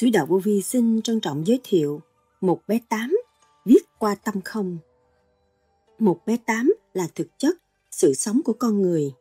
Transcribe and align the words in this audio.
Sứ 0.00 0.10
đạo 0.12 0.26
vô 0.26 0.38
vi 0.38 0.62
xin 0.62 1.02
trân 1.02 1.20
trọng 1.20 1.46
giới 1.46 1.60
thiệu 1.64 2.00
một 2.40 2.60
bé 2.68 2.80
tám 2.88 3.16
viết 3.64 3.80
qua 3.98 4.14
tâm 4.14 4.34
không. 4.44 4.78
Một 5.98 6.20
bé 6.26 6.36
tám 6.46 6.74
là 6.94 7.08
thực 7.14 7.38
chất 7.38 7.56
sự 7.90 8.14
sống 8.14 8.40
của 8.44 8.52
con 8.52 8.82
người. 8.82 9.12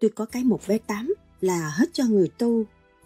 Tôi 0.00 0.10
có 0.10 0.24
cái 0.24 0.44
một 0.44 0.60
bé 0.68 0.78
tám 0.78 1.14
là 1.40 1.72
hết 1.76 1.86
cho 1.92 2.04
người 2.04 2.28
tu. 2.38 2.64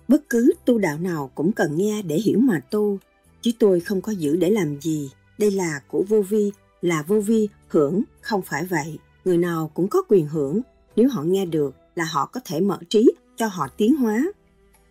Bất 0.08 0.28
cứ 0.28 0.52
tu 0.64 0.78
đạo 0.78 0.98
nào 0.98 1.30
cũng 1.34 1.52
cần 1.52 1.76
nghe 1.76 2.02
để 2.02 2.16
hiểu 2.16 2.38
mà 2.38 2.60
tu, 2.70 2.98
chứ 3.40 3.50
tôi 3.58 3.80
không 3.80 4.00
có 4.00 4.12
giữ 4.12 4.36
để 4.36 4.50
làm 4.50 4.80
gì. 4.80 5.10
Đây 5.38 5.50
là 5.50 5.80
của 5.88 6.04
vô 6.08 6.22
vi, 6.22 6.52
là 6.80 7.02
vô 7.02 7.20
vi 7.20 7.48
hưởng, 7.68 8.02
không 8.20 8.42
phải 8.42 8.64
vậy. 8.64 8.98
Người 9.24 9.38
nào 9.38 9.70
cũng 9.74 9.88
có 9.88 10.02
quyền 10.08 10.28
hưởng, 10.28 10.60
nếu 10.96 11.08
họ 11.08 11.22
nghe 11.22 11.46
được 11.46 11.74
là 11.94 12.04
họ 12.04 12.26
có 12.26 12.40
thể 12.44 12.60
mở 12.60 12.78
trí 12.88 13.12
cho 13.36 13.46
họ 13.46 13.68
tiến 13.76 13.96
hóa. 13.96 14.32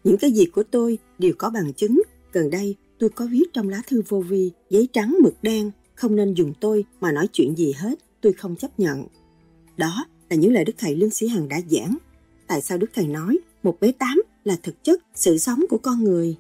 Những 0.08 0.18
cái 0.18 0.32
gì 0.32 0.46
của 0.46 0.64
tôi 0.64 0.98
đều 1.20 1.34
có 1.38 1.50
bằng 1.50 1.74
chứng. 1.74 2.02
Gần 2.32 2.50
đây 2.50 2.76
tôi 3.00 3.10
có 3.10 3.28
viết 3.32 3.44
trong 3.54 3.70
lá 3.70 3.82
thư 3.88 4.02
vô 4.08 4.20
vi, 4.20 4.52
giấy 4.70 4.88
trắng 4.94 5.18
mực 5.24 5.34
đen, 5.42 5.72
không 5.96 6.16
nên 6.16 6.34
dùng 6.34 6.54
tôi 6.60 6.86
mà 7.00 7.12
nói 7.12 7.28
chuyện 7.34 7.58
gì 7.58 7.74
hết, 7.78 8.00
tôi 8.22 8.34
không 8.34 8.56
chấp 8.56 8.80
nhận. 8.80 9.08
Đó 9.78 10.06
là 10.30 10.36
những 10.36 10.54
lời 10.54 10.66
Đức 10.66 10.74
Thầy 10.78 10.96
Lương 10.96 11.10
Sĩ 11.10 11.28
Hằng 11.28 11.50
đã 11.50 11.62
giảng. 11.70 11.98
Tại 12.48 12.62
sao 12.62 12.78
Đức 12.78 12.88
Thầy 12.94 13.08
nói 13.08 13.40
một 13.64 13.78
bế 13.80 13.92
tám 13.92 14.22
là 14.44 14.56
thực 14.64 14.84
chất 14.84 15.02
sự 15.16 15.38
sống 15.38 15.66
của 15.70 15.78
con 15.78 16.04
người? 16.04 16.36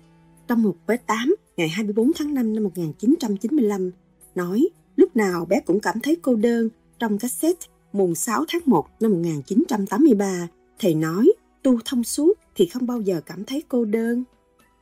Trong 0.48 0.64
một 0.64 0.76
bế 0.88 0.98
tám 0.98 1.36
ngày 1.58 1.70
24 1.70 2.12
tháng 2.16 2.34
5 2.34 2.54
năm 2.54 2.64
1995, 2.64 3.92
nói 4.36 4.68
lúc 4.95 5.16
nào 5.16 5.45
bé 5.45 5.60
cũng 5.66 5.80
cảm 5.80 6.00
thấy 6.00 6.18
cô 6.22 6.36
đơn 6.36 6.70
trong 7.00 7.18
cassette 7.18 7.68
mùng 7.94 8.16
6 8.16 8.45
tháng 8.48 8.62
1 8.66 8.88
năm 9.00 9.12
1983, 9.12 10.48
thầy 10.80 10.94
nói 10.94 11.32
tu 11.64 11.80
thông 11.86 12.04
suốt 12.04 12.34
thì 12.58 12.66
không 12.66 12.88
bao 12.88 13.02
giờ 13.02 13.22
cảm 13.25 13.44
thấy 13.44 13.63
cô 13.67 13.86
đơn. 13.86 14.23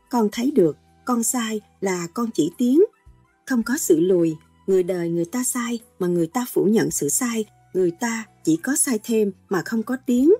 Con 0.09 0.29
thấy 0.31 0.51
được, 0.51 0.77
con 1.05 1.23
sai 1.23 1.61
là 1.81 2.07
con 2.13 2.29
chỉ 2.33 2.51
tiến. 2.57 2.83
Không 3.45 3.63
có 3.63 3.77
sự 3.77 3.99
lùi, 3.99 4.35
người 4.67 4.83
đời 4.83 5.09
người 5.09 5.25
ta 5.25 5.43
sai 5.43 5.79
mà 5.99 6.07
người 6.07 6.27
ta 6.27 6.45
phủ 6.53 6.65
nhận 6.65 6.91
sự 6.91 7.09
sai, 7.09 7.45
người 7.73 7.91
ta 7.91 8.25
chỉ 8.43 8.57
có 8.57 8.75
sai 8.75 8.99
thêm 9.03 9.31
mà 9.49 9.61
không 9.65 9.83
có 9.83 9.97
tiếng. 10.05 10.33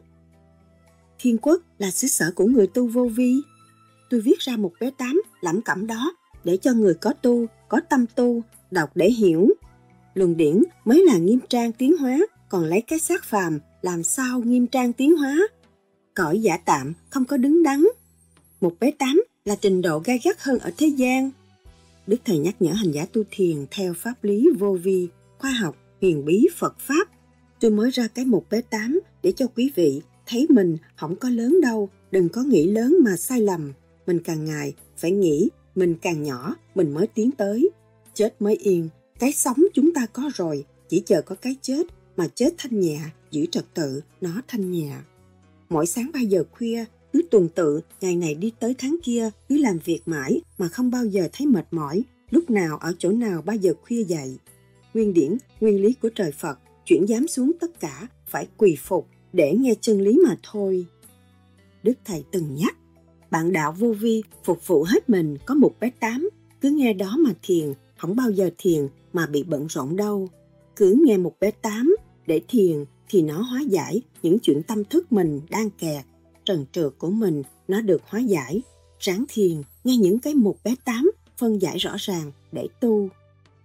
Thiên 1.20 1.38
quốc 1.38 1.62
là 1.78 1.92
xứ 1.92 2.08
sở 2.08 2.32
của 2.36 2.46
người 2.46 2.68
tu 2.68 2.88
vô 2.88 3.10
vi. 3.16 3.36
Tôi 4.10 4.22
viết 4.22 4.40
ra 4.40 4.58
một 4.58 4.72
bé 4.80 4.92
tám 4.98 5.22
lẩm 5.42 5.62
cẩm 5.62 5.88
đó 5.88 6.14
để 6.44 6.58
cho 6.58 6.74
người 6.74 6.94
có 6.94 7.14
tu, 7.14 7.46
có 7.70 7.80
tâm 7.90 8.06
tu, 8.16 8.42
đọc 8.72 8.90
để 8.96 9.12
hiểu. 9.12 9.50
Luận 10.14 10.38
điển 10.38 10.64
mới 10.86 11.06
là 11.06 11.18
nghiêm 11.18 11.40
trang 11.50 11.72
tiến 11.72 11.98
hóa, 11.98 12.18
còn 12.50 12.64
lấy 12.64 12.82
cái 12.82 13.00
xác 13.00 13.24
phàm 13.24 13.60
làm 13.82 14.04
sao 14.04 14.40
nghiêm 14.40 14.68
trang 14.68 14.94
tiến 14.94 15.18
hóa. 15.18 15.38
Cõi 16.16 16.40
giả 16.42 16.58
tạm 16.58 16.94
không 17.10 17.26
có 17.26 17.38
đứng 17.38 17.64
đắn. 17.64 17.86
Một 18.62 18.74
bé 18.80 18.92
tám 18.92 19.24
là 19.46 19.56
trình 19.56 19.82
độ 19.82 20.00
gai 20.00 20.20
gắt 20.24 20.42
hơn 20.42 20.60
ở 20.60 20.72
thế 20.78 20.88
gian. 20.88 21.32
Đức 22.08 22.18
Thầy 22.26 22.38
nhắc 22.38 22.56
nhở 22.62 22.72
hành 22.72 22.92
giả 22.92 23.06
tu 23.14 23.24
thiền 23.32 23.66
theo 23.72 23.94
pháp 23.94 24.24
lý 24.24 24.48
vô 24.60 24.78
vi, 24.84 25.08
khoa 25.38 25.52
học, 25.52 25.76
huyền 26.02 26.26
bí 26.26 26.48
Phật 26.56 26.80
Pháp. 26.80 27.08
Tôi 27.60 27.72
mới 27.72 27.92
ra 27.92 28.08
cái 28.08 28.26
một 28.26 28.46
bé 28.50 28.62
tám 28.62 29.00
để 29.24 29.34
cho 29.36 29.48
quý 29.56 29.72
vị 29.76 30.02
thấy 30.26 30.48
mình 30.50 30.78
không 30.96 31.16
có 31.16 31.30
lớn 31.30 31.62
đâu, 31.62 31.90
đừng 32.12 32.30
có 32.30 32.44
nghĩ 32.44 32.68
lớn 32.68 32.98
mà 33.02 33.18
sai 33.18 33.42
lầm. 33.42 33.74
Mình 34.08 34.20
càng 34.20 34.46
ngày 34.46 34.74
phải 34.98 35.12
nghĩ 35.12 35.50
mình 35.76 35.96
càng 36.02 36.24
nhỏ 36.24 36.56
mình 36.76 36.94
mới 36.94 37.08
tiến 37.08 37.32
tới. 37.32 37.70
Chết 38.14 38.42
mới 38.42 38.56
yên, 38.56 38.90
cái 39.20 39.32
sống 39.32 39.58
chúng 39.74 39.94
ta 39.94 40.06
có 40.14 40.30
rồi, 40.36 40.66
chỉ 40.90 41.04
chờ 41.06 41.22
có 41.22 41.36
cái 41.36 41.56
chết 41.62 41.88
mà 42.18 42.28
chết 42.36 42.54
thanh 42.58 42.80
nhẹ, 42.80 43.00
giữ 43.32 43.46
trật 43.46 43.66
tự, 43.74 44.02
nó 44.22 44.42
thanh 44.48 44.72
nhẹ. 44.72 44.92
Mỗi 45.76 45.86
sáng 45.86 46.12
3 46.14 46.20
giờ 46.20 46.44
khuya, 46.52 46.86
cứ 47.14 47.22
tuần 47.32 47.50
tự, 47.50 47.82
ngày 48.02 48.16
này 48.16 48.36
đi 48.36 48.54
tới 48.60 48.76
tháng 48.78 48.96
kia, 49.04 49.30
cứ 49.50 49.58
làm 49.58 49.80
việc 49.86 50.00
mãi 50.06 50.42
mà 50.58 50.68
không 50.68 50.92
bao 50.92 51.06
giờ 51.06 51.28
thấy 51.34 51.48
mệt 51.48 51.66
mỏi, 51.72 52.04
lúc 52.30 52.50
nào 52.50 52.78
ở 52.78 52.94
chỗ 53.00 53.12
nào 53.12 53.42
3 53.42 53.54
giờ 53.54 53.74
khuya 53.82 54.04
dậy. 54.04 54.38
Nguyên 54.94 55.14
điển, 55.14 55.38
nguyên 55.60 55.82
lý 55.82 55.94
của 55.94 56.10
trời 56.16 56.32
Phật, 56.32 56.60
chuyển 56.86 57.08
giám 57.08 57.28
xuống 57.28 57.52
tất 57.60 57.80
cả, 57.80 58.08
phải 58.28 58.48
quỳ 58.58 58.78
phục 58.80 59.08
để 59.34 59.56
nghe 59.60 59.74
chân 59.82 60.02
lý 60.02 60.20
mà 60.28 60.38
thôi. 60.44 60.86
Đức 61.84 61.94
Thầy 62.06 62.24
từng 62.32 62.56
nhắc, 62.56 62.78
bạn 63.32 63.54
đạo 63.54 63.76
vô 63.80 63.94
vi 64.00 64.24
phục 64.44 64.68
vụ 64.68 64.84
hết 64.84 65.10
mình 65.10 65.38
có 65.46 65.56
một 65.56 65.72
bé 65.80 65.90
tám, 66.00 66.30
cứ 66.62 66.70
nghe 66.70 66.94
đó 66.94 67.16
mà 67.20 67.34
thiền, 67.44 67.74
không 67.98 68.16
bao 68.16 68.32
giờ 68.32 68.50
thiền 68.58 68.88
mà 69.14 69.28
bị 69.28 69.44
bận 69.44 69.68
rộn 69.70 69.96
đâu. 69.96 70.30
Cứ 70.76 70.96
nghe 71.06 71.18
một 71.18 71.40
bé 71.40 71.52
tám 71.52 71.96
để 72.28 72.42
thiền 72.48 72.86
thì 73.10 73.22
nó 73.22 73.42
hóa 73.42 73.62
giải 73.62 74.02
những 74.24 74.40
chuyện 74.40 74.64
tâm 74.64 74.84
thức 74.84 75.12
mình 75.12 75.42
đang 75.50 75.70
kẹt, 75.70 76.06
trần 76.46 76.66
trượt 76.72 76.94
của 76.98 77.10
mình 77.10 77.44
nó 77.68 77.82
được 77.82 78.02
hóa 78.06 78.20
giải. 78.20 78.62
Ráng 79.00 79.26
thiền, 79.30 79.62
nghe 79.84 79.98
những 79.98 80.20
cái 80.20 80.34
một 80.34 80.56
bé 80.64 80.76
tám 80.86 81.12
phân 81.38 81.62
giải 81.62 81.78
rõ 81.78 81.96
ràng 82.00 82.32
để 82.52 82.68
tu. 82.80 83.10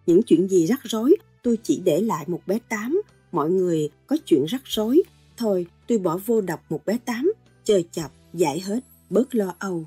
Những 0.07 0.23
chuyện 0.23 0.49
gì 0.49 0.67
rắc 0.67 0.81
rối, 0.83 1.17
tôi 1.43 1.59
chỉ 1.63 1.81
để 1.85 2.01
lại 2.01 2.25
một 2.29 2.41
bé 2.47 2.59
tám. 2.69 3.03
Mọi 3.33 3.51
người 3.51 3.91
có 4.07 4.17
chuyện 4.27 4.45
rắc 4.45 4.63
rối, 4.65 5.03
thôi 5.37 5.67
tôi 5.89 5.99
bỏ 5.99 6.21
vô 6.27 6.41
đọc 6.41 6.61
một 6.69 6.87
bé 6.87 6.99
tám, 7.05 7.33
chơi 7.65 7.85
chập, 7.93 8.13
giải 8.35 8.61
hết, 8.61 8.81
bớt 9.11 9.35
lo 9.35 9.55
âu. 9.59 9.85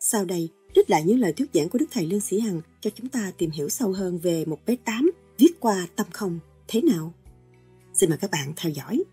Sau 0.00 0.24
đây, 0.24 0.48
trích 0.74 0.90
lại 0.90 1.02
những 1.04 1.18
lời 1.18 1.32
thuyết 1.32 1.50
giảng 1.54 1.68
của 1.68 1.78
Đức 1.78 1.86
Thầy 1.90 2.06
Lương 2.06 2.20
Sĩ 2.20 2.40
Hằng 2.40 2.60
cho 2.80 2.90
chúng 2.90 3.08
ta 3.08 3.32
tìm 3.38 3.50
hiểu 3.50 3.68
sâu 3.68 3.92
hơn 3.92 4.18
về 4.18 4.44
một 4.44 4.58
bé 4.66 4.76
tám 4.84 5.10
viết 5.38 5.60
qua 5.60 5.86
tâm 5.96 6.06
không 6.12 6.38
thế 6.68 6.80
nào. 6.80 7.12
Xin 8.00 8.10
mời 8.10 8.18
các 8.18 8.30
bạn 8.30 8.52
theo 8.56 8.72
dõi. 8.72 9.04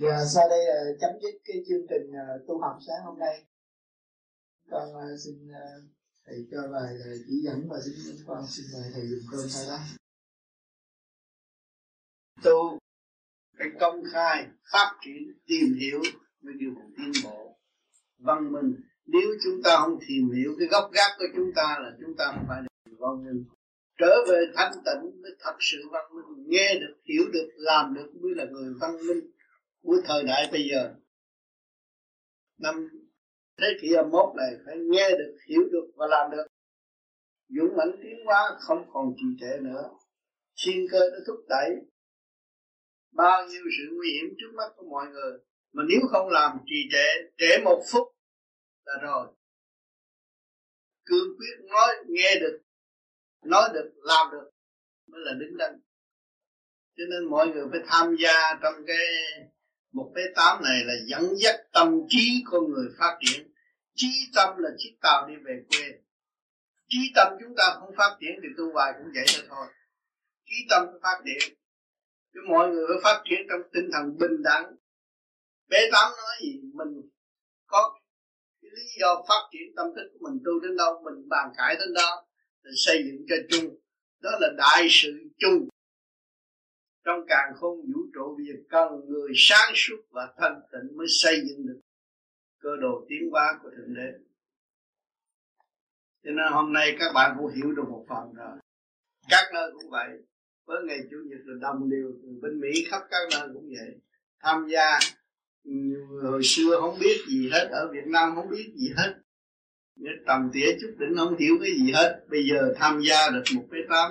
Và 0.00 0.24
sau 0.34 0.48
đây 0.48 0.66
là 0.66 0.84
chấm 1.00 1.10
dứt 1.22 1.38
cái 1.44 1.56
chương 1.68 1.86
trình 1.88 2.10
uh, 2.10 2.46
tu 2.48 2.60
học 2.60 2.78
sáng 2.86 3.04
hôm 3.04 3.18
nay. 3.18 3.44
Con 4.70 4.88
uh, 4.90 5.20
xin 5.24 5.48
uh, 5.48 5.84
thầy 6.26 6.46
cho 6.50 6.68
bài 6.72 6.94
chỉ 7.26 7.40
dẫn 7.44 7.68
và 7.68 7.76
xin 7.84 7.94
con 8.26 8.46
xin 8.48 8.66
mời 8.72 8.90
thầy 8.94 9.08
dùng 9.08 9.20
cơm 9.30 9.48
sau 9.48 9.66
đó. 9.66 9.78
Tu 12.44 12.78
phải 13.58 13.68
công 13.80 14.02
khai, 14.12 14.46
phát 14.72 14.96
triển, 15.00 15.22
tìm 15.46 15.74
hiểu 15.80 16.02
mới 16.42 16.54
điều 16.58 16.74
tiến 16.96 17.12
bộ. 17.24 17.58
Văn 18.18 18.52
minh, 18.52 18.74
nếu 19.06 19.28
chúng 19.44 19.62
ta 19.64 19.76
không 19.80 19.98
tìm 20.08 20.30
hiểu 20.36 20.56
cái 20.58 20.68
gốc 20.68 20.90
gác 20.92 21.10
của 21.18 21.26
chúng 21.36 21.52
ta 21.54 21.78
là 21.80 21.90
chúng 22.00 22.16
ta 22.16 22.32
không 22.34 22.44
phải 22.48 22.62
được 22.62 22.96
văn 22.98 23.24
minh 23.24 23.44
trở 23.98 24.24
về 24.28 24.44
thanh 24.54 24.72
tịnh 24.72 25.22
mới 25.22 25.32
thật 25.40 25.56
sự 25.60 25.78
văn 25.90 26.04
minh 26.14 26.44
nghe 26.48 26.74
được 26.80 26.94
hiểu 27.04 27.22
được 27.32 27.48
làm 27.56 27.94
được 27.94 28.10
mới 28.20 28.32
là 28.36 28.44
người 28.44 28.74
văn 28.80 28.96
minh 29.06 29.30
của 29.82 29.96
thời 30.04 30.24
đại 30.24 30.48
bây 30.52 30.68
giờ. 30.70 30.94
Năm 32.58 32.88
thế 33.60 33.66
kỷ 33.82 33.88
21 33.94 34.36
này 34.36 34.50
phải 34.66 34.76
nghe 34.78 35.10
được 35.10 35.36
hiểu 35.48 35.62
được 35.72 35.86
và 35.96 36.06
làm 36.06 36.30
được. 36.30 36.46
Dũng 37.48 37.76
mãnh 37.76 37.92
tiến 38.02 38.24
hóa 38.24 38.56
không 38.60 38.90
còn 38.92 39.14
trì 39.16 39.26
trệ 39.40 39.60
nữa. 39.60 39.90
Thiên 40.64 40.86
cơ 40.90 41.00
nó 41.12 41.18
thúc 41.26 41.36
đẩy 41.48 41.70
bao 43.12 43.46
nhiêu 43.46 43.62
sự 43.78 43.94
nguy 43.96 44.12
hiểm 44.12 44.34
trước 44.38 44.52
mắt 44.56 44.72
của 44.76 44.86
mọi 44.90 45.06
người. 45.06 45.38
Mà 45.72 45.82
nếu 45.88 46.00
không 46.10 46.28
làm 46.28 46.58
trì 46.66 46.88
trệ, 46.92 47.06
trễ 47.38 47.58
một 47.64 47.82
phút 47.92 48.08
là 48.84 48.94
rồi. 49.02 49.26
Cương 51.04 51.36
quyết 51.38 51.70
nói, 51.70 51.88
nghe 52.08 52.34
được, 52.40 52.60
nói 53.44 53.68
được, 53.74 53.90
làm 54.02 54.30
được 54.32 54.50
mới 55.06 55.20
là 55.24 55.32
đứng 55.32 55.56
đắn. 55.56 55.80
Cho 56.96 57.04
nên 57.10 57.30
mọi 57.30 57.48
người 57.48 57.64
phải 57.70 57.80
tham 57.86 58.16
gia 58.18 58.58
trong 58.62 58.74
cái 58.86 59.06
một 59.92 60.12
cái 60.14 60.24
tám 60.34 60.62
này 60.64 60.84
là 60.84 60.94
dẫn 61.06 61.36
dắt 61.38 61.54
tâm 61.72 62.00
trí 62.08 62.42
con 62.46 62.64
người 62.70 62.88
phát 62.98 63.18
triển. 63.20 63.52
Trí 63.94 64.08
tâm 64.34 64.58
là 64.58 64.70
chiếc 64.78 64.96
tàu 65.00 65.28
đi 65.28 65.34
về 65.44 65.62
quê. 65.70 65.98
Trí 66.88 67.12
tâm 67.14 67.32
chúng 67.40 67.54
ta 67.56 67.64
không 67.80 67.94
phát 67.96 68.16
triển 68.20 68.30
thì 68.42 68.48
tu 68.58 68.72
hoài 68.72 68.92
cũng 68.98 69.12
vậy 69.14 69.26
thôi. 69.48 69.66
Trí 70.44 70.56
tâm 70.70 70.86
phát 71.02 71.22
triển 71.24 71.58
chứ 72.34 72.40
mọi 72.48 72.68
người 72.70 72.84
phải 72.88 72.98
phát 73.04 73.22
triển 73.24 73.40
trong 73.48 73.60
tinh 73.72 73.90
thần 73.92 74.18
bình 74.18 74.42
đẳng. 74.42 74.76
Bé 75.68 75.78
tám 75.92 76.12
nói 76.16 76.36
gì? 76.42 76.60
Mình 76.74 76.88
có 77.66 77.98
cái 78.62 78.70
lý 78.74 78.82
do 79.00 79.24
phát 79.28 79.48
triển 79.52 79.74
tâm 79.76 79.86
thức 79.96 80.08
của 80.12 80.30
mình 80.30 80.40
tu 80.44 80.60
đến 80.60 80.76
đâu, 80.76 81.02
mình 81.04 81.28
bàn 81.28 81.52
cãi 81.56 81.76
đến 81.78 81.94
đó 81.94 82.26
để 82.64 82.70
xây 82.74 83.02
dựng 83.04 83.26
cho 83.28 83.36
chung. 83.50 83.76
Đó 84.20 84.30
là 84.40 84.48
đại 84.56 84.86
sự 84.90 85.12
chung. 85.38 85.68
Trong 87.04 87.20
càng 87.28 87.52
không 87.54 87.76
vũ 87.76 88.00
trụ 88.14 88.36
việc 88.38 88.64
cần 88.68 88.88
người 89.08 89.32
sáng 89.36 89.72
suốt 89.74 90.02
và 90.10 90.34
thanh 90.38 90.60
tịnh 90.72 90.96
mới 90.96 91.06
xây 91.22 91.36
dựng 91.48 91.66
được 91.66 91.80
cơ 92.58 92.70
đồ 92.80 93.06
tiến 93.08 93.30
hóa 93.30 93.58
của 93.62 93.70
thượng 93.76 93.94
đế. 93.94 94.18
Cho 96.24 96.30
nên 96.30 96.52
hôm 96.52 96.72
nay 96.72 96.96
các 96.98 97.12
bạn 97.14 97.36
cũng 97.38 97.54
hiểu 97.54 97.72
được 97.72 97.84
một 97.90 98.06
phần 98.08 98.34
rồi. 98.34 98.58
Các 99.28 99.50
nơi 99.54 99.70
cũng 99.72 99.90
vậy 99.90 100.08
với 100.68 100.82
ngày 100.86 100.98
chủ 101.10 101.16
nhật 101.28 101.40
là 101.44 101.54
đồng 101.60 101.90
điều 101.90 102.12
từ 102.22 102.28
bên 102.42 102.60
mỹ 102.60 102.84
khắp 102.90 103.02
các 103.10 103.22
nơi 103.32 103.48
cũng 103.54 103.68
vậy. 103.68 104.00
Tham 104.42 104.66
gia 104.72 104.98
ừ, 105.64 105.72
hồi 106.22 106.40
xưa 106.44 106.80
không 106.80 106.98
biết 107.00 107.16
gì 107.28 107.50
hết, 107.52 107.68
ở 107.70 107.92
Việt 107.92 108.06
Nam 108.06 108.34
không 108.34 108.50
biết 108.50 108.72
gì 108.74 108.92
hết. 108.96 109.14
Nếu 109.96 110.12
tầm 110.26 110.50
tía 110.52 110.66
chút 110.80 110.94
đỉnh 110.98 111.16
không 111.16 111.36
hiểu 111.36 111.54
cái 111.62 111.70
gì 111.70 111.92
hết. 111.92 112.20
Bây 112.30 112.48
giờ 112.50 112.74
tham 112.76 113.00
gia 113.08 113.30
được 113.30 113.42
một 113.54 113.64
cái 113.70 113.80
tám 113.90 114.10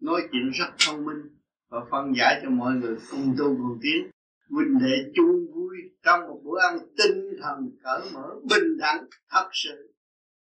nói 0.00 0.20
chuyện 0.32 0.50
rất 0.50 0.70
thông 0.86 1.04
minh 1.04 1.22
và 1.70 1.78
phân 1.90 2.12
giải 2.16 2.40
cho 2.42 2.50
mọi 2.50 2.74
người 2.74 2.96
cùng 3.10 3.34
tu 3.38 3.44
cùng 3.44 3.78
tiến. 3.82 4.10
Huynh 4.50 4.78
đệ 4.80 5.10
chung 5.14 5.46
vui 5.54 5.76
trong 6.02 6.20
một 6.28 6.40
bữa 6.44 6.60
ăn 6.60 6.78
tinh 6.96 7.36
thần 7.42 7.70
cởi 7.84 8.00
mở, 8.14 8.34
bình 8.50 8.78
đẳng, 8.78 9.04
thật 9.30 9.48
sự. 9.52 9.92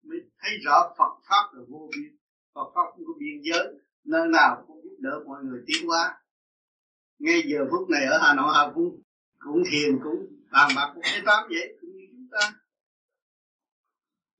Mới 0.04 0.18
thấy 0.42 0.50
rõ 0.64 0.94
Phật 0.98 1.12
pháp 1.28 1.44
là 1.52 1.62
vô 1.68 1.90
biên. 1.96 2.16
Phật 2.54 2.72
pháp 2.74 2.90
không 2.90 3.04
có 3.06 3.12
biên 3.18 3.40
giới, 3.42 3.66
nơi 4.04 4.28
nào 4.28 4.64
cũng 4.66 4.83
đỡ 4.98 5.20
mọi 5.26 5.44
người 5.44 5.60
tiến 5.66 5.86
hóa 5.86 6.18
ngay 7.18 7.42
giờ 7.46 7.66
phút 7.70 7.90
này 7.90 8.04
ở 8.04 8.18
Hà 8.22 8.34
Nội 8.34 8.54
họ 8.54 8.72
cũng 8.74 9.02
cũng 9.38 9.62
thiền 9.70 9.98
cũng 10.02 10.26
bàn 10.50 10.70
bạc 10.76 10.90
cũng 10.94 11.02
cái 11.04 11.22
tám 11.26 11.48
vậy, 11.48 11.76
cũng 11.80 11.90
như 11.96 12.04
chúng 12.12 12.28
ta. 12.30 12.52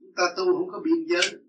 Chúng 0.01 0.13
ta 0.17 0.23
tu 0.37 0.45
không 0.45 0.71
có 0.73 0.81
biên 0.81 1.07
giới. 1.09 1.41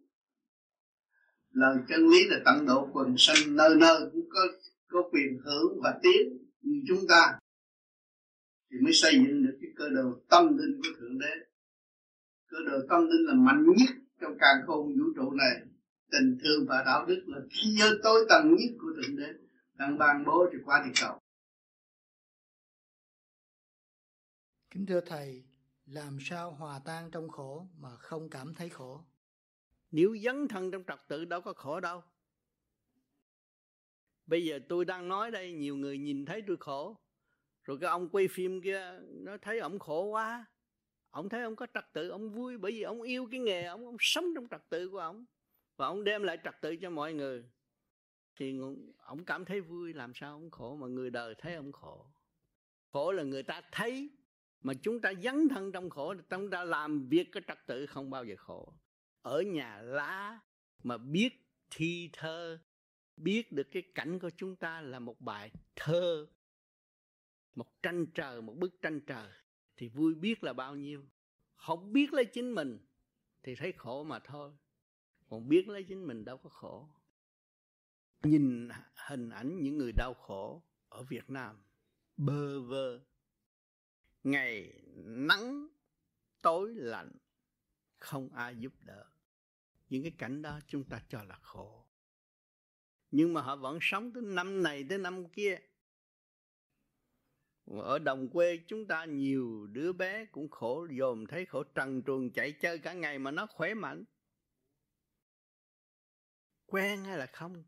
Lời 1.51 1.77
chân 1.89 2.07
lý 2.07 2.27
là 2.27 2.37
tận 2.45 2.65
độ 2.65 2.89
quần 2.93 3.15
sanh 3.17 3.55
nơi 3.55 3.75
nơi 3.75 4.09
cũng 4.13 4.29
có 4.29 4.39
có 4.87 5.09
quyền 5.11 5.39
hưởng 5.45 5.79
và 5.83 5.99
tiến 6.03 6.37
như 6.61 6.81
chúng 6.87 7.07
ta. 7.09 7.39
Thì 8.71 8.77
mới 8.83 8.93
xây 8.93 9.13
dựng 9.13 9.45
được 9.45 9.57
cái 9.61 9.71
cơ 9.75 9.89
đồ 9.89 10.19
tâm 10.29 10.57
linh 10.57 10.81
của 10.81 10.89
thượng 10.99 11.19
đế. 11.19 11.45
Cơ 12.47 12.57
đồ 12.67 12.77
tâm 12.89 13.01
linh 13.01 13.25
là 13.25 13.33
mạnh 13.33 13.65
nhất 13.65 13.95
trong 14.21 14.37
càng 14.39 14.57
khôn 14.67 14.87
vũ 14.87 15.05
trụ 15.15 15.31
này 15.31 15.61
tình 16.15 16.37
thương 16.43 16.65
và 16.67 16.83
đạo 16.85 17.05
đức 17.05 17.23
là 17.27 17.39
thế 17.51 17.69
giới 17.79 17.99
tối 18.03 18.25
tầng 18.29 18.55
nhất 18.55 18.75
của 18.79 18.93
thượng 18.95 19.15
đế. 19.15 19.33
Đang 19.73 19.97
ban 19.97 20.25
bố 20.25 20.45
cho 20.51 20.59
qua 20.65 20.83
địa 20.85 20.91
cầu. 21.01 21.19
Kính 24.69 24.85
thưa 24.85 25.01
thầy 25.01 25.43
làm 25.85 26.17
sao 26.21 26.51
hòa 26.51 26.79
tan 26.85 27.11
trong 27.11 27.29
khổ 27.29 27.67
mà 27.77 27.89
không 27.97 28.29
cảm 28.29 28.53
thấy 28.53 28.69
khổ? 28.69 29.05
Nếu 29.91 30.17
dấn 30.23 30.47
thân 30.47 30.71
trong 30.71 30.83
trật 30.87 30.99
tự 31.07 31.25
đâu 31.25 31.41
có 31.41 31.53
khổ 31.53 31.79
đâu. 31.79 32.03
Bây 34.25 34.45
giờ 34.45 34.59
tôi 34.69 34.85
đang 34.85 35.07
nói 35.07 35.31
đây 35.31 35.53
nhiều 35.53 35.75
người 35.75 35.97
nhìn 35.97 36.25
thấy 36.25 36.43
tôi 36.47 36.57
khổ. 36.59 36.97
Rồi 37.63 37.77
cái 37.81 37.89
ông 37.89 38.09
quay 38.09 38.27
phim 38.31 38.61
kia 38.61 38.99
nó 39.01 39.37
thấy 39.41 39.59
ông 39.59 39.79
khổ 39.79 40.03
quá. 40.03 40.45
Ông 41.09 41.29
thấy 41.29 41.41
ông 41.41 41.55
có 41.55 41.67
trật 41.73 41.93
tự 41.93 42.09
ông 42.09 42.29
vui 42.29 42.57
bởi 42.57 42.71
vì 42.71 42.81
ông 42.81 43.01
yêu 43.01 43.27
cái 43.31 43.39
nghề 43.39 43.63
ông 43.63 43.85
ông 43.85 43.97
sống 43.99 44.25
trong 44.35 44.47
trật 44.51 44.69
tự 44.69 44.89
của 44.89 44.99
ông 44.99 45.25
và 45.77 45.87
ông 45.87 46.03
đem 46.03 46.23
lại 46.23 46.37
trật 46.43 46.55
tự 46.61 46.75
cho 46.75 46.89
mọi 46.89 47.13
người. 47.13 47.43
Thì 48.35 48.59
ông 48.97 49.25
cảm 49.25 49.45
thấy 49.45 49.61
vui, 49.61 49.93
làm 49.93 50.13
sao 50.15 50.31
ông 50.31 50.51
khổ 50.51 50.75
mà 50.75 50.87
người 50.87 51.09
đời 51.09 51.35
thấy 51.37 51.55
ông 51.55 51.71
khổ? 51.71 52.05
Khổ 52.91 53.11
là 53.11 53.23
người 53.23 53.43
ta 53.43 53.61
thấy, 53.71 54.09
mà 54.61 54.73
chúng 54.81 55.01
ta 55.01 55.13
dấn 55.23 55.49
thân 55.49 55.71
trong 55.71 55.89
khổ, 55.89 56.15
chúng 56.29 56.49
ta 56.49 56.63
làm 56.63 57.07
việc 57.09 57.31
cái 57.31 57.43
trật 57.47 57.57
tự 57.67 57.85
không 57.85 58.09
bao 58.09 58.23
giờ 58.25 58.35
khổ. 58.37 58.73
Ở 59.21 59.41
nhà 59.41 59.81
lá 59.81 60.39
mà 60.83 60.97
biết 60.97 61.29
thi 61.69 62.09
thơ, 62.13 62.59
biết 63.17 63.51
được 63.51 63.67
cái 63.71 63.83
cảnh 63.95 64.19
của 64.19 64.29
chúng 64.37 64.55
ta 64.55 64.81
là 64.81 64.99
một 64.99 65.21
bài 65.21 65.51
thơ, 65.75 66.27
một 67.55 67.81
tranh 67.83 68.05
trời, 68.13 68.41
một 68.41 68.53
bức 68.57 68.81
tranh 68.81 69.01
trời, 69.01 69.31
thì 69.75 69.87
vui 69.87 70.15
biết 70.15 70.43
là 70.43 70.53
bao 70.53 70.75
nhiêu. 70.75 71.05
Không 71.55 71.93
biết 71.93 72.13
lấy 72.13 72.25
chính 72.25 72.51
mình, 72.51 72.79
thì 73.43 73.55
thấy 73.55 73.71
khổ 73.71 74.03
mà 74.03 74.19
thôi 74.19 74.51
còn 75.29 75.49
biết 75.49 75.67
lấy 75.67 75.83
chính 75.83 76.07
mình 76.07 76.25
đâu 76.25 76.37
có 76.37 76.49
khổ. 76.49 76.89
Nhìn 78.23 78.69
hình 79.07 79.29
ảnh 79.29 79.63
những 79.63 79.77
người 79.77 79.91
đau 79.91 80.13
khổ 80.13 80.63
ở 80.89 81.03
Việt 81.03 81.29
Nam, 81.29 81.63
bơ 82.17 82.61
vơ. 82.61 82.99
Ngày 84.23 84.81
nắng, 85.05 85.67
tối 86.41 86.73
lạnh, 86.75 87.11
không 87.97 88.29
ai 88.29 88.55
giúp 88.55 88.73
đỡ. 88.81 89.05
Những 89.89 90.03
cái 90.03 90.11
cảnh 90.17 90.41
đó 90.41 90.59
chúng 90.67 90.83
ta 90.83 91.01
cho 91.09 91.23
là 91.23 91.35
khổ. 91.41 91.85
Nhưng 93.11 93.33
mà 93.33 93.41
họ 93.41 93.55
vẫn 93.55 93.77
sống 93.81 94.13
tới 94.13 94.23
năm 94.23 94.63
này 94.63 94.85
tới 94.89 94.97
năm 94.97 95.29
kia. 95.29 95.57
Ở 97.65 97.99
đồng 97.99 98.29
quê 98.29 98.59
chúng 98.67 98.87
ta 98.87 99.05
nhiều 99.05 99.67
đứa 99.67 99.93
bé 99.93 100.25
cũng 100.25 100.49
khổ 100.49 100.87
dòm 100.99 101.25
thấy 101.25 101.45
khổ, 101.45 101.63
trần 101.63 102.03
truồng 102.03 102.31
chạy 102.31 102.51
chơi 102.51 102.79
cả 102.79 102.93
ngày 102.93 103.19
mà 103.19 103.31
nó 103.31 103.45
khỏe 103.45 103.73
mạnh 103.73 104.03
quen 106.65 107.03
hay 107.03 107.17
là 107.17 107.25
không? 107.25 107.63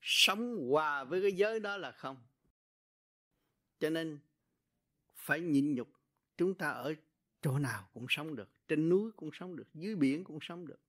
Sống 0.00 0.70
hòa 0.70 1.04
với 1.04 1.22
cái 1.22 1.32
giới 1.32 1.60
đó 1.60 1.76
là 1.76 1.92
không. 1.92 2.16
Cho 3.78 3.90
nên 3.90 4.18
phải 5.14 5.40
nhịn 5.40 5.74
nhục, 5.74 5.88
chúng 6.36 6.54
ta 6.54 6.70
ở 6.70 6.94
chỗ 7.42 7.58
nào 7.58 7.88
cũng 7.94 8.06
sống 8.08 8.36
được, 8.36 8.48
trên 8.68 8.88
núi 8.88 9.12
cũng 9.16 9.30
sống 9.32 9.56
được, 9.56 9.74
dưới 9.74 9.96
biển 9.96 10.24
cũng 10.24 10.38
sống 10.42 10.66
được. 10.66 10.80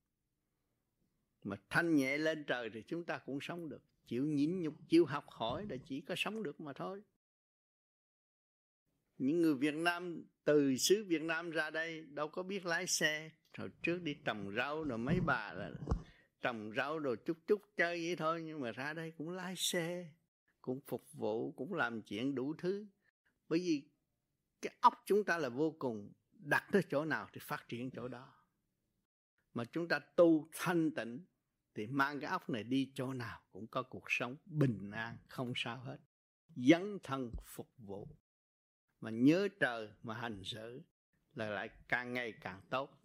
Mà 1.44 1.56
thanh 1.69 1.95
nhẹ 1.95 2.18
lên 2.18 2.44
trời 2.48 2.69
thì 2.74 2.83
chúng 2.88 3.04
ta 3.06 3.18
cũng 3.18 3.39
sống 3.42 3.69
được. 3.69 3.81
Chịu 4.07 4.25
nhịn 4.25 4.62
nhục, 4.62 4.74
chịu 4.88 5.06
học 5.06 5.25
hỏi 5.30 5.66
là 5.69 5.75
chỉ 5.86 6.01
có 6.01 6.16
sống 6.18 6.44
được 6.44 6.62
mà 6.62 6.74
thôi. 6.74 7.01
Những 9.18 9.42
người 9.42 9.56
Việt 9.56 9.75
Nam, 9.75 10.24
từ 10.44 10.77
xứ 10.77 11.06
Việt 11.07 11.21
Nam 11.21 11.51
ra 11.51 11.69
đây 11.69 12.01
đâu 12.01 12.30
có 12.30 12.44
biết 12.44 12.66
lái 12.66 12.88
xe 12.88 13.31
hồi 13.57 13.71
trước 13.81 14.01
đi 14.01 14.13
trồng 14.25 14.56
rau 14.56 14.83
rồi 14.83 14.98
mấy 14.98 15.19
bà 15.25 15.54
là 15.54 15.71
trồng 16.44 16.72
rau 16.75 17.00
rồi 17.00 17.18
chút 17.25 17.38
chút 17.47 17.62
chơi 17.78 18.06
vậy 18.06 18.16
thôi, 18.16 18.42
nhưng 18.42 18.62
mà 18.62 18.71
ra 18.71 18.94
đây 18.94 19.12
cũng 19.12 19.30
lái 19.30 19.56
xe, 19.56 20.12
cũng 20.62 20.80
phục 20.88 21.14
vụ, 21.14 21.52
cũng 21.52 21.73
làm 21.73 22.02
chuyện 22.02 22.35
đủ 22.35 22.54
thứ. 22.57 22.88
Bởi 23.50 23.59
vì 23.59 23.90
cái 24.62 24.76
óc 24.81 25.04
chúng 25.06 25.23
ta 25.23 25.38
là 25.38 25.50
vô 25.50 25.76
cùng, 25.80 26.14
đặt 26.31 26.68
tới 26.71 26.81
chỗ 26.90 27.06
nào 27.06 27.30
thì 27.33 27.40
phát 27.44 27.66
triển 27.69 27.92
chỗ 27.92 28.07
đó. 28.07 28.33
Mà 29.54 29.66
chúng 29.66 29.88
ta 29.88 30.00
tu 30.00 30.50
thanh 30.54 30.92
tịnh 30.92 31.26
thì 31.76 31.88
mang 31.88 32.19
cái 32.19 32.30
óc 32.30 32.50
này 32.50 32.64
đi 32.64 32.92
chỗ 32.95 33.14
nào 33.14 33.42
cũng 33.52 33.68
có 33.68 33.83
cuộc 33.83 34.06
sống 34.07 34.35
bình 34.45 34.92
an, 34.92 35.18
không 35.28 35.54
sao 35.56 35.78
hết. 35.78 35.97
Dấn 36.56 36.97
thân 37.04 37.31
phục 37.45 37.73
vụ. 37.78 38.07
Mà 39.00 39.09
nhớ 39.09 39.47
trời 39.59 39.90
mà 40.04 40.16
hành 40.16 40.44
xử 40.44 40.81
là 41.33 41.50
lại 41.50 41.69
càng 41.88 42.14
ngày 42.14 42.33
càng 42.42 42.62
tốt 42.69 43.03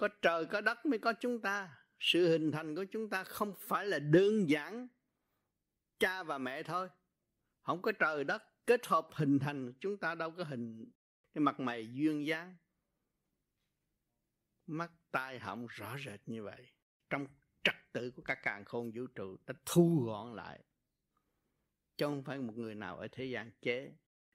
có 0.00 0.08
trời, 0.22 0.46
có 0.46 0.60
đất 0.60 0.86
mới 0.86 0.98
có 0.98 1.12
chúng 1.12 1.40
ta. 1.40 1.78
Sự 2.00 2.28
hình 2.28 2.52
thành 2.52 2.74
của 2.74 2.84
chúng 2.84 3.10
ta 3.10 3.24
không 3.24 3.54
phải 3.60 3.86
là 3.86 3.98
đơn 3.98 4.50
giản 4.50 4.88
cha 5.98 6.22
và 6.22 6.38
mẹ 6.38 6.62
thôi. 6.62 6.88
Không 7.62 7.82
có 7.82 7.92
trời, 7.92 8.24
đất 8.24 8.42
kết 8.66 8.86
hợp 8.86 9.08
hình 9.12 9.38
thành, 9.38 9.72
chúng 9.80 9.98
ta 9.98 10.14
đâu 10.14 10.30
có 10.30 10.44
hình 10.44 10.92
cái 11.34 11.42
mặt 11.42 11.60
mày 11.60 11.92
duyên 11.92 12.26
dáng. 12.26 12.56
Mắt 14.66 14.92
tai 15.10 15.38
họng 15.38 15.66
rõ 15.66 15.96
rệt 16.04 16.20
như 16.26 16.42
vậy. 16.42 16.66
Trong 17.10 17.26
trật 17.64 17.74
tự 17.92 18.10
của 18.10 18.22
các 18.22 18.38
càng 18.42 18.64
khôn 18.64 18.92
vũ 18.94 19.06
trụ, 19.06 19.36
ta 19.46 19.54
thu 19.66 20.02
gọn 20.06 20.34
lại. 20.36 20.64
Chứ 21.96 22.06
không 22.06 22.24
phải 22.24 22.38
một 22.38 22.56
người 22.56 22.74
nào 22.74 22.98
ở 22.98 23.08
thế 23.12 23.24
gian 23.24 23.50
chế. 23.62 23.92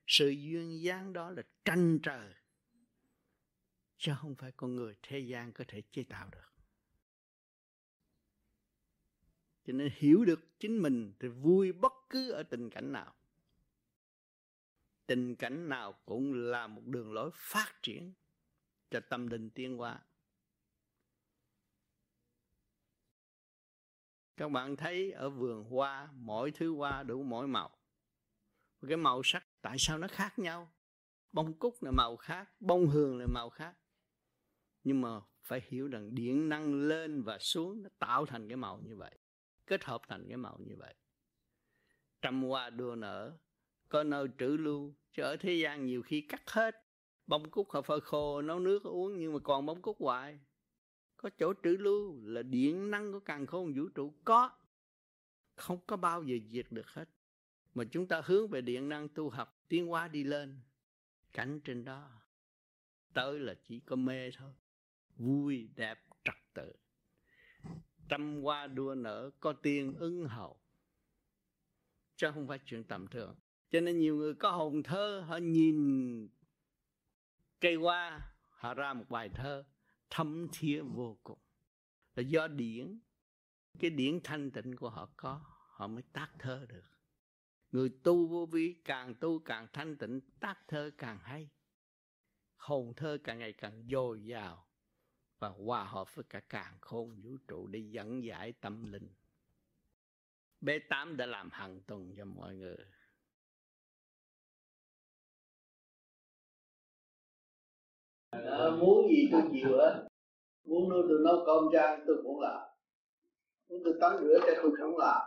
Sự 0.08 0.30
duyên 0.30 0.82
dáng 0.82 1.14
đó 1.14 1.30
là 1.30 1.44
tranh 1.66 2.00
trời 2.04 2.34
chứ 3.98 4.14
không 4.18 4.36
phải 4.36 4.52
con 4.52 4.75
người 4.75 4.96
thế 5.02 5.20
gian 5.20 5.52
có 5.52 5.64
thể 5.68 5.82
chế 5.92 6.04
tạo 6.04 6.30
được. 6.32 6.52
Cho 9.68 9.74
nên 9.74 9.90
hiểu 9.96 10.25
được 10.25 10.60
chính 10.60 10.82
mình 10.82 11.14
thì 11.20 11.28
vui 11.28 11.72
bất 11.72 11.94
cứ 12.10 12.32
ở 12.32 12.44
tình 12.44 12.70
cảnh 12.70 12.92
nào. 12.92 13.14
Tình 15.06 15.36
cảnh 15.36 15.70
nào 15.70 15.94
cũng 16.06 16.34
là 16.34 16.68
một 16.68 16.82
đường 16.86 17.14
lối 17.14 17.32
phát 17.34 17.74
triển 17.82 18.14
cho 18.90 19.00
tâm 19.10 19.28
linh 19.28 19.50
tiến 19.50 19.78
hóa. 19.78 20.02
Các 24.38 24.52
bạn 24.52 24.75
thấy 24.75 25.12
ở 25.12 25.30
vườn 25.30 25.64
hoa, 25.64 26.10
mỗi 26.14 26.52
thứ 26.52 26.75
hoa 26.75 27.04
đủ 27.04 27.24
mỗi 27.24 27.48
màu. 27.48 27.78
Cái 28.88 28.98
màu 28.98 29.22
sắc 29.24 29.46
tại 29.62 29.75
sao 29.80 29.98
nó 29.98 30.08
khác 30.08 30.40
nhau? 30.40 30.72
Bông 31.32 31.60
cúc 31.60 31.84
là 31.84 31.92
màu 31.92 32.18
khác, 32.18 32.50
bông 32.60 32.88
hương 32.88 33.18
là 33.18 33.25
màu 33.28 33.50
khác 33.50 33.75
nhưng 34.86 35.01
mà 35.01 35.22
phải 35.44 35.62
hiểu 35.68 35.88
rằng 35.88 36.15
điện 36.15 36.50
năng 36.50 36.88
lên 36.88 37.24
và 37.24 37.39
xuống 37.39 37.84
nó 37.84 37.89
tạo 38.00 38.25
thành 38.25 38.48
cái 38.48 38.58
màu 38.58 38.80
như 38.84 38.96
vậy, 38.96 39.18
kết 39.68 39.84
hợp 39.84 40.01
thành 40.08 40.27
cái 40.27 40.38
màu 40.38 40.60
như 40.65 40.75
vậy. 40.77 40.96
Trăm 42.22 42.44
hoa 42.44 42.70
đua 42.70 42.96
nở, 42.96 43.38
có 43.89 44.04
nơi 44.04 44.27
trữ 44.38 44.58
lưu, 44.58 44.96
chứ 45.13 45.24
ở 45.24 45.38
thế 45.38 45.54
gian 45.54 45.86
nhiều 45.86 46.01
khi 46.01 46.22
cắt 46.22 46.50
hết. 46.50 46.75
Bông 47.27 47.51
cúc 47.51 47.72
họ 47.72 47.82
phơi 47.82 48.01
khô, 48.01 48.42
nấu 48.42 48.60
nước, 48.60 48.84
uống, 48.84 49.20
nhưng 49.20 49.34
mà 49.34 49.39
còn 49.39 49.65
bông 49.65 49.82
cúc 49.82 49.98
hoài. 50.00 50.39
Có 51.18 51.30
chỗ 51.38 51.54
trữ 51.63 51.70
lưu 51.70 52.20
là 52.24 52.44
điện 52.44 52.92
năng 52.92 53.12
của 53.12 53.20
càng 53.20 53.46
khôn 53.46 53.74
vũ 53.74 53.88
trụ 53.96 54.13
có. 54.25 54.50
Không 55.56 55.80
có 55.88 55.98
bao 55.98 56.24
giờ 56.24 56.36
diệt 56.50 56.68
được 56.70 56.88
hết. 56.88 57.10
Mà 57.74 57.84
chúng 57.92 58.08
ta 58.08 58.22
hướng 58.25 58.48
về 58.48 58.62
điện 58.62 58.89
năng 58.89 59.10
tu 59.10 59.30
học, 59.30 59.63
tiến 59.68 59.88
hóa 59.88 60.08
đi 60.08 60.24
lên. 60.24 60.60
Cảnh 61.34 61.60
trên 61.63 61.86
đó, 61.86 62.10
tới 63.13 63.39
là 63.39 63.56
chỉ 63.63 63.80
có 63.80 63.96
mê 63.96 64.32
thôi 64.32 64.51
vui, 65.16 65.70
đẹp, 65.76 66.00
trật 66.24 66.36
tự. 66.54 66.74
Trăm 68.10 68.42
hoa 68.42 68.68
đua 68.68 68.96
nở, 68.96 69.32
có 69.40 69.54
tiên 69.54 69.96
ứng 70.00 70.28
hậu. 70.28 70.60
Chứ 72.16 72.32
không 72.34 72.48
phải 72.48 72.60
chuyện 72.66 72.84
tầm 72.84 73.08
thường. 73.08 73.36
Cho 73.70 73.80
nên 73.82 74.00
nhiều 74.00 74.16
người 74.16 74.34
có 74.34 74.52
hồn 74.52 74.84
thơ, 74.84 75.26
họ 75.28 75.38
nhìn 75.38 76.30
cây 77.62 77.76
hoa, 77.76 78.34
họ 78.50 78.74
ra 78.74 78.94
một 78.94 79.06
bài 79.10 79.30
thơ, 79.30 79.66
thấm 80.10 80.48
thía 80.52 80.82
vô 80.82 81.18
cùng. 81.24 81.40
Là 82.16 82.24
do 82.24 82.48
điển, 82.48 83.00
cái 83.80 83.90
điển 83.90 84.20
thanh 84.24 84.52
tịnh 84.52 84.76
của 84.76 84.90
họ 84.90 85.10
có, 85.18 85.42
họ 85.68 85.88
mới 85.88 86.04
tác 86.14 86.32
thơ 86.40 86.66
được. 86.70 86.84
Người 87.72 87.90
tu 88.04 88.28
vô 88.28 88.46
vi 88.46 88.76
càng 88.86 89.16
tu 89.16 89.40
càng 89.40 89.68
thanh 89.74 89.98
tịnh, 89.98 90.22
tác 90.40 90.68
thơ 90.68 90.92
càng 90.98 91.20
hay. 91.22 91.50
Hồn 92.56 92.94
thơ 92.98 93.18
càng 93.24 93.40
ngày 93.40 93.54
càng 93.54 93.88
dồi 93.92 94.26
dào 94.26 94.65
và 95.39 95.48
hòa 95.48 95.84
hợp 95.84 96.15
với 96.15 96.25
cả 96.30 96.39
càng 96.50 96.77
khôn 96.82 97.22
vũ 97.24 97.38
trụ 97.48 97.68
để 97.68 97.80
dẫn 97.80 98.24
giải 98.24 98.54
tâm 98.62 98.92
linh. 98.92 99.10
B8 100.62 101.15
đã 101.15 101.25
làm 101.25 101.50
hàng 101.51 101.82
tuần 101.88 102.13
cho 102.18 102.25
mọi 102.25 102.56
người. 102.56 102.77
Đó, 108.32 108.77
muốn 108.80 109.08
gì 109.10 109.30
tôi 109.32 109.42
chịu 109.51 109.77
á. 109.80 110.04
Muốn 110.63 110.89
nuôi 110.89 111.04
tôi 111.10 111.20
nấu 111.25 111.44
cơm 111.46 111.63
cho 111.74 111.80
ăn 111.82 112.04
tôi 112.08 112.18
cũng 112.24 112.39
làm. 112.39 112.62
Muốn 113.70 113.82
tôi 113.84 113.94
tắm 114.01 114.18
rửa 114.22 114.39
cho 114.42 114.54
tôi 114.62 114.72
cũng 114.80 114.98
làm. 114.98 115.22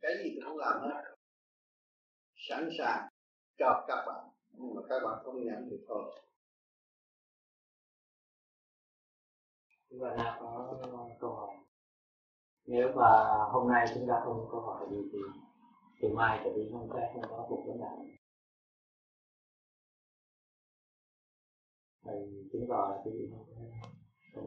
Cái 0.00 0.12
gì 0.24 0.30
tôi 0.36 0.50
cũng 0.50 0.58
làm 0.58 0.80
hết. 0.82 1.14
Sẵn 2.36 2.68
sàng 2.78 3.08
cho 3.58 3.84
các 3.88 4.04
bạn. 4.06 4.24
Nhưng 4.50 4.74
mà 4.74 4.82
các 4.88 5.00
bạn 5.04 5.18
không 5.24 5.44
nhận 5.44 5.68
thì 5.70 5.76
thôi. 5.88 6.20
Chúng 9.94 10.08
ta 10.08 10.14
đã 10.16 10.38
có 10.40 10.78
câu 11.20 11.30
hỏi. 11.30 11.56
Nếu 12.66 12.92
mà 12.96 13.10
hôm 13.52 13.72
nay 13.72 13.86
chúng 13.94 14.06
ta 14.08 14.20
không 14.24 14.36
có 14.40 14.48
câu 14.52 14.60
hỏi 14.60 14.86
gì 14.90 14.96
thì 15.12 15.18
thì 16.00 16.08
mai 16.08 16.40
trở 16.44 16.50
đi 16.56 16.62
không 16.72 16.88
có 16.88 17.00
không 17.12 17.22
có 17.30 17.46
cuộc 17.48 17.62
vấn 17.66 17.80
đạo 17.80 18.06
thầy 22.04 22.16
chứng 22.52 22.66
tỏ 22.68 23.02
thì 23.04 23.10
không? 23.30 23.46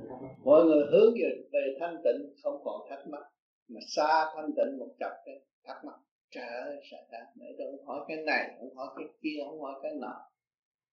Thắc 0.10 0.20
mọi 0.44 0.66
người 0.66 0.86
hướng 0.92 1.13
về, 1.13 1.50
về 1.54 1.77
thanh 1.80 1.96
tịnh 2.04 2.36
không 2.44 2.62
còn 2.66 2.82
thắc 2.89 3.08
mắc. 3.08 3.24
Mà 3.68 3.80
xa 3.96 4.32
thanh 4.36 4.50
tịnh 4.58 4.80
một 4.80 4.96
chập 5.00 5.12
cái 5.25 5.36
thắc 5.63 5.86
mắc. 5.86 5.96
Trời 6.32 6.48
ơi 6.48 6.82
sợ 6.92 6.98
ta 7.12 7.18
nãy 7.36 7.50
tôi 7.58 7.68
không 7.72 7.88
hỏi 7.88 8.06
cái 8.08 8.18
này 8.25 8.58
không 8.60 8.75
hỏi 8.75 8.88
cái 8.98 9.06
kia 9.22 9.38
không 9.50 9.62
hỏi 9.62 9.80
cái 9.84 9.92
nọ. 10.01 10.16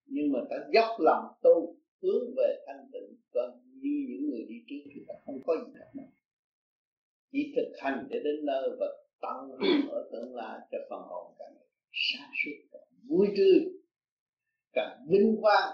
Nhưng 0.07 0.33
mà 0.33 0.39
ta 0.51 0.57
dốc 0.75 0.91
lòng 0.99 1.25
tu 1.43 1.77
hướng 2.03 2.35
về 2.37 2.65
thanh 2.67 2.89
tịnh 2.93 3.17
còn 3.35 3.51
như 3.85 4.07
những 4.09 4.31
người 4.31 4.45
đi 4.49 4.55
trước 4.69 4.91
thì 4.95 5.00
ta 5.09 5.14
không 5.26 5.38
có 5.47 5.53
gì 5.67 5.73
thắc 5.79 5.97
mắc 5.97 6.09
chỉ 7.33 7.53
thực 7.57 7.73
hành 7.83 8.07
để 8.11 8.19
đến 8.25 8.47
nơi 8.47 8.69
và 8.81 8.87
tăng 9.21 9.50
ở 9.91 10.09
tương 10.12 10.35
lai 10.35 10.59
cho 10.71 10.79
phần 10.91 11.03
hồn 11.09 11.35
càng 11.38 11.55
sáng 11.93 12.31
suốt 12.45 12.57
càng 12.73 12.88
vui 13.09 13.26
tươi 13.37 13.75
càng 14.75 15.07
vinh 15.09 15.37
quang. 15.41 15.73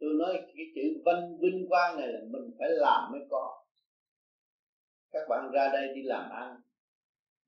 Tôi 0.00 0.10
nói 0.18 0.34
cái 0.34 0.66
chữ 0.74 0.82
vinh 0.82 1.38
vinh 1.40 1.68
quang 1.68 1.96
này 1.96 2.08
là 2.08 2.20
mình 2.30 2.50
phải 2.58 2.68
làm 2.70 3.12
mới 3.12 3.20
có. 3.30 3.64
Các 5.12 5.28
bạn 5.28 5.50
ra 5.52 5.70
đây 5.72 5.94
đi 5.94 6.02
làm 6.02 6.30
ăn 6.30 6.60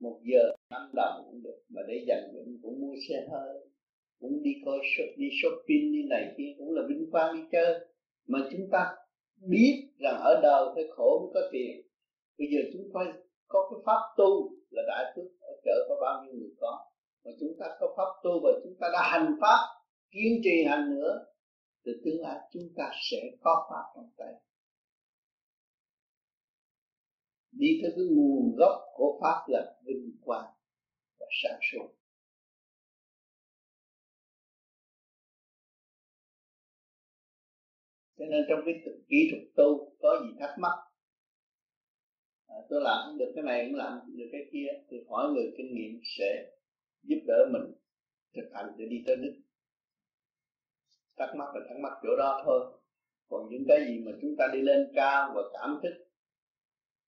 một 0.00 0.21
giờ 0.23 0.52
năm 0.71 0.90
đồng 0.95 1.23
cũng 1.26 1.42
được 1.42 1.62
mà 1.69 1.83
để 1.88 2.04
dành 2.09 2.30
dụm 2.33 2.62
cũng 2.62 2.80
mua 2.80 2.95
xe 3.09 3.26
hơi 3.30 3.66
cũng 4.21 4.42
đi 4.42 4.50
coi 4.64 4.78
shop, 4.97 5.19
đi 5.19 5.28
shopping 5.42 5.92
đi 5.92 6.02
này 6.11 6.35
kia 6.38 6.54
cũng 6.59 6.75
là 6.75 6.83
vinh 6.88 7.11
quang 7.11 7.37
đi 7.37 7.42
chơi. 7.52 7.87
Mà 8.26 8.38
chúng 8.52 8.69
ta 8.73 8.97
biết 9.40 9.90
rằng 9.99 10.20
ở 10.20 10.40
đời 10.42 10.64
phải 10.75 10.85
khổ 10.97 11.20
mới 11.23 11.30
có 11.35 11.49
tiền. 11.52 11.87
Bây 12.38 12.49
giờ 12.52 12.61
chúng 12.73 12.88
ta 12.94 13.00
có 13.49 13.70
cái 13.70 13.80
pháp 13.87 14.00
tu 14.16 14.50
là 14.70 14.82
đại 14.88 15.12
phước 15.16 15.25
ở 15.40 15.52
chợ 15.64 15.87
có 15.88 15.97
bao 16.00 16.25
nhiêu 16.25 16.35
người 16.35 16.54
có. 16.61 16.87
Mà 17.25 17.30
chúng 17.40 17.52
ta 17.59 17.66
có 17.80 17.94
pháp 17.97 18.11
tu 18.23 18.30
và 18.42 18.50
chúng 18.64 18.75
ta 18.80 18.88
đã 18.92 19.02
hành 19.12 19.37
pháp, 19.40 19.59
kiên 20.11 20.40
trì 20.44 20.64
hành 20.68 20.90
nữa, 20.90 21.26
thì 21.85 21.92
tương 22.04 22.20
lai 22.20 22.38
chúng 22.52 22.68
ta 22.76 22.90
sẽ 23.11 23.18
có 23.40 23.68
pháp 23.70 23.85
trong 23.94 24.11
tay. 24.16 24.35
Đi 27.52 27.80
tới 27.82 27.92
cái 27.97 28.04
nguồn 28.11 28.56
gốc 28.56 28.80
của 28.94 29.18
pháp 29.23 29.44
là 29.49 29.75
vinh 29.85 30.11
quang 30.25 30.50
và 31.20 31.26
sáng 31.42 31.61
suốt. 31.73 31.88
Cho 38.21 38.27
nên 38.27 38.45
trong 38.49 38.61
cái 38.65 38.75
kỹ 39.09 39.29
thuật 39.31 39.43
tu 39.57 39.93
có 40.00 40.23
gì 40.25 40.37
thắc 40.41 40.59
mắc? 40.59 40.73
À, 42.47 42.57
tôi 42.71 42.81
làm 42.85 42.99
không 43.07 43.19
được 43.19 43.33
cái 43.35 43.45
này 43.45 43.67
cũng 43.67 43.75
làm 43.75 44.00
được 44.17 44.29
cái 44.33 44.41
kia. 44.53 44.69
Thì 44.89 44.97
hỏi 45.09 45.33
người 45.33 45.55
kinh 45.57 45.75
nghiệm 45.75 46.00
sẽ 46.05 46.50
giúp 47.03 47.19
đỡ 47.27 47.49
mình 47.53 47.73
thực 48.35 48.50
hành 48.55 48.67
để 48.79 48.85
đi 48.91 49.03
tới 49.07 49.17
đích. 49.17 49.35
Thắc 51.17 51.29
mắc 51.37 51.55
là 51.55 51.61
thắc 51.69 51.79
mắc 51.79 51.93
chỗ 52.03 52.17
đó 52.19 52.43
thôi. 52.47 52.61
Còn 53.29 53.49
những 53.50 53.65
cái 53.69 53.79
gì 53.89 53.99
mà 53.99 54.12
chúng 54.23 54.35
ta 54.39 54.49
đi 54.53 54.61
lên 54.61 54.93
cao 54.95 55.33
và 55.35 55.43
cảm 55.53 55.81
thức 55.83 55.95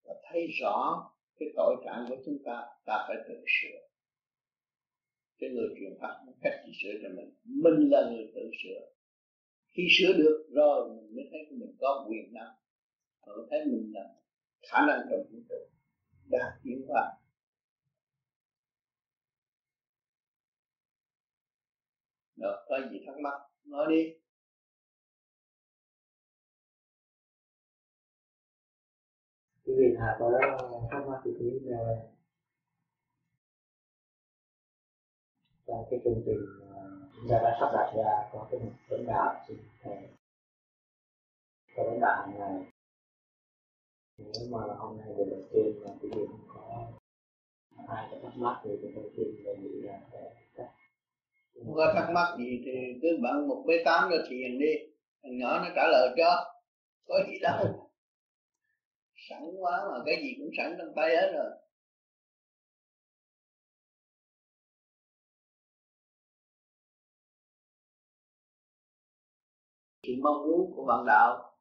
và 0.05 0.15
thấy 0.25 0.47
rõ 0.61 1.11
cái 1.39 1.49
tội 1.57 1.77
trạng 1.85 2.05
của 2.09 2.17
chúng 2.25 2.39
ta 2.45 2.63
ta 2.85 3.05
phải 3.09 3.17
tự 3.29 3.35
sửa. 3.47 3.79
Cái 5.39 5.51
người 5.51 5.69
truyền 5.79 5.93
pháp 6.01 6.25
cách 6.43 6.55
gì 6.67 6.73
sửa 6.83 6.99
cho 7.03 7.09
mình? 7.17 7.35
Mình 7.45 7.91
là 7.91 8.11
người 8.11 8.33
tự 8.35 8.51
sửa 8.63 8.92
khi 9.75 9.83
sửa 9.91 10.13
được 10.13 10.47
rồi 10.51 10.89
mình 10.97 11.17
mới 11.17 11.25
thấy 11.31 11.41
mình 11.51 11.77
có 11.81 12.07
quyền 12.09 12.35
năng. 12.35 12.55
Mới 13.27 13.47
thấy 13.51 13.59
mình 13.67 13.93
là 13.95 14.15
khả 14.63 14.79
năng 14.87 15.01
trong 15.11 15.21
vũ 15.33 15.39
trụ 15.49 15.69
đã 16.31 16.61
tiến 16.63 16.87
hóa. 16.89 17.19
Được, 22.37 22.57
có 22.69 22.79
gì 22.93 22.99
thắc 23.07 23.15
mắc 23.23 23.41
nói 23.65 23.87
đi. 23.91 24.03
Cái 29.65 29.77
gì 29.77 29.97
hà 30.01 30.17
có 30.19 30.31
thắc 30.91 31.07
mắc 31.07 31.21
thì 31.25 31.31
cứ 31.39 31.61
Là 35.67 35.77
cái 35.91 36.01
chương 36.05 36.23
trình 36.27 36.62
chúng 37.23 37.31
ta 37.31 37.39
đã 37.43 37.57
sắp 37.61 37.71
đặt 37.73 37.93
ra 37.97 38.29
có 38.33 38.47
cái 38.51 38.61
một 38.61 38.73
vấn 38.89 39.07
đạo 39.07 39.45
xin 39.49 39.59
thầy 39.83 39.97
có 41.77 41.85
vấn 41.85 42.01
đạo 42.01 42.23
hàng 42.23 42.39
ngày 42.39 42.67
nếu 44.19 44.49
mà 44.51 44.59
hôm 44.79 44.99
nay 44.99 45.07
buổi 45.17 45.27
đầu 45.31 45.41
tiên 45.53 45.73
mà 45.85 45.91
quý 46.01 46.09
vị 46.15 46.23
không 46.31 46.47
có 46.49 46.93
ai 47.89 48.09
có 48.11 48.17
thắc 48.23 48.33
mắc 48.37 48.61
thì 48.65 48.71
chúng 48.83 48.93
tôi 48.95 49.05
xin 49.17 49.45
đề 49.45 49.57
nghị 49.57 49.81
là 49.83 50.01
sẽ 50.57 50.69
không 51.55 51.75
có 51.75 51.93
thắc 51.95 52.11
mắc 52.11 52.35
gì 52.39 52.63
thì 52.65 52.73
cứ 53.03 53.09
bạn 53.23 53.49
một 53.49 53.65
b 53.67 53.71
tám 53.85 54.11
ra 54.11 54.17
thiền 54.29 54.59
đi 54.59 54.73
thằng 55.23 55.39
nhỏ 55.39 55.59
nó 55.59 55.69
trả 55.77 55.87
lời 55.87 56.09
cho 56.17 56.55
có 57.07 57.21
gì 57.29 57.39
đâu. 57.43 57.89
Sẵn 59.29 59.43
quá 59.61 59.85
mà 59.91 59.99
cái 60.07 60.17
gì 60.23 60.35
cũng 60.39 60.51
sẵn 60.57 60.75
trong 60.79 60.93
tay 60.97 61.17
hết 61.17 61.33
rồi 61.35 61.51
sự 70.03 70.13
mong 70.23 70.43
muốn 70.43 70.73
của 70.77 70.85
bạn 70.85 71.05
đạo 71.07 71.53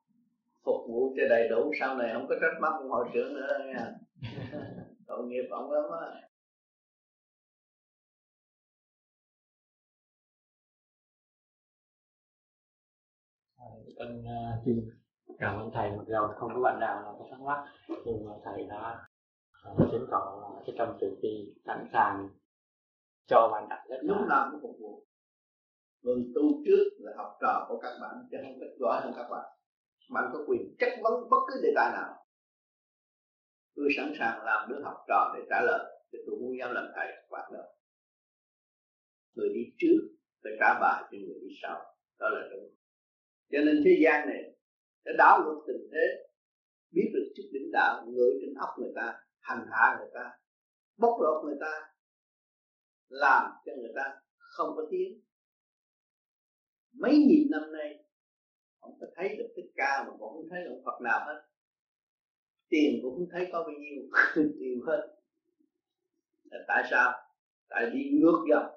phục 0.64 0.88
vụ 0.88 1.14
cho 1.18 1.24
đầy 1.30 1.50
đủ. 1.50 1.72
Sau 1.80 1.96
này 1.96 2.10
không 2.14 2.28
có 2.30 2.36
trách 2.42 2.62
móc 2.62 2.74
của 2.80 2.90
hội 2.90 3.10
trưởng 3.14 3.34
nữa 3.34 3.60
nha 3.66 3.92
tội 5.08 5.28
nghiệp 5.28 5.48
ông 5.52 5.72
lắm 5.72 5.84
á. 6.02 6.22
Con 14.00 14.20
uh, 14.20 14.66
xin 14.66 14.90
cảm 15.40 15.60
ơn 15.60 15.70
thầy 15.74 15.92
mặc 15.92 16.04
dù 16.08 16.28
không 16.38 16.52
có 16.54 16.62
bạn 16.62 16.80
nào 16.80 17.02
nào 17.02 17.16
có 17.20 17.26
thắc 17.30 17.42
mắc 17.42 17.66
nhưng 18.06 18.26
mà 18.26 18.32
thầy 18.44 18.68
đã 18.70 19.08
uh, 19.72 19.92
chứng 19.92 20.08
tỏ 20.12 20.54
cái 20.66 20.76
tâm 20.78 20.98
từ 21.02 21.20
bi 21.22 21.54
sẵn 21.66 21.88
sàng 21.94 22.30
cho 23.28 23.50
bạn 23.52 23.70
đạo 23.70 23.86
rất 23.90 23.98
lúc 24.02 24.18
nào 24.30 24.50
cũng 24.52 24.62
phục 24.62 24.76
vụ 24.80 25.04
người 26.02 26.16
tu 26.36 26.64
trước 26.66 26.86
là 27.00 27.12
học 27.18 27.38
trò 27.42 27.66
của 27.70 27.80
các 27.84 27.94
bạn, 28.02 28.16
chứ 28.32 28.38
không 28.44 28.58
phải 28.60 28.70
giỏi 28.80 29.02
hơn 29.04 29.14
các 29.16 29.28
bạn. 29.32 29.46
Bạn 30.10 30.30
có 30.34 30.40
quyền 30.48 30.76
chất 30.80 30.90
vấn 31.04 31.30
bất 31.30 31.42
cứ 31.48 31.62
đề 31.64 31.70
tài 31.76 31.92
nào. 31.92 32.26
Tôi 33.76 33.90
sẵn 33.98 34.14
sàng 34.20 34.46
làm 34.46 34.70
đứa 34.70 34.82
học 34.84 34.98
trò 35.08 35.34
để 35.36 35.42
trả 35.50 35.62
lời, 35.62 36.02
chứ 36.12 36.18
tôi 36.26 36.36
muốn 36.40 36.58
dám 36.60 36.74
làm 36.74 36.88
thầy 36.96 37.08
các 37.08 37.28
bạn 37.32 37.52
đâu 37.54 37.66
người 39.36 39.50
đi 39.54 39.74
trước 39.78 40.00
phải 40.44 40.52
trả 40.60 40.80
bài 40.82 41.04
cho 41.12 41.18
người 41.18 41.40
đi 41.42 41.56
sau. 41.62 41.78
Đó 42.20 42.30
là 42.30 42.42
đúng. 42.52 42.76
Cho 43.52 43.60
nên 43.66 43.82
thế 43.86 44.00
gian 44.04 44.28
này 44.30 44.42
đã 45.06 45.12
đảo 45.18 45.42
ngược 45.44 45.62
tình 45.68 45.90
thế, 45.92 46.06
biết 46.92 47.12
được 47.14 47.34
chức 47.36 47.46
đỉnh 47.52 47.72
đạo 47.74 48.06
ngự 48.08 48.40
trên 48.42 48.54
óc 48.56 48.70
người 48.80 48.92
ta, 48.96 49.20
hành 49.40 49.66
hạ 49.72 49.98
người 50.00 50.10
ta, 50.14 50.32
bóc 50.98 51.18
lột 51.22 51.46
người 51.46 51.58
ta, 51.62 51.74
làm 53.10 53.52
cho 53.66 53.72
người 53.78 53.92
ta 53.96 54.22
không 54.38 54.76
có 54.76 54.88
tiếng 54.92 55.22
mấy 56.94 57.18
nghìn 57.18 57.48
năm 57.52 57.62
nay, 57.74 58.04
không 58.82 58.98
ta 59.02 59.08
thấy 59.16 59.36
được 59.38 59.54
thích 59.56 59.72
ca 59.76 60.04
mà 60.08 60.12
cũng 60.12 60.34
không 60.34 60.48
thấy 60.50 60.64
được 60.64 60.82
Phật 60.86 61.02
nào 61.04 61.20
hết. 61.28 61.42
Tiền 62.70 63.00
cũng 63.04 63.16
không 63.16 63.28
thấy 63.32 63.50
có 63.52 63.64
bao 63.64 63.72
nhiêu, 63.72 64.04
tiền 64.60 64.82
hết. 64.88 65.18
Là 66.44 66.60
tại 66.68 66.84
sao? 66.92 67.12
Tại 67.70 67.90
đi 67.94 68.10
ngược 68.12 68.46
dòng. 68.50 68.72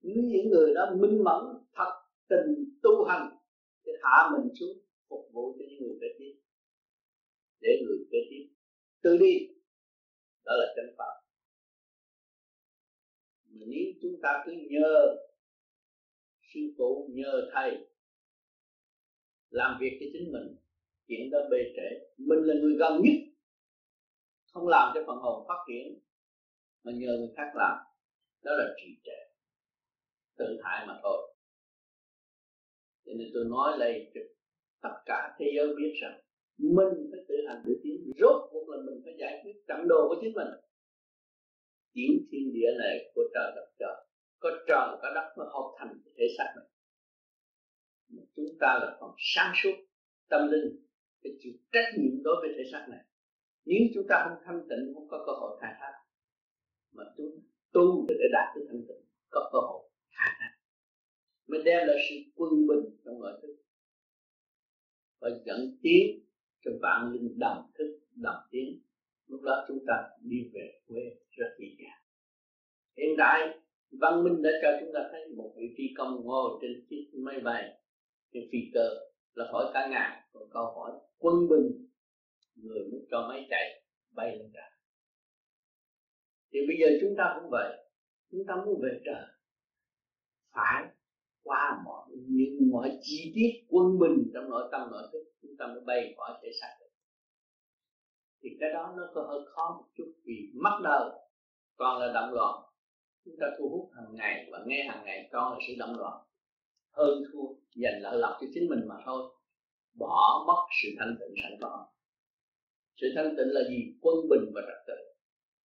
Những 0.00 0.50
người 0.50 0.74
đó 0.74 0.90
minh 0.96 1.24
mẫn, 1.24 1.44
thật 1.74 1.92
tình 2.28 2.78
tu 2.82 3.04
hành 3.04 3.36
để 3.84 3.92
hạ 4.02 4.30
mình 4.32 4.54
xuống 4.60 4.78
phục 5.08 5.28
vụ 5.32 5.56
cho 5.58 5.64
những 5.68 5.82
người 5.82 5.98
kế 6.00 6.06
tiếp. 6.18 6.40
Để 7.60 7.82
người 7.86 7.98
kế 8.10 8.18
tiếp 8.30 8.56
từ 9.06 9.16
đi. 9.16 9.48
Đó 10.44 10.52
là 10.56 10.66
chân 10.76 10.94
pháp. 10.98 11.14
Mà 13.50 13.66
nếu 13.68 13.92
chúng 14.02 14.20
ta 14.22 14.42
cứ 14.46 14.52
nhờ 14.70 15.16
sư 16.56 16.74
phụ 16.78 17.10
nhờ 17.14 17.50
thầy 17.54 17.86
làm 19.50 19.78
việc 19.80 19.98
cho 20.00 20.06
chính 20.12 20.32
mình, 20.32 20.56
chuyện 21.08 21.30
đó 21.30 21.38
bê 21.50 21.58
trễ. 21.76 22.06
Mình 22.16 22.38
là 22.42 22.54
người 22.54 22.76
gần 22.78 23.02
nhất, 23.02 23.18
không 24.52 24.68
làm 24.68 24.92
cho 24.94 25.04
phần 25.06 25.16
hồn 25.16 25.44
phát 25.48 25.64
triển, 25.68 25.98
mà 26.84 26.92
nhờ 26.92 27.16
người 27.18 27.32
khác 27.36 27.50
làm. 27.54 27.76
Đó 28.42 28.52
là 28.52 28.74
trì 28.76 28.90
trệ, 29.04 29.20
tự 30.36 30.60
hại 30.64 30.86
mà 30.86 30.98
thôi. 31.02 31.34
Cho 33.06 33.12
nên 33.18 33.28
tôi 33.34 33.44
nói 33.44 33.76
đây 33.78 34.10
cho 34.14 34.20
tất 34.82 35.02
cả 35.06 35.36
thế 35.38 35.46
giới 35.56 35.68
biết 35.76 35.92
rằng 36.02 36.20
mình 36.58 37.10
phải 37.10 37.20
tự 37.28 37.34
hành 37.48 37.62
tự 37.66 37.80
tiến. 37.82 38.12
Rốt 38.18 38.48
cuộc 38.50 38.68
là 38.68 38.76
mình 38.86 39.00
phải 39.04 39.14
giải 39.18 39.40
quyết 39.44 39.54
trận 39.68 39.88
đồ 39.88 40.08
của 40.08 40.16
chính 40.20 40.32
mình. 40.32 40.48
Tiến 41.92 42.26
thiên 42.30 42.52
địa 42.54 42.70
này 42.78 43.12
của 43.14 43.22
trời 43.34 43.52
đất 43.56 43.66
trời 43.78 44.05
có 44.46 44.64
trời, 44.68 44.98
có 45.02 45.12
đất 45.14 45.34
mới 45.36 45.46
hợp 45.54 45.74
thành 45.78 46.00
thể 46.16 46.26
xác 46.38 46.52
này 46.56 46.66
mà 48.08 48.22
chúng 48.36 48.56
ta 48.60 48.78
là 48.82 48.96
còn 49.00 49.14
sáng 49.18 49.52
suốt 49.62 49.76
tâm 50.28 50.48
linh, 50.50 50.86
phải 51.22 51.32
chịu 51.40 51.52
trách 51.72 51.88
nhiệm 51.98 52.22
đối 52.22 52.36
với 52.40 52.50
thể 52.56 52.70
xác 52.72 52.86
này. 52.90 53.04
Nếu 53.64 53.78
chúng 53.94 54.06
ta 54.08 54.26
không 54.28 54.42
thanh 54.44 54.60
tịnh, 54.68 54.94
không 54.94 55.08
có 55.08 55.24
cơ 55.26 55.32
hội 55.32 55.58
khai 55.60 55.74
thác, 55.80 55.92
mà 56.92 57.04
chúng 57.16 57.40
tu 57.72 58.06
để 58.08 58.26
đạt 58.32 58.48
tới 58.54 58.64
thanh 58.68 58.82
tịnh, 58.88 59.02
có 59.30 59.50
cơ 59.52 59.58
hội 59.58 59.90
khai 60.10 60.30
thác, 60.38 60.52
mới 61.48 61.62
đem 61.64 61.86
lại 61.88 61.96
sự 62.08 62.16
quân 62.34 62.66
bình 62.66 62.96
trong 63.04 63.20
mọi 63.20 63.32
thứ. 63.42 63.56
Và 65.20 65.28
dẫn 65.44 65.78
tiến 65.82 66.24
cho 66.64 66.70
vạn 66.82 67.12
linh 67.12 67.38
đồng 67.38 67.70
thức, 67.78 68.00
đồng 68.14 68.42
tiến. 68.50 68.82
Lúc 69.26 69.42
đó 69.42 69.64
chúng 69.68 69.78
ta 69.86 70.08
đi 70.20 70.50
về 70.54 70.80
quê 70.86 71.02
rất 71.30 71.56
dễ 71.58 71.66
dàng. 71.78 72.02
Hiện 72.96 73.14
tại 73.18 73.60
văn 73.92 74.24
minh 74.24 74.42
đã 74.42 74.50
cho 74.62 74.68
chúng 74.80 74.90
ta 74.94 75.00
thấy 75.12 75.20
một 75.36 75.52
vị 75.56 75.74
phi 75.78 75.84
công 75.98 76.24
ngồi 76.24 76.58
trên 76.62 76.86
chiếc 76.90 77.10
máy 77.14 77.40
bay, 77.40 77.78
trên 78.32 78.42
phi 78.52 78.58
cơ, 78.74 78.88
là 79.34 79.44
hỏi 79.52 79.70
cả 79.74 79.88
ngàn. 79.90 80.22
Còn 80.32 80.42
câu 80.50 80.64
hỏi, 80.64 80.92
quân 81.18 81.34
bình 81.50 81.88
người 82.54 82.88
mới 82.92 83.00
cho 83.10 83.26
máy 83.28 83.46
chạy, 83.50 83.82
bay 84.10 84.36
lên 84.36 84.50
trời. 84.54 84.70
Thì 86.52 86.58
bây 86.68 86.76
giờ 86.80 86.98
chúng 87.00 87.14
ta 87.18 87.36
cũng 87.40 87.50
vậy. 87.50 87.88
Chúng 88.30 88.46
ta 88.48 88.56
muốn 88.56 88.80
về 88.82 89.00
trời, 89.04 89.24
phải 90.54 90.84
qua 91.42 91.82
mọi 91.84 92.08
những 92.28 92.70
mọi 92.70 92.98
chi 93.02 93.32
tiết 93.34 93.50
quân 93.68 93.98
bình 93.98 94.30
trong 94.34 94.50
nội 94.50 94.68
tâm, 94.72 94.90
nội 94.90 95.02
thức, 95.12 95.24
chúng 95.42 95.56
ta 95.58 95.66
mới 95.66 95.80
bay 95.86 96.14
khỏi 96.16 96.40
thể 96.42 96.48
xác 96.60 96.76
được. 96.80 96.86
Thì 98.42 98.48
cái 98.60 98.70
đó 98.72 98.94
nó 98.96 99.02
có 99.14 99.22
hơi 99.22 99.40
khó 99.46 99.76
một 99.78 99.88
chút 99.96 100.12
vì 100.24 100.52
mất 100.54 100.80
đầu 100.84 101.10
còn 101.76 102.00
là 102.00 102.12
động 102.12 102.34
loạn 102.34 102.62
chúng 103.26 103.36
ta 103.40 103.46
thu 103.58 103.68
hút 103.68 103.90
hàng 103.96 104.14
ngày 104.14 104.48
và 104.52 104.64
nghe 104.66 104.84
hàng 104.88 105.04
ngày 105.04 105.28
con 105.32 105.52
là 105.52 105.58
sự 105.68 105.74
động 105.78 105.98
loạn. 105.98 106.22
Hơn 106.90 107.22
thua, 107.32 107.46
dành 107.74 108.00
lợi 108.00 108.18
lộc 108.18 108.36
cho 108.40 108.46
chính 108.54 108.68
mình 108.68 108.80
mà 108.88 108.94
thôi. 109.04 109.32
Bỏ 109.94 110.44
mất 110.46 110.66
sự 110.82 110.88
thanh 110.98 111.16
tịnh 111.20 111.34
sẵn 111.42 111.52
có. 111.60 111.86
Sự 113.00 113.06
thanh 113.16 113.34
tịnh 113.36 113.48
là 113.48 113.60
gì? 113.68 113.94
Quân 114.00 114.16
bình 114.30 114.52
và 114.54 114.60
trật 114.66 114.86
tự. 114.86 114.94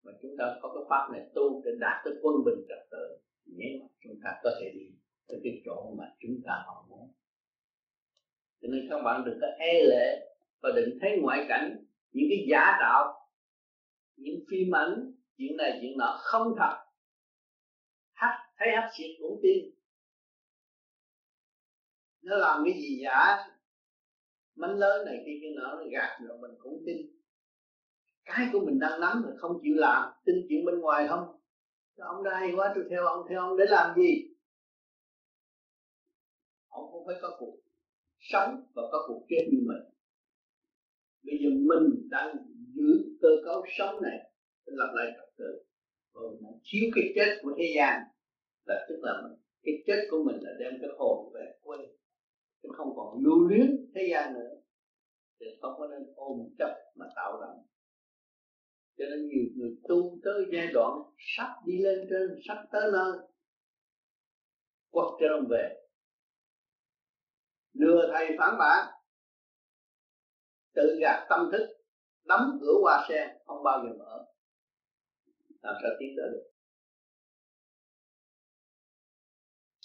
Mà 0.04 0.12
chúng 0.22 0.36
ta 0.38 0.56
có 0.62 0.68
cái 0.74 0.84
pháp 0.90 1.12
này 1.12 1.30
tu 1.34 1.62
để 1.64 1.70
đạt 1.80 2.04
tới 2.04 2.14
quân 2.22 2.34
bình, 2.44 2.66
trật 2.68 2.90
tự. 2.90 3.18
Nếu 3.46 3.88
chúng 4.04 4.20
ta 4.24 4.30
có 4.42 4.50
thể 4.60 4.70
đi 4.74 4.86
tới 5.28 5.40
cái 5.44 5.62
chỗ 5.64 5.94
mà 5.98 6.04
chúng 6.20 6.40
ta 6.46 6.64
mong 6.66 6.88
muốn. 6.88 7.08
Cho 8.62 8.68
nên 8.72 8.86
các 8.90 9.02
bạn 9.02 9.22
đừng 9.26 9.38
có 9.40 9.46
e 9.58 9.82
lệ 9.82 10.34
và 10.62 10.70
đừng 10.76 10.98
thấy 11.00 11.18
ngoại 11.22 11.46
cảnh 11.48 11.84
những 12.12 12.26
cái 12.30 12.46
giả 12.50 12.76
tạo, 12.80 13.28
những 14.16 14.40
phim 14.50 14.74
ảnh, 14.74 15.12
chuyện 15.36 15.56
này, 15.56 15.78
chuyện 15.80 15.98
nọ 15.98 16.18
không 16.20 16.54
thật 16.58 16.91
thấy 18.64 18.74
hấp 18.76 18.90
xịt 18.96 19.10
cũng 19.20 19.40
tin. 19.42 19.74
Nó 22.22 22.36
làm 22.36 22.62
cái 22.64 22.74
gì 22.74 23.00
giả 23.02 23.36
mánh 24.54 24.78
lớn 24.78 25.06
này 25.06 25.16
kia 25.26 25.38
kia 25.40 25.54
nọ 25.56 25.74
nó 25.76 25.84
gạt 25.92 26.18
rồi 26.28 26.38
mình 26.38 26.50
cũng 26.58 26.82
tin. 26.86 26.96
Cái 28.24 28.48
của 28.52 28.60
mình 28.66 28.78
đang 28.78 29.00
nắm 29.00 29.22
mà 29.24 29.30
không 29.38 29.58
chịu 29.62 29.74
làm, 29.76 30.12
tin 30.24 30.36
chuyện 30.48 30.64
bên 30.64 30.80
ngoài 30.80 31.06
không? 31.08 31.40
Ông 31.96 32.24
đây 32.24 32.34
hay 32.34 32.52
quá, 32.56 32.72
tôi 32.74 32.84
theo 32.90 33.06
ông 33.06 33.26
theo 33.28 33.40
ông 33.40 33.56
để 33.56 33.64
làm 33.68 33.96
gì? 33.96 34.34
Ông 36.68 36.92
không 36.92 37.06
phải 37.06 37.16
có 37.22 37.36
cuộc 37.38 37.56
sống 38.20 38.66
và 38.74 38.82
có 38.92 39.04
cuộc 39.08 39.26
chết 39.28 39.48
như 39.52 39.58
mình. 39.66 39.92
Bây 41.22 41.38
giờ 41.42 41.50
mình 41.50 42.08
đang 42.10 42.36
giữ 42.74 43.16
cơ 43.22 43.28
cấu 43.44 43.64
sống 43.78 44.02
này 44.02 44.18
lập 44.64 44.92
lại 44.94 45.06
trật 45.16 45.36
tự 45.38 45.64
rồi 46.14 46.38
nó 46.42 46.48
thiếu 46.64 46.90
cái 46.94 47.04
chết 47.14 47.40
của 47.42 47.54
thế 47.58 47.72
gian 47.76 48.02
là 48.64 48.86
tức 48.88 48.96
là 49.02 49.12
mình, 49.22 49.38
cái 49.62 49.74
chết 49.86 50.06
của 50.10 50.22
mình 50.26 50.36
là 50.40 50.50
đem 50.60 50.72
cái 50.80 50.90
hồn 50.98 51.32
về 51.34 51.54
quê. 51.62 51.78
Chứ 52.62 52.68
không 52.76 52.96
còn 52.96 53.18
lưu 53.24 53.48
luyến 53.48 53.90
thế 53.94 54.08
gian 54.10 54.34
nữa. 54.34 54.50
Thì 55.40 55.46
không 55.62 55.74
có 55.78 55.88
nên 55.88 56.12
ôm 56.16 56.48
chấp 56.58 56.74
mà 56.94 57.06
tạo 57.16 57.40
động. 57.40 57.66
cho 58.98 59.04
nên 59.10 59.28
nhiều 59.28 59.44
người 59.56 59.76
tu 59.88 60.18
tới 60.24 60.44
giai 60.52 60.68
đoạn 60.72 60.92
sắp 61.18 61.48
đi 61.66 61.78
lên 61.78 61.98
trên 62.10 62.38
sắp 62.48 62.64
tới 62.72 62.90
nơi 62.92 63.12
quật 64.90 65.06
trở 65.20 65.40
về. 65.50 65.76
Lừa 67.72 68.10
thầy 68.12 68.26
phản 68.38 68.54
bản 68.58 68.88
tự 70.74 70.98
gạt 71.00 71.26
tâm 71.30 71.48
thức 71.52 71.66
đóng 72.24 72.58
cửa 72.60 72.74
hoa 72.82 73.06
sen 73.08 73.28
không 73.46 73.62
bao 73.62 73.84
giờ 73.84 73.90
mở. 73.98 74.26
Làm 75.62 75.74
sao 75.82 75.90
tiến 76.00 76.08
tới 76.16 76.30
được? 76.32 76.51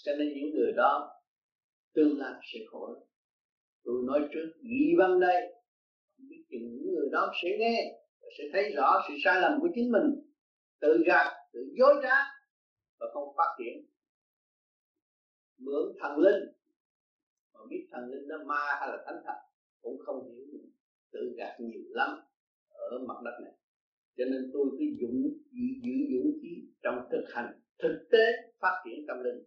Cho 0.08 0.14
nên 0.18 0.28
những 0.28 0.54
người 0.54 0.72
đó 0.76 1.20
tương 1.94 2.18
lai 2.18 2.32
sẽ 2.52 2.60
khổ 2.70 3.08
tôi 3.84 4.02
nói 4.06 4.28
trước 4.32 4.52
ghi 4.62 4.94
văn 4.98 5.20
đây, 5.20 5.52
không 6.16 6.28
biết 6.28 6.44
chừng 6.50 6.68
những 6.72 6.94
người 6.94 7.08
đó 7.12 7.32
sẽ 7.42 7.48
nghe 7.58 8.00
và 8.20 8.28
sẽ 8.38 8.44
thấy 8.52 8.72
rõ 8.76 9.02
sự 9.08 9.14
sai 9.24 9.40
lầm 9.40 9.60
của 9.60 9.68
chính 9.74 9.92
mình. 9.92 10.08
Tự 10.80 11.02
gạt, 11.06 11.26
tự 11.52 11.60
dối 11.78 11.94
trá 12.02 12.16
và 13.00 13.06
không 13.14 13.34
phát 13.36 13.50
triển. 13.58 13.86
Mượn 15.58 15.96
thần 16.00 16.18
linh, 16.18 16.42
mà 17.54 17.60
biết 17.70 17.86
thần 17.90 18.02
linh 18.10 18.28
nó 18.28 18.36
ma 18.44 18.64
hay 18.80 18.88
là 18.88 19.02
thánh 19.06 19.22
thật 19.26 19.38
cũng 19.82 19.98
không 20.06 20.30
hiểu 20.30 20.44
được 20.52 20.68
tự 21.12 21.34
gạt 21.36 21.56
nhiều 21.60 21.82
lắm 21.88 22.10
ở 22.68 22.98
mặt 23.08 23.18
đất 23.24 23.38
này. 23.44 23.52
Cho 24.16 24.24
nên 24.24 24.50
tôi 24.52 24.66
cứ 24.78 24.84
dũng 25.00 25.22
giữ 25.82 25.94
dũng 26.12 26.32
khí 26.42 26.68
trong 26.82 27.08
thực 27.10 27.24
hành 27.34 27.60
thực 27.78 28.08
tế 28.12 28.24
phát 28.60 28.82
triển 28.84 29.04
tâm 29.08 29.16
linh 29.24 29.44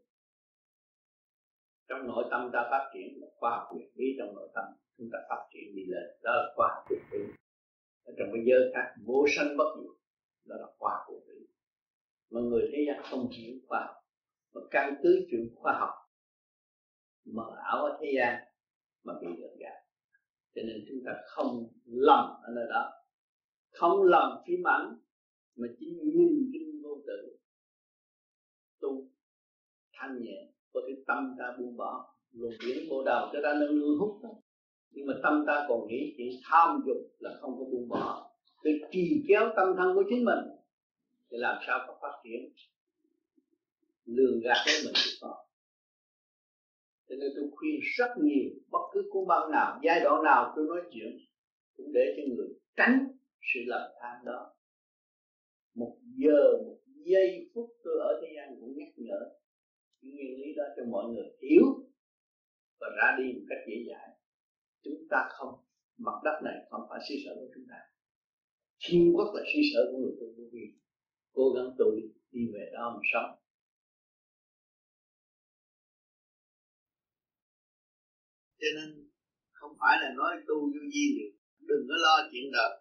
trong 1.91 2.07
nội 2.07 2.25
tâm 2.31 2.49
ta 2.53 2.67
phát 2.71 2.91
triển 2.93 3.21
là 3.21 3.27
khoa 3.37 3.51
học 3.51 3.67
quyền 3.71 3.89
lý, 3.95 4.05
trong 4.17 4.35
nội 4.35 4.49
tâm 4.55 4.65
chúng 4.97 5.09
ta 5.13 5.19
phát 5.29 5.41
triển 5.53 5.75
đi 5.75 5.83
lên. 5.87 6.03
Đó 6.23 6.31
là 6.31 6.53
khoa 6.55 6.67
học 6.75 6.83
quyền 6.89 7.01
lý. 7.11 7.33
Ở 8.03 8.13
trong 8.17 8.29
cái 8.33 8.43
giới 8.45 8.71
khác, 8.73 8.95
vô 9.05 9.25
sanh 9.35 9.57
bất 9.57 9.69
diệt, 9.77 9.97
đó 10.45 10.55
là 10.59 10.67
khoa 10.77 10.91
học 10.93 11.05
quyền 11.09 11.23
lý. 11.27 11.47
Mà 12.29 12.41
người 12.41 12.69
thế 12.71 12.85
gian 12.87 13.03
không 13.09 13.29
hiểu 13.29 13.55
khoa 13.67 13.79
học, 13.87 13.95
mà 14.53 14.61
căn 14.71 14.95
cứ 15.03 15.27
chuyện 15.31 15.49
khoa 15.55 15.73
học 15.79 15.89
mờ 17.25 17.55
ảo 17.63 17.85
ở 17.85 17.97
thế 18.01 18.11
gian 18.17 18.43
mà 19.03 19.13
bị 19.21 19.27
lừa 19.37 19.55
gạt. 19.59 19.83
Cho 20.55 20.61
nên 20.67 20.85
chúng 20.89 20.99
ta 21.05 21.11
không 21.25 21.67
lầm 21.85 22.25
ở 22.25 22.53
nơi 22.55 22.65
đó. 22.69 22.91
Không 23.71 24.03
lầm 24.03 24.41
phim 24.47 24.67
ảnh 24.67 24.97
mà 25.55 25.67
chỉ 25.79 25.99
nhìn 26.03 26.49
kinh 26.53 26.81
vô 26.83 27.01
tử 27.07 27.37
tu, 28.81 29.07
thanh 29.93 30.21
nhẹ 30.21 30.50
có 30.73 30.81
thể 30.87 30.93
tâm 31.07 31.35
ta 31.39 31.45
buông 31.59 31.77
bỏ, 31.77 32.13
luồng 32.33 32.53
điển 32.65 32.89
bộ 32.89 33.03
đào 33.03 33.29
cho 33.33 33.39
ta 33.43 33.53
nâng 33.59 33.79
nương 33.79 33.97
hút 33.99 34.19
đó. 34.23 34.29
nhưng 34.91 35.07
mà 35.07 35.13
tâm 35.23 35.43
ta 35.47 35.65
còn 35.69 35.87
nghĩ 35.87 36.13
chỉ 36.17 36.39
tham 36.49 36.81
dục 36.85 36.97
là 37.19 37.37
không 37.41 37.59
có 37.59 37.65
buông 37.65 37.89
bỏ. 37.89 38.31
Cái 38.63 38.73
trì 38.91 39.23
kéo 39.27 39.49
tâm 39.55 39.75
thân 39.77 39.95
của 39.95 40.03
chính 40.09 40.25
mình 40.25 40.39
thì 41.31 41.37
làm 41.37 41.57
sao 41.67 41.79
có 41.87 41.97
phát 42.01 42.21
triển? 42.23 42.53
Lường 44.05 44.39
gạt 44.39 44.57
với 44.65 44.75
mình 44.85 44.93
thì 45.05 45.11
có. 45.21 45.45
Cho 47.09 47.15
nên 47.19 47.31
tôi 47.35 47.49
khuyên 47.51 47.79
rất 47.97 48.11
nhiều, 48.17 48.49
bất 48.71 48.79
cứ 48.93 49.09
cuốn 49.11 49.27
băng 49.27 49.51
nào, 49.51 49.79
giai 49.83 49.99
đoạn 49.99 50.23
nào 50.23 50.53
tôi 50.55 50.65
nói 50.67 50.81
chuyện, 50.91 51.17
cũng 51.77 51.91
để 51.93 52.15
cho 52.17 52.35
người 52.35 52.47
tránh 52.75 53.07
sự 53.53 53.59
lầm 53.65 53.91
than 54.01 54.25
đó. 54.25 54.53
Một 55.75 55.97
giờ, 56.17 56.63
một 56.65 56.77
giây 57.05 57.49
phút 57.53 57.69
tôi 57.83 57.93
ở 57.99 58.19
thế 58.21 58.33
gian 58.35 58.57
cũng 58.59 58.77
nhắc 58.77 58.87
nhở 58.95 59.40
nguyên 60.01 60.31
lý 60.39 60.47
đó 60.57 60.63
cho 60.75 60.83
mọi 60.93 61.05
người 61.11 61.27
hiểu 61.41 61.65
và 62.79 62.87
ra 62.97 63.07
đi 63.17 63.33
một 63.33 63.45
cách 63.49 63.61
dễ 63.67 63.77
dàng 63.89 64.11
chúng 64.83 65.07
ta 65.09 65.19
không, 65.29 65.53
mặt 65.97 66.17
đất 66.23 66.37
này 66.43 66.57
không 66.69 66.81
phải 66.89 66.99
suy 67.09 67.15
sở 67.25 67.31
của 67.35 67.49
chúng 67.55 67.65
ta. 67.69 67.79
Thiên 68.83 69.13
quốc 69.15 69.29
là 69.35 69.41
suy 69.53 69.61
sở 69.73 69.81
của 69.91 69.97
người 69.97 70.15
tu 70.19 70.27
vô 70.37 70.45
vi. 70.53 70.65
Cố 71.33 71.43
gắng 71.55 71.69
tu 71.79 71.85
đi 72.31 72.41
về 72.53 72.63
đó 72.73 72.83
mà 72.95 73.01
sống. 73.13 73.31
Cho 78.59 78.67
nên 78.75 78.89
không 79.51 79.73
phải 79.79 79.95
là 80.01 80.09
nói 80.19 80.31
tu 80.47 80.55
vô 80.73 80.81
vi 80.93 81.05
được. 81.17 81.33
Đừng 81.69 81.83
có 81.89 81.95
lo 82.05 82.15
chuyện 82.31 82.45
đời. 82.57 82.71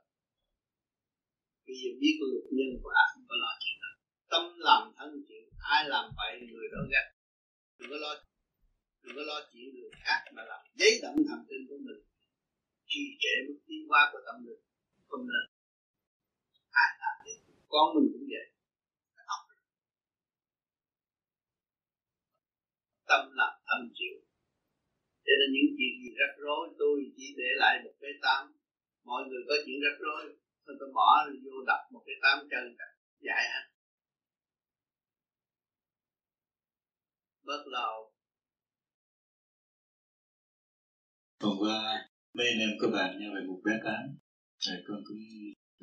Vì 1.66 1.98
biết 2.00 2.14
luật 2.20 2.44
nhân 2.56 2.72
quả, 2.83 2.98
không 3.12 3.24
có 3.28 3.35
lo 3.42 3.52
chuyện 3.62 3.76
đời. 3.83 3.94
Tâm 4.30 4.42
làm 4.66 4.83
thân 4.96 5.24
chuyện 5.28 5.39
ai 5.76 5.83
làm 5.92 6.04
vậy 6.16 6.33
người 6.50 6.68
đó 6.72 6.80
ghét 6.92 7.06
đừng 7.78 7.90
có 7.90 7.96
lo, 8.04 8.12
đừng 9.02 9.16
có 9.16 9.22
lo 9.30 9.38
chuyện 9.52 9.66
người 9.74 9.90
khác 10.04 10.20
mà 10.35 10.42
làm 10.50 10.61
giấy 10.78 10.92
động 11.02 11.16
thần 11.28 11.40
kinh 11.48 11.66
của 11.68 11.78
mình 11.87 12.00
trì 12.90 13.02
trệ 13.22 13.35
bước 13.46 13.59
tiến 13.66 13.83
hóa 13.88 14.02
của 14.12 14.20
tâm 14.26 14.37
linh, 14.46 14.62
không 15.09 15.24
nên. 15.30 15.44
Ai 16.83 16.90
làm 17.02 17.14
thế 17.24 17.33
con 17.72 17.87
mình 17.94 18.09
cũng 18.12 18.26
vậy. 18.33 18.46
Tâm 23.11 23.22
làm 23.40 23.52
tâm 23.68 23.80
chịu. 23.98 24.16
Cho 25.24 25.33
nên 25.38 25.48
những 25.54 25.70
chuyện 25.76 25.92
gì 26.02 26.11
rắc 26.20 26.33
rối, 26.44 26.62
tôi 26.78 26.96
chỉ 27.16 27.26
để 27.40 27.50
lại 27.62 27.74
một 27.85 27.94
cái 28.00 28.11
tám 28.22 28.42
mọi 29.04 29.22
người 29.28 29.42
có 29.48 29.54
chuyện 29.64 29.78
rắc 29.85 29.96
rối, 30.04 30.22
tôi 30.66 30.90
bỏ 30.94 31.09
vô 31.44 31.54
đặt 31.66 31.83
một 31.92 32.02
cái 32.06 32.16
tám 32.22 32.38
chân 32.50 32.64
giải 33.26 33.42
hết 33.52 33.69
bớt 37.50 37.64
lo. 37.66 37.88
Hôm 41.42 41.56
qua 41.62 41.78
mấy 42.34 42.46
anh 42.52 42.60
em 42.66 42.72
có 42.80 42.86
bàn 42.96 43.18
nhau 43.20 43.30
về 43.34 43.42
một 43.48 43.60
bé 43.64 43.72
tám. 43.84 44.04
Rồi 44.58 44.78
con 44.86 44.98
cũng 45.06 45.22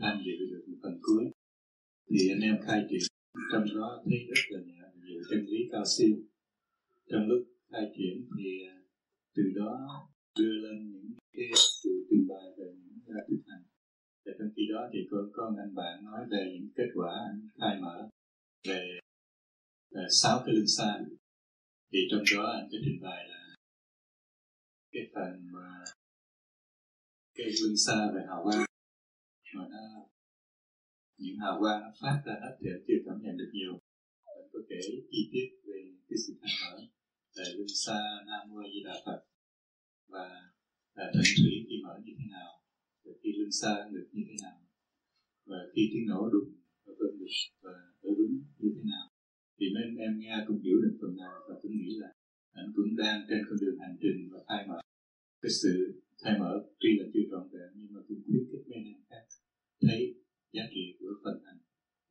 tham 0.01 0.15
dự 0.25 0.33
được 0.51 0.63
một 0.67 0.77
phần 0.83 0.99
cuối. 1.01 1.25
Thì 2.09 2.19
anh 2.33 2.41
em 2.49 2.55
khai 2.65 2.79
triển 2.89 3.01
trong 3.51 3.65
đó 3.75 4.03
thấy 4.05 4.17
rất 4.29 4.41
là 4.49 4.59
nhiều 5.05 5.21
chân 5.29 5.39
lý 5.51 5.59
cao 5.71 5.83
siêu. 5.97 6.15
Trong 7.09 7.27
lúc 7.29 7.41
khai 7.71 7.85
triển 7.97 8.15
thì 8.37 8.49
à, 8.73 8.75
từ 9.35 9.43
đó 9.55 9.71
đưa 10.39 10.53
lên 10.63 10.91
những 10.91 11.11
cái 11.33 11.47
sự 11.83 11.89
trình 12.09 12.27
bày 12.29 12.45
về 12.57 12.67
những 12.81 12.99
ra 13.07 13.21
thực 13.29 13.41
hành 13.47 13.63
và 14.25 14.31
trong 14.39 14.49
khi 14.55 14.63
đó 14.73 14.89
thì 14.93 14.99
có 15.11 15.17
con 15.33 15.55
anh 15.57 15.75
bạn 15.75 16.05
nói 16.05 16.21
về 16.31 16.43
những 16.53 16.69
kết 16.75 16.89
quả 16.95 17.11
anh 17.31 17.49
khai 17.59 17.81
mở 17.81 18.09
về 18.67 18.99
à, 19.91 20.03
sáu 20.21 20.43
cái 20.45 20.55
lưng 20.55 20.71
xa 20.77 20.99
thì 21.91 21.99
trong 22.11 22.23
đó 22.31 22.43
anh 22.57 22.67
có 22.71 22.77
trình 22.85 22.99
bày 23.01 23.21
là 23.31 23.41
cái 24.91 25.03
phần 25.13 25.31
mà 25.53 25.67
cái 27.35 27.47
lưng 27.61 27.77
xa 27.85 27.97
về 28.13 28.21
hào 28.27 28.43
quang, 28.43 28.65
mà 29.55 29.63
nó, 29.69 29.83
những 31.17 31.37
hào 31.43 31.55
quang 31.59 31.81
nó 31.81 31.91
phát 32.01 32.21
ra 32.25 32.33
hết 32.43 32.53
thì 32.59 32.67
chưa 32.87 32.99
cảm 33.05 33.17
nhận 33.23 33.37
được 33.37 33.51
nhiều. 33.53 33.73
Anh 34.23 34.49
có 34.53 34.59
kể 34.69 34.81
chi 35.11 35.29
tiết 35.31 35.47
về 35.67 35.79
cái 36.07 36.17
sự 36.27 36.33
thay 36.41 36.53
đổi 36.61 36.79
về 37.35 37.43
linh 37.57 37.75
xa 37.85 37.99
nam 38.27 38.49
mô 38.49 38.63
di 38.73 38.83
đà 38.85 38.95
phật, 39.05 39.19
và 40.07 40.25
là 40.95 41.05
thần 41.13 41.23
thủy 41.37 41.53
khi 41.69 41.75
mở 41.83 41.93
như 42.05 42.13
thế 42.19 42.25
nào, 42.29 42.51
và 43.03 43.11
khi 43.23 43.29
linh 43.39 43.51
xa 43.51 43.73
được 43.91 44.07
như 44.11 44.23
thế 44.27 44.35
nào, 44.43 44.59
và 45.45 45.57
khi 45.75 45.81
tiếng 45.91 46.07
nổ 46.07 46.29
đùng 46.33 46.51
và 46.85 46.93
cơn 46.99 47.19
được 47.19 47.33
và 47.61 47.71
ở 48.01 48.09
đúng 48.17 48.33
như 48.59 48.69
thế 48.75 48.83
nào 48.93 49.16
thì 49.57 49.65
nên 49.75 49.87
em 50.05 50.13
nghe 50.19 50.35
cũng 50.47 50.59
hiểu 50.65 50.77
được 50.83 50.95
phần 51.01 51.13
nào 51.23 51.35
và 51.47 51.55
cũng 51.61 51.75
nghĩ 51.79 51.91
là 52.03 52.09
anh 52.51 52.69
cũng 52.75 52.95
đang 53.01 53.17
trên 53.29 53.41
con 53.47 53.57
đường 53.61 53.77
hành 53.83 53.95
trình 54.01 54.17
và 54.31 54.39
thay 54.47 54.61
mở. 54.69 54.79
Cái 55.41 55.51
sự 55.61 55.73
thay 56.21 56.33
mở 56.39 56.51
tuy 56.79 56.89
là 56.99 57.05
chưa 57.13 57.25
trọn 57.31 57.43
vẹn, 57.53 57.69
nhưng 57.75 57.93
mà 57.93 57.99
cũng 58.07 58.21
khuyến 58.25 58.43
khích 58.49 58.63
mấy 58.67 58.75
anh 58.79 58.87
em 58.93 59.01
khác 59.09 59.23
thấy 59.81 59.99
giá 60.55 60.63
trị 60.73 60.83
của 60.99 61.13
phần 61.23 61.37
hành 61.45 61.59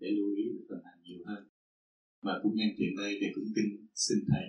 để 0.01 0.09
lưu 0.17 0.29
ý 0.43 0.45
về 0.55 0.63
phần 0.69 0.81
hành 0.87 0.99
nhiều 1.03 1.21
hơn. 1.29 1.43
Mà 2.23 2.33
cũng 2.43 2.55
nhân 2.55 2.71
tiện 2.79 2.91
đây 2.97 3.13
thì 3.21 3.27
cũng 3.35 3.49
tin 3.57 3.67
xin 3.95 4.19
thầy 4.31 4.47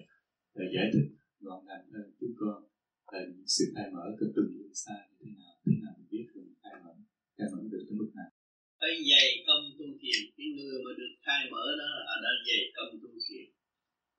để 0.56 0.66
giải 0.76 0.88
thích 0.94 1.08
gọn 1.40 1.66
gàng 1.68 1.86
hơn 1.94 2.08
chúng 2.20 2.34
con 2.42 2.64
là 3.12 3.20
sự 3.46 3.66
thay 3.76 3.88
mở 3.94 4.06
cái 4.20 4.30
từng 4.36 4.52
linh 4.58 4.74
xa 4.74 4.98
như 5.10 5.16
thế 5.22 5.32
nào 5.42 5.54
thế 5.66 5.74
nào 5.84 5.94
mình 5.98 6.08
biết 6.12 6.26
rồi 6.34 6.46
khai 6.62 6.74
mở 6.84 6.94
khai 7.38 7.48
mở 7.52 7.60
được 7.72 7.84
tới 7.88 7.98
mức 8.00 8.12
nào 8.16 8.32
phải 8.80 8.94
dày 9.10 9.28
công 9.48 9.64
tu 9.78 9.88
thiền, 10.02 10.20
cái 10.36 10.48
người 10.56 10.78
mà 10.86 10.92
được 11.00 11.14
khai 11.26 11.42
mở 11.52 11.66
đó 11.82 11.88
là 12.08 12.16
đã 12.26 12.32
dày 12.48 12.62
công 12.78 12.92
tu 13.02 13.12
thiền. 13.26 13.46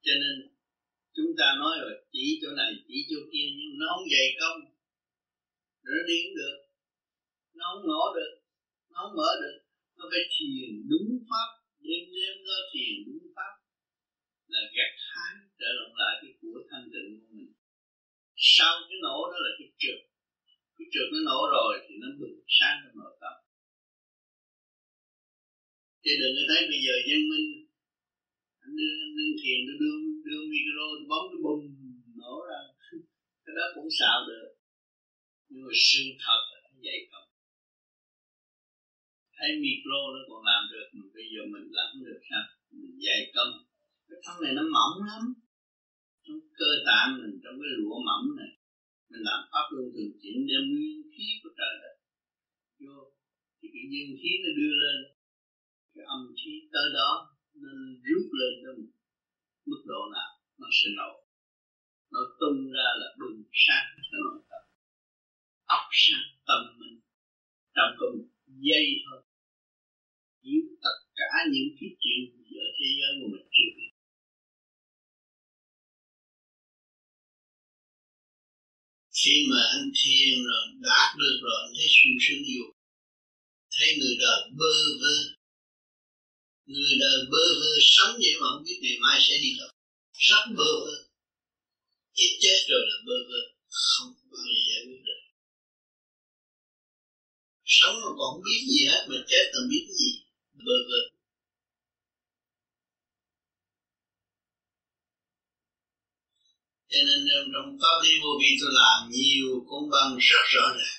Cho 0.04 0.14
nên 0.22 0.34
chúng 1.16 1.30
ta 1.38 1.46
nói 1.62 1.74
rồi, 1.82 1.94
chỉ 2.12 2.24
chỗ 2.42 2.50
này, 2.60 2.70
chỉ 2.88 2.96
chỗ 3.10 3.20
kia, 3.32 3.46
nhưng 3.58 3.72
nó 3.80 3.86
không 3.92 4.06
dày 4.14 4.26
công. 4.40 4.58
Nó 5.84 5.94
điên 6.08 6.26
được. 6.40 6.56
Nó 7.58 7.64
không 7.72 7.84
nổ 7.90 8.04
được. 8.18 8.32
Nó 8.92 8.98
không 9.02 9.16
mở 9.20 9.30
được. 9.42 9.58
Nó 9.96 10.04
phải 10.12 10.24
thiền 10.34 10.70
đúng 10.90 11.10
pháp. 11.28 11.48
Đêm 11.84 12.02
đêm 12.16 12.34
nó 12.48 12.56
thiền 12.72 12.94
đúng 13.06 13.22
pháp. 13.36 13.54
Là 14.52 14.60
gặt 14.76 14.92
hái, 15.12 15.34
trở 15.60 15.70
lại 16.00 16.14
cái 16.20 16.32
của 16.40 16.58
thanh 16.70 16.86
tịnh 16.92 17.08
của 17.20 17.30
mình. 17.36 17.52
Sau 18.36 18.74
cái 18.88 18.98
nổ 19.06 19.18
đó 19.32 19.38
là 19.44 19.50
cái 19.58 19.68
trượt. 19.80 20.00
Cái 20.76 20.86
trượt 20.92 21.08
nó 21.12 21.18
nổ 21.30 21.40
rồi 21.56 21.72
thì 21.84 21.94
nó 22.02 22.08
bừng 22.20 22.36
sáng 22.58 22.76
trong 22.82 22.96
nội 23.00 23.14
tâm 23.22 23.34
chứ 26.08 26.14
đừng 26.22 26.34
có 26.38 26.44
thấy 26.50 26.60
bây 26.72 26.80
giờ 26.84 26.94
dân 27.08 27.20
minh, 27.30 27.48
anh 28.64 28.72
đưa, 28.78 28.92
anh 29.22 29.34
thiền, 29.40 29.58
đưa 29.66 29.76
đưa 29.82 29.96
đưa 30.26 30.42
micro 30.52 30.86
bấm 31.10 31.24
nó 31.30 31.36
bùng 31.44 31.64
nổ 32.20 32.34
ra. 32.48 32.60
Cái 33.44 33.54
đó 33.58 33.64
cũng 33.74 33.88
xạo 33.98 34.18
được. 34.28 34.48
Nhưng 35.48 35.62
mà 35.66 35.72
sự 35.88 36.02
thật 36.24 36.40
là 36.52 36.60
vậy 36.86 36.98
không. 37.10 37.28
Thấy 39.36 39.50
micro 39.62 40.00
nó 40.14 40.20
còn 40.28 40.40
làm 40.50 40.62
được, 40.72 40.86
mà 40.96 41.04
bây 41.16 41.26
giờ 41.32 41.40
mình 41.54 41.66
làm 41.78 41.90
được 42.06 42.20
sao? 42.30 42.44
Mình 42.78 42.94
dạy 43.04 43.20
công. 43.34 43.52
Cái 44.08 44.18
thân 44.24 44.36
này 44.44 44.52
nó 44.58 44.62
mỏng 44.76 44.96
lắm. 45.10 45.22
Trong 46.24 46.40
cơ 46.60 46.70
tạng 46.88 47.08
mình, 47.18 47.34
trong 47.42 47.54
cái 47.60 47.70
lụa 47.78 47.98
mỏng 48.08 48.26
này, 48.40 48.52
mình 49.10 49.22
làm 49.28 49.40
pháp 49.50 49.66
luân 49.72 49.86
thường 49.94 50.12
chuyển 50.20 50.38
đem 50.48 50.62
nguyên 50.72 50.98
khí 51.14 51.26
của 51.40 51.50
trời 51.58 51.74
đất 51.82 51.94
vô. 52.82 52.98
Thì 53.58 53.66
cái 53.74 53.84
dương 53.92 54.12
khí 54.20 54.30
nó 54.44 54.50
đưa 54.60 54.74
lên 54.84 55.17
cái 55.98 56.06
âm 56.16 56.22
khí 56.38 56.54
tới 56.72 56.86
đó 56.98 57.10
nó 57.62 57.72
rút 58.06 58.26
lên 58.40 58.52
tới 58.62 58.74
mức 59.70 59.82
độ 59.90 60.02
nào 60.16 60.30
nó 60.60 60.68
sẽ 60.78 60.88
nổ. 60.98 61.12
Nó 62.12 62.20
tung 62.40 62.60
ra 62.76 62.88
là 63.00 63.08
bừng 63.20 63.42
sáng 63.64 63.86
cho 64.06 64.18
nội 64.24 64.40
tâm. 64.50 64.62
Óc 65.76 65.84
sáng 66.04 66.28
tâm 66.48 66.60
mình 66.80 66.96
trong 67.74 67.92
có 67.98 68.06
một 68.14 68.28
giây 68.68 68.86
thôi. 69.04 69.20
Chiếu 70.42 70.62
tất 70.84 70.96
cả 71.18 71.30
những 71.52 71.70
cái 71.78 71.90
chuyện 72.02 72.20
ở 72.66 72.68
thế 72.76 72.86
giới 72.98 73.12
mà 73.18 73.26
mình 73.32 73.46
chưa 73.54 73.70
biết. 73.76 73.92
Khi 79.20 79.36
mà 79.50 79.60
anh 79.74 79.88
thiền 79.98 80.34
rồi, 80.48 80.64
đạt 80.88 81.10
được 81.20 81.36
rồi, 81.44 81.58
anh 81.64 81.72
thấy 81.76 81.88
sung 81.96 82.16
sướng 82.24 82.42
dục 82.54 82.78
thấy 83.74 83.88
người 83.98 84.16
đời 84.20 84.40
bơ 84.58 84.72
vơ 85.00 85.37
người 86.68 86.94
đời 87.00 87.18
bơ 87.32 87.44
vơ 87.60 87.72
sống 87.80 88.12
vậy 88.22 88.34
mà 88.40 88.46
không 88.50 88.62
biết 88.66 88.78
ngày 88.82 88.96
mai 89.02 89.18
sẽ 89.26 89.34
đi 89.42 89.50
đâu. 89.58 89.68
Rất 90.12 90.42
bơ 90.56 90.70
vơ. 90.84 90.94
Chết 92.14 92.30
chết 92.40 92.58
rồi 92.70 92.82
là 92.88 92.96
bơ 93.06 93.16
vơ. 93.28 93.40
Không 93.68 94.14
có 94.30 94.36
gì 94.44 94.56
giải 94.68 94.80
quyết 94.86 95.02
được. 95.06 95.20
Sống 97.64 97.94
mà 97.94 98.08
còn 98.18 98.28
không 98.32 98.42
biết 98.48 98.60
gì 98.72 98.80
hết, 98.90 99.02
mà 99.08 99.16
chết 99.28 99.44
còn 99.54 99.68
biết 99.70 99.86
gì? 99.98 100.10
Bơ 100.66 100.76
vơ. 100.88 101.00
Cho 106.90 106.98
nên 107.06 107.18
trong 107.52 107.78
pháp 107.80 107.96
lý 108.04 108.10
vô 108.22 108.30
vi 108.40 108.50
tôi 108.60 108.70
làm 108.72 109.10
nhiều 109.10 109.66
công 109.70 109.90
bằng 109.90 110.16
rất 110.20 110.44
rõ 110.54 110.66
ràng. 110.78 110.98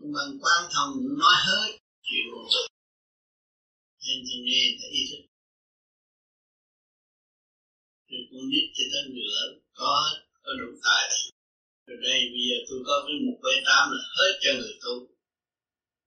Công 0.00 0.12
bằng 0.16 0.38
quan 0.40 0.70
thông 0.74 0.92
nói 1.18 1.34
hết 1.46 1.78
chuyện 2.02 2.24
vô 2.32 2.48
tôi 2.52 2.73
nên 4.04 4.18
tôi 4.26 4.38
nghe 4.46 4.62
thấy 4.78 4.90
ý 5.00 5.02
thức. 5.10 5.22
Rồi 8.08 8.22
con 8.30 8.42
nít 8.50 8.64
cho 8.76 8.84
tới 8.92 9.02
nửa 9.16 9.38
có 9.74 9.92
có 10.42 10.50
đủ 10.60 10.68
tài 10.84 11.04
rồi 11.86 11.98
đây 12.08 12.20
bây 12.32 12.42
giờ 12.48 12.56
tôi 12.68 12.78
có 12.86 12.94
cái 13.06 13.16
một 13.26 13.38
bê 13.44 13.54
tám 13.66 13.84
là 13.92 14.02
hết 14.16 14.32
cho 14.42 14.50
người 14.58 14.74
tu. 14.84 14.94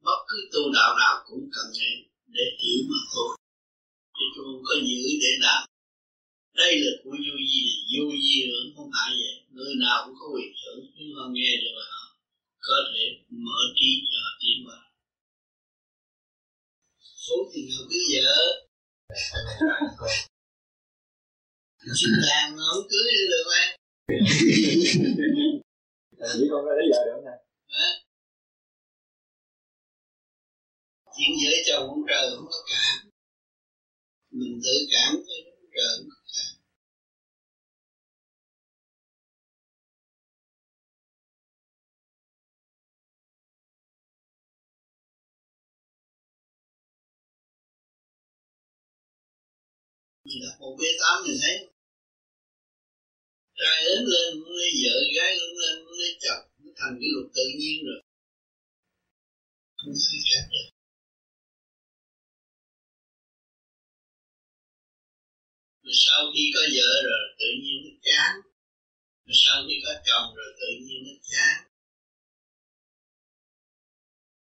Bất 0.05 0.19
cứ 0.27 0.37
tu 0.53 0.61
đạo 0.73 0.91
nào 1.01 1.15
cũng 1.27 1.49
cần 1.55 1.67
nghe 1.77 1.91
để 2.35 2.45
hiểu 2.59 2.79
mà 2.89 2.99
thôi. 3.13 3.29
Chứ 4.15 4.25
tôi 4.35 4.43
không 4.45 4.63
có 4.67 4.75
giữ 4.87 5.01
để 5.23 5.31
làm. 5.45 5.61
Đây 6.53 6.79
là 6.79 6.91
của 7.03 7.15
vô 7.25 7.35
di 7.51 7.61
vô 7.91 8.05
di 8.23 8.35
hưởng 8.47 8.67
không 8.75 8.89
phải 8.95 9.09
vậy. 9.21 9.35
Người 9.55 9.73
nào 9.83 9.97
cũng 10.05 10.15
có 10.19 10.25
quyền 10.33 10.53
hưởng, 10.61 10.79
nhưng 10.95 11.15
mà 11.15 11.23
nghe 11.31 11.51
được 11.61 11.73
là 11.79 11.85
có 12.59 12.75
thể 12.91 13.03
mở 13.29 13.61
trí 13.75 13.89
cho 14.11 14.21
tiến 14.39 14.57
vào 14.67 14.86
số 17.27 17.35
thì 17.53 17.59
nào 17.69 17.81
cứ 17.89 17.97
vợ. 18.13 18.37
Xin 21.99 22.11
đàn 22.27 22.47
không 22.57 22.87
cưới 22.89 23.07
được 23.17 23.27
được 23.31 23.43
không 23.45 23.53
chỉ 26.33 26.41
con 26.51 26.61
có 26.65 26.71
lấy 26.77 26.85
vợ 26.91 26.99
được 27.05 27.11
không 27.15 27.25
thầy 27.25 27.39
chuyện 31.15 31.31
vợ 31.43 31.53
chồng 31.67 31.85
ông 31.89 32.03
trời 32.09 32.25
không 32.35 32.47
có 32.51 32.59
cảm. 32.69 32.95
Mình 34.31 34.55
tự 34.63 34.75
cảm 34.91 35.09
thôi 35.15 35.39
trời 35.75 35.91
không 35.97 36.09
có 36.09 36.15
một 50.59 50.73
b 50.79 50.81
tám 50.99 51.15
nhìn 51.25 51.37
thấy 51.41 51.55
trai 53.59 53.83
lớn 53.85 54.01
lên 54.13 54.39
muốn 54.39 54.51
lấy 54.59 54.71
vợ, 54.83 54.95
gái 55.15 55.31
lớn 55.39 55.53
lên 55.61 55.85
muốn 55.85 55.95
lấy 56.01 56.11
chồng, 56.23 56.43
nó 56.63 56.71
thành 56.79 56.93
cái 56.99 57.09
luật 57.13 57.27
tự 57.35 57.45
nhiên 57.59 57.77
rồi. 57.87 57.99
Không 59.77 59.93
ai 60.11 60.19
khác 60.29 60.45
được. 60.53 60.67
Rồi 65.83 65.95
sau 66.05 66.21
khi 66.33 66.43
có 66.55 66.61
vợ 66.75 66.91
rồi, 67.09 67.23
tự 67.39 67.49
nhiên 67.61 67.77
nó 67.85 67.91
chán. 68.07 68.31
Rồi 69.25 69.35
sau 69.43 69.57
khi 69.67 69.75
có 69.85 69.93
chồng 70.07 70.27
rồi, 70.37 70.49
tự 70.59 70.69
nhiên 70.83 70.99
nó 71.07 71.13
chán. 71.31 71.55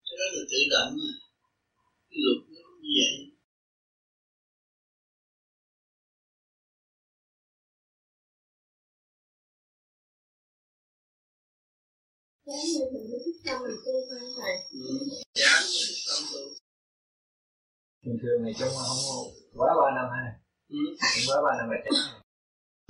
Cái 0.06 0.16
đó 0.20 0.26
là 0.36 0.42
tự 0.52 0.60
động 0.74 0.92
mà. 1.00 1.14
Cái 2.10 2.20
luật 2.26 2.40
nó 2.56 2.64
như 2.82 2.92
vậy. 3.00 3.16
Như 12.46 12.82
mình 12.94 13.06
thích 13.26 13.42
tâm 13.46 13.58
mình 13.64 13.78
tu 13.86 13.94
thôi 14.10 14.20
thầy? 14.38 14.56
Ừ. 14.72 15.00
chán 15.34 15.62
tâm 16.08 16.22
tu 16.32 16.42
thường 18.04 18.18
thường 18.22 18.44
này 18.44 18.54
trong 18.60 18.74
không 18.78 19.34
quá 19.58 19.70
ba 19.80 19.88
năm 19.98 20.08
hay 20.14 20.28
ừ. 20.70 20.80
không 21.00 21.24
quá 21.28 21.38
ba 21.46 21.52
năm 21.60 21.70
là 21.72 21.78
chán 21.86 21.94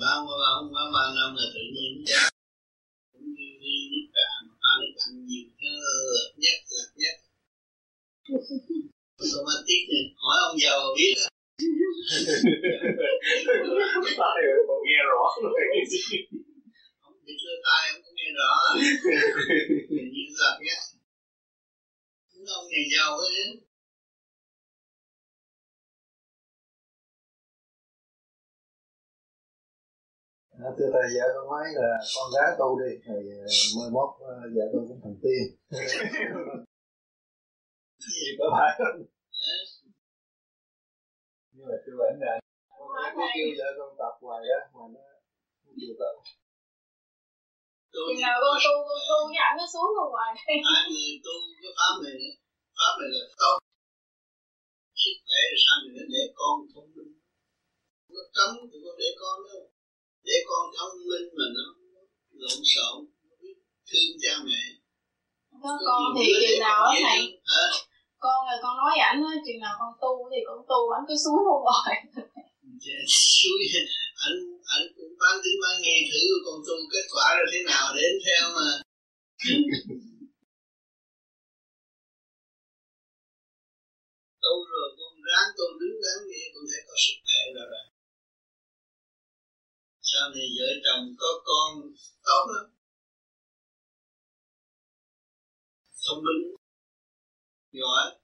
ba 0.01 0.11
ba 0.25 0.33
ba 0.41 0.49
không 0.55 0.69
quá 0.73 0.83
ba 0.95 1.03
năm 1.17 1.29
là 1.37 1.45
tự 1.53 1.63
nhiên 1.73 1.91
chán 2.09 2.29
cũng 3.13 3.27
như 3.35 3.47
đi 3.63 3.75
nước 3.91 4.05
cạn 4.15 4.31
ta 4.61 4.71
nước 4.79 4.91
cạn 4.97 5.11
nhiều 5.27 5.47
cái 5.59 5.71
lật 6.15 6.29
nhất 6.43 6.57
lật 6.77 6.89
nhất 7.01 7.15
automatic 9.21 9.81
này 9.91 10.03
hỏi 10.23 10.37
ông 10.47 10.55
giàu 10.63 10.79
biết 10.97 11.15
á. 11.25 11.29
Còn 14.67 14.79
nghe 14.85 14.99
rõ 15.09 15.23
rồi 15.43 15.51
biết 17.31 17.39
lơ 17.45 17.55
tai 17.65 17.83
ông 17.93 18.01
cũng 18.05 18.15
nghe 18.17 18.29
rõ. 18.39 18.51
Nhiên 20.13 20.29
lật 20.39 20.55
nhất 20.65 20.79
chúng 22.33 22.45
ông 22.57 22.65
nhà 22.71 22.81
giàu 22.93 23.17
ấy 23.17 23.61
À, 30.51 30.69
thưa 30.77 30.89
thầy 30.93 31.07
vợ 31.15 31.25
con 31.35 31.45
nói 31.49 31.65
là 31.75 31.91
con 32.15 32.27
gái 32.35 32.49
tu 32.59 32.79
đi 32.79 32.91
thầy 33.05 33.21
mai 33.77 33.89
mốt 33.91 34.09
ờ, 34.19 34.33
vợ 34.55 34.65
tôi 34.73 34.81
cũng 34.87 34.99
thành 35.03 35.17
tiên. 35.23 35.43
Gì 37.99 38.29
có 38.39 38.45
phải 38.55 38.69
không? 38.77 39.05
Nhưng 41.51 41.65
mà 41.67 41.75
tôi 41.85 41.95
vẫn 41.97 42.13
là 42.19 42.39
con 42.79 42.87
cứ 43.15 43.21
kêu 43.35 43.47
vợ 43.57 43.67
con 43.77 43.95
tập 43.99 44.13
hoài 44.21 44.41
đó 44.49 44.59
mà 44.73 45.01
nó 45.65 45.71
chịu 45.75 45.93
tập 45.99 46.13
chừng 47.93 48.21
nào 48.25 48.35
con 48.43 48.55
tu 48.65 48.73
con 48.89 49.01
tu 49.09 49.17
với 49.29 49.39
ảnh 49.47 49.55
nó 49.59 49.65
xuống 49.73 49.91
rồi. 49.97 50.07
Hoài 50.15 50.31
hai 50.67 50.83
người 50.91 51.13
tu 51.25 51.35
cái 51.61 51.71
pháp 51.77 51.93
này 52.03 52.17
pháp 52.77 52.93
này 52.99 53.09
là 53.15 53.23
tốt. 53.41 53.57
Sức 55.01 55.15
khỏe 55.25 55.39
rồi 55.49 55.59
sao 55.63 55.75
mình 55.81 55.93
nó 55.97 56.03
để 56.13 56.23
con 56.39 56.55
thông 56.73 56.89
minh? 56.95 57.13
Nó 58.13 58.21
cấm 58.37 58.49
thì 58.69 58.77
con 58.83 58.95
để 59.01 59.09
con 59.21 59.35
đâu. 59.47 59.63
Để 60.27 60.37
con 60.49 60.63
thông 60.77 60.95
minh 61.09 61.27
mà 61.37 61.45
nó 61.55 61.65
lộn 62.41 62.59
xộn 62.71 62.95
nó 63.27 63.35
thương 63.89 64.11
cha 64.21 64.33
mẹ. 64.47 64.63
Có 65.63 65.71
con 65.87 66.01
thì 66.17 66.25
chừng 66.41 66.59
nào 66.67 66.79
á 66.83 66.93
thầy? 67.05 67.21
con 68.23 68.39
là 68.47 68.55
con 68.63 68.73
nói 68.81 68.95
ảnh 69.09 69.19
á 69.29 69.33
chừng 69.45 69.59
nào 69.65 69.75
con 69.79 69.93
tu 70.03 70.13
thì 70.31 70.39
con 70.47 70.59
tu 70.69 70.79
ảnh 70.95 71.03
cứ 71.07 71.15
xuống 71.23 71.41
không 71.47 71.63
hoài 71.67 71.95
suối 73.07 73.61
anh 74.25 74.37
anh 74.75 74.85
cũng 74.95 75.13
bán 75.21 75.35
thử 75.43 75.51
bán 75.63 75.75
nghe 75.83 75.95
thử 76.09 76.21
con 76.45 76.57
tu 76.67 76.75
kết 76.93 77.05
quả 77.13 77.27
là 77.37 77.43
thế 77.51 77.59
nào 77.69 77.85
để 77.95 78.01
anh 78.11 78.19
theo 78.25 78.43
mà. 78.57 78.69
Tu 84.43 84.55
rồi, 84.71 84.89
con 84.97 85.13
ráng 85.27 85.49
tu 85.57 85.65
đứng 85.79 85.97
đắn 86.03 86.19
nghe, 86.29 86.43
con 86.53 86.63
thấy 86.69 86.81
có 86.87 86.93
sức 87.03 87.17
khỏe 87.25 87.41
rồi 87.55 87.67
rồi 87.71 87.85
sau 90.13 90.29
này 90.29 90.47
vợ 90.57 90.67
chồng 90.85 91.15
có 91.17 91.27
con 91.45 91.81
tốt 92.23 92.43
lắm? 92.53 92.65
Thông 96.07 96.23
minh 96.23 96.55
giỏi 97.71 98.20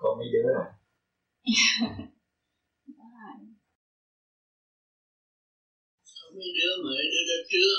có 0.00 0.08
mấy 0.18 0.28
đứa 0.32 0.46
rồi. 0.56 0.66
Không 6.16 6.32
mấy 6.38 6.50
đứa 6.58 6.72
mà 6.82 6.88
mấy 6.96 7.06
đứa 7.12 7.24
đó 7.30 7.38
trước. 7.50 7.76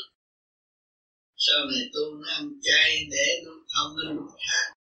Sau 1.46 1.60
này 1.70 1.84
tôi 1.94 2.08
ăn 2.38 2.44
chay 2.62 2.90
để 3.12 3.28
nó 3.46 3.52
thông 3.74 3.96
minh 3.96 4.18
khác 4.38 4.80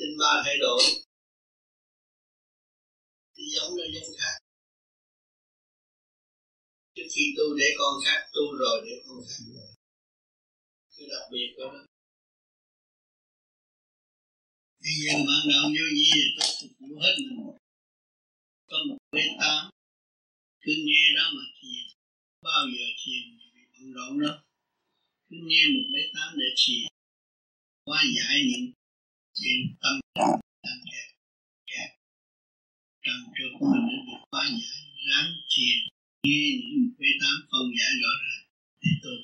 tinh 0.00 0.14
ba 0.20 0.42
thay 0.44 0.56
đổi. 0.60 0.82
Thì 3.34 3.42
giống 3.54 3.72
nó 3.76 3.84
giống 3.94 4.10
khác. 4.20 4.36
Trước 6.94 7.08
khi 7.14 7.24
tu 7.36 7.44
để 7.58 7.68
con 7.78 7.94
khác, 8.04 8.20
tu 8.34 8.42
rồi 8.60 8.80
để 8.86 8.94
con 9.06 9.18
khác. 9.28 9.44
Cái 10.96 11.06
đặc 11.10 11.24
biệt 11.32 11.48
của 11.56 11.64
nó 11.72 11.89
thì 14.90 14.96
giờ 15.04 15.14
bản 15.28 15.42
đạo 15.50 15.64
vô 15.76 15.86
gì 15.98 16.10
thì 16.14 16.28
tôi 16.36 16.48
phục 16.60 16.70
vụ 16.78 16.98
hết 17.04 17.14
mình. 17.18 17.40
Có 18.68 18.76
một 18.88 18.96
bê 19.12 19.22
tám. 19.40 19.70
Cứ 20.60 20.72
nghe 20.86 21.04
đó 21.16 21.24
mà 21.36 21.42
thiền. 21.56 21.84
Bao 22.42 22.62
giờ 22.74 22.86
thiền 23.00 23.22
bị 23.54 23.62
bận 23.72 23.92
rộn 23.92 24.20
đó. 24.20 24.42
Cứ 25.28 25.36
nghe 25.48 25.62
một 25.74 25.86
bê 25.94 26.00
tám 26.14 26.28
để 26.40 26.48
thiền. 26.56 26.88
Hóa 27.86 28.04
giải 28.16 28.36
những 28.50 28.72
chuyện 29.34 29.60
tâm 29.82 30.00
đang 30.64 30.80
kẹt 30.90 31.08
kẹt 31.66 31.90
trần 33.02 33.20
trượt 33.34 33.50
của 33.58 33.66
mình 33.72 33.84
để 33.90 33.98
được 34.06 34.22
hóa 34.32 34.44
giải 34.50 34.82
ráng 35.08 35.30
thiền. 35.52 35.78
Nghe 36.24 36.42
những 36.58 36.90
bê 36.98 37.06
tám 37.20 37.36
phân 37.50 37.66
giải 37.78 37.92
rõ 38.02 38.12
ràng. 38.22 38.44
Để 38.82 38.90
tôi 39.02 39.18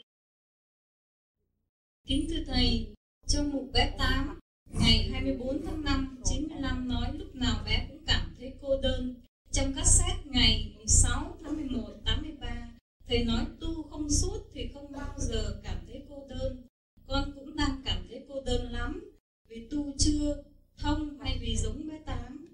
Kính 2.09 2.27
thưa 2.29 2.45
Thầy, 2.47 2.95
trong 3.29 3.51
mục 3.53 3.71
bé 3.73 3.97
8, 3.99 4.39
ngày 4.73 5.09
24 5.13 5.63
tháng 5.67 5.85
5, 5.85 6.19
95 6.25 6.89
nói 6.89 7.09
lúc 7.19 7.35
nào 7.35 7.63
bé 7.67 7.87
cũng 7.89 8.01
cảm 8.07 8.35
thấy 8.39 8.53
cô 8.63 8.81
đơn. 8.81 9.15
Trong 9.53 9.73
cassette 9.73 10.23
ngày 10.25 10.77
6 10.87 11.37
tháng 11.43 11.57
11, 11.57 11.83
83, 12.05 12.71
Thầy 13.09 13.25
nói 13.25 13.45
tu 13.61 13.83
không 13.83 14.11
suốt 14.11 14.39
thì 14.55 14.71
không 14.75 14.93
bao 14.93 15.15
giờ 15.19 15.61
cảm 15.65 15.77
thấy 15.87 16.03
cô 16.09 16.27
đơn. 16.29 16.63
Con 17.07 17.33
cũng 17.35 17.57
đang 17.57 17.83
cảm 17.85 18.07
thấy 18.09 18.25
cô 18.29 18.41
đơn 18.41 18.73
lắm, 18.73 19.17
vì 19.49 19.69
tu 19.71 19.93
chưa 19.99 20.43
thông 20.79 21.19
hay 21.21 21.39
vì 21.41 21.57
giống 21.57 21.89
bé 21.89 21.99
tám 22.07 22.47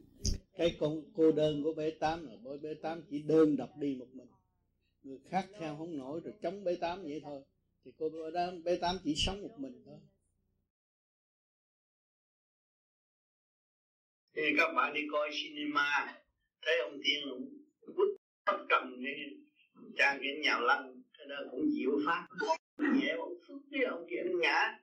cái 0.56 0.76
con 0.80 1.02
cô 1.14 1.32
đơn 1.32 1.62
của 1.62 1.72
bé 1.72 1.90
tám 1.90 2.26
là 2.26 2.36
bởi 2.44 2.58
bé 2.58 2.74
tám 2.74 3.02
chỉ 3.10 3.22
đơn 3.22 3.56
độc 3.56 3.76
đi 3.76 3.94
một 3.94 4.08
mình 4.12 4.28
người 5.02 5.18
khác 5.28 5.46
theo 5.58 5.76
không 5.76 5.98
nổi 5.98 6.20
rồi 6.24 6.34
chống 6.42 6.64
bé 6.64 6.74
tám 6.74 7.02
vậy 7.02 7.20
thôi 7.24 7.42
thì 7.84 7.92
cô 7.98 8.08
bé 8.64 8.76
tám 8.76 8.96
chỉ 9.04 9.14
sống 9.16 9.42
một 9.42 9.58
mình 9.58 9.82
thôi 9.86 9.98
thì 14.36 14.42
các 14.56 14.72
bạn 14.76 14.94
đi 14.94 15.00
coi 15.12 15.30
cinema. 15.32 16.14
Thấy 16.62 16.78
ông 16.78 17.00
tiên 17.04 17.28
ông 17.30 17.48
quýt 17.96 18.08
tóc 18.44 18.60
cầm 18.68 18.96
cái 19.04 19.14
trang 19.96 20.18
cái 20.22 20.38
nhào 20.42 20.60
lăn 20.60 21.02
cái 21.18 21.26
đó 21.28 21.36
cũng 21.50 21.70
diệu 21.76 21.98
pháp. 22.06 22.26
Nhẹ 22.78 23.16
một 23.16 23.36
phút 23.48 23.62
cái 23.70 23.84
ông 23.84 24.06
kia 24.10 24.22
nó 24.24 24.38
ngã. 24.38 24.78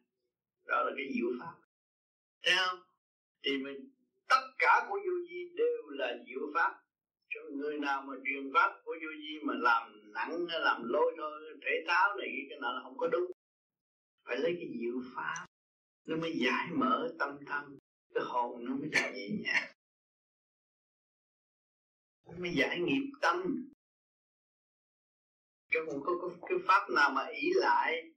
Đó 0.66 0.84
là 0.84 0.92
cái 0.98 1.06
diệu 1.14 1.28
pháp. 1.40 1.54
Thấy 2.44 2.54
không? 2.58 2.80
Thì 3.44 3.58
mình, 3.58 3.90
tất 4.28 4.42
cả 4.58 4.86
của 4.90 5.00
vô 5.06 5.14
vi 5.30 5.50
đều 5.56 5.90
là 5.90 6.18
diệu 6.28 6.52
pháp. 6.54 6.82
Cho 7.30 7.42
người 7.52 7.80
nào 7.80 8.04
mà 8.08 8.14
truyền 8.26 8.52
pháp 8.54 8.82
của 8.84 8.96
vô 9.02 9.10
vi 9.20 9.40
mà 9.44 9.54
làm 9.58 10.12
nặng, 10.14 10.46
làm 10.50 10.82
lôi 10.86 11.14
thôi, 11.18 11.42
thể 11.62 11.84
tháo 11.88 12.18
này, 12.18 12.30
cái 12.50 12.60
nào 12.60 12.74
là 12.74 12.82
không 12.84 12.98
có 12.98 13.08
đúng. 13.08 13.32
Phải 14.26 14.38
lấy 14.38 14.56
cái 14.60 14.70
diệu 14.80 15.02
pháp. 15.16 15.46
Nó 16.08 16.18
mới 16.18 16.34
giải 16.36 16.68
mở 16.74 17.10
tâm 17.20 17.38
thân 17.46 17.78
cái 18.14 18.24
hồn 18.28 18.66
nó 18.66 18.76
mới 18.76 18.90
được 18.90 19.12
nhẹ 19.14 19.28
nhàng 19.44 19.74
nó 22.26 22.38
mới 22.38 22.52
giải 22.56 22.80
nghiệp 22.80 23.12
tâm. 23.22 23.66
Cái 25.72 25.82
một 25.84 26.04
cái, 26.06 26.16
cái, 26.22 26.50
cái 26.50 26.58
pháp 26.68 26.90
nào 26.96 27.12
mà 27.16 27.28
ý 27.28 27.50
lại 27.56 28.12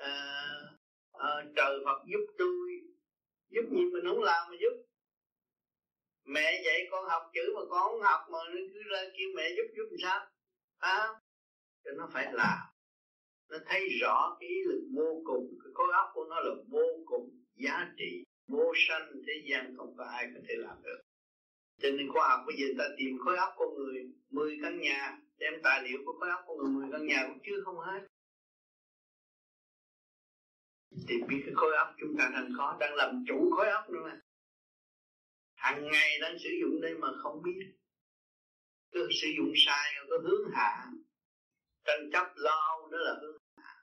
uh, 0.00 0.80
uh, 1.16 1.54
trời 1.56 1.80
Phật 1.84 2.02
giúp 2.06 2.34
tôi 2.38 2.80
giúp 3.48 3.64
gì 3.70 3.84
mình 3.92 4.04
không 4.08 4.22
làm 4.22 4.50
mà 4.50 4.56
giúp. 4.60 4.84
Mẹ 6.24 6.62
dạy 6.64 6.78
con 6.90 7.08
học 7.08 7.22
chữ 7.34 7.52
mà 7.54 7.60
con 7.70 7.90
không 7.90 8.02
học 8.02 8.20
mà 8.32 8.38
nó 8.48 8.60
cứ 8.72 8.82
ra 8.90 9.00
kêu 9.16 9.28
mẹ 9.36 9.48
giúp 9.56 9.72
giúp 9.76 9.88
làm 9.90 9.98
sao? 10.02 10.26
À, 10.78 11.08
cho 11.84 11.90
nó 11.96 12.08
phải 12.12 12.32
làm. 12.32 12.58
Nó 13.48 13.58
thấy 13.66 13.88
rõ 14.00 14.36
cái 14.40 14.48
ý 14.48 14.56
lực 14.66 14.82
vô 14.96 15.22
cùng 15.24 15.58
cái 15.64 15.72
khối 15.74 15.92
óc 15.92 16.10
của 16.14 16.24
nó 16.30 16.40
là 16.40 16.54
vô 16.68 17.02
cùng 17.06 17.30
giá 17.54 17.92
trị 17.96 18.24
vô 18.46 18.72
sanh 18.88 19.12
thế 19.26 19.42
gian 19.50 19.74
không 19.76 19.96
có 19.96 20.04
ai 20.04 20.30
có 20.34 20.40
thể 20.48 20.54
làm 20.58 20.82
được. 20.82 21.00
Cho 21.78 21.90
nên 21.90 22.08
khoa 22.08 22.28
học 22.28 22.40
bây 22.46 22.56
giờ 22.56 22.66
ta 22.78 22.84
tìm 22.96 23.18
khối 23.18 23.36
óc 23.36 23.54
con 23.58 23.74
người 23.74 24.12
10 24.30 24.58
căn 24.62 24.80
nhà, 24.80 25.18
đem 25.38 25.52
tài 25.62 25.82
liệu 25.82 25.98
của 26.04 26.12
khối 26.20 26.30
óc 26.30 26.44
con 26.46 26.56
người 26.58 26.68
10 26.68 26.88
căn 26.92 27.06
nhà 27.06 27.24
cũng 27.28 27.38
chưa 27.46 27.60
không 27.64 27.78
hết. 27.78 28.06
Thì 31.08 31.14
biết 31.28 31.42
cái 31.46 31.54
khối 31.54 31.76
óc 31.76 31.88
chúng 32.00 32.16
ta 32.18 32.30
đang 32.34 32.52
có, 32.58 32.76
đang 32.80 32.94
làm 32.94 33.24
chủ 33.28 33.50
khối 33.56 33.68
óc 33.70 33.90
nữa 33.90 34.00
mà. 34.04 34.20
Hàng 35.54 35.88
ngày 35.92 36.18
đang 36.20 36.38
sử 36.38 36.50
dụng 36.60 36.80
đây 36.80 36.94
mà 36.94 37.08
không 37.22 37.42
biết. 37.42 37.72
Cứ 38.92 39.08
sử 39.22 39.28
dụng 39.38 39.52
sai, 39.56 39.92
có 40.10 40.18
hướng 40.22 40.50
hạ. 40.52 40.86
Tranh 41.84 42.10
chấp 42.12 42.32
lo 42.36 42.88
đó 42.92 42.98
là 42.98 43.14
hướng 43.22 43.38
hạ. 43.56 43.74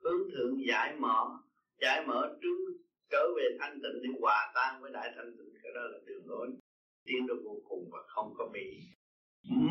Hướng 0.00 0.30
thượng, 0.30 0.66
giải 0.68 0.96
mở. 0.98 1.38
Giải 1.80 2.06
mở 2.06 2.38
trước 2.42 2.83
trở 3.14 3.24
về 3.36 3.46
thanh 3.60 3.74
tịnh 3.82 4.02
để 4.02 4.08
hòa 4.20 4.52
tan 4.54 4.82
với 4.82 4.90
đại 4.92 5.12
thanh 5.16 5.30
tịnh. 5.36 5.52
Cái 5.62 5.72
đó 5.74 5.80
là 5.92 5.98
đường 6.06 6.26
lối 6.26 6.48
tiến 7.04 7.26
được 7.26 7.40
vô 7.44 7.56
cùng 7.68 7.90
và 7.92 7.98
không 8.06 8.34
có 8.38 8.50
bị 8.52 8.66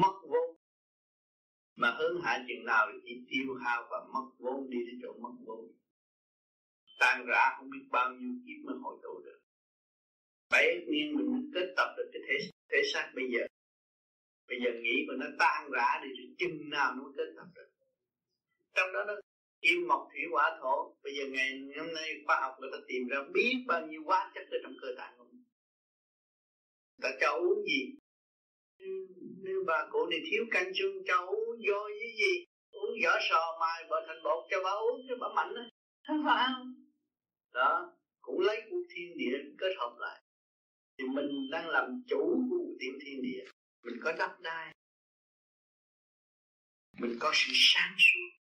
mất 0.01 0.15
vốn. 0.29 0.47
Mà 1.75 1.95
hướng 1.97 2.21
hạ 2.23 2.45
chừng 2.47 2.65
nào 2.65 2.88
thì 2.91 2.99
chỉ 3.06 3.13
tiêu 3.29 3.56
hao 3.63 3.88
và 3.91 3.99
mất 4.13 4.25
vốn, 4.39 4.69
đi 4.69 4.77
đến 4.88 4.99
chỗ 5.03 5.13
mất 5.23 5.34
vốn. 5.45 5.71
Tan 6.99 7.25
rã 7.25 7.56
không 7.58 7.69
biết 7.69 7.86
bao 7.91 8.13
nhiêu 8.13 8.34
kiếp 8.45 8.65
mới 8.65 8.75
hồi 8.82 8.99
tụ 9.03 9.21
được. 9.25 9.39
Bảy 10.51 10.67
niên 10.88 11.15
mình 11.15 11.51
kết 11.53 11.73
tập 11.77 11.88
được 11.97 12.10
cái 12.13 12.21
thể 12.27 12.36
thể 12.71 12.77
xác 12.93 13.12
bây 13.15 13.25
giờ. 13.34 13.43
Bây 14.47 14.58
giờ 14.63 14.71
nghĩ 14.82 15.06
mà 15.08 15.13
nó 15.19 15.25
tan 15.39 15.71
rã 15.71 16.01
đi 16.03 16.10
chừng 16.38 16.69
nào 16.69 16.95
nó 16.97 17.03
kết 17.17 17.34
tập 17.38 17.47
được. 17.56 17.69
Trong 18.75 18.93
đó 18.93 19.03
nó 19.08 19.13
kim 19.63 19.88
mộc 19.88 20.08
thủy 20.12 20.21
hỏa 20.32 20.58
thổ. 20.62 20.95
Bây 21.04 21.13
giờ 21.15 21.23
ngày 21.32 21.49
hôm 21.78 21.93
nay 21.93 22.08
khoa 22.26 22.39
học 22.41 22.54
người 22.60 22.69
ta 22.71 22.78
tìm 22.88 23.08
ra 23.08 23.17
biết 23.34 23.54
bao 23.67 23.88
nhiêu 23.88 24.04
hóa 24.06 24.32
chất 24.36 24.45
ở 24.52 24.58
trong 24.63 24.73
cơ 24.82 24.88
thể 24.97 25.08
của 25.17 25.23
mình. 25.32 25.43
Ta 27.02 27.10
cho 27.21 27.30
uống 27.32 27.63
gì? 27.65 27.82
Nếu 29.43 29.63
bà 29.67 29.88
cụ 29.91 30.06
này 30.06 30.19
thiếu 30.32 30.43
canh 30.52 30.71
xương 30.76 31.04
cho 31.08 31.17
uống 31.26 31.49
vô 31.67 31.80
với 31.84 32.12
gì? 32.19 32.45
Uống 32.71 32.91
vỏ 33.04 33.19
sò 33.30 33.58
mài 33.60 33.84
bờ 33.89 33.95
thành 34.08 34.23
bột 34.23 34.43
cho 34.49 34.58
bà 34.63 34.71
uống 34.71 35.02
cho 35.10 35.15
bà 35.21 35.28
mạnh 35.36 35.54
đó 35.56 35.62
không 36.08 36.23
phải 36.26 36.47
không? 36.47 36.73
Đó 37.54 37.93
cũng 38.21 38.39
lấy 38.39 38.62
của 38.69 38.78
thiên 38.89 39.17
địa 39.17 39.38
kết 39.58 39.73
hợp 39.78 39.95
lại. 39.99 40.21
Thì 40.97 41.04
mình 41.15 41.49
đang 41.52 41.69
làm 41.69 42.04
chủ 42.08 42.41
của 42.49 42.65
tiểu 42.80 42.93
thiên 43.06 43.21
địa. 43.21 43.43
Mình 43.84 43.95
có 44.04 44.12
đất 44.19 44.39
đai. 44.39 44.73
Mình 46.99 47.17
có 47.19 47.32
sự 47.34 47.52
sáng 47.54 47.95
suốt 47.97 48.42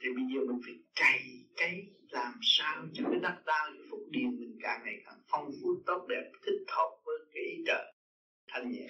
thì 0.00 0.08
bây 0.16 0.24
giờ 0.30 0.40
mình 0.48 0.60
phải 0.64 0.74
cày 0.94 1.20
cấy 1.56 1.74
làm 2.10 2.32
sao 2.42 2.86
cho 2.94 3.04
cái 3.10 3.20
đất 3.22 3.36
đai 3.46 3.66
cái 3.72 3.86
phúc 3.90 4.00
điền 4.10 4.40
mình 4.40 4.58
càng 4.60 4.80
ngày 4.84 5.02
càng 5.06 5.20
phong 5.30 5.50
phú, 5.62 5.68
tốt 5.86 6.06
đẹp, 6.08 6.32
thích 6.46 6.64
hợp 6.68 6.90
với 7.04 7.16
cái 7.32 7.42
ý 7.42 7.62
trời. 7.66 7.92
Thanh 8.48 8.72
nhẹ. 8.72 8.88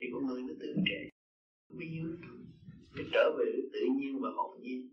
Thì 0.00 0.06
con 0.12 0.26
người 0.26 0.42
nó 0.42 0.54
tự 0.60 0.74
trẻ. 0.88 1.08
Bây 1.68 1.88
nhiêu 1.88 2.06
nó 2.94 3.02
trở 3.12 3.30
về 3.38 3.46
tự 3.72 3.80
nhiên 3.96 4.20
và 4.22 4.30
hồn 4.36 4.60
nhiên. 4.62 4.88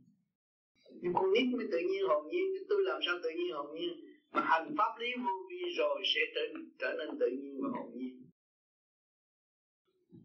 Nhưng 1.02 1.14
con 1.14 1.34
nít 1.34 1.46
mới 1.58 1.68
tự 1.72 1.80
nhiên 1.80 2.04
hồn 2.08 2.24
nhiên, 2.32 2.46
chứ 2.54 2.66
tôi 2.70 2.82
làm 2.86 3.00
sao 3.06 3.16
tự 3.24 3.30
nhiên 3.30 3.52
hồn 3.54 3.76
nhiên? 3.76 3.94
Mà 4.32 4.42
hành 4.42 4.76
pháp 4.78 4.94
lý 5.00 5.08
vô 5.26 5.32
vi 5.50 5.62
rồi 5.78 6.02
sẽ 6.16 6.22
trở 6.36 6.42
trở 6.80 6.96
nên 6.98 7.20
tự 7.20 7.28
nhiên 7.42 7.60
và 7.64 7.70
hồn 7.74 7.92
nhiên. 7.96 8.24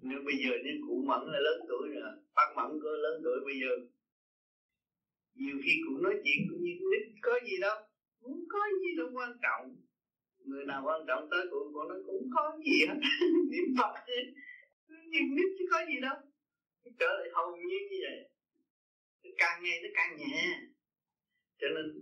Nếu 0.03 0.19
bây 0.25 0.35
giờ 0.43 0.51
nếu 0.65 0.75
cụ 0.87 1.03
mẫn 1.07 1.21
là 1.33 1.39
lớn 1.41 1.61
tuổi 1.69 1.89
rồi, 1.89 2.13
bác 2.37 2.49
mẫn 2.57 2.81
có 2.83 2.91
lớn 2.91 3.21
tuổi 3.25 3.41
bây 3.45 3.55
giờ 3.61 3.71
nhiều 5.39 5.57
khi 5.65 5.73
cũng 5.87 6.03
nói 6.03 6.15
chuyện 6.25 6.39
cũng 6.51 6.63
như 6.63 6.73
nít 6.91 7.05
có 7.23 7.33
gì 7.47 7.57
đâu, 7.61 7.77
cũng 8.21 8.45
có 8.49 8.59
gì 8.83 8.91
đâu 8.99 9.09
quan 9.13 9.33
trọng. 9.43 9.77
Người 10.45 10.65
nào 10.67 10.83
quan 10.87 11.01
trọng 11.09 11.29
tới 11.31 11.47
cũng 11.51 11.73
cũng 11.75 11.89
nó 11.89 11.95
cũng 12.07 12.31
có 12.35 12.59
gì 12.65 12.87
hết, 12.89 13.01
niệm 13.51 13.75
phật 13.79 13.95
nhìn 15.11 15.35
nít 15.37 15.49
chứ 15.59 15.65
có 15.71 15.79
gì 15.89 16.01
đâu. 16.01 16.17
Trở 16.99 17.07
lại 17.19 17.29
hồn 17.33 17.59
nhiên 17.59 17.83
như 17.91 17.99
vậy. 18.07 18.31
Càng 19.37 19.63
ngày 19.63 19.81
nó 19.83 19.89
càng 19.95 20.17
nhẹ. 20.17 20.61
Cho 21.61 21.67
nên 21.75 22.01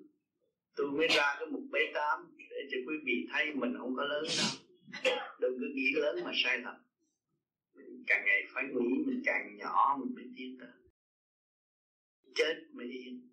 tôi 0.76 0.90
mới 0.90 1.08
ra 1.08 1.36
cái 1.38 1.46
mục 1.50 1.62
b 1.70 1.76
tám 1.94 2.36
để 2.50 2.56
cho 2.70 2.78
quý 2.86 2.94
vị 3.04 3.26
thấy 3.32 3.54
mình 3.54 3.74
không 3.78 3.96
có 3.96 4.04
lớn 4.04 4.24
đâu. 4.38 4.52
Đừng 5.40 5.58
cứ 5.60 5.66
nghĩ 5.74 5.92
lớn 5.94 6.16
mà 6.24 6.32
sai 6.34 6.58
lầm. 6.58 6.74
Mình 7.74 8.04
càng 8.06 8.22
ngày 8.26 8.42
phải 8.54 8.64
nghĩ, 8.64 9.04
mình 9.06 9.22
càng 9.24 9.56
nhỏ, 9.56 9.96
mình 10.00 10.14
mới 10.14 10.24
tiến 10.36 10.56
tới 10.60 10.85
chết 12.36 12.54
mới 12.72 12.86
yên 12.86 13.28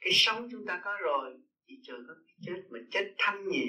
cái 0.00 0.12
sống 0.12 0.48
chúng 0.50 0.66
ta 0.66 0.80
có 0.84 0.96
rồi 1.00 1.36
chỉ 1.66 1.80
chờ 1.82 1.94
có 2.08 2.14
cái 2.26 2.34
chết 2.46 2.62
mà 2.70 2.78
chết 2.90 3.14
thanh 3.18 3.48
nhẹ. 3.48 3.66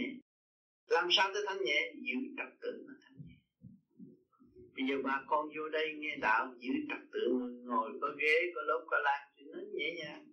Làm 0.88 1.08
sao 1.12 1.32
tới 1.34 1.44
thanh 1.48 1.64
nhẹ? 1.64 1.94
Giữ 1.96 2.14
trật 2.38 2.60
tự 2.62 2.86
mà 2.88 2.94
thanh 3.02 3.18
nhẹ. 3.26 3.36
Bây 4.76 4.86
giờ 4.90 4.96
bà 5.04 5.24
con 5.28 5.50
vô 5.58 5.70
đây 5.70 5.94
nghe 5.98 6.16
đạo, 6.16 6.54
giữ 6.60 6.70
trật 6.90 7.12
tự, 7.14 7.22
ngồi 7.64 7.92
có 8.02 8.08
ghế, 8.20 8.52
có 8.56 8.62
lốp, 8.62 8.84
có 8.88 8.98
lan, 8.98 9.22
thì 9.36 9.44
nó 9.46 9.60
nhẹ 9.74 9.94
nhàng. 9.98 10.26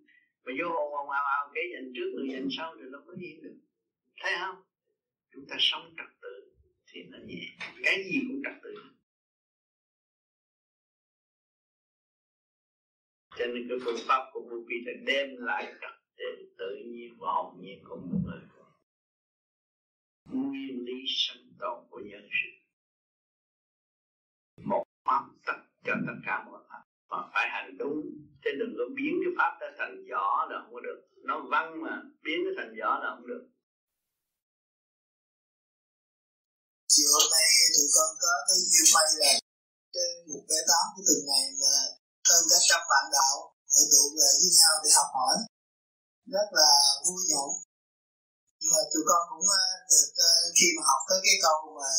Mà 0.45 0.53
vô 0.59 0.69
hồn 0.69 0.93
hồn 0.93 1.09
ào 1.09 1.25
ào 1.25 1.51
cái 1.53 1.63
dành 1.73 1.91
trước, 1.95 2.11
người 2.15 2.27
dành 2.33 2.47
sau 2.57 2.75
thì 2.77 2.83
nó 2.91 3.03
có 3.07 3.13
yên 3.19 3.41
được. 3.43 3.55
Thấy 4.21 4.33
không? 4.39 4.55
Chúng 5.33 5.45
ta 5.49 5.55
sống 5.59 5.93
trật 5.97 6.21
tự 6.21 6.53
thì 6.91 7.03
nó 7.03 7.17
nhẹ. 7.25 7.43
Cái 7.83 8.03
gì 8.03 8.19
cũng 8.27 8.41
trật 8.43 8.53
tự. 8.63 8.75
Cho 13.37 13.45
nên 13.45 13.65
cái 13.69 13.77
phương 13.85 13.99
pháp 14.07 14.29
của 14.33 14.41
vô 14.49 14.57
vi 14.67 14.75
là 14.85 14.93
đem 15.05 15.27
lại 15.39 15.73
trật 15.81 15.95
tự 16.17 16.53
tự 16.57 16.75
nhiên 16.91 17.17
và 17.19 17.31
hồn 17.31 17.57
nhiên 17.61 17.83
của 17.89 17.95
một 17.95 18.19
người. 18.25 18.39
Nguyên 20.29 20.85
lý 20.85 20.99
sinh 21.07 21.53
tồn 21.59 21.87
của 21.89 21.99
nhân 21.99 22.29
sinh 22.39 22.63
một 24.65 24.83
pháp 25.05 25.23
tất 25.45 25.59
cho 25.85 25.93
tất 26.07 26.17
cả 26.25 26.43
mọi 26.45 26.59
người 26.59 26.79
mà 27.09 27.17
phải 27.33 27.45
hành 27.49 27.77
đúng. 27.77 28.01
Chứ 28.43 28.49
đừng 28.59 28.73
có 28.77 28.83
biến 28.95 29.13
cái 29.23 29.33
pháp 29.37 29.57
ra 29.61 29.67
thành 29.77 30.05
giỏ 30.09 30.47
là 30.49 30.55
không 30.61 30.73
có 30.73 30.79
được. 30.79 30.99
Nó 31.27 31.45
văn 31.51 31.81
mà 31.83 32.01
biến 32.23 32.37
nó 32.45 32.51
thành 32.57 32.75
giỏ 32.79 32.91
là 33.01 33.07
không 33.15 33.27
được. 33.27 33.43
Chiều 36.87 37.09
hôm 37.15 37.27
nay 37.35 37.49
tụi 37.75 37.87
con 37.95 38.09
có 38.21 38.33
cái 38.47 38.57
duyên 38.71 38.87
may 38.95 39.07
là 39.21 39.31
cái 39.93 40.09
một 40.29 40.43
bé 40.49 40.59
tám 40.69 40.85
của 40.93 41.03
tuần 41.07 41.21
này 41.31 41.45
là 41.63 42.02
hơn 42.33 42.43
cả 42.51 42.59
trăm 42.69 42.81
bạn 42.91 43.05
đạo, 43.17 43.35
hội 43.73 43.85
tụ 43.91 44.03
về 44.17 44.29
với 44.41 44.51
nhau 44.59 44.73
để 44.83 44.89
học 44.97 45.09
hỏi. 45.17 45.35
Rất 46.33 46.47
là 46.59 46.71
vui 47.05 47.21
nhộn. 47.29 47.51
Nhưng 48.59 48.71
mà 48.75 48.81
tụi 48.91 49.03
con 49.09 49.21
cũng 49.29 49.45
ờ, 49.59 49.63
được 49.91 50.07
khi 50.57 50.67
mà 50.75 50.81
học 50.89 51.01
tới 51.09 51.19
cái 51.25 51.37
câu 51.45 51.57
mà 51.79 51.91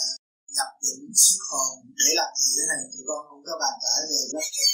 nhập 0.57 0.70
định 0.85 1.03
xuất 1.24 1.41
hồn 1.51 1.72
để 1.99 2.09
làm 2.20 2.30
gì 2.41 2.49
thế 2.57 2.64
này, 2.72 2.82
tụi 2.93 3.05
con 3.09 3.20
cũng 3.30 3.43
có 3.47 3.55
bàn 3.62 3.74
tải 3.82 3.99
về 4.11 4.20
vấn 4.32 4.47
đề 4.57 4.66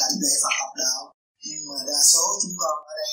cảnh 0.00 0.14
để 0.22 0.32
Phật 0.42 0.54
học 0.60 0.72
đạo. 0.82 1.00
Nhưng 1.46 1.62
mà 1.68 1.78
đa 1.88 2.00
số 2.12 2.24
chúng 2.42 2.56
con 2.62 2.76
ở 2.90 2.94
đây, 3.02 3.12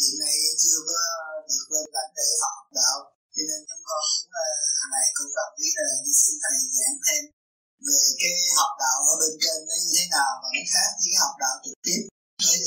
hiện 0.00 0.14
nay 0.22 0.34
chưa 0.62 0.78
có 0.88 1.00
được 1.48 1.66
lên 1.74 1.86
cảnh 1.94 2.10
để 2.18 2.26
Phật 2.40 2.52
học 2.58 2.68
đạo. 2.80 2.98
Cho 3.34 3.42
nên 3.48 3.60
chúng 3.68 3.84
con 3.88 4.02
cũng 4.14 4.32
ờ, 4.42 4.46
hàng 4.78 4.90
ngày 4.92 5.06
cũng 5.16 5.30
cần 5.36 5.48
biết 5.58 5.72
là 5.78 5.86
đi 6.04 6.12
xin 6.22 6.34
thầy 6.42 6.56
giảng 6.76 6.98
thêm 7.04 7.22
về 7.86 8.02
cái 8.22 8.34
học 8.58 8.72
đạo 8.82 8.98
ở 9.12 9.14
bên 9.20 9.32
trên 9.42 9.58
nó 9.68 9.74
như 9.82 9.90
thế 9.98 10.04
nào 10.16 10.30
và 10.40 10.48
nó 10.54 10.62
khác 10.72 10.88
với 10.98 11.08
cái 11.12 11.18
học 11.24 11.34
đạo 11.42 11.54
trực 11.64 11.76
tiếp 11.86 12.00
với 12.46 12.58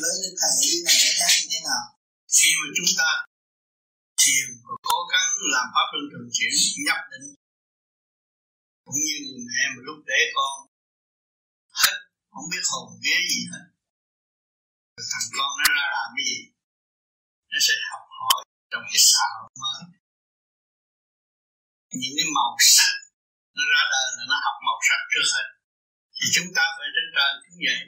với 0.00 0.14
linh 0.22 0.36
thầy 0.40 0.52
như 0.60 0.78
này 0.86 0.96
nó 1.04 1.12
khác 1.20 1.32
như 1.38 1.48
thế 1.52 1.60
nào? 1.68 1.84
Khi 2.36 2.48
mà 2.58 2.66
chúng 2.76 2.92
ta 3.00 3.10
thiền 4.20 4.46
và 4.66 4.74
cố 4.88 4.98
gắng 5.12 5.28
làm 5.54 5.66
pháp 5.74 5.86
luân 5.92 6.04
thường 6.10 6.28
chuyển, 6.36 6.52
nhập 6.86 7.00
định, 7.12 7.28
cũng 8.84 9.00
như 9.06 9.14
người 9.22 9.40
mẹ 9.48 9.62
mà 9.72 9.80
lúc 9.86 9.98
để 10.10 10.20
con 10.36 10.54
hết, 11.80 11.94
không 12.32 12.46
biết 12.52 12.64
hồn 12.70 12.86
vía 13.02 13.18
gì 13.30 13.40
hết, 13.52 13.64
rồi 14.94 15.06
thằng 15.12 15.28
con 15.36 15.50
nó 15.58 15.66
ra 15.76 15.84
làm 15.96 16.08
cái 16.16 16.24
gì? 16.30 16.40
Nó 17.50 17.58
sẽ 17.66 17.74
học 17.90 18.04
hỏi 18.18 18.40
trong 18.70 18.84
cái 18.90 19.00
xã 19.10 19.24
hội 19.36 19.50
mới. 19.62 19.82
Những 22.00 22.14
cái 22.18 22.26
màu 22.36 22.52
sắc 22.74 22.92
nó 23.62 23.66
ra 23.74 23.82
đời 23.94 24.08
là 24.16 24.24
nó 24.30 24.36
học 24.44 24.56
màu 24.66 24.78
sắc 24.88 25.00
trước 25.12 25.26
hết 25.34 25.46
thì 26.16 26.26
chúng 26.34 26.50
ta 26.56 26.64
về 26.78 26.86
trên 26.94 27.06
trời 27.14 27.30
cũng 27.42 27.58
vậy 27.66 27.80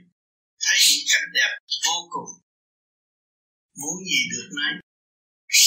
thấy 0.65 0.77
những 0.89 1.07
cảnh 1.11 1.29
đẹp 1.37 1.53
vô 1.85 1.97
cùng. 2.15 2.33
Muốn 3.81 3.97
gì 4.11 4.21
được 4.33 4.49
nấy. 4.59 4.73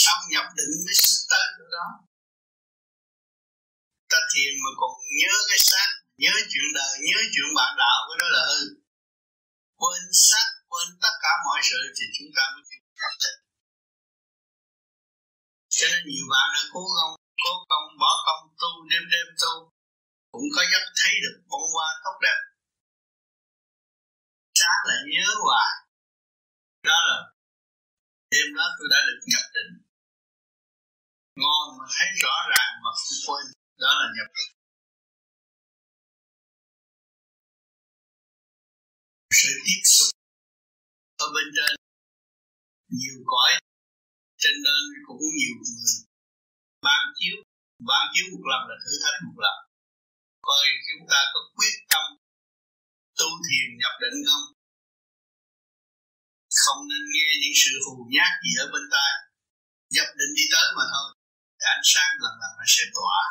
Xong 0.01 0.21
nhập 0.31 0.45
định 0.57 0.73
mới 0.85 0.95
sức 1.03 1.19
tới 1.31 1.45
chỗ 1.55 1.65
đó 1.75 1.87
ta 4.11 4.19
thiền 4.31 4.53
mà 4.63 4.71
còn 4.79 4.91
nhớ 5.19 5.33
cái 5.49 5.59
xác, 5.69 5.89
nhớ 6.23 6.33
chuyện 6.51 6.67
đời, 6.79 6.93
nhớ 7.07 7.17
chuyện 7.33 7.49
bạn 7.57 7.71
đạo 7.81 7.99
cái 8.07 8.17
đó 8.21 8.27
là 8.35 8.43
hư. 8.49 8.61
Quên 9.79 10.03
xác, 10.27 10.47
quên 10.69 10.87
tất 11.03 11.15
cả 11.23 11.31
mọi 11.45 11.59
sự 11.69 11.81
thì 11.97 12.05
chúng 12.15 12.29
ta 12.35 12.43
mới 12.53 12.63
chịu 12.69 12.83
cảm 13.01 13.13
tình 13.21 13.39
cho 15.77 15.87
nên 15.91 16.01
nhiều 16.11 16.25
bạn 16.33 16.47
đã 16.55 16.61
cố 16.73 16.83
gắng, 16.97 17.13
cố 17.43 17.53
công, 17.69 17.87
bỏ 18.01 18.11
công 18.27 18.43
tu, 18.61 18.71
đêm 18.89 19.03
đêm 19.13 19.27
tu 19.41 19.53
cũng 20.31 20.47
có 20.55 20.61
giấc 20.71 20.85
thấy 20.99 21.13
được 21.23 21.35
bông 21.49 21.67
hoa 21.73 21.87
tốt 22.03 22.17
đẹp. 22.25 22.39
Sáng 24.59 24.81
lại 24.87 25.01
nhớ 25.13 25.27
hoài. 25.45 25.73
Đó 26.83 26.97
là, 27.07 27.17
đêm 28.31 28.47
đó 28.57 28.65
tôi 28.77 28.87
đã 28.93 28.99
được 29.07 29.19
nhập 29.31 29.45
định. 29.55 29.73
Ngon 31.39 31.65
mà 31.77 31.85
thấy 31.95 32.07
rõ 32.23 32.35
ràng 32.51 32.71
mà 32.83 32.91
không 32.99 33.19
quên. 33.25 33.45
Đó 33.83 33.91
là 33.99 34.07
nhập 34.15 34.29
định. 34.37 34.53
Sự 39.39 39.51
tiếp 39.65 39.81
xúc 39.93 40.09
ở 41.17 41.27
bên 41.35 41.47
trên. 41.55 41.75
Nhiều 42.99 43.17
cõi 43.31 43.51
trên 44.41 44.55
nên 44.65 44.83
cũng 45.07 45.23
nhiều 45.39 45.55
người. 45.61 45.93
Ban 46.81 47.03
chiếu 47.17 47.35
ban 47.89 48.03
chiếu 48.13 48.25
một 48.33 48.43
lần 48.51 48.61
là 48.69 48.75
thử 48.83 48.91
thách 49.03 49.17
một 49.27 49.37
lần 49.45 49.66
coi 50.47 50.65
chúng 50.87 51.03
ta 51.11 51.19
có 51.33 51.39
quyết 51.57 51.75
tâm 51.91 52.05
tu 53.19 53.29
thiền 53.45 53.67
nhập 53.81 53.93
định 54.03 54.19
không? 54.29 54.45
Không 56.61 56.81
nên 56.89 57.03
nghe 57.13 57.29
những 57.41 57.57
sự 57.63 57.73
hù 57.85 57.95
nhát 58.15 58.31
gì 58.43 58.51
ở 58.63 58.65
bên 58.73 58.85
tai. 58.93 59.13
Nhập 59.95 60.09
định 60.19 60.33
đi 60.39 60.45
tới 60.53 60.67
mà 60.77 60.85
thôi. 60.93 61.07
Ánh 61.75 61.85
sáng 61.93 62.13
lần 62.23 62.33
lần 62.41 62.51
nó 62.59 62.65
sẽ 62.75 62.83
tỏa. 62.95 63.21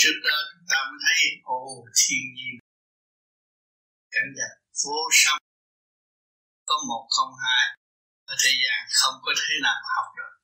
Trước 0.00 0.16
đó 0.26 0.36
chúng 0.50 0.66
ta 0.70 0.78
mới 0.88 0.98
thấy, 1.04 1.20
ồ, 1.58 1.62
thiên 1.98 2.24
nhiên. 2.36 2.56
Cảnh 4.14 4.30
vật 4.36 4.52
vô 4.82 5.00
song. 5.22 5.42
Có 6.68 6.76
một 6.88 7.04
không 7.16 7.32
hai. 7.44 7.64
Ở 8.32 8.34
thế 8.42 8.52
gian 8.62 8.80
không 9.00 9.16
có 9.24 9.32
thế 9.40 9.54
nào 9.64 9.76
mà 9.82 9.90
học 9.96 10.08
được. 10.18 10.34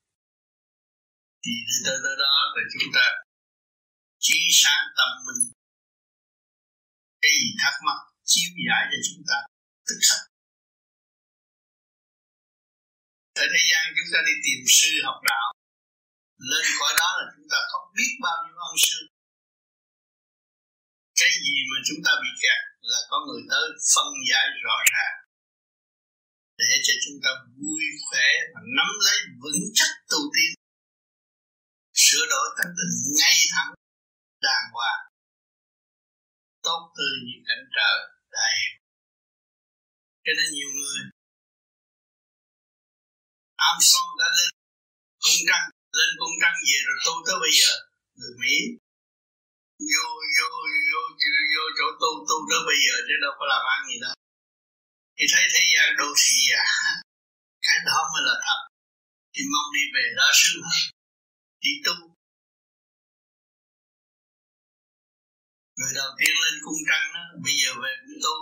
Thì 1.42 1.52
tới 1.84 1.98
đó 2.04 2.12
đó 2.24 2.34
là 2.54 2.62
chúng 2.72 2.88
ta 2.96 3.06
trí 4.26 4.38
sáng 4.62 4.84
tâm 4.96 5.10
minh 5.26 5.42
cái 7.22 7.32
gì 7.40 7.50
thắc 7.62 7.74
mắc, 7.86 7.98
chiếu 8.30 8.50
giải 8.66 8.82
cho 8.90 8.98
chúng 9.06 9.22
ta 9.30 9.38
tức 9.86 9.98
khắc 10.08 10.20
ở 13.42 13.44
thế 13.52 13.62
gian 13.70 13.84
chúng 13.96 14.10
ta 14.12 14.18
đi 14.28 14.34
tìm 14.44 14.60
sư 14.78 14.90
học 15.06 15.18
đạo, 15.30 15.48
lên 16.50 16.64
khỏi 16.76 16.92
đó 17.00 17.08
là 17.18 17.24
chúng 17.34 17.48
ta 17.52 17.58
không 17.70 17.86
biết 17.96 18.12
bao 18.24 18.36
nhiêu 18.42 18.56
ân 18.68 18.76
sư. 18.86 19.00
Cái 21.20 21.32
gì 21.44 21.56
mà 21.70 21.78
chúng 21.86 22.00
ta 22.06 22.12
bị 22.22 22.30
kẹt 22.42 22.60
là 22.90 23.00
có 23.10 23.16
người 23.26 23.42
tới 23.50 23.66
phân 23.92 24.08
giải 24.30 24.46
rõ 24.64 24.76
ràng, 24.92 25.16
để 26.60 26.72
cho 26.86 26.94
chúng 27.04 27.18
ta 27.24 27.30
vui 27.60 27.84
khỏe 28.06 28.28
và 28.52 28.60
nắm 28.76 28.90
lấy 29.06 29.18
vững 29.42 29.62
chắc 29.78 29.90
tu 30.10 30.20
tiên. 30.34 30.52
Sửa 32.04 32.24
đổi 32.32 32.46
tâm 32.56 32.68
tình 32.78 32.94
ngay 33.18 33.36
thẳng 33.54 33.72
đàng 34.48 34.66
hoàng. 34.74 35.02
Tốt 36.66 36.82
tươi 36.96 37.14
như 37.26 37.36
cảnh 37.48 37.64
trời 37.76 37.96
đầy 38.36 38.58
cho 40.24 40.32
nên 40.38 40.48
nhiều 40.56 40.70
người 40.78 40.98
Armstrong 43.68 44.10
đã 44.20 44.28
lên 44.38 44.50
cung 45.24 45.40
trăng 45.48 45.64
lên 45.98 46.10
cung 46.20 46.36
trăng 46.42 46.56
về 46.66 46.78
rồi 46.86 46.98
tu 47.04 47.14
tới 47.26 47.36
bây 47.44 47.52
giờ. 47.60 47.72
Người 48.18 48.34
Mỹ 48.42 48.56
vô 49.92 50.08
vô 50.36 50.48
vô 50.90 51.02
vô, 51.20 51.34
vô 51.52 51.64
chỗ 51.78 51.86
tu 52.00 52.10
tu 52.28 52.36
tới 52.50 52.60
bây 52.68 52.78
giờ 52.84 52.94
chứ 53.06 53.14
đâu 53.24 53.32
có 53.38 53.44
làm 53.52 53.62
ăn 53.74 53.80
gì 53.90 53.96
đâu 54.04 54.14
thì 55.16 55.24
thấy 55.32 55.44
thế 55.54 55.62
gian 55.72 55.88
đô 55.98 56.08
thị 56.22 56.38
à. 56.62 56.64
Cái 57.64 57.76
đó 57.86 57.98
mới 58.12 58.22
là 58.28 58.34
thật. 58.44 58.60
Thì 59.32 59.42
mong 59.52 59.68
đi 59.74 59.82
về 59.94 60.04
đó 60.16 60.28
sướng 60.40 60.62
hơn. 60.70 60.84
Đi 61.60 61.70
tu. 61.84 62.13
Người 65.76 65.92
đầu 66.00 66.10
tiên 66.18 66.34
lên 66.42 66.54
cung 66.64 66.80
trăng 66.88 67.06
đó, 67.14 67.24
bây 67.44 67.54
giờ 67.60 67.70
về 67.82 67.92
cũng 68.02 68.18
tu 68.24 68.36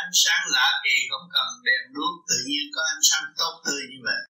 ánh 0.00 0.12
sáng 0.24 0.42
lạ 0.54 0.68
kỳ 0.84 0.96
không 1.10 1.26
cần 1.34 1.48
đèn 1.66 1.82
đuốc, 1.96 2.14
tự 2.28 2.36
nhiên 2.48 2.64
có 2.74 2.80
ánh 2.94 3.02
sáng 3.08 3.24
tốt 3.38 3.54
tươi 3.66 3.82
như 3.90 4.00
vậy. 4.08 4.22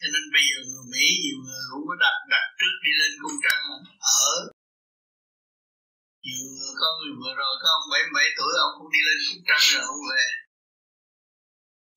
Cho 0.00 0.08
nên 0.12 0.24
bây 0.34 0.44
giờ 0.48 0.58
người 0.68 0.84
Mỹ 0.92 1.04
nhiều 1.22 1.38
người 1.46 1.64
cũng 1.70 1.84
có 1.88 1.94
đặt 2.04 2.16
đặt 2.32 2.44
trước 2.58 2.74
đi 2.84 2.92
lên 3.00 3.12
cung 3.22 3.38
trăng 3.44 3.62
ở. 4.22 4.30
Nhiều 6.24 6.44
người 6.56 6.72
có 6.80 6.88
người 6.96 7.12
vừa 7.20 7.34
rồi, 7.40 7.52
có 7.62 7.68
ông 7.78 7.86
77 7.92 8.26
tuổi, 8.38 8.52
ông 8.66 8.74
cũng 8.78 8.90
đi 8.94 9.00
lên 9.08 9.18
cung 9.28 9.42
trăng 9.48 9.64
rồi 9.72 9.82
ông 9.92 10.02
về. 10.10 10.24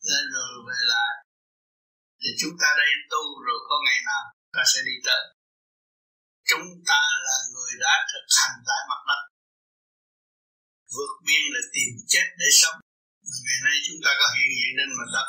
Lên 0.10 0.26
rồi 0.34 0.50
về 0.68 0.80
lại 0.94 1.14
thì 2.22 2.30
chúng 2.42 2.56
ta 2.62 2.68
đây 2.82 2.92
tu 3.12 3.24
rồi 3.48 3.60
có 3.68 3.76
ngày 3.86 4.00
nào 4.10 4.24
ta 4.56 4.64
sẽ 4.72 4.80
đi 4.90 4.96
tới. 5.06 5.24
Chúng 6.50 6.68
ta 6.90 7.02
là 7.28 7.38
người 7.54 7.74
đã 7.84 7.94
thực 8.12 8.26
hành 8.38 8.58
tại 8.68 8.82
mặt 8.90 9.02
đất. 9.10 9.22
Vượt 10.96 11.14
biên 11.28 11.44
là 11.54 11.62
tìm 11.76 11.90
chết 12.12 12.28
để 12.42 12.50
sống. 12.62 12.78
Ngày 13.46 13.60
nay 13.66 13.76
chúng 13.86 14.00
ta 14.06 14.12
có 14.20 14.26
hiện 14.36 14.50
diện 14.58 14.72
trên 14.78 14.90
mặt 15.00 15.10
đất. 15.16 15.28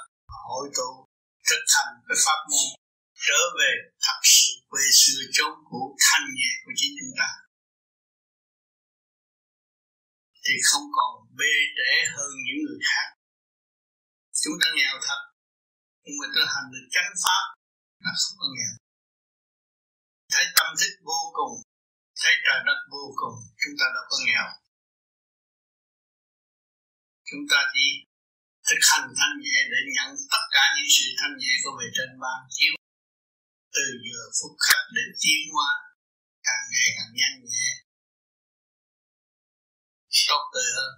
Hội 0.49 0.67
tụ, 0.77 0.91
thực 1.49 1.63
hành 1.75 1.93
cái 2.07 2.17
pháp 2.25 2.41
môn, 2.51 2.69
trở 3.27 3.41
về 3.59 3.73
thật 4.05 4.21
sự 4.35 4.53
quê 4.71 4.85
xưa 5.01 5.21
chốn 5.37 5.53
cũ, 5.69 5.81
thanh 6.05 6.27
nhẹ 6.39 6.51
của 6.65 6.73
chính 6.79 6.93
chúng 6.99 7.15
ta. 7.21 7.29
Thì 10.45 10.55
không 10.69 10.87
còn 10.97 11.13
bê 11.39 11.55
trễ 11.77 11.93
hơn 12.15 12.33
những 12.47 12.61
người 12.65 12.81
khác. 12.91 13.09
Chúng 14.43 14.57
ta 14.61 14.67
nghèo 14.77 14.95
thật 15.07 15.32
nhưng 16.05 16.17
mà 16.21 16.27
tôi 16.35 16.45
hành 16.55 16.69
được 16.73 16.87
chánh 16.95 17.13
pháp. 17.23 17.45
Là 18.05 18.13
không 18.21 18.37
có 18.41 18.47
nghèo. 18.55 18.73
Thấy 20.33 20.45
tâm 20.57 20.69
thức 20.81 20.93
vô 21.09 21.21
cùng, 21.39 21.55
thấy 22.21 22.35
trời 22.45 22.61
đất 22.69 22.79
vô 22.93 23.05
cùng, 23.21 23.37
chúng 23.61 23.75
ta 23.81 23.87
đâu 23.95 24.05
có 24.11 24.17
nghèo. 24.27 24.47
Chúng 27.29 27.45
ta 27.51 27.59
chỉ 27.73 27.87
thực 28.69 28.81
hành 28.91 29.09
thanh 29.19 29.37
nhẹ 29.45 29.59
để 29.73 29.81
nhận 29.97 30.11
tất 30.33 30.45
cả 30.55 30.65
những 30.75 30.91
sự 30.97 31.07
thanh 31.19 31.35
nhẹ 31.43 31.53
của 31.63 31.73
bề 31.79 31.87
trên 31.97 32.11
ban 32.23 32.39
chiếu. 32.55 32.75
Từ 33.77 33.85
giờ 34.07 34.21
phút 34.37 34.53
khắc 34.67 34.83
đến 34.97 35.09
tiến 35.21 35.41
hóa, 35.55 35.71
càng 36.47 36.65
ngày 36.73 36.89
càng 36.97 37.13
nhanh 37.19 37.37
nhẹ. 37.53 37.69
Tốt 40.29 40.43
tươi 40.55 40.69
hơn. 40.77 40.93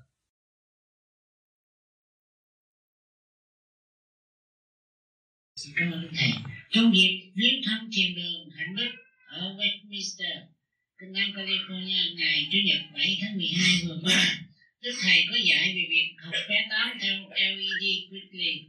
Xin 5.64 5.74
cảm 5.76 5.92
ơn 5.92 6.08
Thầy. 6.16 6.30
Trong 6.70 6.96
dịp 6.96 7.30
viếng 7.34 7.62
thăm 7.66 7.90
thiền 7.92 8.14
đường 8.14 8.50
Hạnh 8.56 8.76
Đức 8.76 8.90
ở 9.26 9.56
Westminster, 9.56 10.40
Tân 11.00 11.12
Nam, 11.12 11.30
California 11.36 12.14
ngày 12.14 12.48
Chủ 12.52 12.58
nhật 12.64 12.80
7 12.94 13.18
tháng 13.20 13.36
12 13.36 13.82
vừa 13.86 13.98
qua, 14.02 14.38
Đức 14.80 14.92
Thầy 15.02 15.24
có 15.30 15.36
dạy 15.44 15.68
về 15.68 15.86
việc 15.90 16.14
học 16.18 16.34
bé 16.48 16.66
tám 16.70 16.98
theo 17.00 17.30
LED 17.30 18.10
Quickly 18.10 18.64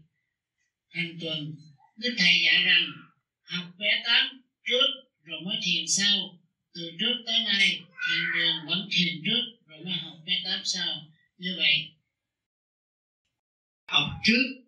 hàng 0.90 1.18
tuần. 1.22 1.56
Đức 1.98 2.16
Thầy 2.18 2.42
dạy 2.46 2.64
rằng 2.64 2.86
học 3.44 3.66
bé 3.78 4.02
tám 4.06 4.42
trước 4.66 4.88
rồi 5.24 5.42
mới 5.46 5.58
thiền 5.64 5.88
sau. 5.88 6.40
Từ 6.74 6.92
trước 7.00 7.24
tới 7.26 7.40
nay, 7.40 7.80
thiền 8.10 8.24
đường 8.36 8.56
vẫn 8.68 8.90
thiền 8.92 9.22
trước 9.26 9.42
rồi 9.68 9.84
mới 9.86 9.94
học 9.94 10.18
bé 10.26 10.42
tám 10.44 10.62
sau. 10.64 11.12
Như 11.38 11.56
vậy, 11.58 11.92
học 13.88 14.10
trước 14.24 14.65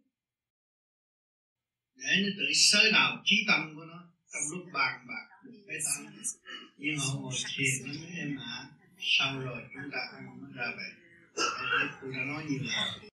để 2.07 2.13
nó 2.23 2.29
tự 2.37 2.53
sới 2.53 2.91
đào 2.91 3.21
trí 3.25 3.35
tâm 3.47 3.73
của 3.75 3.85
nó 3.85 4.03
trong 4.31 4.41
lúc 4.51 4.67
bàn 4.73 5.07
bạc 5.07 5.41
được 5.43 5.63
cái 5.67 5.77
tâm. 5.85 6.13
Nhưng 6.77 6.97
họ 6.97 7.19
ngồi 7.19 7.33
thiền 7.55 7.87
nó 7.87 7.93
mới 8.01 8.11
êm 8.19 8.37
ả 8.37 8.71
sau 8.99 9.39
rồi 9.39 9.61
chúng 9.73 9.91
ta 9.91 9.99
không 10.11 10.53
ra 10.55 10.71
về. 10.77 10.89
Tôi 12.01 12.11
đã 12.13 12.23
nói 12.23 12.43
nhiều 12.49 12.59
lần. 12.63 13.09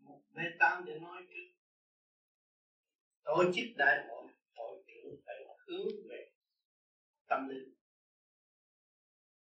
Một 0.00 0.22
bê 0.34 0.42
tam 0.58 0.84
để 0.84 0.98
nói 0.98 1.22
chứ 1.28 1.40
tổ 3.24 3.44
chức 3.56 3.64
đại 3.76 3.98
hội 4.08 4.28
hội 4.54 4.82
trưởng 4.86 5.20
phải 5.26 5.34
hướng 5.66 6.08
về 6.10 6.30
tâm 7.28 7.48
linh. 7.48 7.74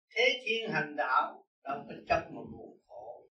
Thế 0.09 0.43
thiên 0.45 0.71
hành 0.71 0.95
đạo, 0.95 1.45
đâu 1.63 1.85
có 1.89 1.95
chấp 2.07 2.31
một 2.31 2.47
nguồn 2.51 2.79
khổ 2.87 3.29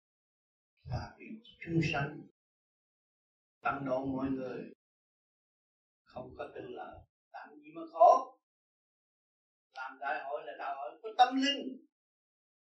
và 0.83 1.15
bị 1.17 1.25
chúng 1.65 1.81
sanh 1.93 2.27
tận 3.67 3.85
độ 3.85 4.05
mọi 4.05 4.29
người. 4.29 4.73
Không 6.03 6.35
có 6.37 6.49
tin 6.55 6.65
lợi 6.65 6.99
làm 7.31 7.49
gì 7.59 7.69
mà 7.75 7.81
khổ 7.91 8.39
làm 9.73 9.97
đại 9.99 10.23
hội 10.23 10.41
là 10.45 10.53
đại 10.57 10.75
hội 10.75 10.99
có 11.03 11.09
tâm 11.17 11.35
linh. 11.35 11.85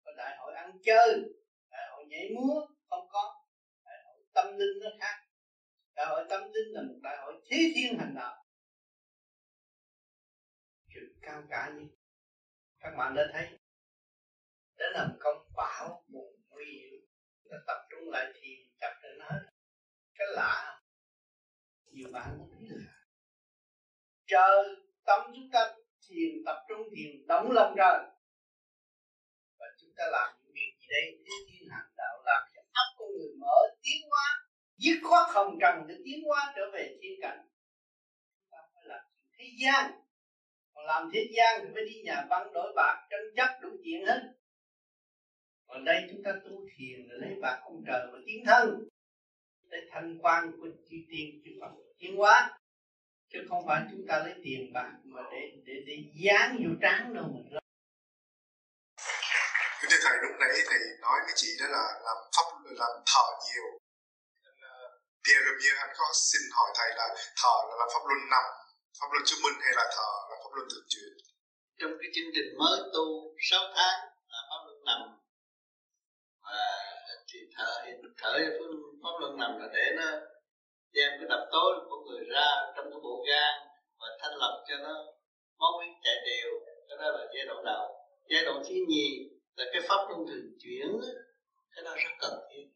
Có 0.04 0.12
đại 0.16 0.36
hội 0.38 0.54
ăn 0.54 0.70
chơi, 0.84 1.22
đại 1.70 1.88
hội 1.90 2.04
nhảy 2.08 2.30
múa, 2.36 2.66
không 2.88 3.08
có. 3.08 3.44
Đại 3.84 3.98
hội 4.06 4.24
tâm 4.34 4.46
linh 4.58 4.78
nó 4.82 4.90
khác. 5.00 5.26
Đại 5.94 6.06
hội 6.06 6.26
tâm 6.30 6.40
linh 6.42 6.74
là 6.74 6.82
một 6.82 6.98
đại 7.02 7.16
hội 7.22 7.42
thế 7.50 7.72
thiên 7.74 7.98
hành 7.98 8.14
đạo. 8.14 8.44
Chuyện 10.88 11.18
cao 11.22 11.42
cả 11.50 11.72
như 11.76 11.88
các 12.78 12.94
bạn 12.98 13.14
đã 13.14 13.22
thấy. 13.32 13.58
Đã 14.76 14.86
làm 14.94 15.10
công 15.20 15.52
bảo, 15.56 16.04
một 16.08 16.32
nguy 16.48 16.64
hiểm 16.64 17.06
nó 17.44 17.56
tập 17.66 17.86
trung 17.90 18.10
lại 18.10 18.32
thì 18.34 18.70
chặt 18.80 19.00
lên 19.02 19.20
hết. 19.20 19.40
Cái 20.14 20.26
lạ 20.30 20.79
nhiều 21.90 22.08
bạn 22.12 22.36
không 22.38 22.50
biết 22.58 22.68
là 22.70 22.92
trời 24.26 24.76
tâm 25.04 25.20
chúng 25.34 25.50
ta 25.52 25.74
thiền, 26.08 26.44
tập 26.46 26.64
trung 26.68 26.88
thiền 26.96 27.26
đóng 27.26 27.50
lòng 27.50 27.74
trời 27.76 27.98
và 29.58 29.66
chúng 29.80 29.90
ta 29.96 30.04
làm 30.12 30.36
những 30.42 30.52
việc 30.54 30.72
gì 30.80 30.86
đây 30.90 31.18
thế 31.24 31.32
thiên 31.48 31.68
con 32.98 33.08
người 33.18 33.28
mở 33.38 33.56
tiến 33.82 34.08
hóa, 34.10 34.48
dứt 34.76 35.00
khoát 35.02 35.28
không 35.30 35.58
cần 35.60 35.86
để 35.88 35.94
tiến 36.04 36.24
hóa 36.26 36.52
trở 36.56 36.70
về 36.72 36.98
thiên 37.02 37.20
cảnh. 37.22 37.48
Ta 38.50 38.58
phải 38.74 38.84
làm 38.86 39.04
thế 39.38 39.44
gian. 39.62 39.92
Còn 40.74 40.86
làm 40.86 41.10
thế 41.14 41.28
gian 41.36 41.60
thì 41.62 41.68
phải 41.74 41.84
đi 41.84 42.02
nhà 42.04 42.26
văn 42.30 42.52
đổi 42.52 42.72
bạc, 42.76 43.06
tranh 43.10 43.34
chấp 43.36 43.58
đủ 43.62 43.68
chuyện 43.84 44.06
hết. 44.06 44.20
Còn 45.66 45.84
đây 45.84 46.02
chúng 46.10 46.22
ta 46.24 46.32
tu 46.44 46.66
thiền 46.76 47.08
để 47.08 47.14
lấy 47.18 47.34
bạc 47.42 47.60
ông 47.62 47.82
trời 47.86 48.06
mà 48.12 48.18
tiến 48.26 48.44
thân 48.46 48.88
để 49.70 49.78
thanh 49.92 50.18
quan 50.22 50.52
của 50.60 50.68
chư 50.90 50.96
tiên 51.10 51.42
chư 51.44 51.50
Phật. 51.60 51.72
Tiến 51.98 52.16
hóa. 52.16 52.58
Chứ 53.32 53.38
không 53.48 53.66
phải 53.66 53.82
chúng 53.90 54.06
ta 54.08 54.18
lấy 54.18 54.34
tiền 54.44 54.72
bạc 54.72 54.92
mà 55.04 55.22
để 55.32 55.42
để 55.66 55.74
để 55.86 55.96
dán 56.24 56.56
vô 56.62 56.70
trán 56.82 57.14
đâu 57.14 57.24
mình 57.34 57.60
Kính 59.80 59.90
thưa 59.90 60.02
thầy 60.04 60.16
lúc 60.22 60.32
nãy 60.40 60.50
thầy 60.68 60.80
nói 61.00 61.18
với 61.24 61.34
chị 61.36 61.48
đó 61.60 61.66
là 61.76 61.84
làm 62.06 62.16
pháp 62.36 62.48
làm 62.64 62.92
thờ 63.10 63.24
nhiều. 63.46 63.66
Pierre 65.24 65.44
Lemieux 65.46 65.76
anh 65.82 65.92
có 65.98 66.06
xin 66.14 66.42
hỏi 66.56 66.70
thầy 66.78 66.90
là 66.96 67.06
thờ 67.40 67.54
là 67.68 67.74
làm 67.80 67.88
pháp 67.92 68.02
luân 68.08 68.20
nằm 68.30 68.46
pháp 68.98 69.08
luân 69.12 69.22
chứng 69.26 69.42
minh 69.44 69.56
hay 69.64 69.72
là 69.78 69.84
thờ 69.96 70.10
là 70.28 70.36
pháp 70.42 70.52
luân 70.54 70.66
thường 70.70 70.86
chuyển? 70.92 71.12
Trong 71.78 71.92
cái 72.00 72.08
chương 72.14 72.30
trình 72.34 72.48
mới 72.60 72.76
tu 72.94 73.04
6 73.50 73.60
tháng 73.76 73.98
là 74.32 74.40
pháp 74.48 74.60
luân 74.66 74.78
nằm 74.88 75.00
và 76.44 76.79
thở 77.56 77.70
thở 78.18 78.38
pháp 79.02 79.14
luân 79.20 79.36
nằm 79.36 79.58
là 79.60 79.68
để 79.74 79.92
nó 79.96 80.10
đem 80.92 81.10
cái 81.18 81.28
đập 81.28 81.48
tối 81.52 81.72
của 81.88 82.04
người 82.06 82.24
ra 82.24 82.48
trong 82.76 82.90
cái 82.90 83.00
bộ 83.02 83.24
gan 83.28 83.54
và 83.98 84.06
thanh 84.20 84.36
lọc 84.36 84.54
cho 84.68 84.76
nó 84.76 84.94
máu 85.58 85.72
huyết 85.76 85.96
chạy 86.02 86.14
đều. 86.26 86.50
Cái 86.88 86.98
đó 86.98 87.10
là 87.18 87.26
giai 87.34 87.46
đoạn 87.46 87.64
đầu. 87.64 87.84
Giai 88.30 88.44
đoạn 88.44 88.62
thứ 88.68 88.74
nhì 88.88 89.30
là 89.56 89.64
cái 89.72 89.82
pháp 89.88 90.06
luân 90.08 90.26
thường 90.28 90.50
chuyển 90.62 90.88
cái 91.74 91.84
đó 91.84 91.94
rất 91.96 92.10
cần 92.20 92.40
thiết. 92.50 92.66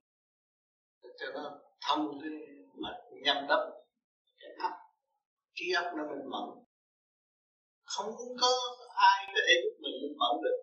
Cho 1.18 1.26
nó 1.34 1.60
thông 1.86 2.20
cái 2.22 2.30
mạch 2.74 3.00
nhâm 3.24 3.46
đốc, 3.48 3.60
cái 4.38 4.50
ấp, 4.58 4.72
trí 5.54 5.72
óc 5.72 5.84
nó 5.96 6.02
minh 6.10 6.30
mẫn. 6.30 6.64
Không 7.84 8.06
có 8.40 8.48
ai 8.94 9.26
có 9.34 9.40
thể 9.46 9.54
giúp 9.62 9.76
mình 9.82 9.92
minh 10.02 10.16
mẫn 10.18 10.42
được. 10.44 10.58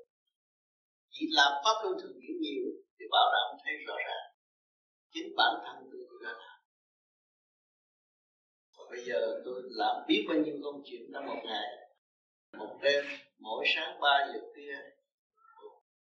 Chỉ 1.09 1.25
làm 1.29 1.51
pháp 1.65 1.83
luân 1.83 1.97
thường 2.01 2.13
chuyển 2.21 2.37
nhiều 2.41 2.65
bảo 3.11 3.31
đảm 3.33 3.57
thấy 3.63 3.73
rõ 3.87 3.95
ràng. 4.07 4.27
Chính 5.13 5.35
bản 5.37 5.53
thân 5.63 5.89
tôi 5.91 6.01
đã 6.23 6.31
làm. 6.31 6.57
Và 8.77 8.83
bây 8.89 9.01
giờ 9.05 9.41
tôi 9.45 9.61
làm 9.65 9.95
biết 10.07 10.25
bao 10.27 10.37
nhiêu 10.37 10.55
công 10.63 10.81
chuyện 10.85 11.01
trong 11.13 11.25
một 11.25 11.41
ngày. 11.43 11.67
Một 12.57 12.77
đêm, 12.81 13.05
mỗi 13.39 13.65
sáng 13.75 13.99
3 13.99 14.27
giờ 14.33 14.39
kia, 14.55 14.75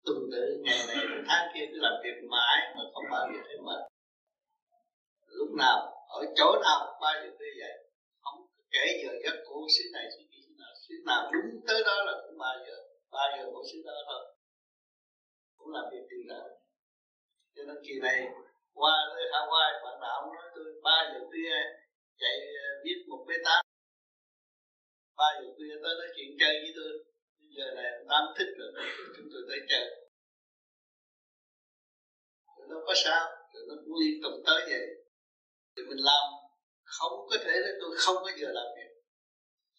tuần 0.06 0.18
tự, 0.32 0.62
ngày 0.64 0.80
này 0.88 1.06
tháng 1.28 1.52
kia 1.54 1.66
cứ 1.72 1.78
làm 1.80 1.94
việc 2.04 2.28
mãi 2.30 2.74
mà 2.76 2.82
không 2.94 3.06
bao 3.12 3.28
giờ 3.34 3.40
thấy 3.48 3.58
mệt. 3.66 3.82
Lúc 5.28 5.50
nào, 5.58 5.78
ở 6.10 6.22
chỗ 6.36 6.56
nào 6.64 6.98
ba 7.02 7.12
giờ 7.24 7.30
kia 7.40 7.54
vậy 7.60 7.90
không 8.22 8.48
kể 8.72 9.02
giờ 9.04 9.12
giấc 9.24 9.44
của 9.46 9.68
xứ 9.78 9.84
này 9.94 10.06
xứ 10.18 10.24
kia 10.32 10.42
xứ 10.48 10.54
nào 10.58 10.74
xứ 10.88 10.96
nào 11.06 11.32
đúng 11.34 11.62
tới 11.68 11.84
đó 11.86 12.04
là 12.06 12.14
cũng 12.26 12.38
ba 12.38 12.52
giờ. 12.68 12.78
Ba 13.12 13.24
giờ 13.38 13.46
của 13.54 13.64
xứ 13.72 13.78
đó 13.86 13.94
thôi. 14.08 14.36
Cũng 15.58 15.74
làm 15.74 15.86
việc 15.92 16.06
tiền 16.10 16.24
lợi 16.28 16.59
cho 17.60 17.66
nên 17.68 17.78
kỳ 17.88 18.00
này, 18.00 18.28
qua 18.74 18.96
tới 19.16 19.26
Hawaii 19.32 19.86
bạn 19.86 19.98
đạo 20.02 20.34
nói 20.34 20.48
tôi 20.56 20.66
ba 20.84 20.98
giờ 21.14 21.20
khuya 21.30 21.56
chạy 22.18 22.38
ờ, 22.64 22.70
viết 22.84 23.00
một 23.08 23.26
bê 23.28 23.36
tám. 23.46 23.66
Ba 25.18 25.26
giờ 25.40 25.48
khuya 25.56 25.76
tới 25.84 25.94
nói 26.00 26.08
chuyện 26.16 26.30
chơi 26.40 26.54
với 26.64 26.72
tôi. 26.76 26.92
Bây 27.40 27.50
giờ 27.58 27.66
này 27.76 27.92
tám 28.10 28.24
thích 28.38 28.52
rồi 28.58 28.72
chúng 29.16 29.28
tôi 29.32 29.42
tới 29.50 29.60
chơi. 29.70 29.86
Nó 32.70 32.76
có 32.88 32.94
sao? 32.96 33.26
Rồi 33.54 33.64
nó 33.68 33.76
cũng 33.82 33.96
liên 34.02 34.16
tục 34.24 34.34
tới 34.46 34.62
vậy. 34.70 34.86
Thì 35.76 35.82
mình 35.90 36.02
làm, 36.10 36.24
không 36.84 37.16
có 37.30 37.38
thể 37.44 37.54
là 37.64 37.72
tôi 37.82 37.96
không 37.98 38.16
có 38.24 38.32
giờ 38.38 38.48
làm 38.52 38.68
việc. 38.76 38.92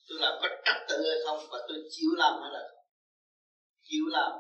Tôi 0.08 0.18
làm 0.20 0.34
có 0.42 0.48
trật 0.64 0.76
tự 0.88 0.96
hay 1.10 1.18
không, 1.24 1.38
và 1.50 1.58
tôi 1.68 1.78
chịu 1.90 2.10
làm 2.16 2.34
hay 2.42 2.50
là 2.52 2.62
không? 2.70 2.84
Chịu 3.82 4.04
làm 4.08 4.32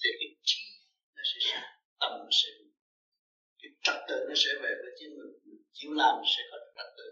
thì 0.00 0.10
cái 0.20 0.28
trí 0.42 0.62
nó 1.16 1.22
sẽ 1.30 1.38
sáng 1.50 1.70
tâm 2.00 2.10
nó 2.24 2.30
sẽ 2.30 2.48
cái 3.58 3.70
trật 3.84 3.98
tự 4.08 4.18
nó 4.28 4.34
sẽ 4.42 4.50
về 4.62 4.70
với 4.80 4.92
chính 4.98 5.10
mình 5.18 5.32
mình 5.44 5.62
chịu 5.76 5.90
làm 6.00 6.14
sẽ 6.32 6.42
có 6.50 6.56
trật 6.76 6.90
tự. 6.98 7.08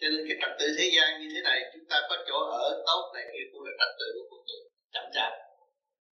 Cho 0.00 0.06
nên 0.12 0.20
cái 0.28 0.36
trật 0.40 0.52
tự 0.58 0.66
thế 0.78 0.86
gian 0.96 1.08
như 1.20 1.28
thế 1.34 1.40
này, 1.48 1.58
chúng 1.72 1.86
ta 1.90 1.96
có 2.08 2.14
chỗ 2.28 2.38
ở 2.62 2.82
tốt 2.86 3.02
này 3.14 3.24
kia 3.32 3.44
cũng 3.50 3.62
là 3.66 3.72
trật 3.80 3.92
tự 4.00 4.06
của 4.16 4.26
cuộc 4.30 4.44
đời 4.48 4.62
chậm 4.94 5.06
chạp. 5.16 5.32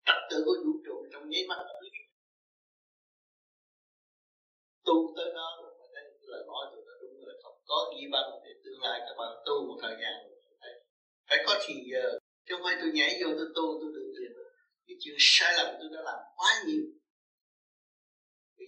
Trật 0.07 0.21
tự 0.31 0.37
của 0.47 0.57
vũ 0.65 0.73
trụ 0.87 0.97
trong 1.13 1.25
nháy 1.31 1.45
mắt 1.49 1.59
là 1.67 1.75
tu 4.87 4.97
tới 5.17 5.29
đó 5.35 5.49
rồi 5.63 5.73
mà 5.81 5.87
thấy 5.95 6.05
lời 6.33 6.43
nói 6.51 6.63
tôi 6.73 6.83
đã 6.87 6.95
đúng 7.03 7.15
rồi, 7.25 7.35
không 7.43 7.59
có 7.71 7.77
ghi 7.93 8.05
văn 8.13 8.27
thì 8.45 8.51
tương 8.65 8.81
lai 8.85 9.01
các 9.07 9.15
bạn 9.19 9.33
tu 9.47 9.55
một 9.67 9.79
thời 9.83 9.97
gian 10.03 10.15
rồi 10.29 10.39
thấy. 10.63 10.75
Phải 11.29 11.39
có 11.47 11.55
thì 11.65 11.75
giờ, 11.93 12.19
chứ 12.45 12.55
không 12.55 12.65
phải 12.65 12.77
tôi 12.81 12.91
nhảy 12.99 13.11
vô 13.21 13.29
tôi 13.39 13.49
tu, 13.57 13.65
tôi 13.81 13.91
được 13.95 14.09
liền 14.17 14.33
cái 14.87 14.97
chuyện 15.01 15.17
sai 15.19 15.53
lầm 15.59 15.69
tôi 15.81 15.89
đã 15.95 16.01
làm 16.09 16.21
quá 16.37 16.51
nhiều 16.67 16.85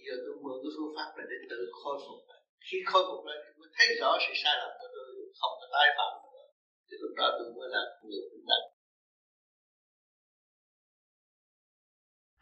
giờ 0.05 0.15
tôi 0.23 0.35
mượn 0.43 0.57
cái 0.63 0.71
phương 0.75 0.93
pháp 0.95 1.09
này 1.17 1.25
để 1.31 1.37
tự 1.51 1.59
khôi 1.79 1.97
phục 2.05 2.19
lại. 2.29 2.41
Khi 2.67 2.77
khôi 2.89 3.03
phục 3.09 3.21
lại 3.27 3.37
thì 3.43 3.51
mới 3.59 3.69
thấy 3.75 3.87
rõ 3.99 4.11
sự 4.23 4.33
sai 4.41 4.55
lầm 4.61 4.71
của 4.79 4.89
tôi, 4.95 5.07
không 5.39 5.53
có 5.59 5.65
tái 5.73 5.87
phạm 5.97 6.13
nữa. 6.23 6.45
Thì 6.87 6.95
lúc 7.01 7.13
đó 7.19 7.27
tôi 7.37 7.47
mới 7.57 7.67
là 7.75 7.81
người 8.03 8.23
tỉnh 8.31 8.45
đắn 8.51 8.63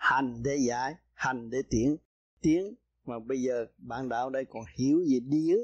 hành 0.09 0.43
để 0.43 0.55
giải, 0.67 0.95
hành 1.13 1.49
để 1.49 1.57
tiến. 1.69 1.97
Tiến 2.41 2.75
mà 3.05 3.19
bây 3.19 3.37
giờ 3.41 3.65
bạn 3.77 4.09
đạo 4.09 4.29
đây 4.29 4.45
còn 4.49 4.63
hiểu 4.77 4.97
về 5.11 5.19
điển 5.19 5.57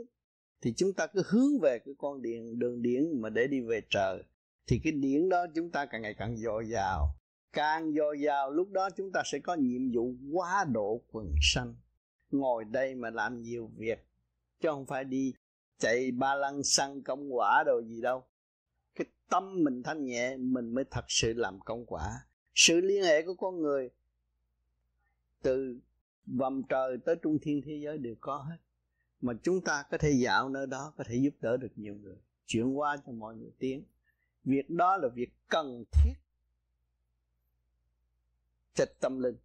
thì 0.62 0.74
chúng 0.78 0.94
ta 0.94 1.08
cứ 1.08 1.22
hướng 1.26 1.60
về 1.62 1.80
cái 1.86 1.96
con 1.98 2.22
điện 2.22 2.60
đường 2.60 2.82
điển 2.82 3.22
mà 3.22 3.30
để 3.30 3.48
đi 3.48 3.60
về 3.62 3.82
trời. 3.90 4.24
Thì 4.68 4.80
cái 4.84 4.94
điển 4.94 5.30
đó 5.30 5.46
chúng 5.56 5.72
ta 5.72 5.86
càng 5.86 6.02
ngày 6.02 6.16
càng 6.18 6.38
dồi 6.38 6.66
dào. 6.70 7.08
Càng 7.54 7.94
dồi 7.94 8.22
dào, 8.26 8.52
lúc 8.52 8.72
đó 8.72 8.90
chúng 8.98 9.12
ta 9.12 9.22
sẽ 9.26 9.40
có 9.40 9.56
nhiệm 9.56 9.92
vụ 9.96 10.14
quá 10.34 10.66
độ 10.74 11.02
quần 11.12 11.32
sanh 11.54 11.76
ngồi 12.32 12.66
đây 12.66 12.96
mà 12.96 13.10
làm 13.10 13.42
nhiều 13.42 13.72
việc, 13.78 14.06
chứ 14.60 14.70
không 14.70 14.86
phải 14.86 15.04
đi 15.04 15.34
chạy 15.78 16.12
ba 16.12 16.36
lăng 16.36 16.64
xăng 16.64 17.04
công 17.04 17.36
quả 17.36 17.64
đồ 17.66 17.82
gì 17.82 18.02
đâu. 18.02 18.24
Cái 18.96 19.06
tâm 19.30 19.64
mình 19.64 19.84
thanh 19.84 20.06
nhẹ, 20.06 20.38
mình 20.38 20.74
mới 20.74 20.84
thật 20.92 21.06
sự 21.08 21.34
làm 21.34 21.60
công 21.60 21.86
quả 21.86 22.26
sự 22.56 22.82
liên 22.82 23.04
hệ 23.04 23.26
của 23.26 23.34
con 23.34 23.62
người 23.62 23.90
từ 25.42 25.80
vòng 26.38 26.64
trời 26.70 26.98
tới 27.06 27.16
trung 27.22 27.38
thiên 27.42 27.62
thế 27.66 27.80
giới 27.84 27.98
đều 27.98 28.16
có 28.20 28.38
hết. 28.38 28.58
Mà 29.22 29.34
chúng 29.44 29.62
ta 29.62 29.84
có 29.92 29.98
thể 29.98 30.12
dạo 30.12 30.50
nơi 30.50 30.68
đó, 30.68 30.94
có 30.98 31.04
thể 31.08 31.16
giúp 31.16 31.34
đỡ 31.42 31.58
được 31.58 31.72
nhiều 31.76 31.96
người, 31.96 32.18
chuyển 32.46 32.78
qua 32.78 32.98
cho 33.06 33.12
mọi 33.12 33.36
người 33.36 33.52
tiến 33.60 33.84
việc 34.44 34.70
đó 34.70 34.98
là 34.98 35.08
việc 35.16 35.30
cần 35.48 35.84
thiết 35.92 36.14
cho 38.74 38.86
tâm 39.00 39.20
linh. 39.20 39.38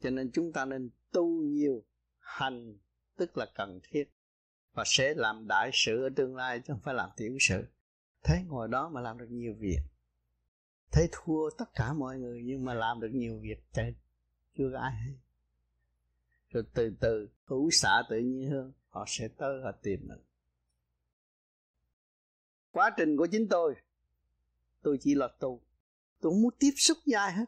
Cho 0.00 0.10
nên 0.10 0.30
chúng 0.32 0.52
ta 0.52 0.64
nên 0.64 0.90
tu 1.12 1.42
nhiều 1.42 1.84
hành, 2.28 2.78
tức 3.16 3.38
là 3.38 3.46
cần 3.54 3.80
thiết, 3.82 4.04
và 4.72 4.84
sẽ 4.86 5.14
làm 5.14 5.46
đại 5.48 5.70
sự 5.72 6.02
ở 6.02 6.08
tương 6.16 6.36
lai 6.36 6.60
chứ 6.60 6.72
không 6.72 6.82
phải 6.84 6.94
làm 6.94 7.10
tiểu 7.16 7.36
sự. 7.40 7.64
Thấy 8.22 8.42
ngồi 8.46 8.68
đó 8.68 8.88
mà 8.88 9.00
làm 9.00 9.18
được 9.18 9.28
nhiều 9.30 9.54
việc. 9.58 9.78
Thấy 10.92 11.08
thua 11.12 11.50
tất 11.58 11.64
cả 11.74 11.92
mọi 11.92 12.18
người 12.18 12.42
nhưng 12.44 12.64
mà 12.64 12.74
làm 12.74 13.00
được 13.00 13.10
nhiều 13.12 13.38
việc 13.42 13.58
trời 13.72 13.94
chưa 14.54 14.70
có 14.72 14.78
ai 14.80 14.92
hay 14.92 15.14
rồi 16.50 16.64
từ 16.74 16.96
từ, 17.00 17.28
hữu 17.44 17.70
xạ 17.70 18.02
tự 18.10 18.18
nhiên 18.18 18.50
hơn, 18.50 18.72
họ 18.88 19.04
sẽ 19.08 19.28
tới 19.28 19.60
họ 19.64 19.72
tìm 19.82 20.00
mình. 20.08 20.18
Quá 22.70 22.90
trình 22.96 23.16
của 23.16 23.26
chính 23.26 23.48
tôi 23.48 23.74
tôi 24.82 24.98
chỉ 25.00 25.14
là 25.14 25.28
tu. 25.40 25.62
Tôi 26.20 26.32
không 26.32 26.42
muốn 26.42 26.54
tiếp 26.58 26.70
xúc 26.76 26.98
với 27.06 27.14
ai 27.14 27.32
hết. 27.32 27.44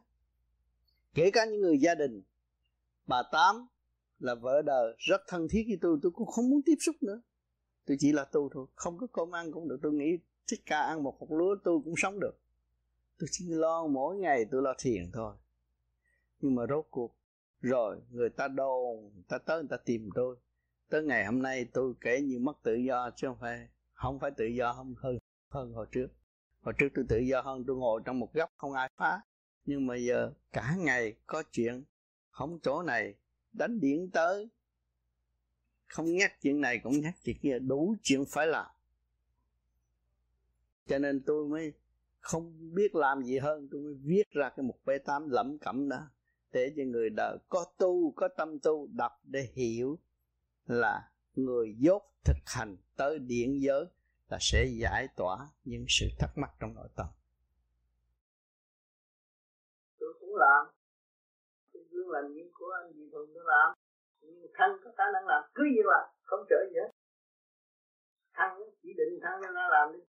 Kể 1.14 1.30
cả 1.30 1.44
những 1.44 1.60
người 1.60 1.78
gia 1.80 1.94
đình, 1.94 2.22
bà 3.06 3.22
tám 3.32 3.66
là 4.20 4.34
vợ 4.34 4.62
đời, 4.62 4.94
rất 4.98 5.20
thân 5.28 5.46
thiết 5.50 5.64
với 5.68 5.78
tôi 5.80 5.98
tôi 6.02 6.12
cũng 6.12 6.26
không 6.26 6.50
muốn 6.50 6.60
tiếp 6.64 6.76
xúc 6.80 6.96
nữa. 7.00 7.22
Tôi 7.86 7.96
chỉ 8.00 8.12
là 8.12 8.24
tu 8.24 8.48
thôi, 8.52 8.66
không 8.74 8.98
có 8.98 9.06
cơm 9.12 9.34
ăn 9.34 9.52
cũng 9.52 9.68
được. 9.68 9.78
Tôi 9.82 9.92
nghĩ 9.92 10.18
thích 10.46 10.60
ca 10.66 10.80
ăn 10.80 11.02
một 11.02 11.16
hộp 11.20 11.30
lúa 11.30 11.56
tôi 11.64 11.78
cũng 11.84 11.94
sống 11.96 12.20
được. 12.20 12.40
Tôi 13.18 13.28
chỉ 13.30 13.44
lo 13.48 13.86
mỗi 13.86 14.16
ngày 14.16 14.44
tôi 14.50 14.62
lo 14.62 14.74
thiền 14.78 15.10
thôi. 15.12 15.34
Nhưng 16.40 16.54
mà 16.54 16.66
rốt 16.68 16.86
cuộc, 16.90 17.16
rồi 17.60 18.00
người 18.10 18.30
ta 18.30 18.48
đồn, 18.48 19.10
người 19.14 19.24
ta 19.28 19.38
tới, 19.38 19.62
người 19.62 19.68
ta 19.70 19.76
tìm 19.76 20.08
tôi. 20.14 20.36
Tới 20.88 21.02
ngày 21.02 21.24
hôm 21.26 21.42
nay 21.42 21.64
tôi 21.72 21.94
kể 22.00 22.20
như 22.20 22.38
mất 22.38 22.62
tự 22.62 22.74
do 22.74 23.10
chứ 23.16 23.26
không 23.28 23.36
phải 23.40 23.68
không 23.92 24.18
phải 24.18 24.30
tự 24.30 24.44
do 24.44 24.72
không 24.72 24.94
hơn 24.98 25.18
hơn 25.48 25.72
hồi 25.72 25.86
trước. 25.92 26.08
Hồi 26.60 26.74
trước 26.78 26.88
tôi 26.94 27.04
tự 27.08 27.18
do 27.18 27.40
hơn, 27.40 27.64
tôi 27.66 27.76
ngồi 27.76 28.00
trong 28.04 28.18
một 28.18 28.34
góc 28.34 28.50
không 28.56 28.72
ai 28.72 28.90
phá. 28.96 29.20
Nhưng 29.64 29.86
mà 29.86 29.96
giờ 29.96 30.32
cả 30.52 30.74
ngày 30.78 31.14
có 31.26 31.42
chuyện, 31.52 31.84
không 32.30 32.58
chỗ 32.62 32.82
này 32.82 33.14
đánh 33.52 33.80
điện 33.80 34.10
tới. 34.12 34.48
Không 35.86 36.12
nhắc 36.12 36.32
chuyện 36.40 36.60
này, 36.60 36.80
cũng 36.82 37.00
nhắc 37.00 37.14
chuyện 37.24 37.36
kia, 37.42 37.58
đủ 37.58 37.96
chuyện 38.02 38.24
phải 38.28 38.46
làm. 38.46 38.66
Cho 40.86 40.98
nên 40.98 41.22
tôi 41.26 41.48
mới 41.48 41.72
không 42.20 42.74
biết 42.74 42.94
làm 42.94 43.22
gì 43.22 43.38
hơn. 43.38 43.68
Tôi 43.70 43.80
mới 43.80 43.94
viết 43.94 44.30
ra 44.30 44.50
cái 44.56 44.62
một 44.66 44.78
b 44.84 44.90
tám 45.04 45.28
lẩm 45.28 45.58
cẩm 45.58 45.88
đó, 45.88 46.10
để 46.52 46.72
cho 46.76 46.82
người 46.86 47.10
đời 47.10 47.38
có 47.48 47.64
tu, 47.78 48.12
có 48.16 48.28
tâm 48.36 48.58
tu, 48.58 48.86
đọc 48.86 49.12
để 49.24 49.48
hiểu 49.54 49.98
là 50.66 51.10
người 51.34 51.74
dốt 51.78 52.02
thực 52.24 52.36
hành 52.46 52.76
tới 52.96 53.18
điện 53.18 53.62
giới 53.62 53.84
là 54.28 54.38
sẽ 54.40 54.64
giải 54.80 55.08
tỏa 55.16 55.48
những 55.64 55.84
sự 55.88 56.06
thắc 56.18 56.38
mắc 56.38 56.50
trong 56.60 56.74
nội 56.74 56.88
tâm. 56.96 57.06
Tôi 59.98 60.14
cũng 60.20 60.36
làm. 60.36 60.66
Tôi 61.72 61.82
cũng 61.90 62.10
làm 62.10 62.34
những 62.34 62.50
của 62.52 62.66
anh 62.82 62.92
gì 62.92 63.08
thường 63.12 63.30
tôi 63.34 63.39
làm. 63.54 63.68
Nhưng 64.20 64.46
thăng 64.54 64.72
có 64.84 64.90
khả 64.98 65.04
năng 65.14 65.26
làm. 65.26 65.42
Cứ 65.54 65.64
như 65.74 65.82
là 65.84 66.00
không 66.28 66.42
trở 66.50 66.60
gì 66.70 66.76
hết 66.82 66.90
thăng 68.40 68.60
chỉ 68.82 68.88
định 68.98 69.20
thăng 69.22 69.54
nó 69.54 69.68
làm 69.68 69.92
đi. 69.92 70.00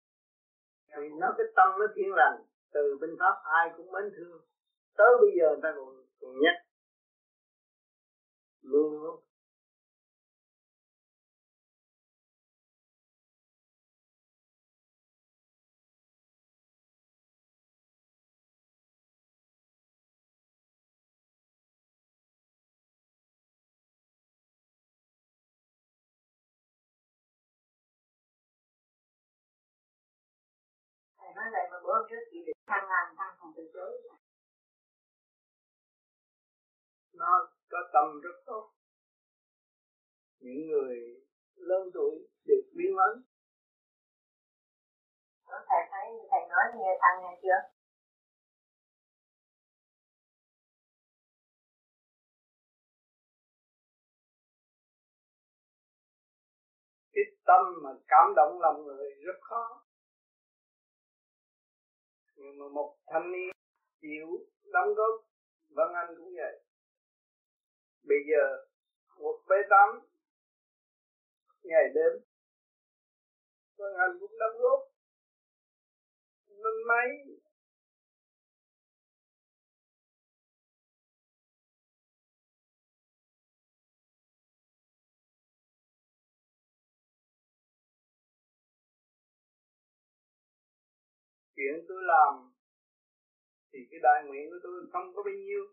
Vì 0.97 1.09
nó 1.21 1.35
cái 1.39 1.47
tâm 1.57 1.69
nó 1.79 1.87
thiên 1.95 2.11
lành. 2.15 2.37
Từ 2.73 2.99
bên 3.01 3.11
pháp 3.19 3.35
ai 3.43 3.71
cũng 3.77 3.93
mến 3.93 4.05
thương. 4.17 4.41
Tới 4.97 5.13
bây 5.21 5.31
giờ 5.39 5.47
người 5.49 5.61
ta 5.63 5.73
còn, 5.77 5.89
còn 6.21 6.31
nhắc. 6.43 6.57
Luôn 8.63 9.21
vậy 31.53 31.65
mà 31.71 31.79
bữa 31.85 31.95
hôm 31.99 32.07
trước 32.11 32.23
chị 32.31 32.39
định 32.47 32.57
thăng 32.67 32.85
làm 32.91 33.07
thăng 33.19 33.35
còn 33.39 33.53
từ 33.57 33.71
chối 33.75 33.93
nó 37.21 37.49
có 37.71 37.79
tâm 37.93 38.21
rất 38.21 38.37
tốt. 38.47 38.73
Những 40.39 40.67
người 40.69 40.97
lớn 41.55 41.91
tuổi 41.95 42.29
được 42.45 42.63
biến 42.77 42.97
ấn 42.97 43.23
thầy 45.69 45.83
thấy 45.91 46.07
thầy 46.31 46.41
nói 46.49 46.65
nghe 46.75 46.99
thăng 47.01 47.23
nghe 47.23 47.41
chưa? 47.43 47.61
Cái 57.13 57.25
tâm 57.47 57.65
mà 57.83 57.91
cảm 58.09 58.35
động 58.37 58.61
lòng 58.61 58.87
người 58.87 59.11
rất 59.27 59.39
khó 59.41 59.90
nhưng 62.51 62.59
mà 62.59 62.69
một 62.69 62.97
thanh 63.07 63.33
niên 63.33 63.51
chịu 64.01 64.29
đóng 64.73 64.95
góp, 64.95 65.25
Vân 65.69 65.89
Anh 65.95 66.15
cũng 66.19 66.33
vậy. 66.37 66.63
Bây 68.03 68.19
giờ 68.31 68.67
một 69.19 69.37
bê 69.49 69.57
tám 69.71 69.89
ngày 71.63 71.85
đêm, 71.95 72.13
Vân 73.79 73.93
Anh 73.99 74.19
cũng 74.21 74.39
đóng 74.39 74.61
góp. 74.61 74.81
Lên 76.49 76.87
máy 76.89 77.07
chuyện 91.61 91.85
tôi 91.89 92.03
làm, 92.13 92.33
thì 93.73 93.79
cái 93.91 94.01
đại 94.03 94.19
nguyện 94.27 94.45
của 94.51 94.61
tôi 94.63 94.73
không 94.93 95.07
có 95.15 95.23
bao 95.27 95.35
nhiêu. 95.45 95.65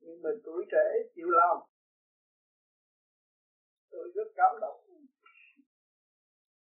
Nhưng 0.00 0.22
mà 0.22 0.30
tuổi 0.44 0.62
trẻ 0.72 0.86
chịu 1.14 1.28
làm, 1.40 1.56
tôi 3.90 4.12
rất 4.14 4.28
cảm 4.36 4.52
động. 4.60 4.80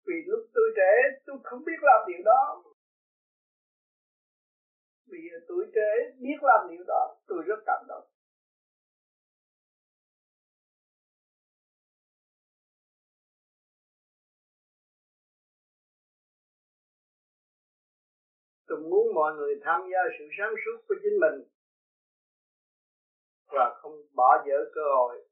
Vì 0.07 0.17
lúc 0.27 0.41
tôi 0.53 0.67
trẻ, 0.75 0.91
tôi 1.25 1.37
không 1.43 1.61
biết 1.65 1.79
làm 1.81 1.99
điều 2.07 2.23
đó. 2.25 2.63
Bây 5.09 5.19
giờ 5.25 5.35
tuổi 5.47 5.65
trẻ 5.75 5.89
biết 6.19 6.39
làm 6.41 6.61
điều 6.71 6.83
đó, 6.87 7.17
tôi 7.27 7.43
rất 7.47 7.59
cảm 7.65 7.81
động. 7.87 8.07
Tôi 18.75 18.83
muốn 18.83 19.13
mọi 19.13 19.35
người 19.35 19.53
tham 19.63 19.81
gia 19.91 19.99
sự 20.19 20.25
sáng 20.37 20.53
suốt 20.65 20.85
của 20.87 20.95
chính 21.03 21.19
mình 21.19 21.47
và 23.47 23.79
không 23.81 24.01
bỏ 24.15 24.43
dở 24.47 24.55
cơ 24.75 24.81
hội 24.95 25.27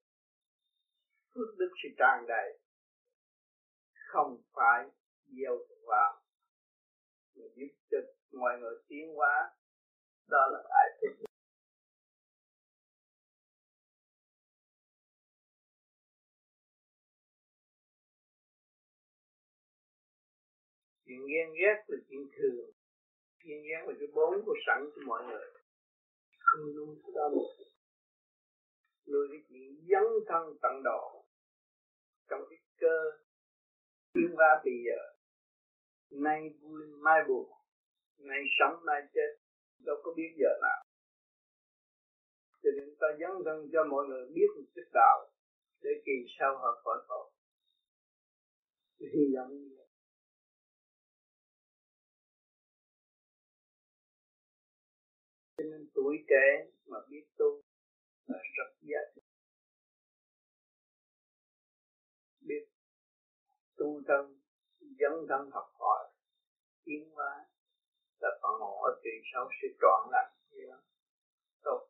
phước 1.36 1.58
đức 1.58 1.72
sự 1.84 1.90
tràn 1.98 2.26
đầy. 2.28 2.60
Không 4.08 4.42
phải 4.54 4.90
gieo 5.26 5.58
vào, 5.88 6.22
mà 7.36 7.46
giúp 7.56 7.68
cho 7.92 7.98
mọi 8.32 8.60
người 8.60 8.76
tiến 8.88 9.16
hóa. 9.16 9.52
Đó 10.28 10.48
là 10.52 10.64
đại 10.70 11.00
thích 11.02 11.26
chuyện 21.06 21.20
ghen 21.28 21.54
ghét 21.54 21.84
là 21.88 21.98
chuyện 22.10 22.28
thường 22.38 22.83
thiên 23.44 23.62
nhiên 23.62 23.80
và 23.88 23.94
cái 24.00 24.08
bốn 24.14 24.46
của 24.46 24.56
sẵn 24.68 24.90
của 24.96 25.02
mọi 25.06 25.24
người. 25.28 25.48
Không 26.40 26.76
nuôi 26.76 26.96
tâm, 27.16 27.32
nuôi 29.12 29.28
cái 29.32 29.42
chuyện 29.50 29.86
dấn 29.90 30.04
thân 30.28 30.58
tận 30.62 30.82
độ. 30.84 31.26
Trong 32.30 32.42
cái 32.50 32.60
cơ 32.80 32.98
tiến 34.14 34.30
hóa 34.36 34.62
bây 34.66 34.74
giờ. 34.86 35.00
Nay 36.10 36.50
vui 36.62 36.82
mai 36.88 37.20
buồn. 37.28 37.52
Nay 38.18 38.40
sống 38.60 38.80
mai 38.86 39.02
chết. 39.14 39.30
Đâu 39.80 39.96
có 40.04 40.14
biết 40.18 40.36
giờ 40.38 40.50
nào. 40.62 40.84
Cho 42.64 42.70
nên 42.76 42.96
ta 43.00 43.08
dấn 43.20 43.32
thân 43.46 43.70
cho 43.74 43.84
mọi 43.84 44.06
người 44.08 44.26
biết 44.36 44.48
một 44.56 44.66
chút 44.76 44.90
đạo 44.94 45.30
để 45.82 45.90
kỳ 46.06 46.12
sau 46.40 46.58
họ 46.58 46.82
khỏi 46.84 46.98
khổ. 47.08 47.32
Hy 49.00 49.36
vọng 49.36 49.50
như 49.50 49.83
sinh 55.64 55.72
nên 55.72 55.90
tuổi 55.96 56.18
trẻ 56.30 56.72
mà 56.86 56.98
biết 57.10 57.26
tu 57.38 57.62
là 58.28 58.38
rất 58.58 58.74
giá 58.82 59.00
trị. 59.16 59.22
Biết 62.42 62.66
tu 63.78 64.02
thân 64.08 64.40
dẫn 64.82 65.14
thân 65.30 65.52
học 65.52 65.74
hỏi, 65.80 66.10
tiến 66.86 67.10
hóa, 67.10 67.46
là 68.20 68.30
phần 68.42 68.60
họ 68.60 68.82
ở 68.84 69.02
kỳ 69.04 69.10
sau 69.34 69.50
sẽ 69.62 69.68
trọn 69.82 70.10
lành. 70.12 70.34
Gì 70.52 70.62
đó 70.70 70.78
tốt. 71.64 71.88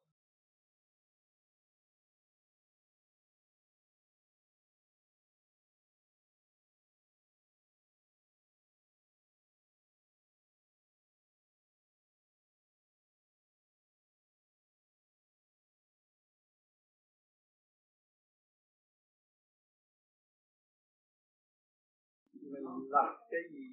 Làm 22.90 23.16
cái 23.32 23.42
gì 23.52 23.66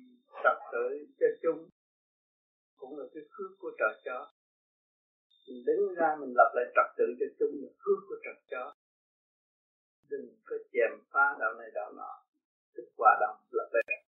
trật 0.42 0.58
tự 0.72 0.86
cho 1.20 1.26
chung 1.42 1.68
cũng 2.76 2.98
là 2.98 3.04
cái 3.14 3.22
phước 3.32 3.50
của 3.58 3.72
trời 3.78 3.94
cho 4.04 4.32
mình 5.48 5.64
đứng 5.66 5.94
ra 5.94 6.16
mình 6.20 6.32
lập 6.36 6.50
lại 6.54 6.64
trật 6.74 6.88
tự 6.98 7.04
cho 7.20 7.26
chung 7.38 7.54
là 7.62 7.68
phước 7.82 7.98
của 8.08 8.16
trời 8.24 8.34
cho 8.50 8.74
đừng 10.10 10.36
có 10.44 10.56
chèm 10.72 10.90
phá 11.10 11.36
đạo 11.40 11.54
này 11.58 11.70
đạo 11.74 11.92
nọ. 11.92 12.24
Thức 12.76 12.84
hòa 12.98 13.16
đồng 13.20 13.36
lập 13.50 13.68
lại. 13.72 14.04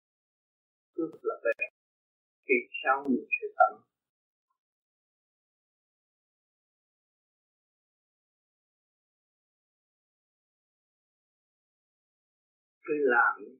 Phước 0.95 1.19
lập 1.23 1.39
lại. 1.43 1.71
Kỳ 2.45 2.55
sau 2.83 3.05
mình 3.09 3.25
sẽ 3.41 3.47
tận. 3.57 3.81
Cứ 12.83 12.93
làm 12.97 13.50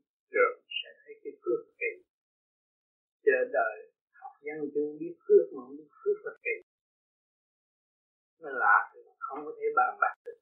cho 3.32 3.38
nên 3.38 3.52
đời, 3.52 3.92
học 4.22 4.34
nhân 4.42 4.58
chưa 4.74 4.98
biết 5.00 5.16
phước 5.28 5.46
mà 5.54 5.62
không 5.64 5.78
biết 5.78 5.90
phước 6.04 6.18
thật 6.24 6.36
kỳ 6.44 6.56
nó 8.40 8.50
lạ 8.50 8.92
thì 8.94 9.00
không 9.20 9.46
có 9.46 9.52
thể 9.58 9.66
bàn 9.76 9.98
bạc 10.02 10.16
được. 10.26 10.38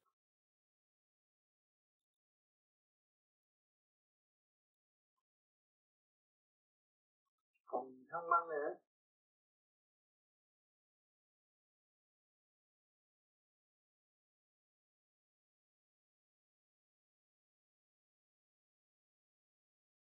Còn 7.66 8.04
thắc 8.10 8.22
mắc 8.30 8.42
nữa? 8.50 8.74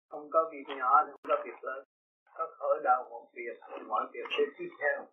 Không 0.10 0.30
có 0.32 0.50
việc 0.52 0.64
nhỏ 0.78 1.04
thì 1.06 1.12
không 1.12 1.22
có 1.24 1.44
việc 1.46 1.64
lớn 1.64 1.93
có 2.36 2.56
khởi 2.60 2.80
đầu 2.84 3.10
một 3.10 3.30
việc 3.34 3.60
thì 3.68 3.84
mọi 3.88 4.06
việc 4.14 4.28
sẽ 4.38 4.44
tiếp 4.58 4.70
theo. 4.80 5.08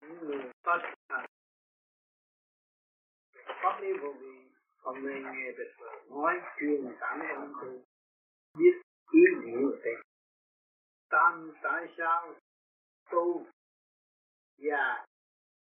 Những 0.00 0.18
người 0.18 0.52
có 0.62 0.78
thực 0.82 0.98
pháp 3.62 3.80
lý 3.80 3.88
vô 4.02 4.12
vi 4.12 4.50
không 4.76 5.06
nên 5.06 5.22
nghe 5.22 5.52
được 5.58 5.72
nói 6.10 6.34
chuyện 6.60 6.96
cảm 7.00 7.20
ơn 7.20 7.52
tôi 7.60 7.82
biết 8.58 8.82
ý 9.12 9.20
nghĩa 9.44 9.60
của 9.60 9.76
thế 9.84 9.90
tam 11.08 11.52
tại 11.62 11.86
sao 11.98 12.34
tu 13.10 13.46
già 14.56 15.04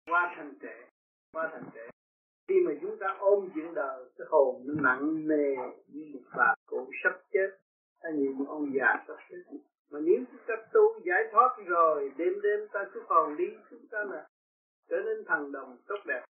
qua 0.07 0.33
thành 0.37 0.59
tệ 0.61 0.89
qua 1.33 1.49
thành 1.53 1.71
tệ 1.75 1.89
khi 2.49 2.55
mà 2.67 2.73
chúng 2.83 2.97
ta 2.99 3.17
ôm 3.19 3.49
chuyện 3.55 3.75
đời 3.75 4.05
cái 4.19 4.27
hồn 4.31 4.63
nó 4.67 4.75
nặng 4.83 5.29
nề 5.29 5.57
như 5.87 6.05
một 6.15 6.21
bà 6.37 6.55
cụ 6.67 6.91
sắp 7.05 7.21
chết 7.33 7.59
hay 8.03 8.13
như 8.13 8.31
một 8.35 8.45
ông 8.49 8.73
già 8.75 9.05
sắp 9.09 9.17
chết. 9.31 9.43
Mà 9.91 10.01
nếu 10.03 10.17
chúng 10.31 10.41
ta 10.47 10.55
tu 10.73 11.01
giải 11.05 11.23
thoát 11.33 11.57
rồi 11.67 12.13
đêm 12.17 12.41
đêm 12.43 12.69
ta 12.73 12.85
xuất 12.95 13.03
hồn 13.09 13.37
đi 13.37 13.45
chúng 13.71 13.87
ta 13.91 13.99
là 14.05 14.29
trở 14.89 14.97
nên 15.05 15.25
thần 15.27 15.53
đồng 15.53 15.77
tốt 15.87 15.99
đẹp. 16.07 16.25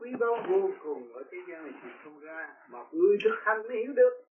Quý 0.00 0.10
báu 0.20 0.36
vô 0.48 0.70
cùng 0.82 1.12
ở 1.12 1.22
thế 1.30 1.38
gian 1.48 1.62
này 1.62 1.72
thì 1.82 1.88
không 2.04 2.20
ra 2.20 2.56
một 2.68 2.86
người 2.92 3.16
thực 3.24 3.36
hành 3.42 3.62
mới 3.62 3.76
hiểu 3.76 3.92
được. 3.92 4.24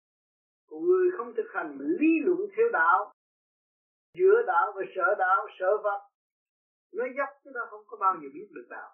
Còn 0.70 0.84
người 0.84 1.10
không 1.16 1.34
thực 1.36 1.46
hành 1.52 1.78
mà 1.78 1.84
lý 2.00 2.20
luận 2.24 2.40
theo 2.56 2.68
đạo 2.72 3.12
giữa 4.14 4.42
đạo 4.46 4.72
và 4.76 4.82
sợ 4.96 5.14
đạo 5.18 5.46
sợ 5.58 5.76
vật, 5.82 6.00
nó 6.92 7.04
dốc 7.16 7.28
chúng 7.44 7.52
ta 7.52 7.60
không 7.70 7.84
có 7.86 7.96
bao 7.96 8.14
giờ 8.22 8.28
biết 8.34 8.48
được 8.50 8.66
đạo 8.70 8.90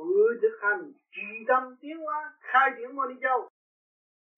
còn 0.00 0.08
người 0.08 0.38
thực 0.42 0.58
hành 0.60 0.92
trì 1.10 1.44
tâm 1.48 1.76
tiến 1.80 1.96
hóa, 1.98 2.32
khai 2.40 2.70
triển 2.76 2.96
môn 2.96 3.08
đi 3.08 3.20
châu. 3.22 3.48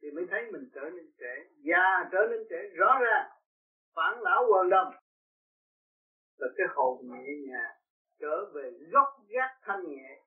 Thì 0.02 0.10
mới 0.10 0.26
thấy 0.30 0.52
mình 0.52 0.70
trở 0.74 0.80
nên 0.80 1.10
trẻ, 1.18 1.44
già 1.56 2.08
trở 2.12 2.18
nên 2.30 2.40
trẻ 2.50 2.56
rõ 2.74 2.98
ràng, 3.00 3.30
phản 3.94 4.22
lão 4.22 4.46
hoàn 4.52 4.70
đồng. 4.70 4.94
Là 6.36 6.48
cái 6.56 6.66
hồn 6.74 6.98
nhẹ 7.02 7.32
nhàng 7.48 7.76
trở 8.20 8.50
về 8.54 8.70
gốc 8.92 9.08
gác 9.28 9.50
thanh 9.62 9.82
nhẹ, 9.88 10.20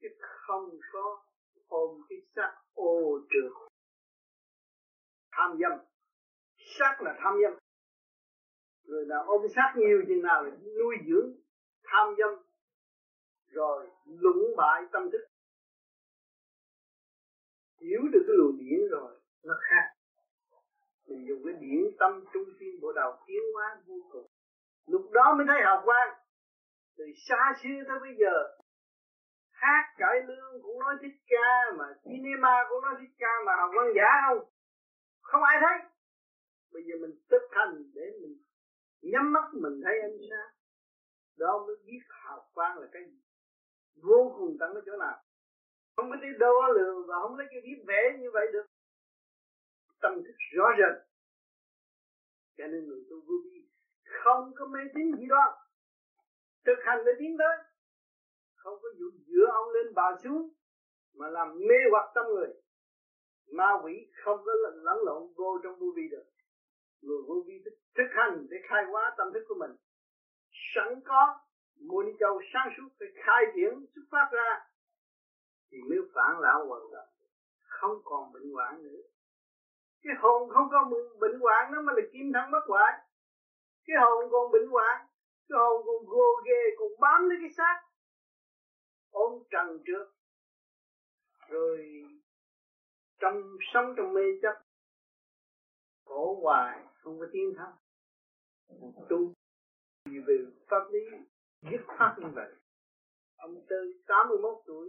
chứ 0.00 0.08
không 0.20 0.70
có 0.92 1.22
ôm 1.68 2.00
cái 2.08 2.18
xác 2.36 2.54
ô 2.74 3.20
trượt. 3.30 3.52
Tham 5.32 5.58
dâm. 5.60 5.72
Xác 6.78 6.96
là 7.02 7.14
tham 7.18 7.34
dâm. 7.42 7.58
Người 8.84 9.06
nào 9.06 9.24
ôm 9.26 9.42
xác 9.56 9.72
nhiều 9.76 10.02
chừng 10.08 10.22
nào 10.22 10.44
nuôi 10.78 10.96
dưỡng 11.06 11.32
tham 11.84 12.14
dâm 12.18 12.46
rồi 13.50 13.86
lũng 14.06 14.54
bại 14.56 14.82
tâm 14.92 15.10
thức. 15.12 15.24
Hiểu 17.80 18.00
được 18.12 18.24
cái 18.26 18.36
luồng 18.38 18.58
điển 18.58 18.80
rồi, 18.90 19.20
nó 19.44 19.54
khác. 19.60 19.86
Mình 21.06 21.26
dùng 21.28 21.42
cái 21.44 21.54
điển 21.60 21.82
tâm 21.98 22.24
trung 22.32 22.48
thiên 22.60 22.80
bộ 22.80 22.92
đầu 22.92 23.16
tiến 23.26 23.42
hóa 23.54 23.76
vô 23.86 23.94
cùng. 24.12 24.26
Lúc 24.86 25.10
đó 25.12 25.34
mới 25.36 25.46
thấy 25.48 25.60
học 25.64 25.82
quan. 25.84 26.08
Từ 26.96 27.04
xa 27.28 27.54
xưa 27.62 27.78
tới 27.88 27.98
bây 28.00 28.14
giờ, 28.18 28.56
hát 29.50 29.94
cải 29.98 30.22
lương 30.26 30.62
cũng 30.62 30.78
nói 30.80 30.94
thích 31.02 31.16
ca 31.26 31.76
mà 31.78 31.84
cinema 32.04 32.54
cũng 32.68 32.82
nói 32.82 32.94
thích 33.00 33.14
ca 33.18 33.32
mà 33.46 33.52
học 33.56 33.70
quan 33.76 33.86
giả 33.96 34.10
không? 34.28 34.48
Không 35.20 35.42
ai 35.42 35.56
thấy. 35.60 35.90
Bây 36.72 36.82
giờ 36.86 36.94
mình 37.00 37.14
thực 37.30 37.42
hành 37.50 37.74
để 37.94 38.02
mình 38.22 38.36
nhắm 39.02 39.32
mắt, 39.32 39.46
mình 39.52 39.80
thấy 39.84 40.00
ánh 40.00 40.18
sáng. 40.30 40.50
Đó 41.38 41.64
mới 41.66 41.76
biết 41.86 42.00
học 42.08 42.50
quang 42.54 42.78
là 42.78 42.88
cái 42.92 43.02
gì 43.10 43.25
vô 44.02 44.34
cùng 44.38 44.56
tận 44.60 44.74
ở 44.74 44.82
chỗ 44.86 44.96
nào. 44.96 45.22
Không 45.96 46.10
có 46.10 46.16
đi 46.16 46.28
đo 46.38 46.68
lường 46.74 47.06
và 47.06 47.14
không 47.22 47.36
lấy 47.36 47.46
cái 47.50 47.60
viết 47.64 47.84
vẽ 47.86 48.18
như 48.20 48.30
vậy 48.32 48.46
được. 48.52 48.66
Tâm 50.00 50.22
thức 50.24 50.36
rõ 50.52 50.64
rệt. 50.78 51.06
Cho 52.58 52.66
nên 52.66 52.86
người 52.86 53.04
tu 53.10 53.16
vô 53.20 53.34
vi 53.44 53.68
không 54.24 54.52
có 54.56 54.66
mê 54.66 54.80
tín 54.94 55.16
gì 55.18 55.26
đó. 55.26 55.44
Thực 56.64 56.78
hành 56.84 56.98
để 57.06 57.12
tiến 57.18 57.36
tới 57.38 57.56
không 58.56 58.78
có 58.82 58.88
dụ 58.98 59.10
dựa 59.26 59.46
ông 59.52 59.68
lên 59.70 59.94
bà 59.94 60.16
xuống 60.24 60.50
mà 61.14 61.28
làm 61.28 61.58
mê 61.58 61.74
hoặc 61.90 62.12
tâm 62.14 62.26
người. 62.26 62.48
Ma 63.52 63.70
quỷ 63.84 63.92
không 64.24 64.40
có 64.44 64.52
lẫn 64.72 64.98
lộn 65.04 65.32
vô 65.36 65.60
trong 65.62 65.78
vô 65.78 65.86
vi 65.96 66.08
được. 66.10 66.24
Người 67.00 67.18
vô 67.28 67.34
vi 67.46 67.62
thực 67.94 68.08
hành 68.10 68.46
để 68.50 68.56
khai 68.68 68.84
hóa 68.84 69.14
tâm 69.18 69.32
thức 69.34 69.44
của 69.48 69.54
mình. 69.58 69.70
Sẵn 70.74 71.00
có 71.04 71.38
muôn 71.80 72.06
châu 72.20 72.40
sáng 72.52 72.68
suốt 72.76 72.88
phải 72.98 73.08
khai 73.24 73.44
triển 73.54 73.86
xuất 73.94 74.02
phát 74.10 74.28
ra, 74.32 74.66
thì 75.70 75.78
mới 75.88 75.98
phản 76.14 76.40
lão 76.40 76.66
hoàn 76.66 76.82
toàn 76.90 77.08
không 77.66 78.00
còn 78.04 78.32
bệnh 78.32 78.52
hoạn 78.52 78.82
nữa. 78.82 79.02
Cái 80.02 80.14
hồn 80.18 80.50
không 80.50 80.68
có 80.70 80.90
bệnh 81.20 81.40
hoạn 81.40 81.72
nó 81.72 81.80
mà 81.82 81.92
là 81.96 82.02
kim 82.12 82.32
thân 82.34 82.50
bất 82.50 82.64
hoại. 82.68 82.92
Cái 83.86 83.96
hồn 84.00 84.30
còn 84.30 84.52
bệnh 84.52 84.68
hoạn, 84.68 85.06
cái 85.48 85.58
hồn 85.58 85.86
còn 85.86 86.06
gồ 86.06 86.42
ghề, 86.46 86.76
còn 86.78 86.88
bám 87.00 87.28
lấy 87.28 87.38
cái 87.40 87.50
xác. 87.56 87.82
Ôm 89.10 89.42
trần 89.50 89.82
trước. 89.86 90.12
Rồi, 91.48 92.04
trong 93.18 93.42
sống 93.74 93.94
trong 93.96 94.14
mê 94.14 94.22
chấp, 94.42 94.62
khổ 96.04 96.40
hoài, 96.42 96.86
không 97.02 97.18
có 97.18 97.26
tiến 97.32 97.54
thắng 97.56 97.72
tu 99.08 99.32
về 100.04 100.36
pháp 100.66 100.90
lý 100.90 101.00
dứt 101.62 101.80
khoát 101.86 102.18
như 102.18 102.26
vậy 102.34 102.52
ông 103.36 103.64
tư 103.68 103.92
81 104.06 104.62
tuổi. 104.66 104.88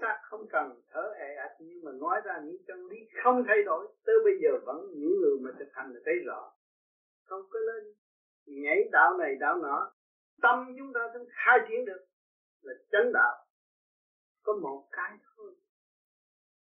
Xác 0.00 0.18
không 0.22 0.46
cần 0.50 0.80
thở 0.88 1.12
ẹ 1.18 1.34
ạch, 1.34 1.56
nhưng 1.58 1.84
mà 1.84 1.92
nói 1.92 2.20
ra 2.24 2.40
những 2.44 2.56
chân 2.66 2.86
lý 2.86 2.96
không 3.24 3.44
thay 3.46 3.56
đổi. 3.64 3.88
Tới 4.06 4.14
bây 4.24 4.34
giờ 4.42 4.50
vẫn 4.66 4.76
những 4.90 5.20
người 5.20 5.36
mà 5.40 5.50
thực 5.58 5.68
hành 5.72 5.92
là 5.94 6.00
thấy 6.04 6.14
rõ. 6.26 6.52
Không 7.24 7.42
có 7.50 7.58
lên 7.58 7.94
nhảy 8.46 8.88
đạo 8.92 9.18
này 9.18 9.34
đạo 9.40 9.56
nọ. 9.62 9.92
Tâm 10.42 10.74
chúng 10.78 10.92
ta 10.94 11.00
cũng 11.12 11.28
khai 11.30 11.58
triển 11.68 11.84
được 11.84 12.04
là 12.62 12.74
chánh 12.92 13.12
đạo. 13.12 13.46
Có 14.42 14.52
một 14.62 14.88
cái 14.92 15.18
thôi. 15.36 15.54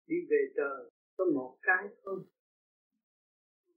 Đi 0.07 0.15
về 0.29 0.41
trời, 0.55 0.91
có 1.17 1.25
một 1.33 1.57
cái 1.61 1.87
thôi. 2.03 2.19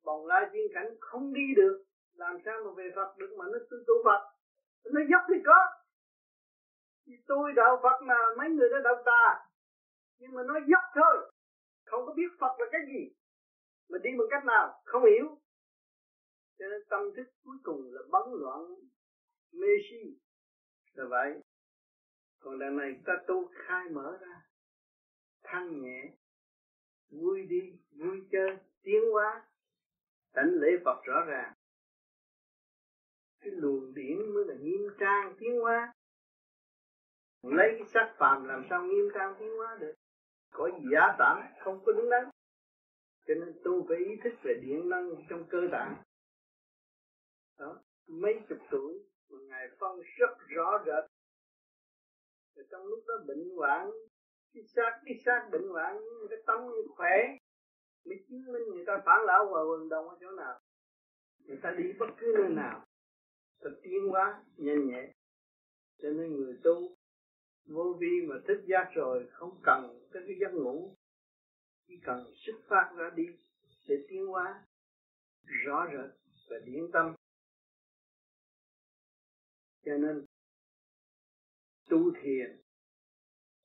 Bồng 0.04 0.26
lai 0.26 0.46
thiên 0.52 0.66
cảnh 0.74 0.96
không 1.00 1.32
đi 1.34 1.54
được, 1.56 1.84
làm 2.14 2.36
sao 2.44 2.54
mà 2.64 2.70
về 2.76 2.90
Phật 2.96 3.14
được 3.18 3.34
mà 3.38 3.44
nó 3.52 3.58
tu 3.70 3.76
tu 3.86 3.94
Phật? 4.04 4.37
Nó 4.84 5.00
dốc 5.10 5.22
thì 5.28 5.34
có. 5.46 5.58
Thì 7.06 7.12
tôi 7.26 7.52
đạo 7.56 7.80
Phật 7.82 8.02
mà 8.02 8.14
mấy 8.38 8.50
người 8.50 8.68
đó 8.68 8.76
đạo 8.84 9.02
tà. 9.04 9.50
Nhưng 10.18 10.32
mà 10.32 10.42
nó 10.42 10.54
dốc 10.66 10.82
thôi. 10.94 11.32
Không 11.84 12.06
có 12.06 12.12
biết 12.14 12.28
Phật 12.40 12.56
là 12.58 12.66
cái 12.72 12.80
gì. 12.86 13.14
Mà 13.88 13.98
đi 14.02 14.10
bằng 14.18 14.26
cách 14.30 14.44
nào, 14.44 14.82
không 14.84 15.02
hiểu. 15.04 15.38
Cho 16.58 16.66
nên 16.70 16.80
tâm 16.90 17.00
thức 17.16 17.26
cuối 17.44 17.56
cùng 17.62 17.92
là 17.92 18.00
bấn 18.10 18.22
loạn 18.40 18.60
mê 19.52 19.68
si. 19.90 20.18
Là 20.92 21.04
vậy. 21.10 21.42
Còn 22.40 22.58
đằng 22.58 22.76
này 22.76 23.00
ta 23.06 23.12
tu 23.26 23.50
khai 23.54 23.84
mở 23.90 24.18
ra. 24.20 24.42
Thanh 25.42 25.82
nhẹ. 25.82 26.12
Vui 27.10 27.46
đi, 27.46 27.78
vui 27.90 28.28
chơi, 28.32 28.56
tiến 28.82 29.02
hóa. 29.12 29.46
Tánh 30.32 30.50
lễ 30.60 30.68
Phật 30.84 31.02
rõ 31.04 31.24
ràng 31.26 31.52
cái 33.50 33.60
luồng 33.60 33.94
điển 33.94 34.34
mới 34.34 34.44
là 34.44 34.54
nghiêm 34.60 34.80
trang 35.00 35.34
tiến 35.38 35.60
hóa. 35.60 35.92
Lấy 37.42 37.68
cái 37.78 37.86
sắc 37.94 38.14
phàm 38.18 38.44
làm 38.44 38.66
sao 38.70 38.82
nghiêm 38.84 39.08
trang 39.14 39.34
tiến 39.38 39.56
hóa 39.56 39.76
được? 39.80 39.94
Có 40.52 40.70
giả 40.92 41.16
tạm 41.18 41.42
không 41.64 41.82
có 41.84 41.92
đúng 41.92 42.10
đắn 42.10 42.30
cho 43.28 43.34
nên 43.34 43.60
tu 43.64 43.86
phải 43.88 43.96
ý 43.96 44.16
thức 44.24 44.32
về 44.42 44.54
điện 44.62 44.88
năng 44.88 45.10
trong 45.28 45.44
cơ 45.48 45.58
tạng. 45.72 45.96
Đó, 47.58 47.80
mấy 48.06 48.40
chục 48.48 48.58
tuổi 48.70 48.98
mà 49.30 49.38
ngài 49.48 49.68
phân 49.80 50.00
rất 50.18 50.38
rõ 50.48 50.82
rệt. 50.86 51.10
Rồi 52.56 52.66
trong 52.70 52.86
lúc 52.86 53.04
đó 53.06 53.14
bệnh 53.26 53.56
hoạn, 53.56 53.90
cái 54.54 54.62
xác 54.62 55.00
cái 55.04 55.14
xác 55.26 55.48
bệnh 55.52 55.68
hoạn 55.68 55.96
nhưng 55.96 56.28
cái 56.30 56.38
tâm 56.46 56.60
khỏe. 56.96 57.36
Mới 58.04 58.24
chứng 58.28 58.52
minh 58.52 58.62
người 58.74 58.84
ta 58.86 59.02
phản 59.06 59.24
lão 59.26 59.46
hòa 59.46 59.62
quần 59.62 59.88
đồng 59.88 60.08
ở 60.08 60.16
chỗ 60.20 60.30
nào. 60.30 60.60
Người 61.44 61.58
ta 61.62 61.70
đi 61.78 61.92
bất 61.98 62.06
cứ 62.18 62.34
nơi 62.38 62.50
nào 62.50 62.84
ta 63.58 63.70
tiến 63.82 64.08
hóa 64.08 64.44
nhanh 64.56 64.86
nhẹ 64.86 65.12
cho 65.98 66.08
nên 66.10 66.36
người 66.36 66.58
tu 66.64 66.96
vô 67.68 67.96
vi 68.00 68.26
mà 68.28 68.34
thích 68.48 68.60
giác 68.66 68.90
rồi 68.94 69.28
không 69.30 69.60
cần 69.62 70.08
tới 70.12 70.22
cái 70.26 70.36
giấc 70.40 70.52
ngủ. 70.54 70.96
Chỉ 71.86 71.94
cần 72.02 72.32
xuất 72.34 72.60
phát 72.68 72.92
ra 72.96 73.10
đi 73.16 73.24
để 73.88 73.96
tiến 74.08 74.26
hóa 74.26 74.64
rõ 75.46 75.86
rệt 75.92 76.10
và 76.50 76.56
điển 76.64 76.90
tâm. 76.92 77.14
Cho 79.84 79.92
nên 79.98 80.24
tu 81.88 81.98
thiền 82.22 82.60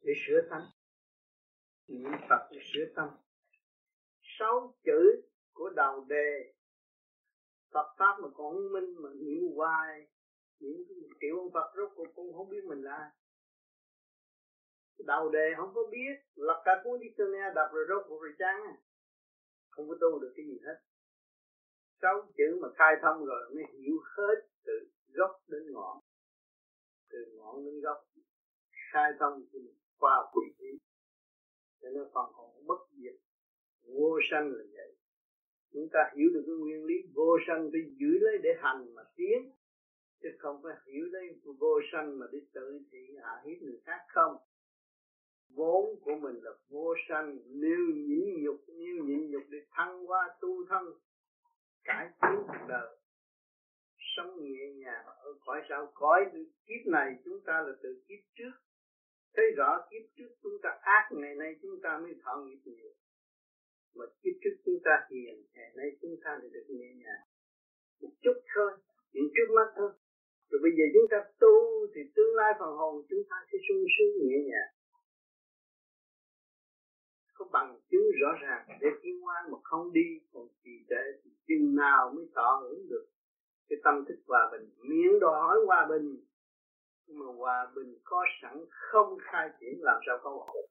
để 0.02 0.14
sửa 0.28 0.42
tâm, 0.50 0.62
niệm 1.88 2.12
phật 2.30 2.50
để 2.52 2.60
sửa 2.74 2.94
tâm. 2.96 3.10
Sáu 4.40 4.76
chữ 4.84 5.22
của 5.54 5.70
đầu 5.76 6.06
đề 6.10 6.54
Phật 7.74 7.96
pháp 8.00 8.16
mà 8.22 8.28
còn 8.36 8.54
không 8.54 8.72
minh 8.74 8.96
mà 9.02 9.10
hiểu 9.22 9.42
hoài 9.56 10.08
những 10.60 10.84
kiểu 11.22 11.38
ông 11.40 11.52
Phật 11.54 11.74
rốt 11.78 11.92
cuộc 11.96 12.08
cũng 12.16 12.34
không 12.34 12.50
biết 12.50 12.64
mình 12.68 12.82
là 12.82 12.96
ai. 12.96 13.10
Đầu 15.06 15.30
đề 15.30 15.54
không 15.58 15.72
có 15.76 15.82
biết, 15.92 16.14
lật 16.36 16.62
cả 16.66 16.82
cuốn 16.84 17.00
dictionary 17.00 17.56
đọc 17.56 17.70
rồi 17.74 17.86
rốt 17.90 18.06
cuộc 18.08 18.22
rồi 18.22 18.34
chán 18.40 18.62
không 19.76 19.90
có 19.90 19.96
tu 20.02 20.20
được 20.20 20.34
cái 20.36 20.46
gì 20.46 20.60
hết. 20.66 20.78
Sáu 22.02 22.32
chữ 22.38 22.60
mà 22.62 22.68
khai 22.76 22.94
thông 23.02 23.26
rồi 23.26 23.50
mới 23.54 23.64
hiểu 23.74 23.96
hết 24.18 24.36
từ 24.66 24.74
gốc 25.14 25.32
đến 25.48 25.64
ngọn. 25.72 25.98
Từ 27.10 27.20
ngọn 27.36 27.66
đến 27.66 27.82
gốc. 27.82 27.98
Khai 28.92 29.12
thông 29.20 29.46
thì 29.54 29.60
qua 29.98 30.32
quỷ 30.34 30.46
trí. 30.60 30.80
Cho 31.82 31.90
nên 31.90 32.04
phần 32.14 32.32
hồn 32.34 32.68
bất 32.68 32.80
diệt. 32.92 33.16
Vô 33.84 34.20
sanh 34.32 34.52
là 34.52 34.64
chúng 35.74 35.90
ta 35.94 36.00
hiểu 36.16 36.30
được 36.34 36.44
cái 36.46 36.56
nguyên 36.56 36.86
lý 36.86 36.96
vô 37.16 37.38
sanh 37.48 37.70
phải 37.72 37.82
giữ 38.00 38.20
lấy 38.20 38.38
để 38.44 38.50
hành 38.60 38.96
mà 38.96 39.02
tiến, 39.16 39.52
chứ 40.22 40.30
không 40.40 40.62
phải 40.64 40.74
hiểu 40.86 41.06
lấy 41.12 41.40
vô 41.60 41.80
sanh 41.92 42.20
mà 42.20 42.26
đi 42.32 42.40
tự 42.54 42.80
thị 42.92 43.18
hạ 43.24 43.42
hiếp 43.46 43.62
người 43.62 43.80
khác 43.86 44.00
không. 44.08 44.38
Vốn 45.56 46.00
của 46.02 46.16
mình 46.16 46.36
là 46.42 46.52
vô 46.70 46.96
sanh, 47.10 47.38
nếu 47.46 47.80
nhịn 47.96 48.44
nhục, 48.44 48.64
nếu 48.68 49.04
nhịn 49.06 49.32
nhục 49.32 49.44
để 49.50 49.58
thăng 49.72 50.10
qua 50.10 50.38
tu 50.42 50.66
thân, 50.70 50.86
cải 51.84 52.10
tiến 52.22 52.44
cuộc 52.48 52.66
đời, 52.68 52.98
sống 54.18 54.44
nhẹ 54.44 54.74
nhàng 54.74 55.06
ở 55.06 55.34
cõi 55.46 55.62
sao? 55.70 55.92
Cõi 55.94 56.26
kiếp 56.66 56.88
này 56.88 57.16
chúng 57.26 57.42
ta 57.46 57.62
là 57.62 57.74
từ 57.84 58.04
kiếp 58.08 58.20
trước. 58.36 58.52
Thấy 59.36 59.46
rõ 59.58 59.88
kiếp 59.92 60.02
trước 60.16 60.30
chúng 60.44 60.58
ta 60.64 60.70
ác 60.82 61.10
ngày 61.12 61.36
nay, 61.36 61.56
chúng 61.62 61.82
ta 61.84 61.98
mới 61.98 62.16
thọ 62.24 62.36
nghiệp 62.46 62.60
nhiều 62.66 62.92
mà 63.96 64.06
kích 64.22 64.38
trước 64.42 64.56
chúng 64.66 64.80
ta 64.86 65.08
hiền 65.10 65.36
ngày 65.56 65.70
nay 65.78 65.88
chúng 66.02 66.16
ta 66.24 66.32
lại 66.40 66.50
được 66.54 66.66
nhẹ 66.70 66.90
nhàng. 67.02 67.24
Một 68.02 68.14
chút 68.24 68.38
thôi, 68.56 68.72
những 69.14 69.30
trước 69.36 69.54
mắt 69.56 69.68
thôi. 69.78 69.92
Rồi 70.50 70.60
bây 70.66 70.72
giờ 70.78 70.86
chúng 70.94 71.08
ta 71.12 71.18
tu 71.40 71.88
thì 71.94 72.02
tương 72.16 72.36
lai 72.36 72.52
phần 72.60 72.72
hồn 72.80 73.06
chúng 73.10 73.24
ta 73.30 73.36
sẽ 73.52 73.58
sung 73.68 73.84
sướng 73.94 74.12
nhẹ 74.28 74.38
nhàng. 74.50 74.72
Có 77.34 77.46
bằng 77.52 77.80
chứng 77.90 78.06
rõ 78.22 78.32
ràng 78.42 78.66
để 78.82 78.88
tiến 79.02 79.22
hóa 79.22 79.36
mà 79.52 79.58
không 79.64 79.94
đi, 79.94 80.08
còn 80.34 80.48
trì 80.64 80.86
trệ 80.90 81.04
thì 81.24 81.30
chừng 81.48 81.76
nào 81.76 82.14
mới 82.16 82.26
tỏ 82.36 82.60
hưởng 82.62 82.90
được 82.90 83.06
cái 83.70 83.80
tâm 83.84 84.06
thức 84.08 84.20
hòa 84.28 84.50
bình. 84.52 84.70
Miễn 84.90 85.20
đòi 85.20 85.42
hỏi 85.42 85.58
hòa 85.66 85.88
bình, 85.90 86.26
nhưng 87.06 87.20
mà 87.20 87.26
hòa 87.26 87.72
bình 87.76 88.00
có 88.04 88.26
sẵn 88.42 88.66
không 88.70 89.18
khai 89.22 89.50
triển 89.60 89.76
làm 89.82 90.02
sao 90.06 90.20
có 90.24 90.30
ổn 90.30 90.66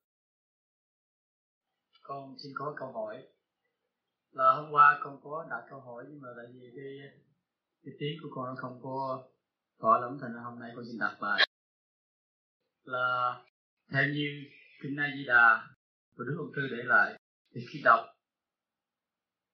con 2.03 2.37
xin 2.43 2.53
có 2.55 2.75
câu 2.79 2.93
hỏi. 2.93 3.29
Là 4.31 4.55
hôm 4.55 4.73
qua 4.73 5.01
con 5.03 5.21
có 5.25 5.47
đặt 5.51 5.67
câu 5.71 5.81
hỏi, 5.81 6.05
nhưng 6.09 6.21
mà 6.21 6.29
tại 6.37 6.47
vì 6.55 6.73
cái 6.77 7.21
cái 7.85 7.95
tiếng 7.99 8.17
của 8.23 8.29
con 8.35 8.47
nó 8.47 8.55
không 8.57 8.81
có 8.83 9.29
rõ 9.79 9.99
lắm, 9.99 10.19
thành 10.21 10.35
ra 10.35 10.41
hôm 10.41 10.59
nay 10.59 10.73
con 10.77 10.85
xin 10.85 10.99
đặt 11.01 11.23
lại 11.23 11.49
là 12.83 13.35
theo 13.93 14.05
như 14.09 14.45
kinh 14.83 14.97
A 14.97 15.07
Di 15.17 15.25
Đà 15.27 15.75
của 16.17 16.25
Đức 16.25 16.37
Ông 16.39 16.53
Tư 16.57 16.63
để 16.71 16.83
lại, 16.85 17.19
thì 17.55 17.61
khi 17.73 17.81
đọc, 17.85 18.01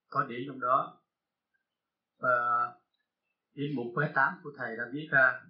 có 0.09 0.24
điểm 0.24 0.40
trong 0.46 0.61
đó, 0.61 1.03
và 2.18 2.36
điểm 3.55 3.70
mục 3.76 3.86
quế 3.94 4.07
tám 4.14 4.40
của 4.42 4.53
thầy 4.59 4.76
đã 4.76 4.84
viết 4.92 5.09
ra, 5.11 5.40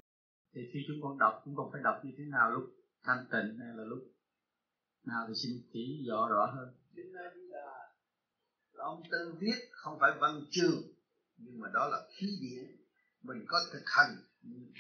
thì 0.55 0.61
khi 0.73 0.85
chúng 0.89 0.97
con 1.03 1.19
đọc, 1.19 1.43
chúng 1.45 1.57
con 1.57 1.69
phải 1.73 1.81
đọc 1.85 2.01
như 2.05 2.11
thế 2.19 2.25
nào 2.25 2.51
lúc 2.51 2.65
thanh 3.03 3.27
tịnh 3.33 3.59
hay 3.59 3.69
là 3.77 3.85
lúc 3.85 3.99
nào 5.07 5.25
thì 5.29 5.35
xin 5.35 5.53
chỉ 5.73 6.07
rõ 6.09 6.29
rõ 6.31 6.47
hơn? 6.47 6.78
Kinh 6.95 7.13
A 7.15 7.35
Di 7.35 7.51
Đà 7.53 7.95
là 8.73 8.85
ông 8.85 9.03
Tư 9.11 9.35
viết, 9.41 9.69
không 9.73 9.99
phải 10.01 10.11
văn 10.21 10.47
chương, 10.51 10.83
nhưng 11.37 11.61
mà 11.61 11.69
đó 11.75 11.89
là 11.89 12.09
khí 12.17 12.39
điển. 12.41 12.77
Mình 13.23 13.45
có 13.49 13.61
thực 13.73 13.83
hành 13.87 14.17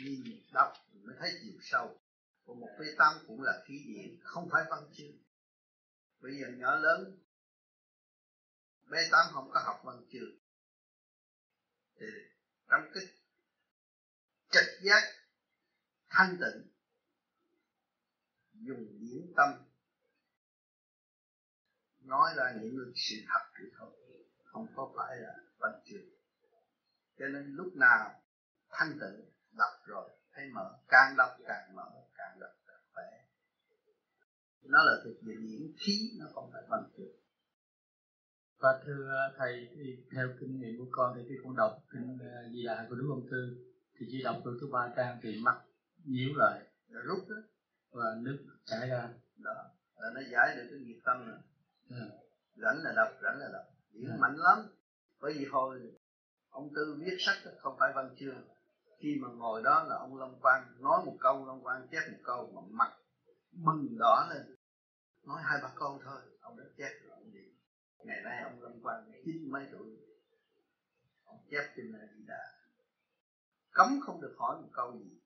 nhìn 0.05 0.43
đọc 0.53 0.73
mới 0.93 1.17
thấy 1.19 1.31
chiều 1.43 1.59
sâu. 1.63 2.01
Còn 2.47 2.61
một 2.61 2.69
bê 2.81 2.87
tâm 2.99 3.15
cũng 3.27 3.43
là 3.43 3.63
khí 3.67 3.85
điển, 3.87 4.19
không 4.23 4.49
phải 4.53 4.65
văn 4.71 4.91
chương. 4.93 5.17
Bây 6.21 6.33
giờ 6.41 6.47
nhỏ 6.57 6.77
lớn 6.77 7.19
bé 8.91 9.09
tâm 9.11 9.27
không 9.33 9.51
có 9.51 9.61
học 9.65 9.81
văn 9.85 10.07
chương. 10.13 10.39
Thì 12.01 12.07
trong 12.69 12.83
cái 12.95 13.05
trực 14.51 14.65
giác 14.83 15.03
thanh 16.09 16.37
tịnh, 16.41 16.73
dùng 18.53 18.99
điển 19.01 19.33
tâm 19.37 19.68
nói 22.09 22.31
ra 22.37 22.45
những 22.61 22.93
sự 22.95 23.17
thật 23.29 23.45
thì 23.59 23.65
thôi 23.79 23.91
không 24.45 24.67
có 24.77 24.93
phải 24.97 25.17
là 25.17 25.35
văn 25.59 25.73
chương. 25.85 26.09
Cho 27.19 27.29
nên 27.29 27.55
lúc 27.55 27.77
nào 27.77 28.23
thanh 28.71 28.93
tịnh 28.93 29.31
đọc 29.59 29.73
rồi 29.87 30.11
thấy 30.33 30.51
mở 30.55 30.79
càng 30.89 31.15
đọc 31.17 31.31
càng 31.47 31.77
mở 31.77 31.91
càng 32.15 32.41
đọc 32.41 32.51
càng 32.67 32.83
khỏe. 32.93 33.05
Nó 34.63 34.79
là 34.85 34.93
thực 35.05 35.17
về 35.27 35.35
diễn 35.49 35.73
khí 35.79 36.17
nó 36.21 36.27
không 36.35 36.51
phải 36.53 36.63
văn 36.69 36.91
chương. 36.97 37.17
Và 38.59 38.83
thưa 38.87 39.33
thầy 39.39 39.69
thì 39.77 40.07
theo 40.15 40.29
kinh 40.41 40.61
nghiệm 40.61 40.79
của 40.79 40.89
con 40.91 41.15
thì 41.17 41.23
khi 41.29 41.35
con 41.45 41.57
đọc 41.57 41.73
kinh 41.93 42.15
uh, 42.15 42.53
di 42.53 42.65
đà 42.67 42.87
của 42.89 42.95
đức 42.95 43.07
ông 43.11 43.27
tư 43.31 43.57
thì 44.01 44.07
chỉ 44.11 44.23
đọc 44.23 44.37
được 44.45 44.59
thứ 44.61 44.67
ba 44.73 44.93
trang 44.97 45.21
thì 45.23 45.41
mắt 45.43 45.57
nhíu 46.05 46.29
lại. 46.37 46.61
Rồi 46.89 47.03
rút 47.07 47.29
đó. 47.29 47.37
Và 47.91 48.05
nước 48.23 48.39
chảy 48.65 48.89
ra. 48.89 49.09
Đó. 49.37 49.55
Là 49.97 50.11
nó 50.15 50.21
giải 50.33 50.57
được 50.57 50.67
cái 50.71 50.79
nghiệp 50.79 51.01
tâm 51.05 51.27
rồi 51.27 51.39
yeah. 51.91 52.09
rảnh 52.55 52.78
là 52.84 52.93
đọc 52.97 53.09
rảnh 53.22 53.39
là 53.39 53.49
đọc. 53.53 53.64
Diễn 53.93 54.09
yeah. 54.09 54.20
mạnh 54.20 54.36
lắm. 54.36 54.59
Bởi 55.20 55.32
vì 55.39 55.45
hồi 55.45 55.80
ông 56.49 56.68
tư 56.74 56.97
viết 57.01 57.16
sách 57.18 57.36
không 57.59 57.76
phải 57.78 57.93
văn 57.95 58.16
chương. 58.18 58.49
Khi 58.99 59.18
mà 59.22 59.28
ngồi 59.28 59.62
đó 59.62 59.84
là 59.89 59.97
ông 59.97 60.16
Long 60.16 60.41
Quang 60.41 60.74
nói 60.80 61.05
một 61.07 61.16
câu 61.20 61.47
Long 61.47 61.62
Quang 61.62 61.89
chép 61.91 62.01
một 62.12 62.18
câu 62.24 62.51
mà 62.55 62.61
mặt 62.70 62.97
bừng 63.53 63.99
đỏ 63.99 64.28
lên. 64.30 64.57
Nói 65.26 65.43
hai 65.45 65.59
ba 65.62 65.72
câu 65.76 66.01
thôi 66.05 66.20
ông 66.41 66.57
đã 66.59 66.64
chép 66.76 66.91
rồi 67.03 67.11
ông 67.11 67.32
đi. 67.32 67.41
Ngày 67.99 68.20
nay 68.24 68.43
ông 68.43 68.62
Long 68.62 68.82
Quang 68.82 69.12
chín 69.24 69.51
mấy 69.51 69.66
tuổi? 69.72 69.97
Ông 71.24 71.47
chép 71.51 71.72
trên 71.76 71.93
này 71.93 72.09
gì 72.16 72.24
đã 72.26 72.55
cấm 73.70 74.01
không 74.07 74.20
được 74.20 74.34
hỏi 74.39 74.57
một 74.62 74.68
câu 74.72 74.99
gì. 74.99 75.20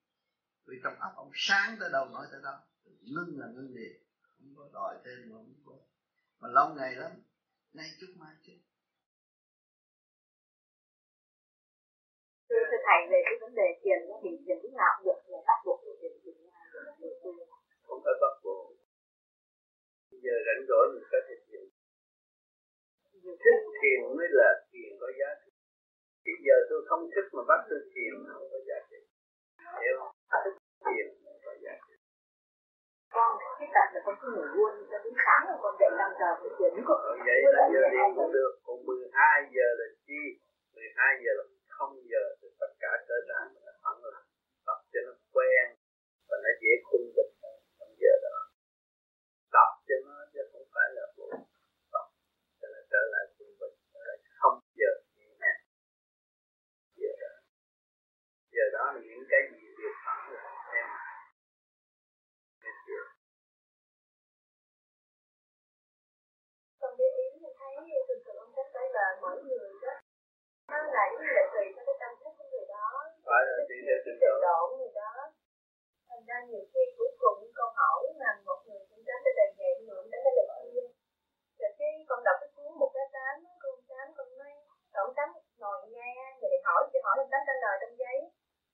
Vì 0.67 0.77
trong 0.85 0.95
óc 0.99 1.13
ông 1.17 1.31
sáng 1.35 1.77
tới 1.81 1.91
đâu 1.93 2.09
nói 2.09 2.27
tới 2.31 2.41
đó. 2.45 2.61
Ngưng 2.85 3.39
là 3.41 3.47
ngưng 3.47 3.75
liền. 3.75 3.93
Không 4.23 4.55
có 4.57 4.69
đòi 4.73 4.99
thêm 5.05 5.33
không 5.33 5.55
mà 6.43 6.49
lâu 6.57 6.69
ngày 6.77 6.93
lắm 7.03 7.13
nay 7.79 7.89
chút 7.99 8.11
mai 8.21 8.35
chút. 8.45 8.59
Thưa 12.49 12.65
thầy 12.87 13.01
về 13.11 13.19
cái 13.27 13.37
vấn 13.41 13.53
đề 13.61 13.69
tiền 13.83 14.01
thì 14.23 14.31
tiền 14.47 14.59
lúc 14.63 14.73
nào 14.81 14.93
cũng 14.97 15.05
được 15.07 15.21
là 15.33 15.41
bắt 15.49 15.59
buộc 15.65 15.79
phải 15.85 15.95
tiền 16.01 16.15
tiền 16.23 16.37
không 17.87 18.01
phải 18.05 18.15
bắt 18.23 18.35
buộc. 18.45 18.65
Giờ 20.25 20.35
rảnh 20.47 20.63
rỗi 20.69 20.85
mình 20.95 21.07
có 21.13 21.19
thể 21.27 21.35
tiền 21.49 21.65
thích 23.45 23.61
thiền 23.79 24.01
mới 24.17 24.29
là 24.39 24.49
tiền 24.73 24.91
có 25.01 25.09
giá 25.19 25.31
trị. 25.43 25.53
Bây 26.25 26.37
giờ 26.47 26.57
tôi 26.69 26.81
không 26.89 27.03
thích 27.15 27.29
mà 27.37 27.43
bắt 27.51 27.61
tôi 27.69 27.81
thiền 27.93 28.13
không 28.33 28.47
có 28.53 28.59
giá 28.69 28.79
trị. 28.91 29.01
Hiểu 29.83 29.95
không? 29.99 30.13
Thích 30.45 30.57
thiền 30.85 31.07
trị 31.21 31.22
con 33.17 33.31
cái 33.59 33.69
tật 33.75 33.89
là 33.95 34.01
con 34.07 34.15
cứ 34.21 34.29
ngủ 34.37 34.45
luôn. 34.57 34.73
Cho 34.91 34.99
đến 35.05 35.15
sáng 35.25 35.43
rồi 35.49 35.59
con 35.63 35.73
dậy 35.81 35.91
5 35.99 36.11
giờ 36.21 36.29
con 36.41 36.53
chuyển 36.59 36.73
có 36.89 36.95
vậy 37.27 37.39
là 37.57 37.65
giờ 37.73 37.83
đi 37.93 37.99
cũng 38.17 38.33
được. 38.33 38.53
Còn 38.67 38.77
12 38.87 39.51
giờ 39.57 39.67
là 39.81 39.87
chi? 40.07 40.23
12 40.75 41.15
giờ 41.25 41.31
là 41.39 41.45
không 41.83 41.95
giờ 42.13 42.25
thì 42.41 42.49
tất 42.61 42.73
cả 42.83 42.93
cơ 43.09 43.15
bản 43.29 43.45
là 43.67 43.73
phẳng 43.83 44.01
là 44.05 44.21
tập 44.67 44.79
cho 44.93 45.01
nó 45.07 45.13
quen 45.35 45.65
và 46.29 46.37
nó 46.45 46.51
dễ 46.63 46.73
khung 46.87 47.07
bình 47.17 47.33
trong 47.79 47.93
giờ 48.03 48.13
đó 48.27 48.37
tập 49.55 49.71
cho 49.89 49.95
nó 50.07 50.17
chứ 50.33 50.41
không 50.53 50.67
phải 50.75 50.89
là 50.97 51.05
bộ 51.17 51.29
tập 51.93 52.07
cho 52.61 52.69
nó 52.75 52.81
trở 52.91 53.03
lại 53.13 53.25
khung 53.39 53.55
bình 53.61 53.75
không 54.41 54.61
giờ 54.79 54.91
nhẹ 55.17 55.27
nhàng 55.41 55.63
giờ 57.01 57.13
đó 57.23 57.35
giờ 58.55 58.65
đó 58.73 58.85
là 58.95 59.01
những 59.09 59.25
cái 59.31 59.41
gì 59.53 59.67
việc 59.79 59.95
phẳng 60.05 60.33
là 60.35 60.43
em 60.81 60.89
con 66.81 66.93
để 66.99 67.05
ý 67.25 67.39
mình 67.43 67.57
thấy 67.59 67.75
thường 68.09 68.23
thường 68.25 68.37
ông 68.37 68.53
cách 68.57 68.71
phải 68.75 68.87
là 68.97 69.07
mỗi 69.23 69.43
người 69.43 69.71
đó 69.83 69.93
nó 70.69 70.79
là 70.97 71.05
giống 71.11 71.23
như 71.25 71.33
là 71.39 71.45
tùy 71.53 71.65
theo 71.75 71.85
cái 71.89 71.97
tâm 72.03 72.13
thức 72.21 72.33
của 72.39 72.47
người 72.53 72.67
đó. 72.75 72.89
Phải 73.27 73.43
là 73.49 73.55
tùy 73.69 73.79
theo 73.87 73.99
trình 74.05 74.19
độ. 74.23 74.33
độ 74.47 74.59
của 74.69 74.77
người 74.81 74.95
đó. 75.03 75.13
Thành 76.09 76.23
ra 76.29 76.37
nhiều 76.51 76.65
khi 76.73 76.83
cuối 76.99 77.11
cùng 77.23 77.39
câu 77.59 77.69
hỏi 77.79 78.03
mà 78.21 78.31
một 78.47 78.61
người 78.67 78.83
cũng 78.91 79.03
đánh 79.09 79.21
tới 79.25 79.33
đề 79.39 79.47
nghị 79.59 79.71
người 79.87 79.99
cũng 80.03 80.11
đánh 80.13 80.25
tới 80.25 80.35
đề 80.39 80.45
kia 80.73 80.87
rồi 81.63 81.73
cái 81.79 81.91
con 82.09 82.21
đọc 82.27 82.37
cái 82.41 82.51
cuốn 82.55 82.71
một 82.81 82.91
cái 82.95 83.07
tám 83.17 83.35
con 83.63 83.75
tám 83.91 84.07
con 84.17 84.29
nói 84.39 84.53
ông 85.03 85.15
tám 85.19 85.29
ngồi 85.61 85.79
nghe 85.95 86.13
người 86.41 86.59
hỏi 86.67 86.81
chỉ 86.93 86.99
hỏi 87.05 87.17
ông 87.23 87.31
tám 87.33 87.43
trả 87.47 87.55
lời 87.65 87.75
trong 87.81 87.95
giấy. 88.03 88.19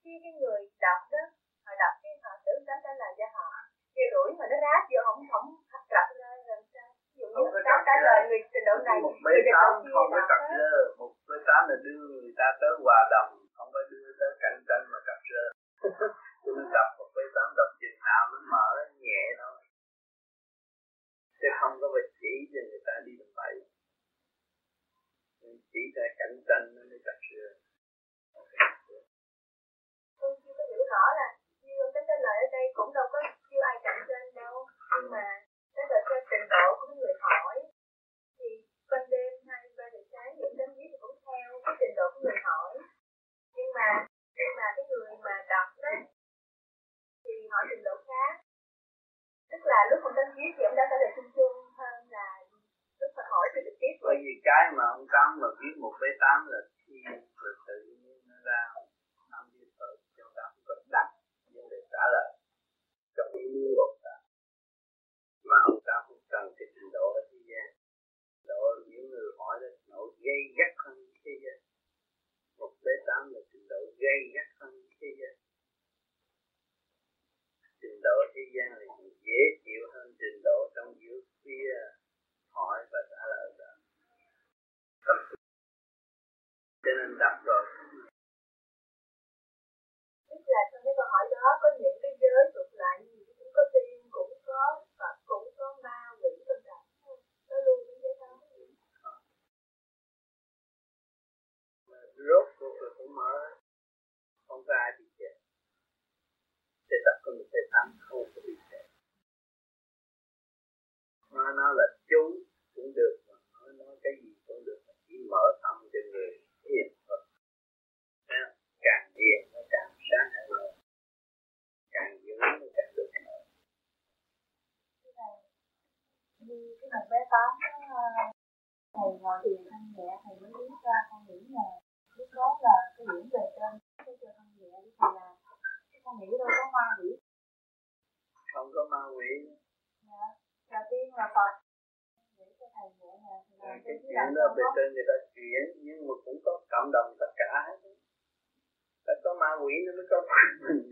Khi 0.02 0.12
cái 0.22 0.32
người 0.40 0.60
đọc 0.84 1.00
đó 1.12 1.22
họ 1.64 1.72
đọc 1.82 1.94
cái 2.02 2.12
họ 2.24 2.32
tưởng 2.44 2.62
tám 2.66 2.78
trả 2.84 2.92
lời 3.00 3.12
cho 3.18 3.26
họ. 3.36 3.50
Thì 3.94 4.02
đuổi 4.12 4.28
mà 4.38 4.44
nó 4.50 4.56
ráp 4.64 4.82
vô 4.90 5.00
không 5.06 5.20
không 5.32 5.48
gặp 5.94 6.06
ra 6.20 6.28
làm 6.50 6.62
sao? 6.72 6.88
Ví 7.16 7.20
dụ 7.20 7.26
như 7.52 7.60
tám 7.68 7.78
trả 7.86 7.94
lời 8.06 8.18
người 8.28 8.40
trình 8.52 8.66
độ 8.68 8.74
này 8.88 8.98
một 9.04 9.14
bê 9.24 9.34
tám 9.52 9.70
không 9.94 10.10
có 10.12 10.20
mới 11.38 11.46
tám 11.48 11.62
là 11.70 11.76
đưa 11.86 12.02
người 12.22 12.34
ta 12.40 12.46
tới 12.60 12.72
hòa 12.84 13.00
đồng 13.14 13.30
không 13.56 13.70
phải 13.74 13.84
đưa 13.90 14.06
tới 14.20 14.30
cạnh 14.42 14.58
tranh 14.68 14.84
mà 14.92 14.98
gặp 15.06 15.18
rơ 15.30 15.44
cho 16.42 16.50
nên 16.56 16.66
đọc 16.76 16.88
một 16.98 17.08
cái 17.14 17.26
tám 17.34 17.48
đọc 17.58 17.70
trình 17.80 17.98
nào 18.06 18.22
nó 18.32 18.38
mở 18.52 18.68
nhẹ 19.04 19.22
thôi. 19.40 19.56
Chứ 21.40 21.48
không 21.60 21.74
có 21.80 21.86
phải 21.94 22.06
chỉ 22.20 22.32
cho 22.52 22.60
người 22.68 22.77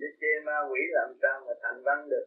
để 0.00 0.08
chê 0.20 0.32
ma 0.46 0.56
quỷ 0.70 0.80
làm 0.98 1.10
sao 1.22 1.44
mà 1.46 1.52
thành 1.62 1.82
văn 1.86 2.08
được? 2.10 2.26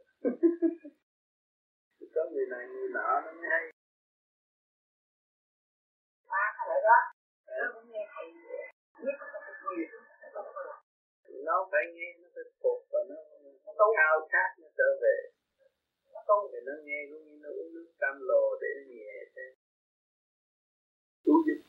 Có 2.16 2.22
người 2.32 2.46
này 2.54 2.68
người 2.68 2.90
nọ 2.94 3.22
nó 3.26 3.32
mới 3.32 3.48
hay. 3.50 3.64
Ba 6.32 6.46
cái 6.56 6.66
lợi 6.70 6.82
đó. 6.90 7.00
Nó 7.60 7.66
cũng 7.74 7.92
nghe 7.92 8.04
thầy 8.14 8.26
nhất 9.06 9.16
là 9.20 9.40
cái 9.46 9.54
người 9.64 9.86
nó 11.46 11.68
phải 11.72 11.84
nghe 11.94 12.08
nó 12.22 12.28
phải 12.36 12.44
phục 12.62 12.80
và 12.92 13.00
nó, 13.10 13.16
nó 13.78 13.86
khao 13.98 14.28
khát 14.32 14.50
nó 14.60 14.68
trở 14.78 14.90
về. 15.02 15.18
Nó 16.14 16.20
tu. 16.28 16.50
Thì 16.52 16.60
nó 16.66 16.74
nghe 16.84 17.00
cũng 17.12 17.24
như 17.28 17.36
nó 17.44 17.50
uống 17.50 17.74
nước 17.74 17.92
cam 18.00 18.16
lồ 18.30 18.44
để 18.62 18.68
nó 18.78 18.84
nhẹ. 18.94 19.14
Thế 19.36 19.46
chú 21.26 21.34
giúp 21.48 21.60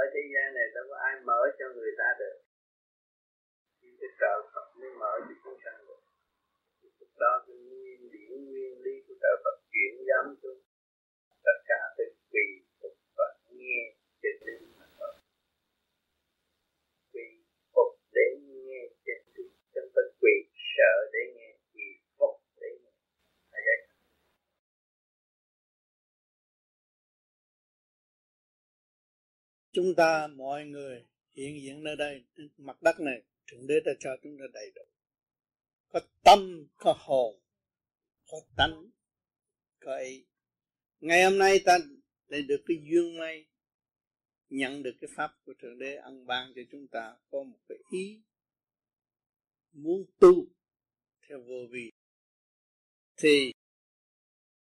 ở 0.00 0.02
thế 0.14 0.22
gian 0.32 0.46
này, 0.56 0.66
đâu 0.74 0.84
có 0.90 0.96
ai 1.08 1.14
mở 1.28 1.40
cho 1.58 1.66
người 1.76 1.92
ta 2.00 2.08
được. 2.20 2.38
Nhưng 3.80 3.96
cái 4.00 4.10
trợ 4.20 4.34
Phật 4.52 4.66
mới 4.78 4.90
mở 5.00 5.12
cho 5.26 5.34
chúng 5.44 5.58
sanh 5.64 5.80
được. 5.88 6.02
Lúc 6.98 7.12
đó 7.22 7.32
cái 7.46 7.56
nguyên 7.56 8.00
điển 8.12 8.30
nguyên 8.50 8.74
lý 8.84 8.94
của 9.06 9.14
trợ 9.22 9.32
Phật 9.44 9.56
chuyển 9.72 9.92
giám 10.08 10.26
xuống. 10.42 10.60
Tất 11.46 11.58
cả 11.70 11.80
từ 11.96 12.04
quỳ 12.32 12.46
phục 12.80 12.96
và 13.16 13.26
nghe 13.50 13.78
trên 14.22 14.34
tinh 14.46 14.62
mà 14.78 14.86
thôi. 14.98 15.14
Quỳ 17.12 17.26
phục 17.74 17.90
để 18.16 18.26
nghe 18.46 18.80
trên 19.06 19.20
tinh 19.34 19.52
chúng 19.74 19.90
ta 19.94 20.02
quỳ 20.20 20.34
sợ 20.76 20.94
để 21.12 21.22
nghe 21.36 21.50
quỳ 21.74 21.88
phục 22.18 22.36
để 22.60 22.68
nghe 22.82 22.92
là 23.52 23.58
vậy 23.66 23.80
chúng 29.72 29.94
ta, 29.96 30.26
mọi 30.26 30.66
người 30.66 31.04
hiện 31.30 31.60
diện 31.62 31.82
nơi 31.82 31.96
đây, 31.96 32.24
mặt 32.56 32.82
đất 32.82 33.00
này, 33.00 33.22
thượng 33.46 33.66
đế 33.66 33.74
đã 33.84 33.92
cho 34.00 34.16
chúng 34.22 34.38
ta 34.38 34.44
đầy 34.52 34.72
đủ. 34.74 34.82
Có 35.88 36.00
tâm, 36.24 36.66
có 36.76 36.94
hồn, 36.98 37.40
có 38.26 38.38
tánh, 38.56 38.90
có 39.80 39.98
ý. 39.98 40.24
Ngày 41.00 41.24
hôm 41.24 41.38
nay 41.38 41.60
ta 41.64 41.78
để 42.28 42.42
được 42.42 42.62
cái 42.66 42.76
duyên 42.90 43.18
may 43.18 43.46
nhận 44.48 44.82
được 44.82 44.94
cái 45.00 45.10
pháp 45.16 45.30
của 45.44 45.54
thượng 45.58 45.78
đế 45.78 45.96
ân 45.96 46.26
ban 46.26 46.52
cho 46.56 46.62
chúng 46.70 46.88
ta 46.88 47.16
có 47.30 47.42
một 47.42 47.58
cái 47.68 47.78
ý 47.90 48.22
muốn 49.72 50.04
tu 50.20 50.46
theo 51.28 51.42
vô 51.42 51.66
vi. 51.70 51.90
Thì 53.16 53.52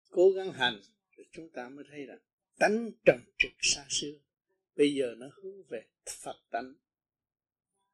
cố 0.10 0.32
gắng 0.32 0.53
hành 0.53 0.82
rồi 1.18 1.26
chúng 1.32 1.49
ta 1.49 1.70
mới 1.70 1.86
thấy 1.89 2.05
rằng 2.05 2.20
tánh 2.60 2.91
trần 3.05 3.20
trực 3.38 3.51
xa 3.62 3.86
xưa 3.89 4.20
bây 4.80 4.93
giờ 4.93 5.15
nó 5.17 5.27
hướng 5.36 5.63
về 5.63 5.84
Phật 6.23 6.38
tánh. 6.51 6.73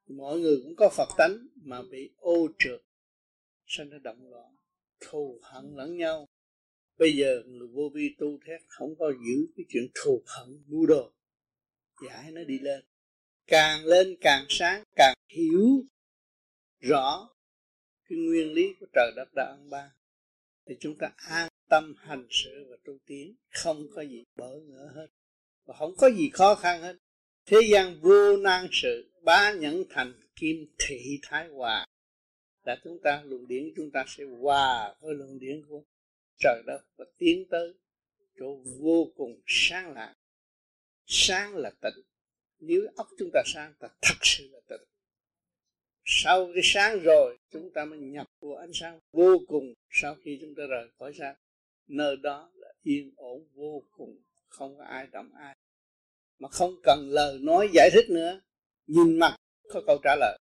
Mọi 0.08 0.40
người 0.40 0.58
cũng 0.64 0.76
có 0.76 0.90
Phật 0.90 1.10
tánh 1.18 1.48
mà 1.56 1.82
bị 1.92 2.14
ô 2.18 2.48
trượt 2.60 2.82
sanh 3.66 3.90
nó 3.90 3.98
động 3.98 4.30
loạn, 4.30 4.56
thù 5.00 5.40
hận 5.44 5.76
lẫn 5.76 5.98
nhau. 5.98 6.28
Bây 6.98 7.12
giờ 7.12 7.44
người 7.46 7.68
vô 7.68 7.90
vi 7.94 8.16
tu 8.18 8.40
thét, 8.46 8.62
không 8.68 8.96
có 9.00 9.12
giữ 9.12 9.54
cái 9.58 9.66
chuyện 9.70 9.88
thù 9.96 10.24
hận 10.26 10.64
mua 10.68 10.86
đồ. 10.86 11.12
Giải 12.08 12.32
nó 12.32 12.44
đi 12.44 12.60
lên. 12.60 12.86
Càng 13.48 13.86
lên 13.86 14.18
càng 14.22 14.46
sáng, 14.50 14.84
càng 14.96 15.14
hiểu 15.30 15.84
rõ 16.80 17.30
cái 18.10 18.18
nguyên 18.18 18.54
lý 18.54 18.74
của 18.80 18.86
trời 18.94 19.12
đất 19.16 19.28
đã 19.36 19.46
ăn 19.46 19.70
ban 19.70 19.90
thì 20.66 20.76
chúng 20.80 20.98
ta 20.98 21.12
an 21.16 21.50
tâm 21.70 21.96
hành 21.98 22.28
sự 22.30 22.68
và 22.70 22.78
tu 22.84 22.98
tiến, 23.06 23.36
không 23.50 23.88
có 23.96 24.02
gì 24.02 24.24
bỡ 24.36 24.60
ngỡ 24.60 24.92
hết 24.96 25.08
và 25.66 25.76
không 25.80 25.96
có 25.98 26.10
gì 26.10 26.30
khó 26.34 26.56
khăn 26.56 26.82
hết. 26.82 26.96
Thế 27.46 27.58
gian 27.72 28.00
vô 28.02 28.38
nan 28.38 28.68
sự, 28.72 29.12
bá 29.24 29.52
nhẫn 29.52 29.84
thành 29.90 30.14
kim 30.36 30.56
thị 30.80 31.20
thái 31.22 31.48
hòa. 31.48 31.86
Là 32.64 32.78
chúng 32.84 33.00
ta 33.04 33.24
luận 33.26 33.48
điển, 33.48 33.74
chúng 33.76 33.92
ta 33.92 34.06
sẽ 34.08 34.24
hòa 34.24 34.96
với 35.02 35.16
luận 35.16 35.40
điển 35.40 35.62
của 35.70 35.84
trời 36.40 36.64
đất 36.66 36.80
và 36.98 37.06
tiến 37.18 37.46
tới 37.50 37.74
chỗ 38.40 38.62
vô 38.80 39.12
cùng 39.16 39.42
sáng 39.48 39.94
lạng. 39.94 40.14
Sáng 41.06 41.56
là 41.56 41.72
tịnh. 41.82 42.04
Nếu 42.60 42.82
óc 42.96 43.08
chúng 43.20 43.30
ta 43.34 43.44
sáng, 43.46 43.74
ta 43.80 43.88
thật 44.02 44.16
sự 44.22 44.50
là 44.52 44.60
tịnh. 44.70 44.88
Sau 46.06 46.46
cái 46.54 46.64
sáng 46.64 47.00
rồi, 47.00 47.38
chúng 47.52 47.74
ta 47.74 47.86
mới 47.86 48.00
nhập 48.00 48.28
vào 48.42 48.56
ánh 48.56 48.72
sáng 48.74 49.00
vô 49.12 49.38
cùng 49.48 49.74
sau 49.90 50.16
khi 50.24 50.38
chúng 50.42 50.56
ta 50.58 50.64
rời 50.70 50.90
khỏi 51.00 51.14
sáng. 51.20 51.36
Nơi 51.88 52.18
đó 52.18 52.52
là 52.54 52.74
yên 52.82 53.12
ổn 53.16 53.48
vô 53.54 53.84
cùng, 53.92 54.24
không 54.48 54.78
có 54.78 54.84
ai 54.84 55.08
động 55.12 55.32
ai 55.34 55.55
mà 56.40 56.50
không 56.50 56.76
cần 56.84 57.10
lời 57.10 57.40
nói 57.42 57.70
giải 57.74 57.90
thích 57.94 58.06
nữa. 58.10 58.42
Nhìn 58.88 59.20
mặt, 59.20 59.36
có 59.70 59.82
câu 59.88 59.98
trả 60.04 60.16
lời. 60.20 60.40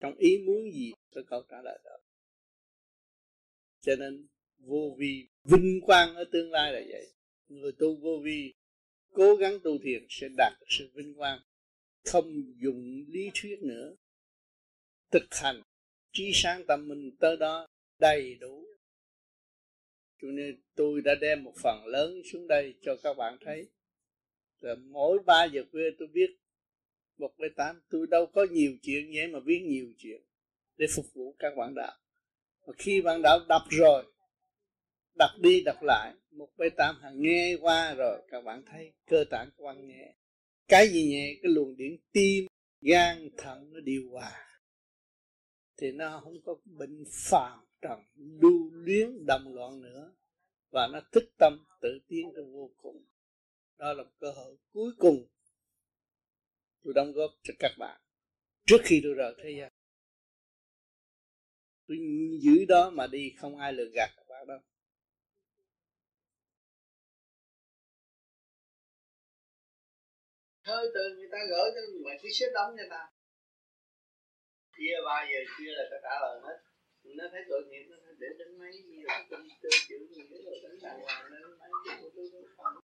Trong 0.00 0.14
ý 0.14 0.38
muốn 0.46 0.72
gì, 0.72 0.92
có 1.14 1.22
câu 1.30 1.42
trả 1.50 1.62
lời 1.62 1.78
đó. 1.84 1.98
Cho 3.80 3.96
nên, 3.96 4.26
vô 4.58 4.96
vi 4.98 5.28
vinh 5.44 5.80
quang 5.86 6.14
ở 6.14 6.24
tương 6.32 6.50
lai 6.50 6.72
là 6.72 6.80
vậy. 6.88 7.12
Người 7.48 7.72
tu 7.78 7.96
vô 7.96 8.20
vi, 8.24 8.54
cố 9.12 9.36
gắng 9.36 9.58
tu 9.64 9.78
thiền 9.84 10.06
sẽ 10.08 10.28
đạt 10.36 10.52
được 10.60 10.66
sự 10.68 10.90
vinh 10.94 11.14
quang. 11.14 11.40
Không 12.04 12.32
dùng 12.62 13.04
lý 13.08 13.30
thuyết 13.34 13.58
nữa. 13.62 13.96
Thực 15.10 15.24
hành, 15.30 15.62
trí 16.12 16.30
sáng 16.34 16.66
tâm 16.68 16.88
mình 16.88 17.16
tới 17.20 17.36
đó 17.36 17.66
đầy 17.98 18.34
đủ. 18.34 18.64
Cho 20.22 20.28
nên 20.28 20.62
tôi 20.74 21.00
đã 21.02 21.14
đem 21.20 21.44
một 21.44 21.54
phần 21.62 21.86
lớn 21.86 22.22
xuống 22.32 22.46
đây 22.48 22.74
cho 22.82 22.96
các 23.02 23.14
bạn 23.14 23.38
thấy 23.40 23.68
rồi 24.60 24.76
mỗi 24.76 25.18
ba 25.26 25.44
giờ 25.44 25.62
khuya 25.72 25.90
tôi 25.98 26.08
viết 26.12 26.30
một 27.18 27.34
bài 27.38 27.50
tám 27.56 27.80
tôi 27.90 28.06
đâu 28.06 28.26
có 28.26 28.46
nhiều 28.50 28.72
chuyện 28.82 29.10
vậy 29.14 29.28
mà 29.28 29.38
viết 29.40 29.60
nhiều 29.64 29.86
chuyện 29.98 30.22
để 30.76 30.86
phục 30.94 31.06
vụ 31.14 31.36
các 31.38 31.56
bạn 31.56 31.74
đạo. 31.74 31.96
Và 32.66 32.72
khi 32.78 33.00
bạn 33.00 33.22
đạo 33.22 33.38
đọc 33.48 33.62
rồi, 33.70 34.04
đọc 35.18 35.30
đi 35.40 35.62
đọc 35.64 35.82
lại, 35.82 36.14
một 36.30 36.48
bài 36.56 36.70
tám 36.76 36.96
hàng 37.00 37.22
nghe 37.22 37.56
qua 37.60 37.94
rồi, 37.94 38.22
các 38.28 38.40
bạn 38.40 38.62
thấy 38.66 38.92
cơ 39.06 39.24
tạng 39.30 39.50
của 39.56 39.64
bạn 39.64 39.86
nhẹ. 39.86 40.14
Cái 40.68 40.88
gì 40.88 41.08
nhẹ? 41.08 41.34
Cái 41.42 41.52
luồng 41.52 41.76
điện 41.76 41.98
tim, 42.12 42.46
gan, 42.80 43.28
thận 43.36 43.72
nó 43.72 43.80
điều 43.80 44.10
hòa. 44.10 44.32
Thì 45.76 45.92
nó 45.92 46.20
không 46.24 46.42
có 46.44 46.56
bệnh 46.64 47.04
phàm 47.10 47.58
trần, 47.80 48.00
lưu 48.14 48.70
luyến, 48.72 49.26
đầm 49.26 49.54
loạn 49.54 49.82
nữa. 49.82 50.12
Và 50.70 50.88
nó 50.92 51.00
thức 51.12 51.24
tâm 51.38 51.66
tự 51.80 51.98
tiến 52.08 52.32
trong 52.36 52.52
vô 52.52 52.70
cùng 52.76 53.04
đó 53.78 53.92
là 53.92 54.04
cơ 54.20 54.30
hội 54.30 54.56
cuối 54.72 54.92
cùng 54.98 55.26
tôi 56.84 56.94
đóng 56.94 57.12
góp 57.12 57.30
cho 57.42 57.54
các 57.58 57.72
bạn 57.78 58.00
trước 58.66 58.80
khi 58.84 59.00
tôi 59.04 59.14
rời 59.14 59.34
thế 59.42 59.50
gian. 59.58 59.72
Tôi 61.86 61.98
giữ 62.40 62.64
đó 62.68 62.90
mà 62.90 63.06
đi, 63.06 63.34
không 63.38 63.58
ai 63.58 63.72
lừa 63.72 63.90
gạt 63.94 64.10
các 64.16 64.24
bạn 64.28 64.46
đâu. 64.46 64.58
Hơi 70.62 70.86
từ 70.94 71.00
người 71.16 71.28
ta 71.32 71.38
gửi 71.48 71.70
cho 71.74 71.80
mà 72.04 72.10
cứ 72.22 72.28
xếp 72.32 72.46
đóng 72.54 72.74
cho 72.78 72.84
ta. 72.90 73.10
Chia 74.76 74.96
ba 75.04 75.26
giờ 75.30 75.40
chia 75.58 75.72
là 75.78 75.84
ta 75.90 75.96
trả 76.02 76.14
lời 76.20 76.40
hết. 76.46 76.58
Nó 77.02 77.24
thấy 77.32 77.40
tội 77.48 77.62
nghiệp, 77.70 77.84
nó 77.90 77.96
để 78.18 78.28
đến 78.38 78.58
mấy 78.58 78.72
giờ 78.88 79.14
cũng 79.30 79.48
tư 79.62 79.68
chữ 79.88 79.96
nghĩa 80.10 80.42
rồi. 80.44 80.60
Đánh 80.62 80.78
đàng 80.82 81.00
hoàng 81.00 81.32
lên 81.32 81.42
mấy 81.58 81.70
giờ 81.86 81.92
của 82.00 82.10
tôi 82.16 82.30
không 82.32 82.44
tôi 82.56 82.87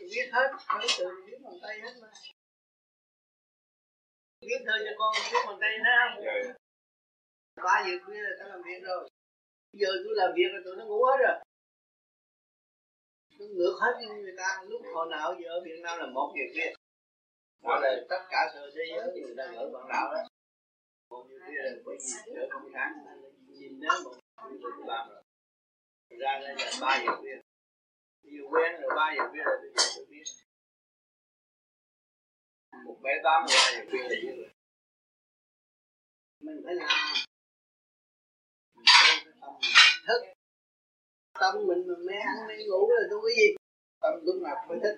biết 0.00 0.30
hết 0.32 0.48
hơi 0.66 0.86
từ 0.98 1.04
biết 1.26 1.38
bằng 1.44 1.58
tay 1.62 1.80
hết 1.80 1.92
mà. 2.02 2.08
Biết 4.40 4.60
thôi 4.66 4.78
cho 4.84 4.92
con 4.98 5.14
biết 5.32 5.38
bằng 5.46 5.58
tay 5.60 5.70
ha 5.84 6.16
ba 7.56 7.84
giờ 7.86 7.94
khuya 8.04 8.22
là 8.22 8.30
ta 8.38 8.44
làm 8.48 8.62
việc 8.62 8.80
rồi. 8.82 9.08
Giờ 9.72 9.88
tôi 10.04 10.14
làm 10.16 10.30
việc 10.36 10.48
rồi 10.52 10.62
tụi 10.64 10.76
nó 10.76 10.84
ngủ 10.84 11.04
hết 11.04 11.16
rồi. 11.26 11.36
Nó 13.38 13.46
ngược 13.46 13.78
hết 13.80 13.92
như 14.00 14.08
người 14.14 14.34
ta, 14.38 14.62
lúc 14.64 14.82
hồi 14.94 15.06
nào 15.10 15.34
giờ 15.42 15.48
ở 15.48 15.60
Việt 15.64 15.80
Nam 15.82 15.98
là 15.98 16.06
một 16.06 16.34
giờ 16.36 16.44
kia 16.54 16.72
đó 17.62 17.80
là 17.82 17.96
tất 18.08 18.22
cả 18.30 18.50
sự 18.54 18.72
thế 18.74 18.82
giới 18.96 19.20
người 19.22 19.34
ta 19.36 19.44
ở 19.44 19.70
bạn 19.72 19.84
đạo 19.88 20.14
đó. 20.14 20.22
Một 21.10 21.26
giờ 21.30 21.36
kia 21.46 21.62
là 21.64 21.70
bởi 21.84 21.96
vì 22.26 22.32
đỡ 22.34 22.46
công 22.50 22.70
sáng 22.74 22.92
nhìn 23.48 23.80
nếu 23.80 23.92
một 24.04 24.14
người 24.50 24.86
làm 24.86 25.08
rồi. 25.08 25.22
Ra 26.08 26.38
đây 26.40 26.54
là 26.58 26.72
ba 26.80 27.02
giờ 27.06 27.12
kia 27.22 27.40
nhiều 28.24 28.44
quen 28.52 28.80
rồi, 28.80 28.90
ba 28.96 29.06
giờ 29.16 29.24
kia 29.32 29.44
rồi 29.44 29.56
tôi 29.62 29.86
tôi 29.96 30.06
biết. 30.10 30.24
Một 32.84 32.96
bé 33.02 33.10
tám 33.24 33.42
ba 33.48 33.62
giờ 33.72 33.82
kia 33.92 34.02
là 34.08 34.16
như 34.24 34.32
vậy. 34.40 34.50
Mình 36.40 36.62
phải 36.64 36.74
làm. 36.74 37.14
Mình 38.74 38.84
tu 39.00 39.06
cái 39.24 39.34
tâm 39.40 39.52
mình 39.60 40.04
thức. 40.06 40.20
Tâm 41.40 41.54
mình 41.66 41.88
mà 41.88 41.94
mê 42.06 42.16
ăn 42.18 42.46
mê 42.48 42.54
ngủ 42.66 42.88
rồi 42.88 43.06
tôi 43.10 43.20
cái 43.26 43.36
gì. 43.36 43.48
Tâm 44.00 44.12
lúc 44.22 44.42
nào 44.42 44.64
phải 44.68 44.78
thích 44.82 44.96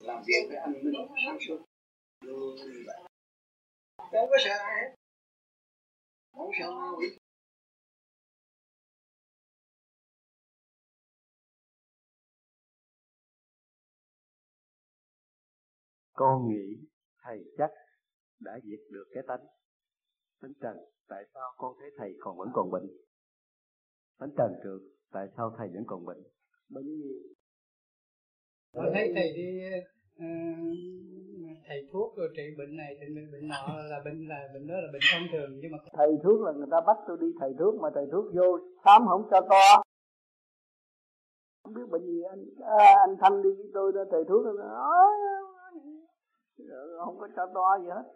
làm 0.00 0.22
việc 0.26 0.42
với 0.48 0.56
anh 0.56 0.72
minh 0.72 0.94
sáng 1.26 1.38
suốt 1.48 1.64
luôn 2.24 2.56
vậy. 2.86 2.96
Không 3.96 4.30
có 4.30 4.36
sợ 4.44 4.50
ai 4.50 4.82
hết. 4.82 4.94
Không 6.32 6.50
sợ. 6.58 6.70
ma 6.70 6.90
quỷ 6.98 7.19
con 16.20 16.48
nghĩ 16.48 16.66
thầy 17.22 17.38
chắc 17.58 17.70
đã 18.40 18.52
diệt 18.64 18.80
được 18.90 19.04
cái 19.14 19.22
tánh. 19.28 19.44
Tánh 20.42 20.52
trần 20.62 20.76
tại 21.08 21.24
sao 21.34 21.48
con 21.56 21.74
thấy 21.80 21.90
thầy 21.98 22.10
còn 22.20 22.38
vẫn 22.38 22.48
còn 22.52 22.70
bệnh? 22.70 22.86
Tánh 24.18 24.30
trần 24.38 24.52
trượt 24.62 24.80
tại 25.12 25.26
sao 25.36 25.54
thầy 25.58 25.68
vẫn 25.68 25.84
còn 25.86 26.04
bệnh? 26.04 26.22
Bởi 26.68 26.82
vì 26.86 27.00
tôi 28.72 28.90
thấy 28.94 29.12
thầy 29.14 29.32
đi 29.32 29.48
uh, 30.16 30.24
thầy 31.68 31.88
thuốc 31.92 32.16
rồi 32.16 32.28
trị 32.36 32.42
bệnh 32.58 32.76
này 32.76 32.96
trị 33.00 33.06
bệnh 33.32 33.48
nọ 33.48 33.82
là 33.90 34.00
bệnh 34.04 34.28
là 34.28 34.48
bệnh 34.54 34.66
đó 34.66 34.74
là 34.74 34.88
bệnh 34.92 35.02
thông 35.12 35.26
thường 35.32 35.50
nhưng 35.62 35.72
mà 35.72 35.78
thầy 35.92 36.08
thuốc 36.24 36.40
là 36.40 36.52
người 36.52 36.68
ta 36.70 36.80
bắt 36.86 36.96
tôi 37.08 37.16
đi 37.20 37.26
thầy 37.40 37.50
thuốc 37.58 37.74
mà 37.80 37.88
thầy 37.94 38.06
thuốc 38.12 38.24
vô 38.34 38.58
khám 38.84 39.02
không 39.08 39.28
cho 39.30 39.40
to 39.40 39.82
không 41.62 41.74
biết 41.74 41.88
bệnh 41.90 42.06
gì 42.06 42.22
anh 42.30 42.44
à, 42.78 42.94
anh 43.06 43.16
thanh 43.20 43.42
đi 43.42 43.50
với 43.58 43.70
tôi 43.74 43.92
đó 43.92 44.04
thầy 44.10 44.24
thuốc 44.28 44.44
nói 44.44 45.08
không 47.04 47.18
có 47.20 47.28
cho 47.36 47.46
to 47.54 47.78
gì 47.82 47.88
hết. 47.88 48.06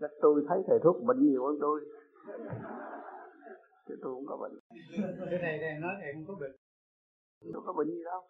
Chắc 0.00 0.10
tôi 0.22 0.44
thấy 0.48 0.58
thầy 0.66 0.78
thuốc 0.84 0.96
bệnh 1.04 1.20
nhiều 1.22 1.46
hơn 1.46 1.56
tôi. 1.60 1.80
Chứ 3.86 3.94
tôi 4.02 4.14
không 4.14 4.26
có 4.26 4.36
bệnh. 4.36 4.58
Cái 5.30 5.38
này 5.42 5.58
thầy 5.60 5.74
nói 5.80 5.94
thầy 6.00 6.12
không 6.14 6.24
có 6.28 6.34
bệnh. 6.40 6.56
Tôi 7.52 7.62
có 7.66 7.72
bệnh 7.72 7.88
gì 7.88 8.04
đâu. 8.04 8.20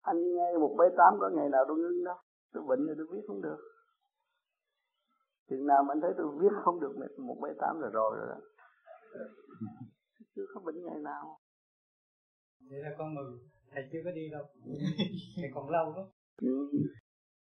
Anh 0.00 0.16
nghe 0.34 0.58
một 0.60 0.76
bé 0.78 0.84
tám 0.98 1.14
có 1.20 1.30
ngày 1.36 1.48
nào 1.48 1.64
tôi 1.68 1.78
ngưng 1.78 2.04
đâu 2.04 2.16
tôi 2.52 2.62
bệnh 2.68 2.86
thì 2.86 2.92
tôi 2.96 3.06
viết 3.12 3.24
không 3.26 3.42
được. 3.42 3.60
Chừng 5.48 5.66
nào 5.66 5.82
mà 5.82 5.94
anh 5.94 6.00
thấy 6.00 6.10
tôi 6.18 6.26
viết 6.40 6.54
không 6.64 6.80
được 6.80 6.92
một 7.18 7.38
bé 7.42 7.50
tám 7.60 7.80
là 7.80 7.88
rồi 7.88 8.16
rồi 8.18 8.26
đó. 8.28 8.40
Chưa 10.34 10.46
có 10.54 10.60
bệnh 10.60 10.84
ngày 10.84 10.98
nào. 11.04 11.38
Vậy 12.70 12.78
là 12.82 12.90
con 12.98 13.14
mừng 13.14 13.38
thầy 13.70 13.88
chưa 13.92 13.98
có 14.04 14.10
đi 14.10 14.28
đâu. 14.30 14.44
Thầy 15.36 15.50
còn 15.54 15.70
lâu 15.70 15.92
đó 15.96 16.02
ừ. 16.42 16.70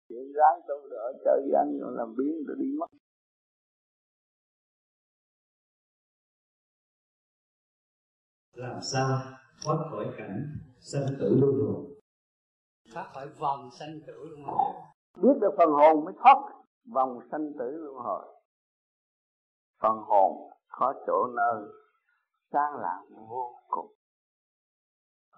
chuyện 0.10 0.32
gái 0.34 0.62
tôi 0.68 0.88
đỡ 0.92 1.14
chơi 1.26 1.42
anh 1.56 1.80
rồi 1.80 1.94
làm 1.98 2.16
biến 2.18 2.44
rồi 2.48 2.58
đi 2.60 2.66
mất. 2.80 2.88
Làm 8.54 8.80
sao 8.94 9.22
thoát 9.64 9.78
khỏi 9.92 10.06
cảnh 10.18 10.58
sanh 10.80 11.06
tử 11.20 11.38
luân 11.42 11.56
hồi? 11.56 12.02
Thoát 12.94 13.10
khỏi 13.14 13.28
vòng 13.40 13.70
sanh 13.80 14.00
tử 14.08 14.14
luân 14.14 14.44
hồi. 14.44 14.74
Biết 15.22 15.40
được 15.42 15.52
phần 15.58 15.70
hồn 15.70 16.06
mới 16.06 16.14
thoát 16.24 16.38
vòng 16.94 17.20
sanh 17.32 17.54
tử 17.60 17.72
luân 17.72 17.96
hồi. 17.96 18.26
Phần 19.82 19.98
hồn 19.98 20.52
có 20.68 20.94
chỗ 21.08 21.28
nơi 21.36 21.64
sáng 22.52 22.82
lạng 22.82 23.06
vô 23.30 23.56
cùng. 23.68 23.96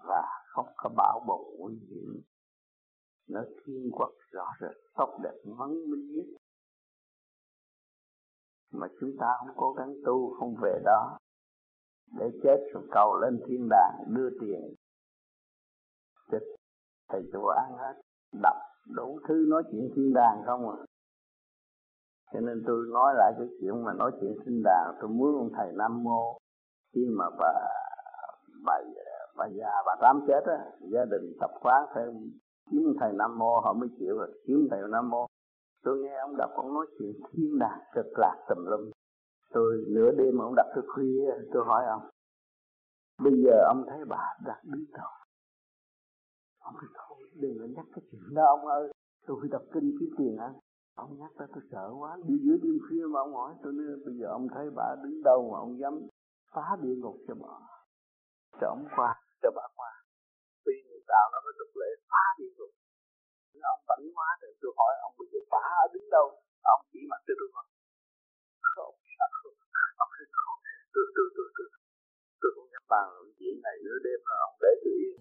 Và 0.08 0.22
không 0.58 0.74
có 0.76 0.90
bảo 0.96 1.24
bộ 1.26 1.54
nguy 1.58 1.74
hiểm 1.90 2.22
nó 3.28 3.40
thiên 3.66 3.90
quốc 3.92 4.10
rõ 4.30 4.44
rệt, 4.60 4.76
tốt 4.94 5.18
đẹp 5.22 5.34
vấn 5.44 5.90
minh. 5.90 6.12
Nhất 6.16 6.26
mà 8.72 8.86
chúng 9.00 9.10
ta 9.20 9.26
không 9.38 9.56
cố 9.56 9.72
gắng 9.72 9.94
tu, 10.06 10.34
không 10.38 10.54
về 10.62 10.80
đó. 10.84 11.18
Để 12.18 12.26
chết 12.42 12.56
rồi 12.72 12.82
cầu 12.90 13.20
lên 13.20 13.40
thiên 13.46 13.68
đàng, 13.70 14.04
đưa 14.08 14.30
tiền. 14.40 14.74
Chết, 16.30 16.40
thầy 17.08 17.22
chủ 17.32 17.46
ăn 17.46 17.76
hết. 17.78 18.00
Đọc 18.42 18.56
đủ 18.94 19.20
thứ 19.28 19.46
nói 19.48 19.62
chuyện 19.72 19.90
thiên 19.96 20.12
đàng 20.14 20.42
không 20.46 20.70
à. 20.70 20.76
Cho 22.32 22.40
nên 22.40 22.62
tôi 22.66 22.86
nói 22.92 23.14
lại 23.16 23.32
cái 23.38 23.46
chuyện 23.60 23.84
mà 23.84 23.92
nói 23.92 24.10
chuyện 24.20 24.36
thiên 24.44 24.62
đàng. 24.64 24.94
Tôi 25.00 25.10
muốn 25.10 25.34
ông 25.34 25.50
thầy 25.56 25.72
nam 25.72 26.02
mô. 26.02 26.38
Khi 26.94 27.06
mà 27.18 27.24
bà 27.38 27.52
bà 28.64 28.74
bà 29.38 29.46
già 29.46 29.72
bà 29.86 29.96
tám 30.00 30.20
chết 30.26 30.44
á, 30.46 30.58
gia 30.92 31.04
đình 31.04 31.36
tập 31.40 31.50
khóa 31.60 31.86
thêm 31.94 32.30
kiếm 32.70 32.94
thầy 33.00 33.12
nam 33.12 33.38
mô, 33.38 33.60
họ 33.60 33.72
mới 33.72 33.88
chịu 33.98 34.18
rồi, 34.18 34.42
kiếm 34.46 34.68
thầy 34.70 34.80
nam 34.90 35.10
mô. 35.10 35.26
Tôi 35.84 35.98
nghe 35.98 36.16
ông 36.20 36.36
đọc 36.36 36.50
ông 36.54 36.74
nói 36.74 36.86
chuyện 36.98 37.12
thiên 37.32 37.58
đàng, 37.58 37.80
cực 37.94 38.18
lạc 38.18 38.36
tùm 38.48 38.64
lum. 38.64 38.90
Tôi 39.52 39.84
nửa 39.88 40.10
đêm 40.18 40.38
ông 40.38 40.54
đọc 40.56 40.66
tôi 40.74 40.84
khuya, 40.94 41.30
tôi 41.52 41.64
hỏi 41.64 41.84
ông, 41.86 42.02
bây 43.24 43.32
giờ 43.44 43.64
ông 43.68 43.84
thấy 43.88 44.04
bà 44.08 44.36
đặt 44.46 44.60
đứng 44.64 44.84
đầu 44.92 45.08
ông 46.68 46.74
nói, 46.74 46.84
thôi, 46.94 47.18
đừng 47.34 47.58
có 47.60 47.66
nhắc 47.76 47.86
cái 47.94 48.02
chuyện 48.10 48.34
đó 48.34 48.44
ông 48.46 48.66
ơi. 48.66 48.92
Tôi 49.26 49.48
đọc 49.50 49.62
kinh 49.72 49.96
kiếm 50.00 50.14
tiền 50.18 50.36
ăn 50.36 50.52
ông 50.96 51.18
nhắc 51.18 51.30
ra 51.38 51.46
tôi 51.54 51.62
sợ 51.70 51.90
quá. 51.98 52.16
Đi 52.26 52.34
giữa 52.44 52.56
đêm 52.62 52.78
khuya 52.88 53.06
mà 53.12 53.20
ông 53.20 53.34
hỏi 53.34 53.54
tôi 53.62 53.72
nữa 53.72 53.96
bây 54.06 54.14
giờ 54.14 54.26
ông 54.26 54.48
thấy 54.54 54.70
bà 54.76 54.96
đứng 55.02 55.22
đâu 55.22 55.50
mà 55.52 55.58
ông 55.58 55.78
dám 55.78 55.94
phá 56.54 56.76
địa 56.82 56.94
ngục 56.96 57.16
cho 57.28 57.34
bà? 57.34 57.54
Cho 58.60 58.66
ông 58.68 58.84
qua 58.96 59.20
cho 59.42 59.50
bà 59.58 59.66
qua 59.78 59.92
tuy 60.64 60.74
người 60.86 61.02
tạo 61.10 61.26
nó 61.32 61.38
có 61.44 61.50
tục 61.58 61.72
lệ 61.80 61.90
phá 62.10 62.24
đi 62.38 62.46
rồi. 62.58 62.70
nhưng 63.52 63.64
ông 63.72 63.80
vẫn 63.88 64.00
hóa 64.16 64.28
rồi 64.42 64.52
tôi 64.60 64.72
hỏi 64.78 64.92
ông, 65.06 65.14
bây 65.18 65.26
giờ 65.32 65.40
phá 65.52 65.64
ở 65.84 65.86
đứng 65.94 66.08
đâu 66.16 66.26
ông 66.74 66.82
chỉ 66.92 67.00
mặt 67.10 67.20
cho 67.26 67.34
tôi 67.40 67.48
hỏi 67.54 67.66
không 68.76 68.94
không 69.28 69.44
ông 70.02 70.10
không 70.36 70.60
tôi 70.94 71.04
tôi 71.16 71.26
tôi 71.36 71.46
tôi 71.56 71.66
tôi 72.40 72.50
không 72.54 72.68
dám 72.72 72.84
bàn 72.92 73.06
chuyện 73.38 73.56
này 73.66 73.76
nửa 73.84 73.98
đêm 74.06 74.20
là 74.30 74.36
ông 74.46 74.56
để 74.62 74.72
tôi 74.82 74.94
yên 75.02 75.16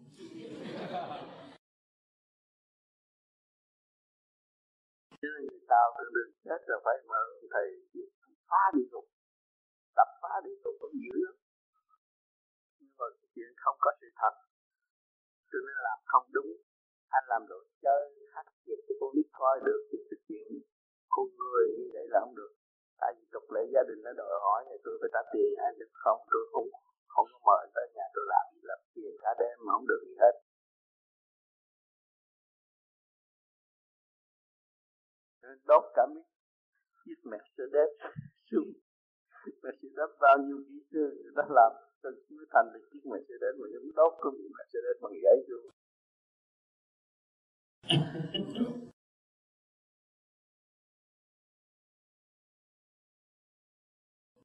chứ 5.22 5.30
người 5.50 5.64
ta 5.72 5.82
thường 5.96 6.12
đừng 6.16 6.32
chết 6.46 6.60
là 6.70 6.78
phải 6.86 6.98
mở 7.10 7.22
thầy 7.54 7.68
phá 8.50 8.64
đi 8.76 8.84
rồi. 8.92 9.06
tập 9.98 10.10
phá 10.22 10.34
đi 10.46 10.52
rồi 10.64 10.74
cũng 10.80 10.96
dữ 11.04 11.16
lắm 11.26 11.36
chuyện 13.38 13.54
không 13.64 13.78
có 13.80 13.92
sự 14.02 14.08
thật. 14.22 14.34
Cho 15.50 15.58
nên 15.66 15.78
làm 15.88 16.00
không 16.12 16.28
đúng. 16.38 16.52
Anh 17.18 17.26
làm 17.32 17.42
đồ 17.52 17.60
chơi, 17.84 18.04
hát 18.34 18.46
việc 18.66 18.80
cho 18.88 18.94
con 19.00 19.10
biết 19.16 19.30
coi 19.40 19.56
được 19.68 19.82
cái 20.10 20.20
chuyện 20.28 20.48
con 21.14 21.28
người 21.40 21.64
như 21.78 21.86
vậy 21.94 22.06
là 22.14 22.20
không 22.24 22.36
được. 22.36 22.52
Tại 23.02 23.14
vì 23.18 23.26
tục 23.34 23.46
lệ 23.54 23.64
gia 23.74 23.84
đình 23.90 24.02
nó 24.06 24.12
đòi 24.22 24.34
hỏi 24.46 24.60
thì 24.68 24.76
tôi 24.84 24.94
phải 25.02 25.10
trả 25.14 25.22
tiền 25.34 25.52
anh 25.68 25.76
được 25.80 25.94
không? 26.04 26.20
Tôi 26.32 26.42
không 26.52 26.68
không 27.14 27.28
có 27.34 27.40
mời 27.50 27.64
tới 27.76 27.86
nhà 27.96 28.06
tôi 28.16 28.26
làm 28.34 28.46
gì 28.54 28.60
làm 28.70 28.80
tiền 28.94 29.14
cả 29.24 29.32
đêm 29.40 29.56
mà 29.66 29.72
không 29.76 29.88
được 29.92 30.02
gì 30.08 30.16
hết. 30.24 30.36
Đốt 35.68 35.84
cả 35.96 36.06
miếng 36.14 37.24
Mercedes 37.32 37.90
xuống. 38.52 38.72
Mercedes 39.64 40.12
bao 40.22 40.38
nhiêu 40.46 40.58
kỹ 40.68 40.78
sư 40.92 41.04
người 41.24 41.34
ta 41.36 41.44
làm? 41.50 41.87
Mới 42.04 42.46
thành 42.54 42.68
được 42.74 42.90
chiếc 42.92 43.04
Mercedes 43.12 43.54
mà 43.60 43.68
giống 43.74 43.96
đốt 43.96 44.14
có 44.22 44.32
bị 44.32 44.44
Mercedes 44.58 44.98
bằng 45.02 45.14
giấy 45.24 45.38
xuống 45.48 45.66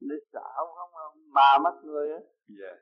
Lý 0.00 0.16
xảo 0.32 0.62
không 0.76 0.92
không 0.92 1.32
ma 1.32 1.58
mất 1.64 1.80
người 1.84 2.10
á. 2.12 2.20
Dạ. 2.48 2.74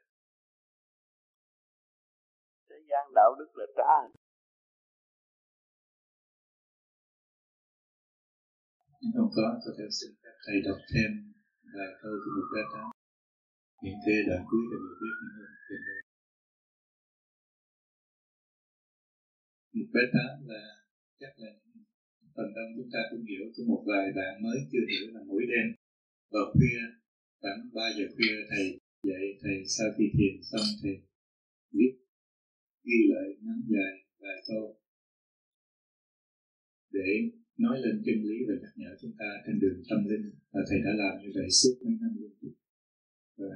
Thế 2.69 2.77
gian 2.89 3.13
đạo 3.15 3.35
đức 3.39 3.51
là 3.55 3.67
trả. 3.77 3.95
Không 9.17 9.31
có 9.37 9.43
có 9.65 9.71
thể 9.79 9.85
xin 10.01 10.11
phép 10.23 10.35
thầy 10.47 10.57
đọc 10.67 10.79
thêm 10.91 11.11
vài 11.75 11.91
câu 12.03 12.13
của 12.23 12.31
một 12.37 12.47
bát 12.55 12.67
tám 12.73 13.00
những 13.85 13.99
thế 14.05 14.17
đoạn 14.29 14.43
cuối 14.51 14.63
để 14.71 14.77
mình 14.85 14.97
biết 15.01 15.15
những 15.21 15.35
hơn 15.39 15.53
trên 15.69 15.81
đây 15.89 16.01
một 19.77 19.89
bé 19.95 20.03
tám 20.15 20.33
là 20.51 20.63
chắc 21.21 21.33
là 21.43 21.51
phần 22.35 22.49
đông 22.57 22.71
chúng 22.77 22.91
ta 22.95 23.01
cũng 23.11 23.25
hiểu, 23.31 23.45
có 23.55 23.63
một 23.71 23.83
vài 23.91 24.07
bạn 24.19 24.43
mới 24.45 24.59
chưa 24.73 24.85
hiểu 24.91 25.05
là 25.15 25.21
mỗi 25.31 25.43
đêm. 25.53 25.67
Vào 26.35 26.47
khuya, 26.53 26.81
khoảng 27.41 27.61
3 27.75 27.83
giờ 27.97 28.07
khuya, 28.15 28.37
thầy 28.51 28.65
dạy 29.09 29.25
thầy 29.43 29.57
sau 29.77 29.89
khi 29.97 30.05
thiền 30.17 30.35
xong, 30.51 30.69
thầy 30.83 30.95
viết, 31.77 31.93
ghi 32.87 33.01
lại, 33.13 33.29
ngắn 33.43 33.61
dài 33.73 33.95
vài 34.23 34.39
câu. 34.49 34.65
Để 36.97 37.09
nói 37.59 37.77
lên 37.85 38.03
chân 38.05 38.19
lý 38.29 38.37
và 38.49 38.55
nhắc 38.63 38.75
nhở 38.77 38.91
chúng 39.01 39.15
ta 39.19 39.29
trên 39.47 39.61
đường 39.63 39.79
tâm 39.91 40.01
linh, 40.11 40.27
và 40.53 40.61
thầy 40.69 40.79
đã 40.87 40.93
làm 41.03 41.15
như 41.23 41.31
vậy 41.35 41.49
suốt 41.51 41.75
mấy 41.85 41.95
năm 42.01 42.13
liên 42.21 42.35
tục 42.41 42.55
và 43.41 43.55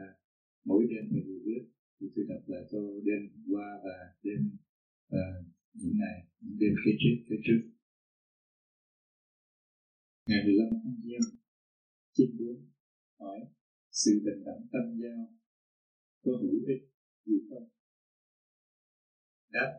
mỗi 0.64 0.82
đêm 0.90 1.04
mình 1.12 1.26
đều 1.26 1.40
viết 1.46 1.62
thì 2.00 2.06
tôi 2.14 2.24
đọc 2.28 2.42
lại 2.46 2.62
câu 2.70 3.00
đêm 3.04 3.22
qua 3.50 3.66
và 3.84 3.96
đêm 4.22 4.40
và 5.08 5.24
những 5.74 5.96
ngày, 6.00 6.18
những 6.40 6.58
đêm 6.60 6.72
phía 6.84 6.96
trước 7.02 7.16
phía 7.28 7.40
trước. 7.46 7.60
Ngày 10.26 10.40
15 10.46 10.68
tháng 10.84 11.00
giêng 11.04 11.26
chín 12.16 12.30
bốn 12.38 12.56
hỏi, 13.20 13.40
sự 13.90 14.12
bình 14.24 14.44
đẳng 14.46 14.62
tâm 14.72 14.84
giao 15.02 15.20
có 16.22 16.32
hữu 16.42 16.58
ích 16.72 16.82
gì 17.26 17.38
không? 17.50 17.68
Đáp, 19.52 19.70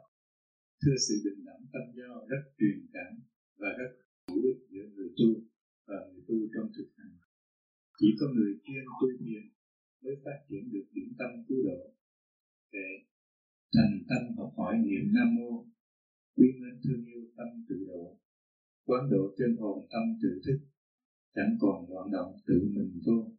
thưa, 0.82 0.96
sự 1.08 1.16
bình 1.26 1.46
đẳng 1.46 1.64
tâm 1.74 1.86
giao 1.98 2.28
rất 2.30 2.44
truyền 2.58 2.88
cảm 2.94 3.14
và 3.58 3.70
rất 3.80 3.92
hữu 4.28 4.44
ích 4.52 4.60
giữa 4.70 4.86
người 4.96 5.10
tu 5.18 5.30
và 5.88 5.98
người 6.10 6.24
tu 6.28 6.38
trong 6.54 6.68
thực 6.78 6.90
hành. 6.98 7.16
Chỉ 8.00 8.08
có 8.20 8.26
người 8.36 8.54
chuyên 8.66 8.86
tu 9.02 9.08
thiền 9.20 9.55
mới 10.06 10.16
phát 10.26 10.38
triển 10.50 10.64
được 10.74 10.86
điểm 10.94 11.10
tâm 11.20 11.32
cứu 11.48 11.60
độ. 11.68 11.82
Để 12.72 12.88
thành 13.76 13.96
tâm 14.10 14.22
học 14.38 14.52
hỏi 14.58 14.74
niệm 14.86 15.06
nam 15.16 15.36
mô 15.36 15.52
quý 16.36 16.48
mến 16.62 16.76
thương 16.84 17.06
yêu 17.06 17.24
tâm 17.38 17.48
tự 17.70 17.86
độ 17.88 18.20
quán 18.86 19.10
độ 19.12 19.24
chân 19.38 19.52
hồn 19.60 19.88
tâm 19.92 20.04
tự 20.22 20.42
thức 20.46 20.60
chẳng 21.36 21.58
còn 21.62 21.90
loạn 21.90 22.12
động 22.12 22.32
tự 22.48 22.58
mình 22.76 23.02
vô. 23.06 23.32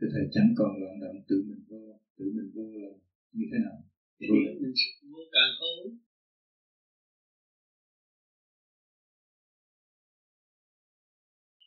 Thì 0.00 0.06
thầy 0.12 0.24
chẳng 0.32 0.54
còn 0.58 0.70
loạn 0.80 1.00
động 1.00 1.18
tự 1.28 1.36
mình 1.48 1.64
vô 1.68 2.00
tự 2.16 2.24
mình 2.36 2.50
vô 2.54 2.66
là 2.82 2.92
như 3.32 3.44
thế 3.52 3.58
nào? 3.64 3.78
Vô 5.10 5.22
càng 5.32 5.52
khôn 5.58 5.98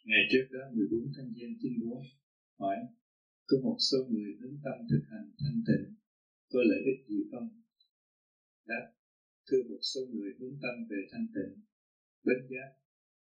Ngày 0.09 0.23
trước 0.31 0.45
đó 0.55 0.63
14 0.73 1.11
tháng 1.15 1.29
Giêng 1.35 1.55
94 1.61 2.03
hỏi 2.61 2.77
có 3.47 3.55
một 3.65 3.77
số 3.89 3.97
người 4.11 4.31
hướng 4.39 4.57
tâm 4.65 4.77
thực 4.89 5.03
hành 5.11 5.27
thanh 5.41 5.59
tịnh. 5.67 5.85
Có 6.51 6.59
lợi 6.69 6.81
ích 6.91 6.99
gì 7.09 7.19
không? 7.31 7.47
Đáp, 8.71 8.85
thưa 9.47 9.61
một 9.69 9.81
số 9.91 10.01
người 10.13 10.31
hướng 10.39 10.55
tâm 10.63 10.75
về 10.89 10.99
thanh 11.11 11.27
tịnh. 11.35 11.53
Bến 12.25 12.39
giác 12.51 12.69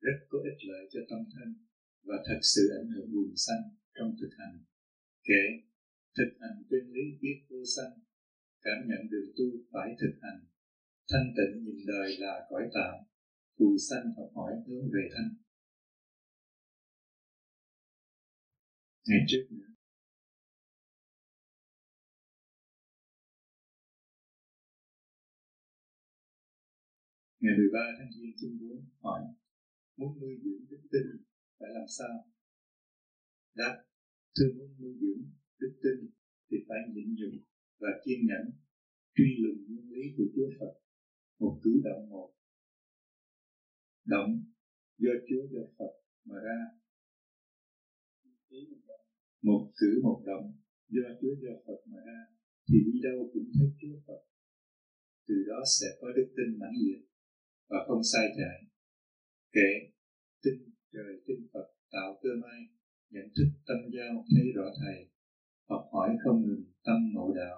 rất 0.05 0.17
có 0.29 0.37
ích 0.51 0.59
lợi 0.69 0.83
cho 0.93 1.01
tâm 1.09 1.21
thân 1.33 1.49
và 2.07 2.17
thật 2.27 2.39
sự 2.53 2.63
ảnh 2.81 2.89
hưởng 2.93 3.11
buồn 3.13 3.31
sanh 3.45 3.63
trong 3.95 4.15
thực 4.19 4.31
hành. 4.39 4.55
Kể, 5.29 5.43
thực 6.17 6.31
hành 6.41 6.57
chân 6.69 6.83
lý 6.95 7.05
biết 7.21 7.37
vô 7.49 7.61
sanh, 7.75 7.93
cảm 8.65 8.79
nhận 8.89 9.01
đường 9.11 9.29
tu 9.37 9.47
phải 9.71 9.89
thực 10.01 10.13
hành. 10.21 10.39
Thanh 11.11 11.27
tịnh 11.37 11.63
nhìn 11.63 11.79
đời 11.87 12.09
là 12.19 12.33
cõi 12.49 12.63
tạm 12.73 12.95
phù 13.57 13.77
sanh 13.89 14.05
học 14.17 14.29
hỏi 14.35 14.53
hướng 14.67 14.85
về 14.93 15.03
thanh 15.15 15.44
ngày 19.07 19.19
trước 19.27 19.45
nữa 19.49 19.75
ngày 27.45 27.53
13 27.57 27.79
tháng 27.97 28.11
giêng 28.15 28.35
chúng 28.39 28.57
muốn 28.61 28.85
hỏi, 29.03 29.21
muốn 29.97 30.19
nuôi 30.19 30.35
dưỡng 30.43 30.65
đức 30.69 30.81
tin 30.91 31.05
phải 31.59 31.69
làm 31.77 31.87
sao? 31.97 32.15
Đáp, 33.55 33.75
thưa 34.35 34.49
muốn 34.57 34.69
nuôi 34.79 34.93
dưỡng 35.01 35.23
đức 35.59 35.73
tin 35.83 36.09
thì 36.47 36.57
phải 36.67 36.79
nhịn 36.93 37.15
nhục 37.17 37.33
và 37.81 37.89
kiên 38.05 38.19
nhẫn 38.29 38.45
truy 39.15 39.29
lùng 39.43 39.59
nguyên 39.67 39.89
lý 39.89 40.03
của 40.17 40.23
Chúa 40.35 40.49
Phật 40.59 40.73
một 41.39 41.59
cử 41.63 41.81
động 41.83 42.09
một. 42.09 42.33
Động 44.05 44.43
do 44.97 45.11
Chúa 45.27 45.47
do 45.51 45.61
Phật 45.77 45.93
mà 46.25 46.35
ra 46.45 46.84
một 49.47 49.61
cử 49.79 49.91
một 50.05 50.19
động 50.29 50.45
do 50.95 51.07
Chúa 51.19 51.33
do 51.43 51.53
Phật 51.65 51.79
mà 51.91 51.99
ra, 52.07 52.19
thì 52.67 52.77
đi 52.87 52.95
đâu 53.07 53.17
cũng 53.33 53.47
thấy 53.55 53.67
Chúa 53.81 53.97
Phật. 54.07 54.21
Từ 55.27 55.35
đó 55.49 55.59
sẽ 55.79 55.87
có 55.99 56.07
đức 56.17 56.27
tin 56.37 56.59
mãnh 56.61 56.77
liệt 56.85 57.01
và 57.69 57.77
không 57.87 58.03
sai 58.11 58.25
trái, 58.37 58.57
kể 59.55 59.69
tin 60.43 60.55
trời 60.93 61.13
tin 61.25 61.39
Phật 61.53 61.67
tạo 61.91 62.09
cơ 62.21 62.29
may, 62.43 62.59
nhận 63.13 63.27
thức 63.35 63.49
tâm 63.67 63.79
giao, 63.95 64.13
thấy 64.31 64.45
rõ 64.55 64.67
thầy, 64.79 64.97
học 65.69 65.83
hỏi 65.93 66.09
không 66.23 66.39
ngừng 66.45 66.65
tâm 66.85 66.99
ngộ 67.13 67.27
đạo, 67.41 67.57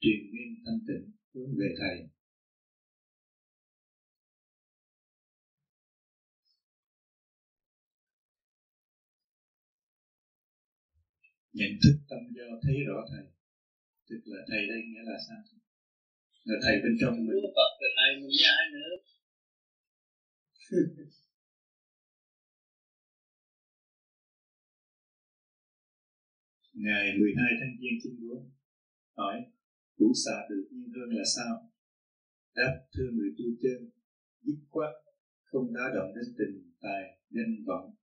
truyền 0.00 0.20
nguyên 0.30 0.50
thanh 0.64 0.80
tịnh 0.88 1.06
hướng 1.34 1.52
về 1.60 1.68
thầy. 1.80 1.96
Nhận 11.58 11.72
thức 11.82 11.96
tâm 12.10 12.22
do 12.36 12.46
thấy 12.62 12.76
rõ 12.88 12.98
thầy. 13.10 13.24
Tức 14.08 14.20
là 14.24 14.40
thầy 14.48 14.62
đây 14.70 14.80
nghĩa 14.88 15.04
là 15.10 15.16
sao? 15.28 15.40
Là 16.44 16.56
thầy 16.64 16.74
bên 16.82 16.94
trong 17.00 17.14
mình. 17.26 17.42
Phật 17.56 17.72
là 17.82 17.88
thầy 17.98 18.10
mình 18.20 18.32
với 18.36 18.46
ai 18.58 18.64
nữa? 18.76 18.92
Ngày 26.86 27.06
12 27.18 27.52
tháng 27.60 27.74
Giêng 27.80 27.98
94 28.02 28.50
hỏi 29.16 29.36
củ 29.96 30.12
xạ 30.24 30.36
được 30.50 30.64
yên 30.70 30.88
hương 30.94 31.12
là 31.18 31.24
sao? 31.36 31.52
Đáp 32.54 32.74
thưa 32.94 33.10
người 33.12 33.30
tu 33.38 33.44
chân 33.62 33.90
dứt 34.42 34.58
khoát 34.70 34.92
không 35.42 35.74
đá 35.74 35.84
động 35.94 36.10
đến 36.16 36.34
tình 36.38 36.72
tài 36.80 37.02
danh 37.30 37.64
vọng 37.66 37.94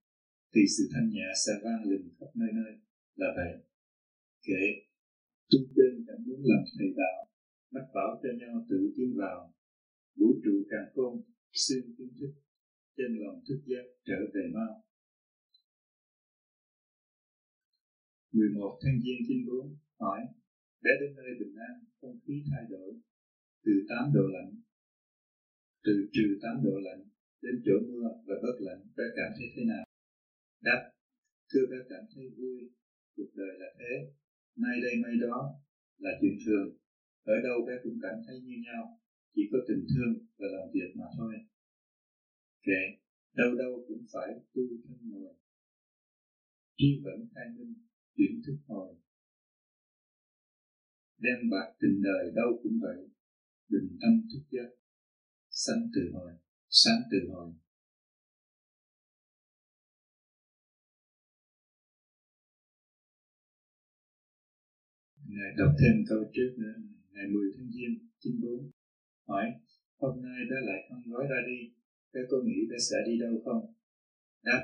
thì 0.54 0.60
sự 0.76 0.84
thanh 0.92 1.08
nhẹ 1.10 1.28
sẽ 1.46 1.52
vang 1.64 1.82
lừng 1.90 2.08
khắp 2.20 2.30
nơi 2.34 2.50
nơi 2.52 2.72
là 3.16 3.28
vậy 3.36 3.52
kể, 4.46 4.64
tu 5.50 5.58
trên 5.76 5.92
chẳng 6.06 6.22
muốn 6.26 6.40
làm 6.50 6.62
thầy 6.78 6.88
đạo, 7.00 7.18
mách 7.74 7.88
bảo 7.94 8.10
cho 8.22 8.28
nhau 8.40 8.54
tự 8.70 8.92
tiến 8.96 9.10
vào. 9.22 9.38
Vũ 10.18 10.28
trụ 10.44 10.54
càng 10.70 10.88
khôn 10.94 11.22
xuyên 11.52 11.82
kiến 11.98 12.10
thức, 12.20 12.32
trên 12.96 13.10
lòng 13.22 13.38
thức 13.48 13.60
giác 13.66 13.84
trở 14.06 14.18
về 14.34 14.44
mau. 14.54 14.84
11 18.32 18.78
tháng 18.82 18.96
Giêng 19.02 19.22
94 19.28 19.76
hỏi, 20.00 20.20
bé 20.82 20.90
đến 21.00 21.10
nơi 21.16 21.30
bình 21.40 21.54
an, 21.68 21.74
không 22.00 22.18
khí 22.26 22.34
thay 22.50 22.64
đổi, 22.70 22.90
từ 23.64 23.72
8 23.88 24.12
độ 24.14 24.24
lạnh, 24.36 24.52
từ 25.84 25.92
trừ 26.12 26.26
8 26.42 26.64
độ 26.64 26.76
lạnh 26.86 27.02
đến 27.42 27.54
chỗ 27.64 27.72
mưa 27.88 28.06
và 28.26 28.34
bớt 28.42 28.56
lạnh, 28.66 28.82
bé 28.96 29.04
cảm 29.16 29.30
thấy 29.36 29.48
thế 29.54 29.62
nào? 29.72 29.84
Đáp, 30.60 30.80
thưa 31.50 31.64
bé 31.70 31.76
cảm 31.90 32.04
thấy 32.14 32.24
vui 32.38 32.70
cuộc 33.20 33.32
đời 33.40 33.54
là 33.62 33.68
thế. 33.78 33.92
Nay 34.56 34.76
đây 34.84 34.94
mai 35.02 35.14
đó 35.26 35.36
là 36.04 36.10
chuyện 36.20 36.36
thường. 36.44 36.68
Ở 37.34 37.36
đâu 37.46 37.56
bé 37.66 37.74
cũng 37.84 37.98
cảm 38.02 38.16
thấy 38.26 38.36
như 38.40 38.56
nhau, 38.66 38.82
chỉ 39.34 39.42
có 39.52 39.58
tình 39.68 39.82
thương 39.90 40.12
và 40.38 40.46
làm 40.54 40.66
việc 40.74 40.90
mà 40.94 41.06
thôi. 41.18 41.34
Kệ, 42.66 42.82
đâu 43.40 43.50
đâu 43.62 43.84
cũng 43.88 44.02
phải 44.12 44.28
tu 44.54 44.62
thân 44.84 44.98
người 45.10 45.34
trí 46.80 47.00
vẫn 47.04 47.28
khai 47.34 47.44
minh 47.56 47.74
chuyển 48.16 48.42
thức 48.46 48.56
hồi. 48.66 48.94
Đem 51.18 51.50
bạc 51.50 51.68
tình 51.80 52.02
đời 52.02 52.32
đâu 52.34 52.60
cũng 52.62 52.78
vậy, 52.80 53.08
bình 53.68 53.98
tâm 54.00 54.12
thức 54.32 54.44
giác. 54.50 54.70
Sanh 55.50 55.90
từ 55.94 56.10
hồi, 56.12 56.32
sáng 56.68 57.02
từ 57.10 57.18
hồi. 57.30 57.52
Ngài 65.34 65.50
đọc 65.60 65.72
thêm 65.80 65.94
câu 66.10 66.20
trước 66.34 66.50
nữa, 66.62 66.76
ngày 67.14 67.26
10 67.34 67.46
tháng 67.54 67.70
Giêng 67.74 67.94
94, 68.20 68.70
hỏi, 69.28 69.46
hôm 70.00 70.14
nay 70.26 70.38
đã 70.50 70.58
lại 70.68 70.80
không 70.88 71.02
gói 71.12 71.24
ra 71.30 71.40
đi, 71.50 71.58
các 72.12 72.24
con 72.30 72.40
nghĩ 72.46 72.60
bé 72.70 72.76
sẽ 72.88 72.96
đi 73.08 73.14
đâu 73.24 73.34
không? 73.44 73.62
Đáp, 74.48 74.62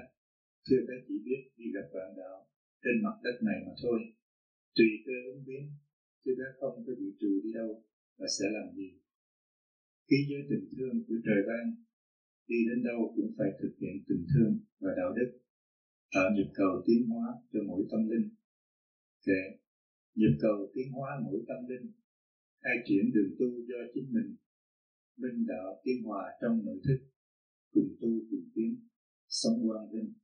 thưa 0.66 0.80
bé 0.88 0.94
chỉ 1.06 1.14
biết 1.26 1.40
đi 1.59 1.66
gặp 1.74 1.86
bạn 1.94 2.10
đạo 2.20 2.38
trên 2.82 2.97
mặt 3.05 3.16
đất 3.24 3.36
này 3.48 3.59
mà 3.66 3.72
thôi. 3.82 3.98
Tùy 4.76 4.88
cơ 5.06 5.16
ứng 5.32 5.43
biến, 5.47 5.64
chứ 6.22 6.30
bé 6.38 6.47
không 6.60 6.76
có 6.86 6.93
bị 7.01 7.09
trừ 7.20 7.32
đi 7.44 7.51
đâu 7.59 7.70
và 8.18 8.26
sẽ 8.36 8.44
làm 8.56 8.66
gì. 8.78 8.90
khi 10.09 10.18
giới 10.28 10.43
tình 10.51 10.66
thương 10.76 10.97
của 11.06 11.18
trời 11.26 11.40
ban, 11.48 11.64
đi 12.51 12.59
đến 12.68 12.78
đâu 12.88 13.12
cũng 13.16 13.30
phải 13.38 13.51
thực 13.60 13.72
hiện 13.80 13.97
tình 14.09 14.24
thương 14.30 14.52
và 14.82 14.90
đạo 15.01 15.10
đức, 15.18 15.30
tạo 16.14 16.28
nhịp 16.34 16.51
cầu 16.55 16.72
tiến 16.86 17.01
hóa 17.10 17.26
cho 17.52 17.60
mỗi 17.68 17.82
tâm 17.90 18.02
linh. 18.10 18.26
Kệ 19.26 19.43
nhịp 20.16 20.34
cầu 20.40 20.59
tiến 20.74 20.93
hóa 20.93 21.10
mỗi 21.24 21.40
tâm 21.48 21.60
linh. 21.68 21.86
Khai 22.62 22.76
triển 22.86 23.05
đường 23.14 23.32
tu 23.38 23.48
do 23.68 23.80
chính 23.94 24.09
mình. 24.14 24.36
Minh 25.16 25.47
đạo 25.47 25.80
tiến 25.84 26.02
hòa 26.05 26.22
trong 26.40 26.64
nội 26.66 26.80
thức. 26.86 26.98
Cùng 27.72 27.90
tu 28.01 28.09
cùng 28.30 28.48
tiến. 28.55 28.70
Sống 29.28 29.68
quang 29.68 29.90
vinh 29.93 30.14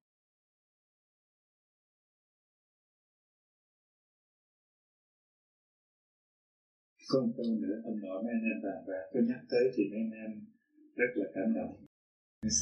có 7.12 7.20
một 7.20 7.32
câu 7.36 7.58
nữa, 7.60 7.76
ông 7.84 8.00
nói 8.00 8.22
mấy 8.24 8.32
anh 8.32 8.44
em 8.52 8.62
bàn 8.64 8.84
bạc. 8.88 9.04
Có 9.12 9.20
nhắc 9.28 9.40
tới 9.50 9.64
thì 9.74 9.82
mấy 9.90 10.00
anh 10.00 10.10
em 10.24 10.30
rất 10.96 11.10
là 11.14 11.26
cảm 11.34 11.54
động. 11.54 11.86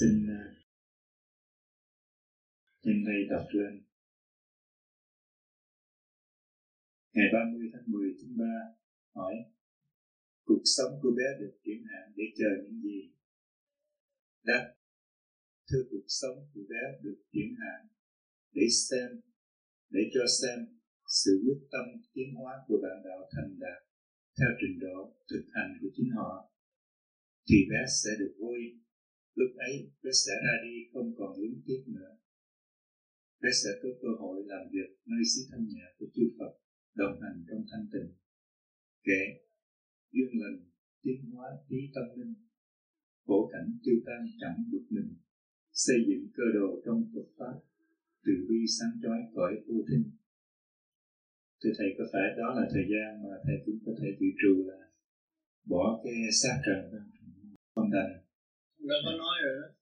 Xin 0.01 0.27
à, 0.29 0.43
nhìn 2.85 3.05
đây 3.05 3.19
đọc 3.31 3.47
lên. 3.53 3.90
Ngày 7.21 7.31
30 7.33 7.71
tháng 7.73 7.87
10 7.87 8.15
tháng 8.21 8.35
3 8.39 8.45
hỏi 9.15 9.35
Cuộc 10.49 10.63
sống 10.77 10.93
của 11.03 11.13
bé 11.19 11.29
được 11.41 11.55
chuyển 11.65 11.81
hạn 11.91 12.13
để 12.17 12.25
chờ 12.39 12.51
những 12.63 12.81
gì? 12.83 13.01
Đáp 14.49 14.65
Thưa 15.69 15.83
cuộc 15.91 16.07
sống 16.21 16.37
của 16.53 16.65
bé 16.73 16.83
được 17.05 17.19
chuyển 17.33 17.51
hạn 17.61 17.81
để 18.53 18.67
xem, 18.89 19.11
để 19.91 20.03
cho 20.15 20.21
xem 20.41 20.59
sự 21.23 21.33
quyết 21.45 21.61
tâm 21.73 21.87
tiến 22.15 22.35
hóa 22.35 22.53
của 22.69 22.79
bạn 22.85 22.97
đạo 23.09 23.23
thành 23.33 23.59
đạt 23.65 23.81
theo 24.39 24.51
trình 24.61 24.77
độ 24.87 24.99
thực 25.31 25.45
hành 25.55 25.71
của 25.81 25.89
chính 25.97 26.11
họ. 26.17 26.33
Thì 27.49 27.57
bé 27.71 27.81
sẽ 28.03 28.11
được 28.21 28.35
vui. 28.39 28.61
Lúc 29.35 29.51
ấy 29.57 29.75
bé 30.03 30.11
sẽ 30.27 30.33
ra 30.45 30.55
đi 30.65 30.77
không 30.93 31.15
còn 31.19 31.31
luyến 31.39 31.55
tiếc 31.67 31.83
nữa. 31.87 32.13
Bé 33.41 33.51
sẽ 33.63 33.71
có 33.83 33.89
cơ 34.03 34.09
hội 34.21 34.37
làm 34.47 34.63
việc 34.73 34.91
nơi 35.07 35.23
xứ 35.33 35.41
thanh 35.51 35.69
nhà 35.69 35.87
của 35.99 36.07
chư 36.15 36.25
Phật 36.39 36.53
đồng 36.95 37.17
hành 37.23 37.45
trong 37.49 37.63
thanh 37.71 37.87
tịnh. 37.93 38.11
Kể 39.05 39.23
duyên 40.13 40.31
lành 40.41 40.59
tiến 41.03 41.31
hóa 41.33 41.49
trí 41.69 41.77
tâm 41.95 42.05
linh. 42.19 42.35
Khổ 43.27 43.51
cảnh 43.53 43.69
tiêu 43.85 43.97
tan 44.07 44.21
chẳng 44.41 44.65
bực 44.73 44.85
mình. 44.91 45.17
Xây 45.73 45.97
dựng 46.09 46.29
cơ 46.37 46.45
đồ 46.55 46.81
trong 46.85 47.11
Phật 47.15 47.29
pháp, 47.39 47.57
từ 48.25 48.33
bi 48.49 48.61
sáng 48.79 48.95
chói 49.03 49.19
cõi 49.35 49.53
vô 49.67 49.85
thinh. 49.91 50.05
Thưa 51.61 51.71
thầy, 51.79 51.89
có 51.99 52.05
phải 52.13 52.27
đó 52.39 52.55
là 52.55 52.69
thời 52.73 52.87
gian 52.93 53.23
mà 53.23 53.35
thầy 53.45 53.57
cũng 53.67 53.79
có 53.87 53.93
thể 54.01 54.09
dự 54.21 54.27
trù 54.41 54.65
là 54.69 54.81
bỏ 55.65 56.01
cái 56.05 56.15
xác 56.43 56.57
trần 56.67 56.81
không 57.75 57.91
đành. 57.91 58.13
Đã 58.79 58.97
có 59.05 59.13
nói 59.19 59.37
rồi 59.45 59.55
đó. 59.61 59.80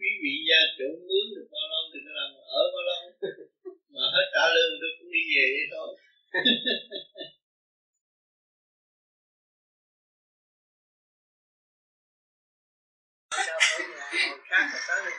Quý 0.00 0.10
vị 0.22 0.34
gia 0.48 0.60
trưởng 0.76 0.98
mướn 1.08 1.24
được 1.34 1.46
bao 1.52 1.66
lâu 1.72 1.82
thì 1.92 1.98
nó 2.06 2.12
làm 2.20 2.30
ở 2.58 2.62
bao 2.74 2.82
lâu? 2.88 3.00
Mà 3.92 4.04
hết 4.14 4.26
trả 4.34 4.44
lương 4.54 4.72
tôi 4.80 4.90
cũng 4.98 5.10
đi 5.14 5.22
về 5.34 5.44
vậy 5.54 5.66
thôi. 5.72 5.88
Khác 14.50 14.64
tới 14.88 14.98
đây 15.04 15.14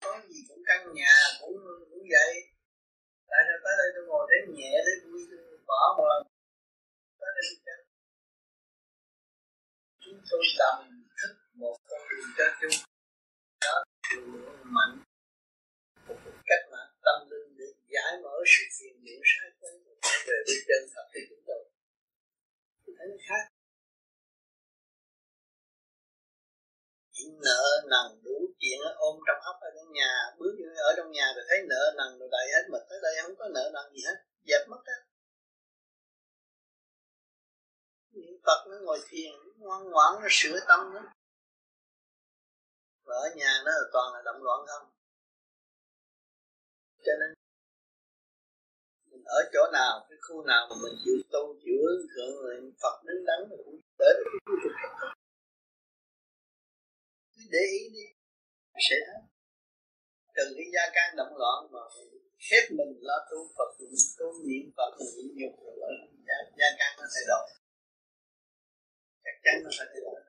có 0.00 0.20
gì 0.28 0.38
cũng 0.48 0.62
căn 0.66 0.94
nhà 0.94 1.14
cũng 1.40 1.56
cũng 1.90 2.04
vậy 2.14 2.32
tại 3.28 3.40
sao 3.46 3.58
tới 3.64 3.74
đây 3.80 3.88
tôi 3.94 4.04
ngồi 4.08 4.26
thấy 4.30 4.54
nhẹ 4.56 4.72
thấy 4.86 4.96
vui 5.04 5.20
tôi 5.30 5.58
bỏ 5.66 5.94
một 5.98 6.06
lần 6.10 6.22
tới 7.20 7.30
đây 7.36 7.44
tôi 7.48 7.58
chân 7.66 7.80
chúng 10.02 10.20
tôi 10.30 10.44
tầm 10.58 10.76
thức 11.18 11.34
một 11.54 11.76
con 11.88 12.00
đường 12.10 12.30
cho 12.38 12.44
chung 12.60 12.93
đó 14.20 14.52
mạnh 14.62 14.94
một 16.06 16.16
cách 16.46 16.64
mà 16.72 16.78
tâm 17.04 17.30
linh 17.30 17.56
để 17.58 17.64
giải 17.88 18.12
mở 18.22 18.36
sự 18.46 18.64
phiền 18.78 18.94
nhiễu 19.04 19.20
sai 19.32 19.50
quấy 19.60 19.72
về 20.26 20.36
với 20.46 20.56
chân 20.68 20.82
thật 20.94 21.06
thì 21.14 21.20
chúng 21.30 21.42
tôi 21.46 21.64
thì 22.86 22.92
thấy 22.98 23.06
nó 23.10 23.16
khác 23.28 23.44
những 27.12 27.40
nợ 27.44 27.64
nần 27.90 28.22
đủ 28.24 28.36
chuyện 28.60 28.80
ôm 28.96 29.16
trong 29.26 29.40
óc 29.50 29.56
ở 29.60 29.68
trong 29.76 29.92
nhà 29.92 30.12
bước 30.38 30.52
như 30.58 30.64
ở 30.76 30.94
trong 30.96 31.10
nhà 31.12 31.26
rồi 31.36 31.44
thấy 31.48 31.58
nợ 31.68 31.94
nần 31.96 32.18
rồi 32.18 32.28
đầy 32.32 32.46
hết 32.54 32.64
mà 32.72 32.78
tới 32.88 32.98
đây 33.02 33.14
không 33.22 33.36
có 33.38 33.48
nợ 33.54 33.70
nần 33.74 33.92
gì 33.94 34.00
hết 34.06 34.16
dẹp 34.44 34.68
mất 34.68 34.82
á 34.84 34.98
niệm 38.14 38.40
phật 38.46 38.66
nó 38.70 38.76
ngồi 38.82 38.98
thiền, 39.08 39.32
ngoan 39.56 39.90
ngoãn, 39.90 40.12
nó 40.22 40.28
sửa 40.30 40.58
tâm 40.68 40.80
nó 40.94 41.00
và 43.06 43.14
ở 43.14 43.26
nhà 43.36 43.52
nó 43.64 43.70
là 43.70 43.86
toàn 43.92 44.14
là 44.14 44.20
động 44.24 44.42
loạn 44.42 44.60
không? 44.66 44.86
Cho 47.04 47.12
nên 47.20 47.30
mình 49.10 49.24
ở 49.24 49.40
chỗ 49.52 49.62
nào 49.72 50.06
cái 50.08 50.18
khu 50.28 50.44
nào 50.44 50.66
mà 50.70 50.76
mình 50.82 50.96
chịu 51.04 51.16
tu 51.32 51.42
chịu 51.62 51.76
hướng 51.84 52.06
thượng 52.12 52.34
người 52.36 52.56
Phật 52.82 52.96
đứng 53.06 53.24
đắn 53.28 53.40
thì 53.50 53.56
cũng 53.64 53.80
tới 53.98 54.12
được 54.18 54.24
cái 54.32 54.40
khu 54.46 54.56
vực 54.62 54.74
để 57.54 57.62
ý 57.78 57.82
đi 57.94 58.06
sẽ 58.88 58.96
thấy. 59.06 59.20
Từng 60.36 60.52
cái 60.56 60.66
gia 60.74 60.84
can 60.94 61.16
động 61.16 61.32
loạn 61.40 61.58
mà 61.72 61.80
hết 62.50 62.64
mình 62.78 62.92
lo 63.08 63.18
tu 63.30 63.38
Phật 63.56 63.70
tu 64.18 64.26
niệm 64.48 64.64
Phật 64.76 64.90
niệm 64.98 65.28
nhục 65.38 65.54
rồi 65.64 65.74
gia, 66.26 66.38
gia 66.58 66.68
can 66.78 66.92
nó 66.98 67.04
thay 67.14 67.24
đổi. 67.30 67.44
Chắc 69.24 69.36
chắn 69.44 69.54
nó 69.64 69.70
sẽ 69.78 69.84
thay 69.90 70.00
đổi. 70.04 70.20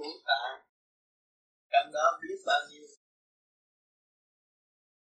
Ngũ 0.00 0.12
tạng 0.28 0.56
trong 1.72 1.88
đó 1.96 2.04
biết 2.22 2.38
bao 2.48 2.60
nhiêu. 2.68 2.86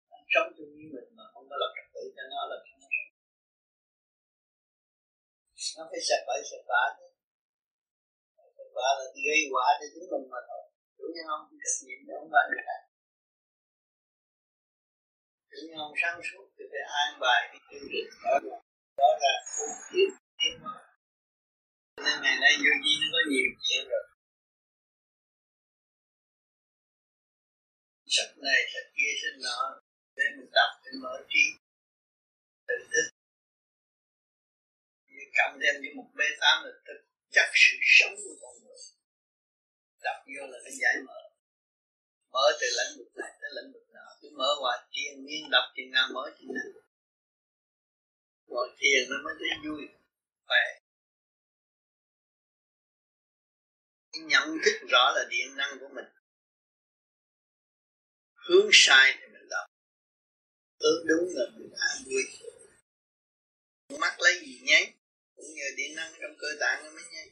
Sống 0.09 0.25
trong 0.33 0.47
như 0.77 0.87
mình 0.95 1.09
mà 1.17 1.23
không 1.33 1.45
có 1.49 1.55
lập 1.61 1.71
trật 1.75 1.87
tự 1.93 2.03
cho 2.15 2.23
nó 2.33 2.41
là 2.49 2.57
không 2.65 2.79
nó 2.81 2.89
sống. 2.97 3.11
Nó 5.77 5.83
phải 5.91 6.01
sạch 6.07 6.23
bậy 6.27 6.39
sạch 6.49 6.65
bạ 6.71 6.83
chứ 6.97 7.05
sạch 8.57 8.71
bạ 8.77 8.89
là 8.99 9.05
gây 9.27 9.41
quả 9.53 9.67
cho 9.79 9.85
chính 9.93 10.07
mình 10.13 10.25
mà 10.33 10.39
thôi. 10.47 10.63
Chủ 10.97 11.05
nhân 11.13 11.25
ông 11.35 11.43
trách 11.61 11.77
nhiệm 11.85 11.99
cho 12.07 12.13
ông 12.21 12.29
bạn 12.33 12.45
người 12.49 12.63
khác 12.67 12.81
chủ 15.51 15.67
nhân 15.67 15.79
ông 15.87 15.95
sáng 16.01 16.19
suốt 16.27 16.45
thì 16.55 16.63
phải 16.71 16.83
an 17.03 17.11
bài 17.23 17.41
cái 17.51 17.59
chương 17.69 17.87
trình 17.91 18.09
đó. 18.23 18.33
Là 18.49 18.57
đó 18.99 19.09
là 19.23 19.33
không 19.53 19.73
thiết 19.89 20.09
tiến 20.39 20.53
hóa 20.63 20.77
nên 22.03 22.15
ngày 22.23 22.37
nay 22.43 22.53
vô 22.63 22.71
vi 22.83 22.93
nó 23.01 23.07
có 23.13 23.21
nhiều 23.31 23.47
chuyện 23.63 23.83
rồi. 23.91 24.03
Sách 28.13 28.37
này 28.37 28.61
sách 28.73 28.87
kia 28.95 29.11
sách 29.21 29.37
nọ. 29.45 29.81
Để 30.15 30.23
mình 30.37 30.49
đọc 30.53 30.71
để 30.83 30.91
mở 31.03 31.13
trí. 31.29 31.43
Tự 32.67 32.75
thức. 32.91 33.05
Như 35.07 35.23
cộng 35.37 35.59
thêm 35.61 35.81
những 35.81 35.95
một 35.97 36.09
bê 36.17 36.25
tám 36.41 36.63
là 36.65 36.71
thực 36.87 36.99
chất 37.35 37.49
sự 37.53 37.75
sống 37.97 38.15
của 38.23 38.35
con 38.41 38.53
người. 38.63 38.81
Đọc 40.05 40.17
vô 40.33 40.43
là 40.51 40.57
nó 40.63 40.71
giải 40.81 40.95
mở. 41.07 41.21
Mở 42.31 42.45
từ 42.61 42.67
lãnh 42.77 42.97
vực 42.97 43.11
này 43.15 43.31
tới 43.41 43.49
lãnh 43.55 43.71
vực 43.73 43.85
nọ. 43.93 44.07
Cứ 44.21 44.29
mở 44.37 44.49
hoài 44.61 44.77
thiên 44.93 45.25
nhiên 45.25 45.49
đọc 45.51 45.65
chừng 45.75 45.91
nào, 45.91 46.07
mở 46.13 46.23
chừng 46.39 46.53
nào. 46.53 46.81
Ngồi 48.47 48.69
thiền 48.79 49.09
nó 49.09 49.15
mới 49.23 49.33
thấy 49.39 49.49
vui, 49.63 49.81
khỏe. 50.47 50.63
Nhận 54.11 54.57
thức 54.65 54.87
rõ 54.91 55.11
là 55.15 55.23
điện 55.29 55.55
năng 55.55 55.79
của 55.79 55.87
mình 55.95 56.05
hướng 58.51 58.69
sai 58.73 59.17
thì 59.19 59.25
mình 59.33 59.47
đọc 59.49 59.65
hướng 60.81 61.07
đúng 61.07 61.29
là 61.37 61.45
mình 61.57 61.71
an 61.89 61.97
vui 62.05 62.23
mắt 63.99 64.15
lấy 64.19 64.39
gì 64.39 64.61
nháy 64.63 64.93
cũng 65.35 65.53
nhờ 65.55 65.67
điện 65.77 65.95
năng 65.95 66.11
trong 66.21 66.35
cơ 66.39 66.47
tạng 66.59 66.83
nó 66.83 66.89
mới 66.91 67.03
nháy 67.13 67.29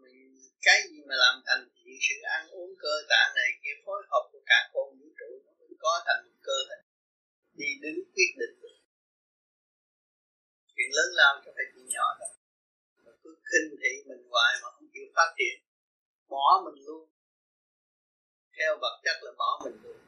mình 0.00 0.32
cái 0.62 0.78
gì 0.90 0.98
mà 1.08 1.14
làm 1.24 1.42
thành 1.46 1.68
chuyện 1.76 1.96
sự 2.06 2.16
ăn 2.22 2.48
uống 2.48 2.72
cơ 2.78 2.94
tạng 3.08 3.30
này 3.34 3.50
kia 3.62 3.76
phối 3.84 4.02
hợp 4.10 4.24
của 4.32 4.42
cả 4.46 4.70
con 4.72 4.86
vũ 4.98 5.06
trụ 5.18 5.30
nó 5.44 5.52
mới 5.58 5.68
có 5.78 5.92
thành 6.06 6.22
cơ 6.42 6.58
thể. 6.68 6.78
Đi 7.58 7.66
đứng 7.82 7.98
quyết 8.14 8.32
định 8.40 8.54
được. 8.62 8.78
Chuyện 10.74 10.90
lớn 10.96 11.08
lao 11.18 11.32
cho 11.44 11.50
phải 11.56 11.64
chuyện 11.74 11.86
nhỏ 11.94 12.06
thôi 12.18 12.32
mà 13.04 13.12
cứ 13.22 13.30
khinh 13.48 13.70
thị 13.80 13.92
mình 14.08 14.22
hoài 14.30 14.52
mà 14.62 14.68
không 14.74 14.88
chịu 14.94 15.06
phát 15.16 15.30
triển 15.38 15.56
bỏ 16.28 16.46
mình 16.64 16.84
luôn 16.86 17.11
theo 18.56 18.78
vật 18.82 18.94
chất 19.04 19.16
là 19.22 19.32
bỏ 19.38 19.60
mình 19.64 19.76
luôn. 19.82 19.98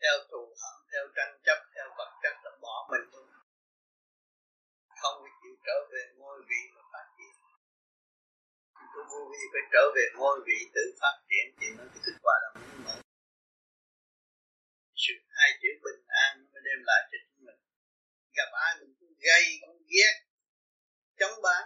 Theo 0.00 0.14
thù 0.30 0.42
hận, 0.60 0.76
theo 0.92 1.04
tranh 1.16 1.34
chấp, 1.46 1.58
theo 1.74 1.86
vật 1.98 2.10
chất 2.22 2.34
là 2.44 2.50
bỏ 2.62 2.88
mình 2.90 3.04
luôn. 3.12 3.28
Không 5.00 5.16
có 5.22 5.28
chịu 5.42 5.54
trở 5.66 5.78
về 5.92 6.02
ngôi 6.16 6.38
vị 6.48 6.62
mà 6.74 6.82
phát 6.92 7.06
triển. 7.16 7.34
Tôi 8.92 9.04
vô 9.10 9.20
vi 9.32 9.42
phải 9.52 9.64
trở 9.72 9.84
về 9.96 10.04
ngôi 10.18 10.36
vị 10.46 10.58
tự 10.74 10.84
phát 11.00 11.16
triển 11.28 11.46
thì 11.58 11.66
nó 11.76 11.84
cái 11.92 12.00
thức 12.04 12.16
quả 12.22 12.34
là 12.42 12.48
mới 12.54 12.78
mở. 12.84 12.96
Sự 14.94 15.14
hai 15.36 15.50
chữ 15.60 15.68
bình 15.84 16.02
an 16.26 16.32
mới 16.52 16.62
đem 16.66 16.80
lại 16.88 17.00
cho 17.10 17.18
chúng 17.26 17.44
mình. 17.46 17.60
Gặp 18.36 18.50
ai 18.66 18.72
mình 18.80 18.94
cũng 19.00 19.14
gây 19.26 19.44
cũng 19.60 19.82
ghét, 19.92 20.14
chống 21.18 21.42
bán 21.42 21.64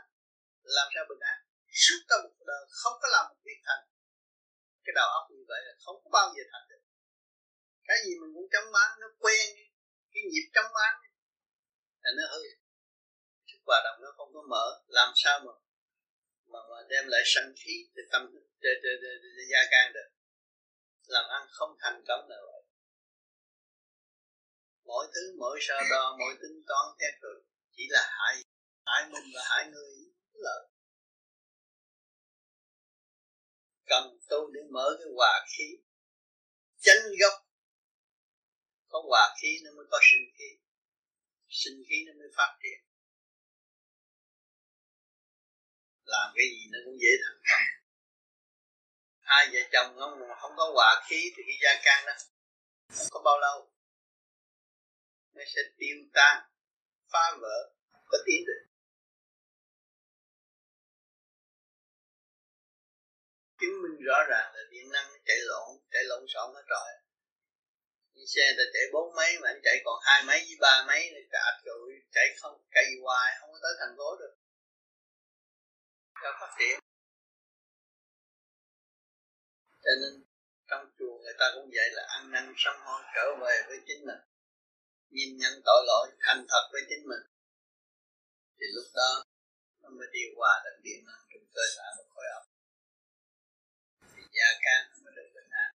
làm 0.63 0.89
sao 0.95 1.05
bình 1.09 1.23
an? 1.33 1.39
Suốt 1.73 2.01
cả 2.09 2.17
một 2.25 2.35
đời 2.47 2.63
không 2.71 2.97
có 3.03 3.09
làm 3.13 3.25
một 3.29 3.39
việc 3.45 3.61
thành 3.67 3.90
cái 4.91 4.99
đầu 5.01 5.09
óc 5.21 5.25
như 5.31 5.43
vậy 5.51 5.61
là 5.67 5.73
không 5.85 5.97
có 6.03 6.09
bao 6.19 6.27
giờ 6.35 6.43
thành 6.53 6.67
được. 6.71 6.83
Cái 7.89 7.99
gì 8.05 8.13
mình 8.21 8.33
cũng 8.35 8.49
chấm 8.53 8.65
bán 8.75 8.91
nó 9.01 9.09
quen 9.23 9.47
cái 10.13 10.23
nhịp 10.31 10.47
chấm 10.55 10.67
bán 10.77 10.93
là 12.03 12.11
nó 12.17 12.25
hư. 12.33 12.43
Sức 13.49 13.61
hoạt 13.67 13.83
động 13.87 13.99
nó 14.03 14.09
không 14.17 14.31
có 14.35 14.43
mở. 14.53 14.67
Làm 14.99 15.11
sao 15.23 15.37
mà 15.47 15.53
mà, 16.53 16.61
mà 16.71 16.79
đem 16.91 17.05
lại 17.13 17.23
sân 17.25 17.55
khí 17.61 17.75
từ 17.95 18.03
tâm 18.13 18.23
để, 18.63 18.71
để, 18.83 18.91
gia 19.53 19.63
can 19.71 19.93
được? 19.93 20.09
Làm 21.07 21.25
ăn 21.37 21.43
không 21.51 21.77
thành 21.81 22.05
công 22.09 22.23
là 22.31 22.37
vậy. 22.49 22.63
Mỗi 24.85 25.07
thứ 25.15 25.35
mỗi 25.39 25.59
so 25.63 25.75
đo 25.91 26.17
mỗi 26.21 26.35
tính 26.43 26.63
toán 26.69 26.85
theo 27.01 27.11
rồi 27.23 27.45
chỉ 27.77 27.83
là 27.91 28.03
hại 28.19 28.35
hại 28.87 29.03
mình 29.13 29.27
và 29.35 29.43
hại 29.51 29.67
người 29.73 29.93
lợi. 30.33 30.70
Cần 33.91 34.19
tu 34.29 34.51
để 34.55 34.61
mở 34.71 34.97
cái 34.99 35.09
hòa 35.17 35.47
khí. 35.53 35.69
Chánh 36.81 37.03
gốc. 37.21 37.35
Có 38.89 39.03
hòa 39.09 39.35
khí 39.43 39.61
nó 39.65 39.71
mới 39.77 39.87
có 39.91 39.99
sinh 40.11 40.27
khí. 40.39 40.51
Sinh 41.49 41.83
khí 41.89 42.05
nó 42.07 42.13
mới 42.19 42.29
phát 42.37 42.59
triển. 42.63 42.81
Làm 46.05 46.33
cái 46.37 46.47
gì 46.53 46.63
nó 46.73 46.79
cũng 46.85 46.99
dễ 47.03 47.13
thành 47.25 47.41
công. 47.49 47.67
Hai 49.21 49.47
vợ 49.53 49.61
chồng 49.73 49.97
không 49.99 50.21
không 50.41 50.53
có 50.57 50.73
hòa 50.75 51.07
khí 51.09 51.33
thì 51.37 51.43
cái 51.47 51.57
gia 51.63 51.83
can 51.85 52.07
đó 52.07 52.13
không 52.89 53.07
có 53.11 53.21
bao 53.25 53.39
lâu. 53.41 53.73
Nó 55.33 55.43
sẽ 55.55 55.61
tiêu 55.79 55.97
tan, 56.15 56.37
phá 57.13 57.25
vỡ, 57.41 57.73
có 58.07 58.19
tiến 58.27 58.45
được. 58.47 58.70
Chứng 63.61 63.83
minh 63.83 64.07
rõ 64.07 64.19
ràng 64.31 64.49
là 64.55 64.63
điện 64.71 64.91
năng 64.93 65.11
chạy 65.25 65.39
lộn 65.51 65.69
chạy 65.91 66.05
lộn 66.05 66.25
xộn 66.29 66.55
hết 66.55 66.63
rồi. 66.69 66.89
Như 68.13 68.25
xe 68.27 68.55
ta 68.59 68.65
chạy 68.73 68.83
bốn 68.93 69.15
mấy 69.17 69.39
mà 69.41 69.49
anh 69.49 69.61
chạy 69.65 69.77
còn 69.85 70.01
hai 70.03 70.23
mấy 70.27 70.39
với 70.49 70.57
ba 70.61 70.85
mấy 70.87 71.03
thì 71.11 71.21
cả 71.31 71.61
rồi, 71.65 72.03
chạy 72.13 72.27
không, 72.41 72.63
chạy 72.75 72.85
hoài, 73.03 73.37
không 73.41 73.53
có 73.53 73.59
tới 73.63 73.73
thành 73.81 73.95
phố 73.99 74.17
được. 74.21 74.35
Cho 76.23 76.31
phát 76.41 76.53
triển. 76.59 76.79
Cho 79.85 79.91
nên 80.03 80.25
trong 80.69 80.91
chùa 80.99 81.19
người 81.23 81.35
ta 81.39 81.47
cũng 81.55 81.71
vậy 81.75 81.89
là 81.93 82.03
ăn 82.09 82.31
năn 82.31 82.55
sám 82.57 82.77
hối 82.85 83.03
trở 83.15 83.37
về 83.41 83.63
với 83.69 83.79
chính 83.87 84.07
mình. 84.07 84.21
Nhìn 85.11 85.39
nhận 85.39 85.63
tội 85.65 85.85
lỗi, 85.87 86.09
thành 86.21 86.47
thật 86.49 86.69
với 86.73 86.83
chính 86.89 87.09
mình. 87.09 87.23
Thì 88.59 88.67
lúc 88.75 88.85
đó 88.95 89.25
nó 89.83 89.89
mới 89.89 90.07
điều 90.13 90.31
hòa 90.37 90.63
được 90.65 90.81
điện 90.83 91.05
năng 91.07 91.23
trong 91.31 91.45
cơ 91.55 91.63
sở 91.77 91.83
và 91.99 92.05
khối 92.15 92.27
óc 92.35 92.50
gia 94.41 94.51
can 94.65 94.81
mới 95.05 95.13
được 95.17 95.29
bình 95.37 95.51
an. 95.65 95.71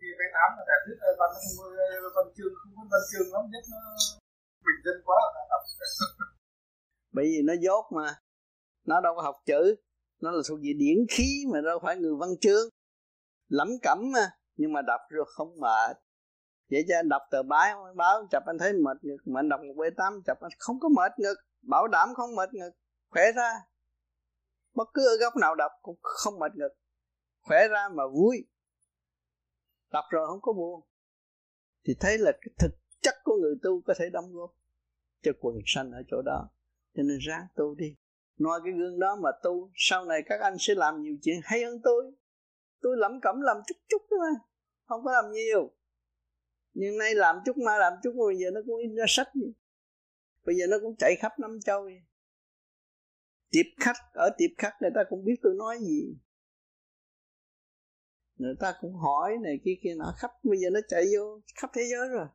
Khi 0.00 0.08
bé 0.18 0.26
tám 0.34 0.50
là 0.68 0.76
biết 0.86 0.98
văn 1.20 1.32
văn 2.16 2.26
chương 2.36 2.54
không 2.58 2.72
có 2.76 2.82
văn 2.92 3.02
chương 3.10 3.28
lắm 3.34 3.44
nhất 3.52 3.64
nó 3.72 3.80
bình 4.66 4.80
dân 4.84 4.96
quá 5.04 5.18
là 5.34 5.42
đọc 5.50 5.62
bởi 7.16 7.24
vì 7.24 7.42
nó 7.44 7.54
dốt 7.64 7.84
mà. 7.96 8.08
Nó 8.86 9.00
đâu 9.00 9.14
có 9.16 9.22
học 9.22 9.36
chữ. 9.46 9.76
Nó 10.22 10.30
là 10.30 10.42
thuộc 10.48 10.58
về 10.62 10.72
điển 10.78 10.98
khí 11.10 11.44
mà 11.52 11.60
đâu 11.60 11.78
phải 11.82 11.96
người 11.96 12.14
văn 12.20 12.30
chương. 12.40 12.68
Lẩm 13.48 13.68
cẩm 13.82 13.98
mà. 14.14 14.26
Nhưng 14.56 14.72
mà 14.72 14.80
đọc 14.82 15.00
rồi 15.10 15.26
không 15.36 15.60
mệt 15.60 15.96
vậy 16.70 16.84
cho 16.88 16.96
anh 16.98 17.08
đọc 17.08 17.22
tờ 17.30 17.42
báo 17.42 17.94
báo 17.96 18.26
chập 18.30 18.42
anh 18.46 18.58
thấy 18.58 18.72
mệt 18.72 18.96
ngực, 19.04 19.16
mà 19.24 19.40
anh 19.40 19.48
đọc 19.48 19.60
một 19.60 19.74
b 19.76 19.82
tám 19.96 20.22
chập 20.26 20.40
anh 20.40 20.52
không 20.58 20.80
có 20.80 20.88
mệt 20.88 21.12
ngực, 21.18 21.34
bảo 21.62 21.88
đảm 21.88 22.08
không 22.14 22.36
mệt 22.36 22.54
ngực, 22.54 22.70
khỏe 23.08 23.32
ra. 23.32 23.52
Bất 24.74 24.88
cứ 24.94 25.08
ở 25.08 25.16
góc 25.20 25.36
nào 25.36 25.54
đọc 25.54 25.72
cũng 25.82 25.98
không 26.02 26.38
mệt 26.38 26.52
ngực, 26.54 26.72
khỏe 27.40 27.68
ra 27.68 27.88
mà 27.88 28.02
vui. 28.06 28.46
Đọc 29.92 30.04
rồi 30.10 30.26
không 30.26 30.40
có 30.42 30.52
buồn. 30.52 30.80
Thì 31.84 31.94
thấy 32.00 32.18
là 32.18 32.32
cái 32.32 32.54
thực 32.58 32.70
chất 33.00 33.14
của 33.24 33.36
người 33.40 33.54
tu 33.62 33.82
có 33.86 33.94
thể 33.98 34.04
đóng 34.12 34.32
góp 34.32 34.50
cho 35.22 35.32
quần 35.40 35.56
sanh 35.66 35.92
ở 35.92 36.02
chỗ 36.10 36.22
đó. 36.22 36.50
Cho 36.94 37.02
nên 37.02 37.18
ráng 37.18 37.46
tu 37.56 37.74
đi. 37.74 37.96
Nói 38.38 38.60
cái 38.64 38.72
gương 38.72 38.98
đó 38.98 39.16
mà 39.22 39.30
tu, 39.42 39.70
sau 39.74 40.04
này 40.04 40.22
các 40.26 40.40
anh 40.40 40.56
sẽ 40.58 40.74
làm 40.74 41.02
nhiều 41.02 41.16
chuyện 41.22 41.40
hay 41.44 41.64
hơn 41.64 41.80
tôi. 41.84 42.12
Tôi 42.80 42.96
lẩm 42.96 43.20
cẩm 43.22 43.40
làm 43.40 43.56
chút 43.66 43.74
chút 43.88 44.02
thôi, 44.10 44.28
không 44.84 45.04
có 45.04 45.12
làm 45.12 45.30
nhiều 45.30 45.72
nhưng 46.74 46.98
nay 46.98 47.14
làm 47.14 47.36
chút 47.46 47.56
mai 47.56 47.78
làm 47.78 47.92
chút, 48.02 48.12
bây 48.26 48.36
giờ 48.36 48.50
nó 48.54 48.60
cũng 48.66 48.76
in 48.76 48.94
ra 48.94 49.04
sách 49.08 49.28
vậy. 49.34 49.52
bây 50.46 50.56
giờ 50.56 50.66
nó 50.70 50.76
cũng 50.82 50.96
chạy 50.98 51.16
khắp 51.20 51.32
năm 51.38 51.58
châu 51.64 51.82
vậy. 51.82 52.02
Tiệp 53.50 53.66
khách, 53.80 53.96
ở 54.12 54.30
tiệp 54.38 54.50
khách 54.58 54.72
người 54.80 54.90
ta 54.94 55.00
cũng 55.10 55.24
biết 55.24 55.34
tôi 55.42 55.54
nói 55.58 55.78
gì. 55.80 56.16
Người 58.36 58.54
ta 58.60 58.74
cũng 58.80 58.94
hỏi 58.94 59.36
này, 59.42 59.60
kia 59.64 59.74
kia 59.82 59.94
nọ 59.94 60.14
khắp 60.18 60.30
bây 60.42 60.58
giờ 60.58 60.70
nó 60.72 60.80
chạy 60.88 61.04
vô 61.16 61.40
khắp 61.54 61.70
thế 61.74 61.82
giới 61.90 62.08
rồi. 62.08 62.26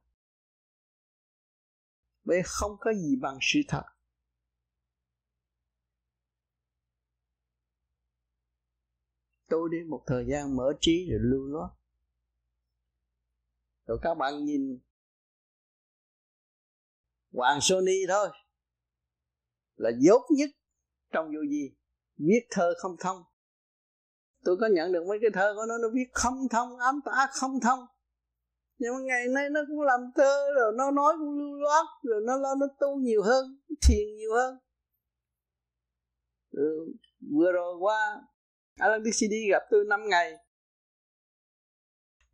Bởi 2.23 2.41
không 2.45 2.71
có 2.79 2.93
gì 2.93 3.15
bằng 3.21 3.37
sự 3.41 3.59
thật. 3.67 3.83
Tôi 9.47 9.69
đi 9.71 9.77
một 9.89 10.03
thời 10.07 10.25
gian 10.27 10.55
mở 10.55 10.73
trí 10.79 11.09
rồi 11.09 11.19
lưu 11.21 11.47
loát 11.47 11.71
rồi 13.85 13.97
các 14.01 14.13
bạn 14.13 14.45
nhìn 14.45 14.79
Hoàng 17.31 17.61
Sony 17.61 18.05
thôi. 18.07 18.29
Là 19.75 19.91
dốt 19.99 20.21
nhất 20.29 20.49
trong 21.11 21.25
vô 21.25 21.41
gì 21.49 21.75
viết 22.17 22.47
thơ 22.49 22.73
không 22.77 22.95
thông. 22.99 23.23
Tôi 24.43 24.57
có 24.61 24.67
nhận 24.67 24.91
được 24.91 25.05
mấy 25.07 25.17
cái 25.21 25.29
thơ 25.33 25.53
của 25.55 25.65
nó 25.67 25.77
nó 25.77 25.87
viết 25.93 26.07
không 26.13 26.49
thông 26.51 26.77
ám 26.77 26.99
tả 27.05 27.27
không 27.31 27.59
thông. 27.59 27.79
Nhưng 28.77 28.93
mà 28.93 28.99
ngày 28.99 29.27
nay 29.27 29.49
nó 29.49 29.61
cũng 29.67 29.81
làm 29.81 29.99
thơ 30.15 30.47
rồi 30.55 30.73
nó 30.77 30.91
nói 30.91 31.13
cũng 31.19 31.39
lưu 31.39 31.59
loát 31.59 31.85
rồi 32.03 32.21
nó 32.25 32.37
lo 32.37 32.55
nó 32.59 32.67
tu 32.79 32.95
nhiều 32.95 33.23
hơn 33.23 33.59
thiền 33.87 34.15
nhiều 34.17 34.33
hơn. 34.33 34.57
Ừ, 36.51 36.93
vừa 37.35 37.51
rồi 37.51 37.75
qua 37.79 38.21
Alan 38.77 39.03
DCD 39.03 39.33
gặp 39.51 39.61
tôi 39.71 39.85
5 39.89 40.09
ngày 40.09 40.44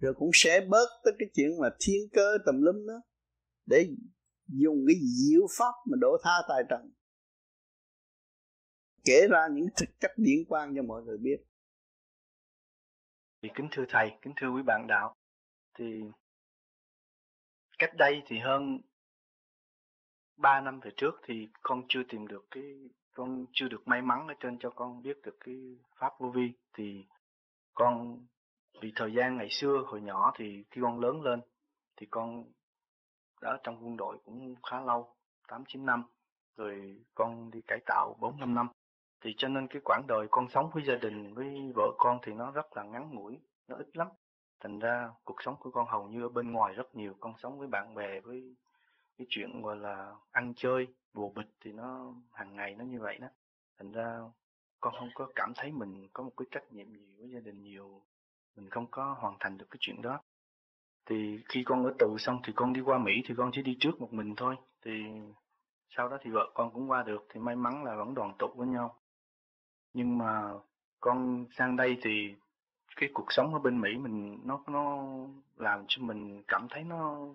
rồi 0.01 0.13
cũng 0.17 0.29
sẽ 0.33 0.65
bớt 0.69 0.87
tới 1.03 1.13
cái 1.19 1.29
chuyện 1.33 1.49
mà 1.61 1.69
thiên 1.79 2.09
cơ 2.13 2.37
tầm 2.45 2.55
lum 2.61 2.87
đó, 2.87 3.01
để 3.65 3.87
dùng 4.47 4.77
cái 4.87 4.95
diệu 5.17 5.47
pháp 5.57 5.73
mà 5.91 5.97
đổ 6.01 6.17
tha 6.23 6.41
tài 6.49 6.63
trần. 6.69 6.91
Kể 9.03 9.27
ra 9.29 9.47
những 9.51 9.65
thực 9.77 9.89
chất 9.99 10.11
điển 10.17 10.45
quan 10.47 10.73
cho 10.75 10.81
mọi 10.83 11.03
người 11.03 11.17
biết. 11.17 11.37
Thì 13.41 13.49
kính 13.55 13.67
thưa 13.71 13.85
thầy, 13.89 14.11
kính 14.21 14.33
thưa 14.35 14.47
quý 14.47 14.61
bạn 14.65 14.85
đạo, 14.87 15.15
thì 15.77 16.01
cách 17.79 17.91
đây 17.97 18.21
thì 18.27 18.39
hơn 18.39 18.81
3 20.37 20.61
năm 20.61 20.79
về 20.79 20.91
trước 20.97 21.11
thì 21.23 21.47
con 21.61 21.83
chưa 21.89 22.01
tìm 22.09 22.27
được 22.27 22.45
cái, 22.51 22.63
con 23.11 23.45
chưa 23.53 23.67
được 23.67 23.81
may 23.85 24.01
mắn 24.01 24.27
ở 24.27 24.33
trên 24.39 24.57
cho 24.59 24.69
con 24.69 25.01
biết 25.03 25.17
được 25.23 25.37
cái 25.39 25.55
pháp 25.99 26.13
vô 26.19 26.31
vi. 26.35 26.51
Thì 26.77 27.05
con 27.73 28.25
vì 28.81 28.91
thời 28.95 29.13
gian 29.13 29.37
ngày 29.37 29.49
xưa 29.49 29.83
hồi 29.87 30.01
nhỏ 30.01 30.31
thì 30.35 30.63
khi 30.71 30.81
con 30.81 30.99
lớn 30.99 31.21
lên 31.21 31.41
thì 31.97 32.07
con 32.11 32.43
đã 33.41 33.59
trong 33.63 33.85
quân 33.85 33.97
đội 33.97 34.17
cũng 34.25 34.55
khá 34.63 34.81
lâu, 34.81 35.15
tám, 35.47 35.63
chín 35.67 35.85
năm, 35.85 36.03
rồi 36.57 37.01
con 37.15 37.51
đi 37.51 37.61
cải 37.67 37.79
tạo 37.85 38.15
bốn, 38.19 38.39
năm 38.39 38.55
năm. 38.55 38.67
Thì 39.21 39.33
cho 39.37 39.47
nên 39.47 39.67
cái 39.67 39.81
quãng 39.85 40.07
đời 40.07 40.27
con 40.31 40.49
sống 40.49 40.69
với 40.73 40.83
gia 40.87 40.95
đình, 40.95 41.33
với 41.33 41.71
vợ 41.75 41.91
con 41.97 42.19
thì 42.21 42.33
nó 42.33 42.51
rất 42.51 42.77
là 42.77 42.83
ngắn 42.83 43.09
ngủi, 43.11 43.39
nó 43.67 43.75
ít 43.75 43.97
lắm. 43.97 44.07
Thành 44.59 44.79
ra 44.79 45.09
cuộc 45.23 45.41
sống 45.41 45.55
của 45.59 45.71
con 45.71 45.87
hầu 45.87 46.07
như 46.07 46.21
ở 46.21 46.29
bên 46.29 46.51
ngoài 46.51 46.73
rất 46.73 46.95
nhiều, 46.95 47.13
con 47.19 47.33
sống 47.37 47.59
với 47.59 47.67
bạn 47.67 47.95
bè, 47.95 48.19
với 48.19 48.55
cái 49.17 49.27
chuyện 49.29 49.61
gọi 49.61 49.77
là 49.77 50.15
ăn 50.31 50.53
chơi, 50.55 50.87
bùa 51.13 51.29
bịch 51.29 51.55
thì 51.61 51.71
nó 51.71 52.13
hàng 52.31 52.55
ngày 52.55 52.75
nó 52.75 52.85
như 52.85 52.99
vậy 52.99 53.17
đó. 53.17 53.27
Thành 53.77 53.91
ra 53.91 54.19
con 54.79 54.93
không 54.99 55.09
có 55.15 55.27
cảm 55.35 55.53
thấy 55.55 55.71
mình 55.71 56.07
có 56.13 56.23
một 56.23 56.31
cái 56.37 56.45
trách 56.51 56.71
nhiệm 56.71 56.93
gì 56.93 57.15
với 57.19 57.29
gia 57.29 57.39
đình 57.39 57.61
nhiều 57.61 58.01
mình 58.55 58.69
không 58.69 58.87
có 58.91 59.15
hoàn 59.19 59.35
thành 59.39 59.57
được 59.57 59.65
cái 59.69 59.77
chuyện 59.79 60.01
đó. 60.01 60.19
Thì 61.05 61.39
khi 61.49 61.63
con 61.63 61.85
ở 61.85 61.93
tù 61.99 62.17
xong 62.17 62.39
thì 62.43 62.53
con 62.55 62.73
đi 62.73 62.81
qua 62.81 62.97
Mỹ 62.97 63.11
thì 63.25 63.33
con 63.37 63.49
chỉ 63.53 63.61
đi 63.61 63.77
trước 63.79 64.01
một 64.01 64.13
mình 64.13 64.35
thôi. 64.35 64.55
Thì 64.85 64.91
sau 65.89 66.09
đó 66.09 66.17
thì 66.21 66.31
vợ 66.31 66.51
con 66.53 66.71
cũng 66.73 66.89
qua 66.89 67.03
được, 67.03 67.25
thì 67.29 67.39
may 67.39 67.55
mắn 67.55 67.83
là 67.83 67.95
vẫn 67.95 68.13
đoàn 68.13 68.33
tụ 68.39 68.47
với 68.55 68.67
nhau. 68.67 68.95
Nhưng 69.93 70.17
mà 70.17 70.53
con 70.99 71.45
sang 71.57 71.75
đây 71.75 71.97
thì 72.01 72.35
cái 72.95 73.09
cuộc 73.13 73.25
sống 73.29 73.53
ở 73.53 73.59
bên 73.59 73.81
Mỹ 73.81 73.89
mình, 73.97 74.39
nó 74.43 74.63
nó 74.67 75.07
làm 75.55 75.85
cho 75.87 76.03
mình 76.03 76.43
cảm 76.47 76.67
thấy 76.69 76.83
nó 76.83 77.27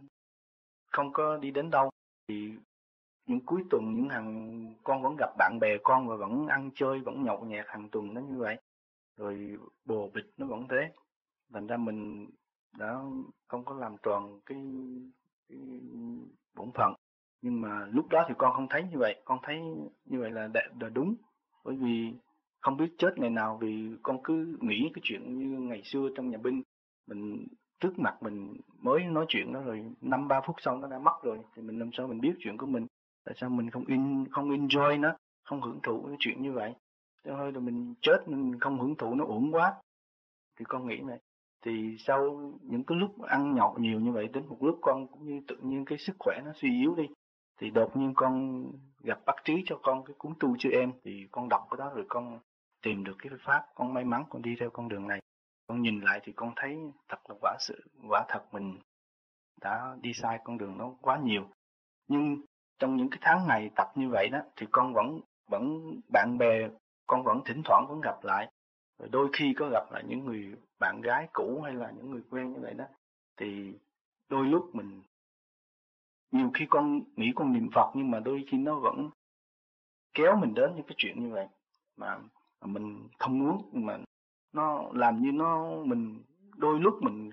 không 0.91 1.13
có 1.13 1.37
đi 1.37 1.51
đến 1.51 1.71
đâu. 1.71 1.91
Thì 2.29 2.53
những 3.27 3.41
cuối 3.47 3.65
tuần, 3.71 3.95
những 3.97 4.09
hàng, 4.09 4.75
con 4.85 5.03
vẫn 5.03 5.17
gặp 5.19 5.31
bạn 5.39 5.59
bè 5.61 5.77
con 5.83 6.09
và 6.09 6.17
vẫn 6.17 6.47
ăn 6.47 6.71
chơi, 6.75 7.01
vẫn 7.01 7.25
nhậu 7.25 7.45
nhẹt 7.45 7.65
hàng 7.69 7.89
tuần 7.89 8.15
nó 8.15 8.21
như 8.21 8.39
vậy. 8.39 8.57
Rồi 9.17 9.59
bồ 9.85 10.11
bịch 10.15 10.33
nó 10.37 10.47
vẫn 10.47 10.69
thế 10.69 10.93
thành 11.53 11.67
ra 11.67 11.77
mình 11.77 12.31
đã 12.79 13.01
không 13.49 13.65
có 13.65 13.75
làm 13.75 13.97
tròn 14.03 14.41
cái, 14.47 14.59
cái 15.49 15.59
bổn 16.55 16.71
phận. 16.75 16.95
Nhưng 17.43 17.61
mà 17.61 17.87
lúc 17.93 18.09
đó 18.09 18.25
thì 18.29 18.35
con 18.39 18.53
không 18.55 18.67
thấy 18.71 18.83
như 18.83 18.99
vậy. 18.99 19.23
Con 19.25 19.39
thấy 19.43 19.61
như 20.05 20.21
vậy 20.21 20.31
là, 20.31 20.49
là 20.81 20.89
đúng. 20.89 21.15
Bởi 21.65 21.77
vì 21.77 22.13
không 22.61 22.77
biết 22.77 22.95
chết 22.99 23.19
ngày 23.19 23.31
nào 23.31 23.59
vì 23.61 23.97
con 24.03 24.23
cứ 24.25 24.57
nghĩ 24.61 24.91
cái 24.95 25.01
chuyện 25.05 25.39
như 25.39 25.59
ngày 25.59 25.83
xưa 25.85 26.09
trong 26.17 26.31
nhà 26.31 26.39
binh. 26.39 26.63
Mình 27.07 27.47
trước 27.81 27.99
mặt 27.99 28.17
mình 28.23 28.57
mới 28.79 29.05
nói 29.05 29.25
chuyện 29.29 29.53
đó 29.53 29.61
rồi 29.61 29.85
năm 30.01 30.29
ba 30.29 30.41
phút 30.47 30.57
sau 30.59 30.77
nó 30.77 30.89
đã 30.89 30.99
mất 30.99 31.23
rồi. 31.23 31.39
Thì 31.55 31.63
mình 31.63 31.79
làm 31.79 31.91
sao 31.93 32.07
mình 32.09 32.21
biết 32.21 32.35
chuyện 32.39 32.57
của 32.57 32.67
mình? 32.67 32.87
Tại 33.25 33.35
sao 33.41 33.51
mình 33.51 33.71
không 33.71 33.85
in 33.85 34.29
không 34.31 34.51
enjoy 34.51 35.01
nó? 35.01 35.17
Không 35.45 35.63
hưởng 35.63 35.81
thụ 35.83 36.03
cái 36.07 36.17
chuyện 36.19 36.43
như 36.43 36.53
vậy? 36.53 36.75
Thôi 37.25 37.37
hơi 37.37 37.53
là 37.53 37.61
mình 37.61 37.95
chết 38.01 38.29
mình 38.29 38.61
không 38.61 38.79
hưởng 38.79 38.95
thụ 38.95 39.15
nó 39.15 39.25
uổng 39.25 39.53
quá. 39.53 39.75
Thì 40.59 40.65
con 40.69 40.87
nghĩ 40.87 41.01
vậy 41.01 41.19
thì 41.67 41.97
sau 41.99 42.53
những 42.63 42.85
cái 42.85 42.99
lúc 42.99 43.23
ăn 43.23 43.55
nhậu 43.55 43.79
nhiều 43.79 44.01
như 44.01 44.13
vậy, 44.13 44.29
đến 44.29 44.47
một 44.49 44.57
lúc 44.61 44.79
con 44.83 45.07
cũng 45.07 45.25
như 45.25 45.41
tự 45.49 45.57
nhiên 45.63 45.85
cái 45.85 45.99
sức 45.99 46.17
khỏe 46.19 46.41
nó 46.45 46.53
suy 46.55 46.81
yếu 46.81 46.95
đi, 46.95 47.09
thì 47.61 47.71
đột 47.71 47.97
nhiên 47.97 48.13
con 48.17 48.65
gặp 49.03 49.19
bác 49.27 49.45
trí 49.45 49.63
cho 49.67 49.79
con 49.83 50.05
cái 50.05 50.15
cuốn 50.19 50.33
tu 50.41 50.57
chư 50.57 50.71
em. 50.71 50.93
Thì 51.05 51.29
con 51.31 51.49
đọc 51.49 51.67
cái 51.71 51.79
đó 51.79 51.93
rồi 51.95 52.05
con 52.09 52.39
tìm 52.83 53.05
được 53.05 53.17
cái 53.19 53.33
pháp, 53.45 53.67
con 53.75 53.95
may 53.95 54.05
mắn 54.05 54.25
con 54.29 54.43
đi 54.43 54.57
theo 54.61 54.71
con 54.71 54.89
đường 54.89 55.09
này. 55.09 55.21
Con 55.69 55.83
nhìn 55.83 56.01
lại 56.01 56.21
thì 56.25 56.33
con 56.33 56.53
thấy 56.57 56.77
thật 57.09 57.31
là 57.31 57.35
quả 57.41 57.57
sự, 57.61 57.85
quả 58.09 58.25
thật 58.29 58.43
mình 58.53 58.79
đã 59.61 59.97
đi 60.01 60.13
sai 60.13 60.39
con 60.45 60.59
đường 60.59 60.79
nó 60.79 60.91
quá 61.01 61.19
nhiều. 61.23 61.49
Nhưng 62.09 62.37
trong 62.79 62.97
những 62.97 63.11
cái 63.11 63.19
tháng 63.23 63.47
ngày 63.49 63.71
tập 63.77 63.89
như 63.95 64.09
vậy 64.09 64.29
đó, 64.29 64.39
thì 64.57 64.67
con 64.71 64.95
vẫn 64.95 65.21
vẫn 65.51 65.79
bạn 66.13 66.39
bè, 66.39 66.69
con 67.07 67.23
vẫn 67.23 67.41
thỉnh 67.45 67.63
thoảng 67.65 67.87
vẫn 67.89 68.01
gặp 68.01 68.25
lại 68.25 68.51
rồi 68.99 69.09
đôi 69.13 69.29
khi 69.33 69.55
có 69.57 69.69
gặp 69.73 69.93
lại 69.93 70.05
những 70.09 70.25
người 70.25 70.55
bạn 70.79 71.01
gái 71.01 71.29
cũ 71.33 71.61
hay 71.65 71.75
là 71.75 71.91
những 71.91 72.11
người 72.11 72.23
quen 72.31 72.53
như 72.53 72.61
vậy 72.61 72.75
đó 72.75 72.85
thì 73.37 73.73
đôi 74.29 74.47
lúc 74.47 74.75
mình 74.75 75.03
nhiều 76.31 76.51
khi 76.55 76.67
con 76.71 77.01
nghĩ 77.17 77.33
con 77.35 77.53
niệm 77.53 77.69
Phật 77.75 77.91
nhưng 77.95 78.11
mà 78.11 78.21
đôi 78.21 78.45
khi 78.51 78.59
nó 78.59 78.79
vẫn 78.79 79.11
kéo 80.15 80.37
mình 80.37 80.55
đến 80.55 80.71
những 80.77 80.87
cái 80.87 80.95
chuyện 80.97 81.21
như 81.21 81.35
vậy 81.35 81.47
mà, 81.97 82.19
mà 82.61 82.67
mình 82.67 83.09
không 83.19 83.39
muốn 83.39 83.71
nhưng 83.73 83.87
mà 83.87 83.99
nó 84.53 84.85
làm 84.93 85.23
như 85.23 85.33
nó 85.33 85.83
mình 85.85 86.23
đôi 86.57 86.81
lúc 86.81 87.03
mình 87.03 87.31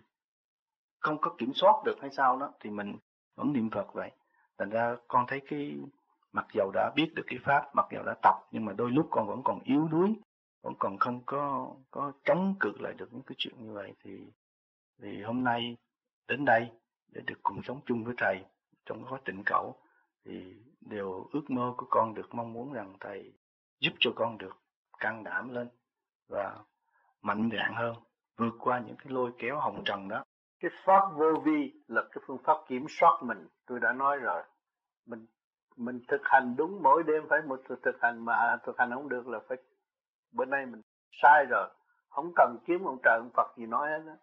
không 0.99 1.17
có 1.21 1.35
kiểm 1.37 1.53
soát 1.53 1.83
được 1.85 1.95
hay 2.01 2.09
sao 2.11 2.39
đó 2.39 2.51
thì 2.59 2.69
mình 2.69 2.95
vẫn 3.35 3.53
niệm 3.53 3.69
Phật 3.69 3.93
vậy. 3.93 4.11
Thành 4.57 4.69
ra 4.69 4.95
con 5.07 5.25
thấy 5.27 5.41
cái 5.47 5.77
mặc 6.33 6.47
dầu 6.53 6.71
đã 6.73 6.91
biết 6.95 7.11
được 7.15 7.23
cái 7.27 7.39
pháp 7.43 7.75
mặc 7.75 7.85
dầu 7.91 8.03
đã 8.03 8.15
tập 8.21 8.35
nhưng 8.51 8.65
mà 8.65 8.73
đôi 8.73 8.91
lúc 8.91 9.07
con 9.11 9.27
vẫn 9.27 9.41
còn 9.43 9.59
yếu 9.63 9.87
đuối 9.87 10.13
vẫn 10.63 10.73
còn 10.79 10.97
không 10.97 11.21
có 11.25 11.73
có 11.91 12.11
chống 12.23 12.55
cự 12.59 12.71
lại 12.79 12.93
được 12.93 13.13
những 13.13 13.23
cái 13.23 13.35
chuyện 13.37 13.55
như 13.59 13.73
vậy 13.73 13.93
thì 14.03 14.31
thì 15.01 15.21
hôm 15.21 15.43
nay, 15.43 15.77
đến 16.27 16.45
đây 16.45 16.71
để 17.07 17.21
được 17.25 17.39
cùng 17.43 17.61
sống 17.63 17.81
chung 17.85 18.03
với 18.03 18.13
thầy 18.17 18.45
trong 18.85 19.05
khóa 19.05 19.19
tịnh 19.25 19.43
cẩu 19.45 19.75
thì 20.25 20.55
đều 20.81 21.27
ước 21.31 21.49
mơ 21.49 21.73
của 21.77 21.85
con 21.89 22.13
được, 22.13 22.35
mong 22.35 22.53
muốn 22.53 22.73
rằng 22.73 22.93
thầy 22.99 23.33
giúp 23.79 23.93
cho 23.99 24.11
con 24.15 24.37
được 24.37 24.57
can 24.99 25.23
đảm 25.23 25.53
lên 25.53 25.69
và 26.29 26.57
mạnh 27.21 27.49
dạn 27.53 27.73
hơn, 27.75 27.95
vượt 28.37 28.53
qua 28.59 28.79
những 28.79 28.95
cái 28.95 29.07
lôi 29.09 29.31
kéo 29.37 29.59
hồng 29.59 29.81
trần 29.85 30.07
đó. 30.07 30.23
Cái 30.59 30.71
pháp 30.85 31.01
vô 31.15 31.33
vi 31.45 31.73
là 31.87 32.01
cái 32.11 32.23
phương 32.27 32.43
pháp 32.43 32.57
kiểm 32.67 32.85
soát 32.89 33.19
mình, 33.21 33.47
tôi 33.65 33.79
đã 33.79 33.93
nói 33.93 34.17
rồi. 34.17 34.43
Mình 35.05 35.25
mình 35.77 35.99
thực 36.07 36.21
hành 36.23 36.55
đúng 36.57 36.83
mỗi 36.83 37.03
đêm 37.03 37.23
phải 37.29 37.41
một 37.47 37.61
thực 37.69 38.01
hành 38.01 38.25
mà 38.25 38.57
thực 38.65 38.77
hành 38.77 38.91
không 38.93 39.09
được 39.09 39.27
là 39.27 39.39
phải 39.49 39.57
bữa 40.33 40.45
nay 40.45 40.65
mình 40.65 40.81
sai 41.21 41.45
rồi. 41.45 41.69
Không 42.09 42.31
cần 42.35 42.57
kiếm 42.65 42.83
ông 42.83 42.97
trời, 43.03 43.17
ông 43.17 43.29
Phật 43.33 43.57
gì 43.57 43.65
nói 43.65 43.89
hết 43.89 44.01
đó. 44.05 44.13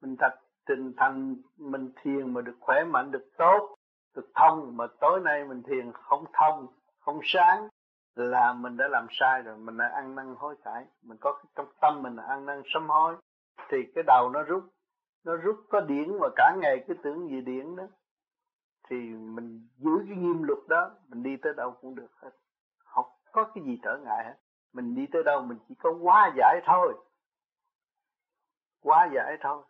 mình 0.00 0.16
thật 0.18 0.34
trình 0.66 0.92
thành, 0.96 1.36
mình 1.56 1.92
thiền 2.02 2.34
mà 2.34 2.40
được 2.40 2.56
khỏe 2.60 2.84
mạnh, 2.84 3.10
được 3.10 3.30
tốt, 3.38 3.76
được 4.14 4.30
thông. 4.34 4.76
Mà 4.76 4.86
tối 5.00 5.20
nay 5.20 5.44
mình 5.44 5.62
thiền 5.62 5.92
không 5.92 6.24
thông, 6.32 6.66
không 7.00 7.20
sáng, 7.22 7.68
là 8.14 8.52
mình 8.52 8.76
đã 8.76 8.88
làm 8.88 9.06
sai 9.10 9.42
rồi. 9.42 9.56
Mình 9.58 9.76
đã 9.76 9.88
ăn 9.88 10.14
năn 10.14 10.34
hối 10.38 10.56
cải. 10.64 10.86
Mình 11.02 11.18
có 11.20 11.32
cái 11.32 11.44
trong 11.54 11.66
tâm 11.80 12.02
mình 12.02 12.16
là 12.16 12.22
ăn 12.22 12.46
năn 12.46 12.62
sám 12.74 12.88
hối. 12.88 13.16
Thì 13.68 13.78
cái 13.94 14.04
đầu 14.06 14.30
nó 14.30 14.42
rút 14.42 14.64
nó 15.24 15.36
rút 15.36 15.56
có 15.68 15.80
điển 15.80 16.18
mà 16.20 16.28
cả 16.36 16.56
ngày 16.60 16.84
cứ 16.88 16.94
tưởng 17.02 17.28
gì 17.28 17.40
điển 17.40 17.76
đó. 17.76 17.84
Thì 18.88 18.96
mình 19.10 19.68
giữ 19.76 19.90
cái 20.08 20.16
nghiêm 20.16 20.42
luật 20.42 20.58
đó, 20.68 20.90
mình 21.08 21.22
đi 21.22 21.36
tới 21.36 21.52
đâu 21.56 21.70
cũng 21.80 21.94
được 21.94 22.10
hết. 22.16 22.30
Không 22.78 23.06
có 23.32 23.44
cái 23.54 23.64
gì 23.64 23.78
trở 23.82 23.98
ngại 24.04 24.24
hết 24.24 24.34
mình 24.72 24.94
đi 24.94 25.06
tới 25.12 25.22
đâu 25.22 25.42
mình 25.42 25.58
chỉ 25.68 25.74
có 25.74 25.92
quá 26.02 26.32
giải 26.36 26.60
thôi. 26.64 26.94
Quá 28.82 29.08
giải 29.14 29.36
thôi. 29.40 29.62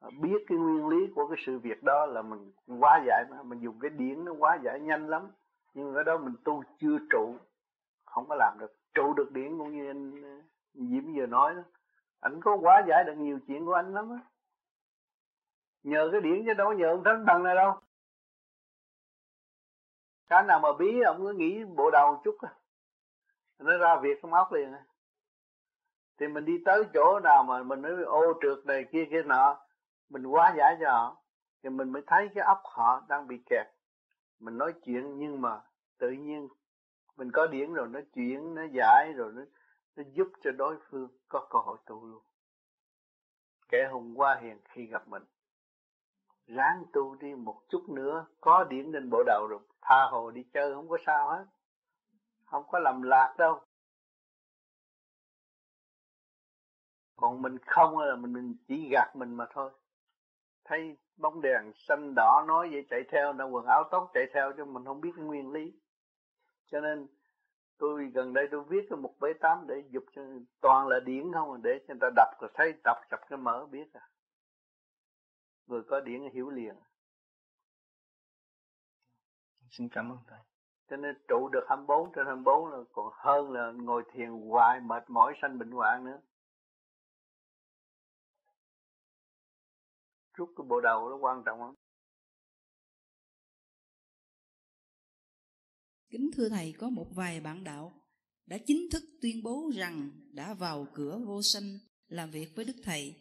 À, 0.00 0.08
biết 0.20 0.44
cái 0.46 0.58
nguyên 0.58 0.88
lý 0.88 1.12
của 1.14 1.26
cái 1.28 1.36
sự 1.46 1.58
việc 1.58 1.82
đó 1.82 2.06
là 2.06 2.22
mình 2.22 2.52
quá 2.80 3.02
giải 3.06 3.24
mà. 3.30 3.42
Mình 3.42 3.60
dùng 3.60 3.78
cái 3.80 3.90
điển 3.90 4.24
nó 4.24 4.32
quá 4.32 4.58
giải 4.62 4.80
nhanh 4.80 5.06
lắm. 5.08 5.30
Nhưng 5.74 5.94
ở 5.94 6.02
đó 6.02 6.18
mình 6.18 6.34
tu 6.44 6.62
chưa 6.78 6.98
trụ. 7.10 7.36
Không 8.04 8.28
có 8.28 8.34
làm 8.34 8.58
được. 8.58 8.74
Trụ 8.94 9.14
được 9.14 9.32
điển 9.32 9.58
cũng 9.58 9.76
như 9.76 9.90
anh 9.90 10.22
Diễm 10.74 11.14
vừa 11.14 11.26
nói 11.26 11.54
đó. 11.54 11.62
Anh 12.20 12.40
có 12.40 12.56
quá 12.56 12.82
giải 12.88 13.04
được 13.04 13.14
nhiều 13.14 13.38
chuyện 13.46 13.66
của 13.66 13.72
anh 13.72 13.94
lắm 13.94 14.10
á. 14.10 14.18
Nhờ 15.82 16.08
cái 16.12 16.20
điển 16.20 16.44
chứ 16.46 16.54
đâu 16.54 16.72
nhờ 16.72 16.90
ông 16.90 17.04
thánh 17.04 17.24
thần 17.26 17.42
này 17.42 17.54
đâu. 17.54 17.80
Cái 20.28 20.42
nào 20.42 20.60
mà 20.60 20.68
bí, 20.78 21.00
ông 21.00 21.16
cứ 21.18 21.32
nghĩ 21.32 21.64
bộ 21.64 21.90
đầu 21.90 22.20
chút 22.24 22.36
á 22.40 22.54
nó 23.60 23.76
ra 23.78 23.96
việc 24.02 24.22
không 24.22 24.34
óc 24.34 24.52
liền 24.52 24.72
thì 26.18 26.28
mình 26.28 26.44
đi 26.44 26.62
tới 26.64 26.84
chỗ 26.94 27.20
nào 27.20 27.42
mà 27.42 27.62
mình 27.62 27.82
nói 27.82 28.02
ô 28.04 28.22
trượt 28.42 28.66
này 28.66 28.84
kia 28.92 29.04
kia 29.10 29.22
nọ, 29.22 29.60
mình 30.08 30.26
quá 30.26 30.54
giải 30.56 30.76
cho 30.80 30.90
họ 30.90 31.22
thì 31.62 31.70
mình 31.70 31.92
mới 31.92 32.02
thấy 32.06 32.28
cái 32.34 32.44
óc 32.44 32.62
họ 32.64 33.02
đang 33.08 33.26
bị 33.26 33.42
kẹt. 33.46 33.66
Mình 34.40 34.58
nói 34.58 34.74
chuyện 34.84 35.18
nhưng 35.18 35.40
mà 35.40 35.60
tự 35.98 36.10
nhiên 36.10 36.48
mình 37.16 37.30
có 37.32 37.46
điển 37.46 37.74
rồi, 37.74 37.88
nó 37.88 38.00
chuyển, 38.14 38.54
nó 38.54 38.62
giải 38.72 39.12
rồi, 39.12 39.32
nó 39.32 39.42
nó 39.96 40.02
giúp 40.12 40.28
cho 40.42 40.50
đối 40.50 40.76
phương 40.90 41.08
có 41.28 41.46
cơ 41.50 41.58
hội 41.58 41.78
tu 41.86 42.06
luôn. 42.06 42.22
Kẻ 43.68 43.88
hùng 43.92 44.14
qua 44.16 44.38
hiền 44.42 44.58
khi 44.64 44.86
gặp 44.86 45.08
mình, 45.08 45.22
ráng 46.46 46.84
tu 46.92 47.14
đi 47.14 47.34
một 47.34 47.62
chút 47.68 47.88
nữa, 47.88 48.26
có 48.40 48.64
điển 48.64 48.86
lên 48.86 49.10
bộ 49.10 49.22
đầu 49.26 49.46
rồi, 49.50 49.60
tha 49.82 50.06
hồ 50.10 50.30
đi 50.30 50.44
chơi, 50.52 50.74
không 50.74 50.88
có 50.88 50.98
sao 51.06 51.28
hết 51.28 51.44
không 52.50 52.64
có 52.68 52.78
làm 52.78 53.02
lạc 53.02 53.34
đâu. 53.38 53.60
Còn 57.16 57.42
mình 57.42 57.58
không 57.66 57.98
là 57.98 58.16
mình, 58.16 58.32
mình 58.32 58.56
chỉ 58.68 58.88
gạt 58.92 59.12
mình 59.16 59.34
mà 59.34 59.46
thôi. 59.52 59.70
Thấy 60.64 60.96
bóng 61.16 61.40
đèn 61.40 61.72
xanh 61.74 62.14
đỏ 62.16 62.44
nói 62.48 62.68
vậy 62.72 62.86
chạy 62.90 63.00
theo 63.12 63.32
nó 63.32 63.46
quần 63.46 63.66
áo 63.66 63.84
tóc 63.90 64.10
chạy 64.14 64.24
theo 64.34 64.52
cho 64.56 64.64
mình 64.64 64.84
không 64.84 65.00
biết 65.00 65.10
cái 65.16 65.24
nguyên 65.24 65.52
lý. 65.52 65.80
Cho 66.66 66.80
nên 66.80 67.06
tôi 67.78 68.10
gần 68.14 68.32
đây 68.32 68.48
tôi 68.50 68.64
viết 68.64 68.86
cái 68.90 68.98
một 68.98 69.14
bế 69.20 69.32
tám 69.40 69.64
để 69.68 69.74
giúp 69.90 70.04
cho 70.12 70.22
toàn 70.60 70.88
là 70.88 71.00
điển 71.00 71.32
không 71.32 71.52
à, 71.52 71.58
để 71.62 71.78
cho 71.78 71.94
người 71.94 72.00
ta 72.00 72.10
đọc 72.16 72.28
rồi 72.40 72.50
thấy 72.54 72.72
đọc 72.84 72.96
chập 73.10 73.20
cái 73.28 73.38
mở 73.38 73.66
biết 73.70 73.92
à. 73.92 74.08
Người 75.66 75.82
có 75.88 76.00
điển 76.00 76.20
hiểu 76.32 76.50
liền. 76.50 76.74
Xin 79.70 79.88
cảm 79.88 80.12
ơn 80.12 80.18
thầy 80.26 80.49
cho 80.90 80.96
nên 80.96 81.14
trụ 81.28 81.48
được 81.48 81.64
24 81.68 82.12
trên 82.14 82.26
24 82.26 82.66
là 82.66 82.78
còn 82.92 83.12
hơn 83.12 83.50
là 83.52 83.72
ngồi 83.72 84.02
thiền 84.12 84.28
hoài 84.28 84.80
mệt 84.80 85.10
mỏi 85.10 85.34
sanh 85.42 85.58
bệnh 85.58 85.70
hoạn 85.70 86.04
nữa 86.04 86.20
rút 90.34 90.50
cái 90.56 90.64
bộ 90.68 90.80
đầu 90.80 91.08
nó 91.10 91.16
quan 91.16 91.42
trọng 91.46 91.60
lắm 91.60 91.74
kính 96.10 96.30
thưa 96.36 96.48
thầy, 96.48 96.74
có 96.78 96.90
một 96.90 97.06
vài 97.14 97.40
bạn 97.40 97.64
đạo 97.64 97.92
đã 98.46 98.58
chính 98.66 98.88
thức 98.92 99.02
tuyên 99.22 99.42
bố 99.42 99.70
rằng 99.74 100.10
đã 100.32 100.54
vào 100.54 100.86
cửa 100.94 101.18
vô 101.26 101.42
sanh 101.42 101.78
làm 102.08 102.30
việc 102.30 102.48
với 102.56 102.64
Đức 102.64 102.76
Thầy. 102.82 103.14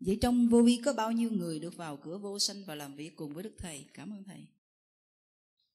Vậy 0.00 0.18
trong 0.20 0.48
vô 0.48 0.62
vi 0.62 0.82
có 0.84 0.92
bao 0.92 1.12
nhiêu 1.12 1.30
người 1.30 1.58
được 1.58 1.76
vào 1.76 1.96
cửa 1.96 2.18
vô 2.18 2.38
sanh 2.38 2.56
và 2.66 2.74
làm 2.74 2.94
việc 2.94 3.16
cùng 3.16 3.34
với 3.34 3.44
Đức 3.44 3.54
Thầy? 3.58 3.84
Cảm 3.94 4.10
ơn 4.10 4.24
Thầy. 4.24 4.53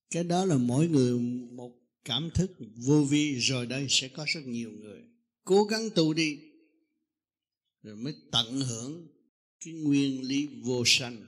Cái 0.10 0.24
đó 0.24 0.46
là 0.46 0.58
mỗi 0.58 0.88
người 0.88 1.20
một 1.52 1.72
cảm 2.06 2.30
thức 2.34 2.52
vô 2.76 3.04
vi, 3.04 3.40
rồi 3.40 3.66
đây 3.66 3.88
sẽ 3.90 4.08
có 4.08 4.26
rất 4.28 4.42
nhiều 4.46 4.72
người. 4.72 5.02
Cố 5.44 5.64
gắng 5.64 5.90
tu 5.96 6.14
đi, 6.14 6.40
rồi 7.84 7.96
mới 7.96 8.16
tận 8.32 8.62
hưởng 8.62 9.08
cái 9.66 9.74
nguyên 9.74 10.22
lý 10.22 10.48
vô 10.48 10.84
sanh 10.86 11.28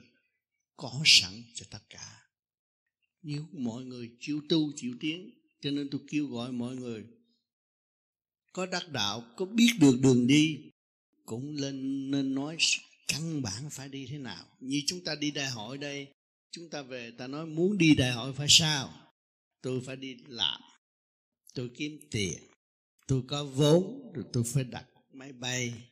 có 0.76 1.02
sẵn 1.04 1.42
cho 1.54 1.66
tất 1.70 1.80
cả 1.90 2.22
nếu 3.22 3.44
mọi 3.52 3.84
người 3.84 4.10
chịu 4.20 4.40
tu, 4.48 4.72
chịu 4.76 4.96
tiến, 5.00 5.30
cho 5.60 5.70
nên 5.70 5.88
tôi 5.90 6.00
kêu 6.08 6.26
gọi 6.26 6.52
mọi 6.52 6.76
người, 6.76 7.04
có 8.52 8.66
đắc 8.66 8.88
đạo, 8.92 9.24
có 9.36 9.44
biết 9.44 9.70
được 9.80 9.98
đường 10.02 10.26
đi, 10.26 10.58
cũng 11.24 11.56
lên 11.56 12.10
nên 12.10 12.34
nói 12.34 12.56
căn 13.08 13.42
bản 13.42 13.70
phải 13.70 13.88
đi 13.88 14.06
thế 14.06 14.18
nào 14.18 14.46
như 14.60 14.82
chúng 14.86 15.04
ta 15.04 15.14
đi 15.14 15.30
đại 15.30 15.50
hội 15.50 15.78
đây 15.78 16.06
chúng 16.52 16.70
ta 16.70 16.82
về, 16.82 17.10
ta 17.10 17.26
nói 17.26 17.46
muốn 17.46 17.78
đi 17.78 17.94
đại 17.94 18.12
hội 18.12 18.32
phải 18.32 18.46
sao? 18.50 18.94
Tôi 19.60 19.82
phải 19.86 19.96
đi 19.96 20.16
làm. 20.26 20.60
Tôi 21.54 21.70
kiếm 21.76 22.00
tiền. 22.10 22.38
Tôi 23.06 23.22
có 23.28 23.44
vốn, 23.44 24.12
rồi 24.14 24.24
tôi 24.32 24.44
phải 24.46 24.64
đặt 24.64 24.86
máy 25.12 25.32
bay, 25.32 25.90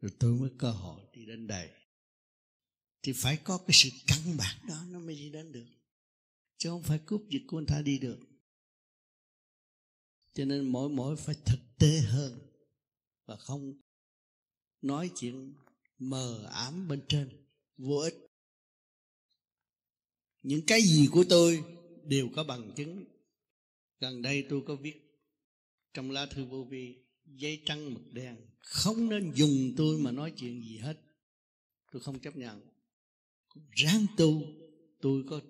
rồi 0.00 0.12
tôi 0.18 0.32
mới 0.32 0.50
cơ 0.58 0.70
hội 0.70 1.00
đi 1.12 1.26
đến 1.26 1.46
đây. 1.46 1.70
Thì 3.02 3.12
phải 3.12 3.36
có 3.36 3.58
cái 3.58 3.70
sự 3.72 3.88
căn 4.06 4.36
bản 4.36 4.56
đó, 4.68 4.84
nó 4.88 4.98
mới 4.98 5.14
đi 5.14 5.30
đến 5.30 5.52
được. 5.52 5.66
Chứ 6.58 6.68
không 6.68 6.82
phải 6.82 6.98
cúp 6.98 7.26
dịch 7.28 7.42
của 7.46 7.58
anh 7.58 7.66
ta 7.66 7.82
đi 7.82 7.98
được. 7.98 8.18
Cho 10.32 10.44
nên 10.44 10.68
mỗi 10.68 10.88
mỗi 10.88 11.16
phải 11.16 11.34
thực 11.44 11.60
tế 11.78 12.00
hơn 12.00 12.38
và 13.26 13.36
không 13.36 13.80
nói 14.82 15.10
chuyện 15.16 15.54
mờ 15.98 16.48
ám 16.52 16.88
bên 16.88 17.00
trên, 17.08 17.46
vô 17.76 17.96
ích 17.96 18.27
những 20.42 20.66
cái 20.66 20.82
gì 20.82 21.08
của 21.12 21.24
tôi 21.28 21.64
đều 22.04 22.28
có 22.36 22.44
bằng 22.44 22.72
chứng. 22.76 23.04
Gần 24.00 24.22
đây 24.22 24.44
tôi 24.48 24.62
có 24.66 24.76
viết, 24.76 24.94
trong 25.94 26.10
lá 26.10 26.26
thư 26.26 26.44
vô 26.44 26.64
vi, 26.70 26.94
giấy 27.26 27.62
trắng 27.64 27.94
mực 27.94 28.12
đen. 28.12 28.36
Không 28.58 29.08
nên 29.08 29.32
dùng 29.34 29.72
tôi 29.76 29.98
mà 29.98 30.10
nói 30.10 30.32
chuyện 30.36 30.62
gì 30.62 30.78
hết. 30.78 31.00
Tôi 31.92 32.02
không 32.02 32.18
chấp 32.18 32.36
nhận. 32.36 32.60
Ráng 33.70 34.06
tu, 34.16 34.42
tôi 35.00 35.22
có 35.30 35.40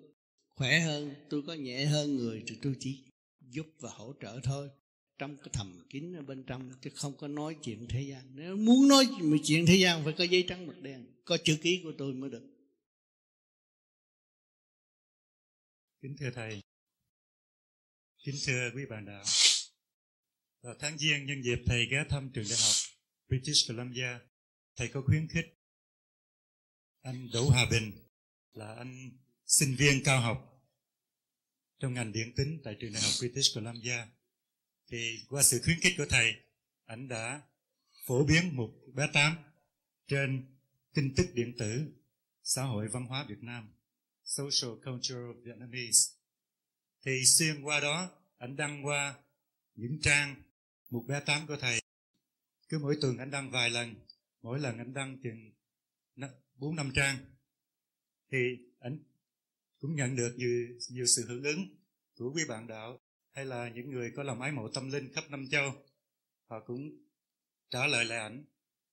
khỏe 0.55 0.79
hơn, 0.79 1.13
tôi 1.29 1.41
có 1.47 1.53
nhẹ 1.53 1.85
hơn 1.85 2.15
người, 2.15 2.43
thì 2.47 2.55
tôi 2.61 2.75
chỉ 2.79 3.03
giúp 3.49 3.67
và 3.79 3.89
hỗ 3.93 4.13
trợ 4.21 4.39
thôi. 4.43 4.69
Trong 5.17 5.37
cái 5.37 5.49
thầm 5.53 5.85
kín 5.89 6.13
ở 6.13 6.21
bên 6.21 6.43
trong, 6.43 6.71
chứ 6.81 6.89
không 6.95 7.13
có 7.17 7.27
nói 7.27 7.55
chuyện 7.63 7.87
thế 7.89 8.01
gian. 8.01 8.35
Nếu 8.35 8.57
muốn 8.57 8.87
nói 8.87 9.07
chuyện 9.43 9.65
thế 9.65 9.75
gian, 9.75 10.03
phải 10.03 10.13
có 10.17 10.23
giấy 10.23 10.45
trắng 10.47 10.67
mực 10.67 10.81
đen. 10.81 11.05
Có 11.25 11.37
chữ 11.43 11.57
ký 11.61 11.81
của 11.83 11.91
tôi 11.97 12.13
mới 12.13 12.29
được. 12.29 12.43
Kính 16.01 16.15
thưa 16.19 16.31
thầy. 16.35 16.61
Kính 18.23 18.35
thưa 18.45 18.71
quý 18.75 18.85
bạn 18.89 19.05
đạo. 19.05 19.23
Vào 20.61 20.75
tháng 20.79 20.97
giêng, 20.97 21.25
nhân 21.25 21.43
dịp 21.43 21.59
thầy 21.65 21.87
ghé 21.91 22.03
thăm 22.09 22.31
trường 22.33 22.45
đại 22.49 22.57
học 22.61 22.75
British 23.27 23.69
Columbia, 23.69 24.19
thầy 24.75 24.87
có 24.87 25.01
khuyến 25.05 25.27
khích 25.27 25.45
anh 27.01 27.29
Đỗ 27.33 27.49
Hà 27.49 27.65
Bình 27.71 27.91
là 28.53 28.75
anh 28.75 29.11
sinh 29.45 29.75
viên 29.75 30.03
cao 30.05 30.21
học 30.21 30.65
trong 31.79 31.93
ngành 31.93 32.11
điện 32.11 32.33
tính 32.35 32.61
tại 32.63 32.75
trường 32.79 32.93
đại 32.93 33.01
học 33.01 33.11
British 33.19 33.55
Columbia. 33.55 34.07
Thì 34.87 35.25
qua 35.29 35.43
sự 35.43 35.61
khuyến 35.63 35.79
khích 35.79 35.93
của 35.97 36.05
thầy 36.09 36.35
anh 36.85 37.07
đã 37.07 37.41
phổ 38.05 38.25
biến 38.25 38.55
một 38.55 38.73
bé 38.93 39.07
tám 39.13 39.37
trên 40.07 40.57
tin 40.93 41.13
tức 41.15 41.25
điện 41.33 41.55
tử 41.59 41.93
xã 42.43 42.63
hội 42.63 42.87
văn 42.87 43.05
hóa 43.05 43.25
Việt 43.29 43.43
Nam. 43.43 43.78
Social 44.29 44.71
Cultural 44.85 45.31
Vietnamese. 45.43 46.13
Thì 47.05 47.25
xuyên 47.25 47.61
qua 47.61 47.79
đó 47.79 48.09
anh 48.37 48.55
đăng 48.55 48.85
qua 48.85 49.15
những 49.75 49.99
trang 50.01 50.35
một 50.89 51.03
bé 51.07 51.19
tám 51.25 51.47
của 51.47 51.57
thầy. 51.59 51.81
Cứ 52.69 52.79
mỗi 52.79 52.97
tuần 53.01 53.17
anh 53.17 53.31
đăng 53.31 53.51
vài 53.51 53.69
lần 53.69 53.95
mỗi 54.41 54.59
lần 54.59 54.77
anh 54.77 54.93
đăng 54.93 55.17
chừng 55.23 55.51
bốn 56.55 56.75
năm 56.75 56.91
trang. 56.95 57.17
Thì 58.31 58.37
anh 58.79 58.99
cũng 59.79 59.95
nhận 59.95 60.15
được 60.15 60.35
nhiều, 60.37 60.77
nhiều 60.89 61.05
sự 61.05 61.25
hưởng 61.27 61.43
ứng 61.43 61.75
của 62.17 62.31
quý 62.33 62.43
bạn 62.47 62.67
đạo 62.67 62.99
hay 63.31 63.45
là 63.45 63.69
những 63.69 63.89
người 63.89 64.11
có 64.15 64.23
lòng 64.23 64.41
ái 64.41 64.51
mộ 64.51 64.69
tâm 64.73 64.91
linh 64.91 65.13
khắp 65.13 65.23
năm 65.29 65.47
châu. 65.51 65.85
Họ 66.45 66.59
cũng 66.65 66.91
trả 67.69 67.87
lời 67.87 68.05
lại 68.05 68.19
ảnh. 68.19 68.45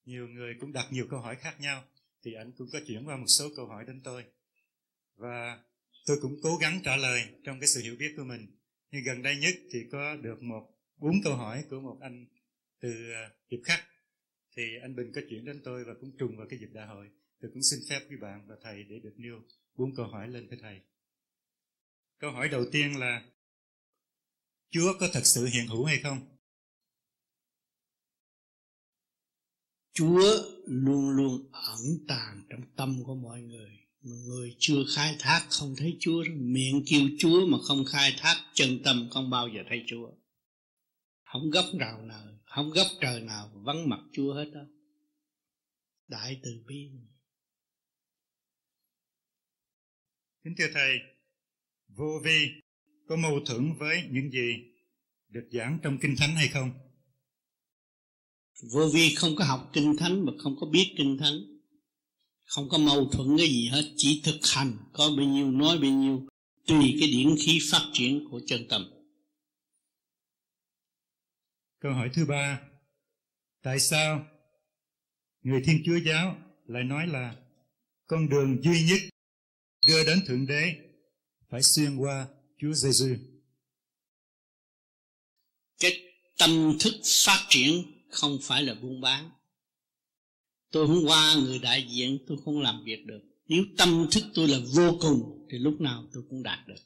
Nhiều 0.04 0.28
người 0.28 0.54
cũng 0.60 0.72
đặt 0.72 0.88
nhiều 0.90 1.06
câu 1.10 1.20
hỏi 1.20 1.36
khác 1.36 1.60
nhau. 1.60 1.84
Thì 2.22 2.34
ảnh 2.34 2.52
cũng 2.58 2.68
có 2.72 2.80
chuyển 2.86 3.08
qua 3.08 3.16
một 3.16 3.26
số 3.28 3.48
câu 3.56 3.66
hỏi 3.66 3.84
đến 3.86 4.00
tôi 4.04 4.24
và 5.16 5.64
tôi 6.06 6.18
cũng 6.22 6.36
cố 6.42 6.56
gắng 6.56 6.80
trả 6.84 6.96
lời 6.96 7.22
trong 7.44 7.60
cái 7.60 7.68
sự 7.68 7.80
hiểu 7.82 7.96
biết 7.98 8.14
của 8.16 8.24
mình. 8.24 8.46
Nhưng 8.90 9.04
gần 9.04 9.22
đây 9.22 9.36
nhất 9.36 9.54
thì 9.72 9.78
có 9.92 10.16
được 10.16 10.42
một, 10.42 10.70
bốn 10.96 11.14
câu 11.24 11.36
hỏi 11.36 11.64
của 11.70 11.80
một 11.80 11.98
anh 12.00 12.26
từ 12.80 13.12
à, 13.12 13.30
dịp 13.50 13.60
khác 13.64 13.84
thì 14.56 14.62
anh 14.82 14.96
Bình 14.96 15.12
có 15.14 15.20
chuyển 15.30 15.44
đến 15.44 15.60
tôi 15.64 15.84
và 15.84 15.94
cũng 16.00 16.16
trùng 16.18 16.36
vào 16.36 16.46
cái 16.50 16.58
dịp 16.58 16.70
đại 16.72 16.86
hội. 16.86 17.10
Tôi 17.40 17.50
cũng 17.54 17.62
xin 17.62 17.80
phép 17.88 18.00
quý 18.10 18.16
bạn 18.20 18.46
và 18.48 18.56
thầy 18.62 18.82
để 18.82 18.98
được 18.98 19.14
nêu 19.16 19.42
bốn 19.74 19.94
câu 19.96 20.06
hỏi 20.06 20.28
lên 20.28 20.48
với 20.48 20.58
thầy. 20.62 20.80
Câu 22.18 22.30
hỏi 22.30 22.48
đầu 22.48 22.64
tiên 22.72 22.98
là, 22.98 23.24
Chúa 24.70 24.92
có 25.00 25.08
thật 25.12 25.24
sự 25.24 25.46
hiện 25.46 25.66
hữu 25.66 25.84
hay 25.84 25.98
không? 26.02 26.36
Chúa 29.92 30.22
luôn 30.66 31.10
luôn 31.10 31.50
ẩn 31.52 31.80
tàng 32.08 32.46
trong 32.50 32.62
tâm 32.76 33.02
của 33.06 33.14
mọi 33.14 33.42
người 33.42 33.85
mà 34.06 34.16
người 34.26 34.56
chưa 34.58 34.84
khai 34.94 35.16
thác 35.18 35.46
không 35.50 35.74
thấy 35.76 35.96
Chúa 36.00 36.24
miệng 36.36 36.84
kêu 36.86 37.08
Chúa 37.18 37.46
mà 37.46 37.58
không 37.62 37.84
khai 37.84 38.14
thác 38.18 38.44
chân 38.54 38.80
tâm 38.84 39.08
không 39.10 39.30
bao 39.30 39.48
giờ 39.48 39.62
thấy 39.68 39.84
Chúa. 39.86 40.10
Không 41.24 41.50
gấp 41.50 41.70
rào 41.80 42.02
nào 42.02 42.26
không 42.44 42.70
gấp 42.70 42.86
trời 43.00 43.20
nào 43.20 43.50
vắng 43.54 43.88
mặt 43.88 44.00
Chúa 44.12 44.34
hết 44.34 44.50
đâu 44.54 44.66
đại 46.08 46.40
từ 46.42 46.50
bi. 46.66 46.90
Kính 50.44 50.54
thưa 50.58 50.68
thầy 50.74 50.98
vô 51.88 52.20
vi 52.24 52.48
có 53.08 53.16
mâu 53.16 53.40
thuẫn 53.46 53.72
với 53.78 54.02
những 54.10 54.30
gì 54.30 54.54
được 55.28 55.48
giảng 55.52 55.78
trong 55.82 55.98
kinh 56.02 56.14
thánh 56.18 56.36
hay 56.36 56.48
không? 56.48 56.70
Vô 58.72 58.88
vi 58.94 59.14
không 59.14 59.36
có 59.36 59.44
học 59.44 59.70
kinh 59.72 59.96
thánh 59.98 60.24
mà 60.24 60.32
không 60.38 60.56
có 60.60 60.66
biết 60.66 60.94
kinh 60.96 61.18
thánh 61.20 61.55
không 62.46 62.68
có 62.68 62.78
mâu 62.78 63.08
thuẫn 63.12 63.38
cái 63.38 63.46
gì 63.46 63.68
hết 63.68 63.92
chỉ 63.96 64.22
thực 64.24 64.38
hành 64.42 64.76
có 64.92 65.10
bao 65.16 65.26
nhiêu 65.26 65.50
nói 65.50 65.78
bao 65.78 65.90
nhiêu 65.90 66.26
tùy 66.66 66.96
cái 67.00 67.08
điển 67.08 67.36
khí 67.38 67.58
phát 67.70 67.90
triển 67.92 68.28
của 68.30 68.40
chân 68.46 68.66
tâm 68.68 68.90
câu 71.80 71.92
hỏi 71.92 72.10
thứ 72.14 72.26
ba 72.26 72.60
tại 73.62 73.80
sao 73.80 74.26
người 75.42 75.62
thiên 75.66 75.82
chúa 75.86 75.96
giáo 76.06 76.36
lại 76.66 76.84
nói 76.84 77.06
là 77.06 77.36
con 78.06 78.28
đường 78.28 78.62
duy 78.62 78.82
nhất 78.82 79.00
đưa 79.86 80.04
đến 80.04 80.18
thượng 80.26 80.46
đế 80.46 80.74
phải 81.50 81.62
xuyên 81.62 81.96
qua 81.96 82.26
Chúa 82.58 82.72
Giêsu. 82.72 83.16
Cái 85.78 86.14
tâm 86.38 86.76
thức 86.80 86.94
phát 87.24 87.46
triển 87.48 87.82
không 88.10 88.38
phải 88.42 88.62
là 88.62 88.74
buôn 88.74 89.00
bán. 89.00 89.30
Tôi 90.76 90.86
hôm 90.86 91.04
qua 91.04 91.34
người 91.44 91.58
đại 91.58 91.86
diện 91.90 92.18
tôi 92.26 92.38
không 92.44 92.60
làm 92.60 92.84
việc 92.84 93.06
được. 93.06 93.20
Nếu 93.48 93.64
tâm 93.76 94.06
thức 94.10 94.24
tôi 94.34 94.48
là 94.48 94.58
vô 94.74 94.98
cùng 95.00 95.46
thì 95.50 95.58
lúc 95.58 95.80
nào 95.80 96.08
tôi 96.12 96.22
cũng 96.30 96.42
đạt 96.42 96.68
được. 96.68 96.82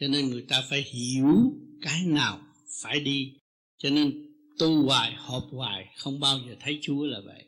Cho 0.00 0.08
nên 0.08 0.30
người 0.30 0.46
ta 0.48 0.62
phải 0.70 0.82
hiểu 0.82 1.52
cái 1.82 2.02
nào 2.06 2.42
phải 2.82 3.00
đi. 3.00 3.32
Cho 3.78 3.90
nên 3.90 4.34
tu 4.58 4.82
hoài, 4.86 5.14
họp 5.14 5.48
hoài, 5.50 5.94
không 5.96 6.20
bao 6.20 6.38
giờ 6.38 6.56
thấy 6.60 6.78
Chúa 6.82 7.06
là 7.06 7.20
vậy. 7.24 7.44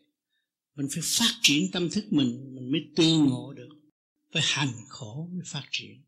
Mình 0.76 0.86
phải 0.92 1.02
phát 1.02 1.38
triển 1.42 1.70
tâm 1.72 1.88
thức 1.90 2.12
mình, 2.12 2.54
mình 2.54 2.72
mới 2.72 2.80
tương 2.96 3.24
ngộ 3.24 3.52
được. 3.52 3.68
Phải 4.32 4.42
hành 4.44 4.72
khổ 4.88 5.28
mới 5.32 5.44
phát 5.46 5.64
triển 5.70 6.02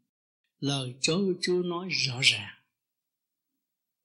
lời 0.61 0.95
Chúa 1.01 1.33
Chúa 1.43 1.63
nói 1.63 1.89
rõ 1.91 2.21
ràng 2.23 2.55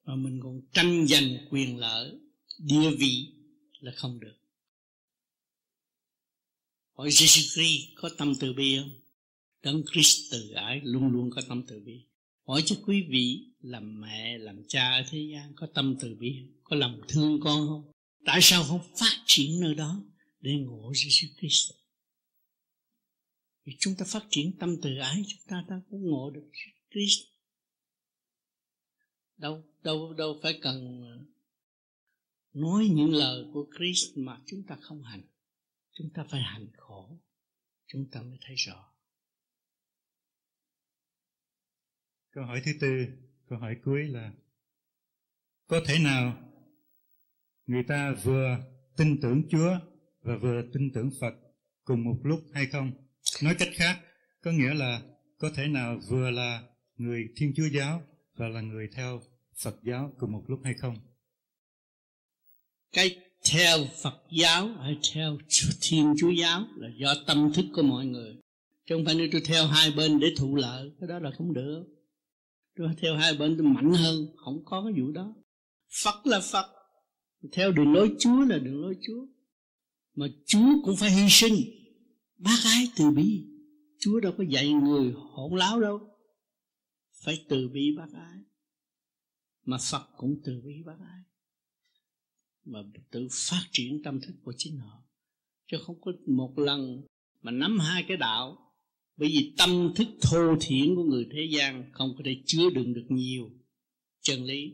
mà 0.06 0.16
mình 0.16 0.40
còn 0.44 0.62
tranh 0.74 1.08
giành 1.08 1.48
quyền 1.50 1.78
lợi 1.78 2.12
địa 2.60 2.90
vị 3.00 3.34
là 3.80 3.92
không 3.96 4.20
được 4.20 4.37
hỏi 6.98 7.10
Jesus 7.10 7.54
Christ 7.54 7.96
có 7.96 8.10
tâm 8.18 8.34
từ 8.40 8.54
bi 8.54 8.78
không? 8.78 8.92
Đấng 9.64 9.84
Christ 9.94 10.32
từ 10.32 10.52
ái 10.52 10.82
luôn 10.84 11.12
luôn 11.12 11.30
có 11.32 11.42
tâm 11.50 11.64
từ 11.68 11.80
bi. 11.80 12.02
Hỏi 12.48 12.64
cho 12.66 12.76
quý 12.86 13.06
vị 13.10 13.46
làm 13.62 14.02
mẹ, 14.02 14.38
làm 14.38 14.64
cha 14.68 14.92
ở 14.92 15.04
thế 15.10 15.20
gian 15.34 15.54
có 15.56 15.68
tâm 15.74 15.96
từ 16.00 16.16
bi 16.16 16.36
không? 16.42 16.62
có 16.64 16.76
lòng 16.76 17.02
thương 17.08 17.40
con 17.44 17.68
không? 17.68 17.92
Tại 18.26 18.40
sao 18.42 18.64
không 18.64 18.82
phát 18.96 19.24
triển 19.26 19.60
nơi 19.60 19.76
đó 19.76 20.04
để 20.40 20.52
ngộ 20.52 20.92
Jesus 20.92 21.28
Christ? 21.40 21.72
Vì 23.66 23.74
chúng 23.80 23.96
ta 23.98 24.06
phát 24.08 24.26
triển 24.30 24.58
tâm 24.60 24.76
từ 24.82 24.98
ái, 24.98 25.24
chúng 25.28 25.42
ta 25.48 25.66
ta 25.70 25.82
cũng 25.90 26.10
ngộ 26.10 26.30
được 26.30 26.50
Christ. 26.92 27.24
Đâu 29.38 29.64
đâu 29.84 30.14
đâu 30.14 30.40
phải 30.44 30.60
cần 30.62 31.06
nói 32.54 32.88
những 32.92 33.14
lời 33.14 33.46
của 33.54 33.68
Christ 33.78 34.18
mà 34.18 34.42
chúng 34.46 34.64
ta 34.64 34.78
không 34.82 35.04
hành 35.04 35.22
chúng 35.98 36.10
ta 36.14 36.26
phải 36.32 36.42
hành 36.42 36.68
khổ 36.78 37.20
chúng 37.88 38.10
ta 38.12 38.22
mới 38.22 38.38
thấy 38.42 38.56
rõ 38.56 38.94
câu 42.32 42.46
hỏi 42.46 42.62
thứ 42.66 42.72
tư 42.82 43.06
câu 43.50 43.60
hỏi 43.60 43.76
cuối 43.84 44.04
là 44.04 44.34
có 45.68 45.82
thể 45.88 46.00
nào 46.00 46.38
người 47.66 47.84
ta 47.88 48.14
vừa 48.24 48.58
tin 48.98 49.22
tưởng 49.22 49.44
Chúa 49.50 49.80
và 50.22 50.38
vừa 50.38 50.62
tin 50.74 50.92
tưởng 50.94 51.10
Phật 51.22 51.34
cùng 51.84 52.04
một 52.04 52.20
lúc 52.24 52.40
hay 52.54 52.66
không? 52.66 52.92
Nói 53.44 53.56
cách 53.60 53.70
khác, 53.74 54.02
có 54.42 54.52
nghĩa 54.52 54.74
là 54.74 55.02
có 55.38 55.52
thể 55.56 55.68
nào 55.68 56.00
vừa 56.10 56.32
là 56.32 56.64
người 56.96 57.28
Thiên 57.36 57.54
Chúa 57.56 57.68
giáo 57.74 58.02
và 58.34 58.48
là 58.48 58.62
người 58.62 58.90
theo 58.96 59.22
Phật 59.64 59.76
giáo 59.84 60.14
cùng 60.20 60.32
một 60.32 60.44
lúc 60.48 60.60
hay 60.64 60.74
không? 60.74 60.96
Cái 62.92 63.20
theo 63.46 63.78
Phật 64.04 64.24
giáo 64.32 64.68
hay 64.68 64.98
theo 65.14 65.38
Thiên 65.82 66.14
Chúa 66.20 66.32
giáo 66.32 66.66
là 66.76 66.88
do 67.00 67.16
tâm 67.28 67.54
thức 67.54 67.66
của 67.74 67.84
mọi 67.84 68.06
người. 68.06 68.36
Chứ 68.86 68.96
không 68.96 69.06
phải 69.06 69.16
nếu 69.16 69.28
tôi 69.32 69.42
theo 69.46 69.68
hai 69.68 69.92
bên 69.92 70.20
để 70.20 70.28
thụ 70.38 70.56
lợi, 70.56 70.92
cái 71.00 71.10
đó 71.10 71.20
là 71.20 71.32
không 71.38 71.54
được. 71.54 71.84
Tôi 72.78 72.88
theo 73.02 73.16
hai 73.16 73.34
bên 73.38 73.56
tôi 73.58 73.68
mạnh 73.68 73.94
hơn, 73.94 74.26
không 74.46 74.66
có 74.66 74.84
cái 74.84 75.02
vụ 75.02 75.12
đó. 75.12 75.36
Phật 76.04 76.28
là 76.28 76.40
Phật, 76.52 76.66
theo 77.52 77.72
đường 77.72 77.94
lối 77.94 78.16
Chúa 78.20 78.40
là 78.40 78.58
đường 78.58 78.82
lối 78.82 78.96
Chúa. 79.08 79.26
Mà 80.16 80.28
Chúa 80.46 80.82
cũng 80.84 80.96
phải 80.96 81.12
hy 81.12 81.28
sinh, 81.30 81.56
bác 82.38 82.58
ái 82.64 82.88
từ 82.96 83.12
bi. 83.12 83.46
Chúa 84.00 84.20
đâu 84.20 84.34
có 84.38 84.44
dạy 84.50 84.70
người 84.70 85.14
hỗn 85.16 85.58
láo 85.60 85.82
đâu. 85.82 86.00
Phải 87.24 87.46
từ 87.50 87.70
bi 87.74 87.82
bác 87.98 88.14
ái. 88.14 88.38
Mà 89.66 89.78
Phật 89.92 90.08
cũng 90.18 90.42
từ 90.46 90.62
bi 90.66 90.74
bác 90.86 91.00
ái. 91.00 91.22
Mà 92.70 92.80
tự 93.12 93.28
phát 93.32 93.64
triển 93.72 94.04
tâm 94.04 94.22
thức 94.22 94.34
của 94.44 94.54
chính 94.58 94.78
họ. 94.78 95.04
Chứ 95.72 95.78
không 95.82 96.02
có 96.02 96.12
một 96.26 96.60
lần 96.60 97.02
mà 97.42 97.52
nắm 97.52 97.80
hai 97.80 98.04
cái 98.08 98.18
đạo, 98.18 98.74
bởi 99.18 99.30
vì 99.30 99.54
tâm 99.58 99.94
thức 99.96 100.08
thô 100.22 100.56
thiển 100.62 100.96
của 100.96 101.04
người 101.04 101.28
thế 101.32 101.48
gian 101.52 101.90
không 101.92 102.16
có 102.18 102.22
thể 102.26 102.42
chứa 102.46 102.70
đựng 102.70 102.94
được 102.94 103.06
nhiều 103.10 103.52
chân 104.22 104.44
lý. 104.44 104.74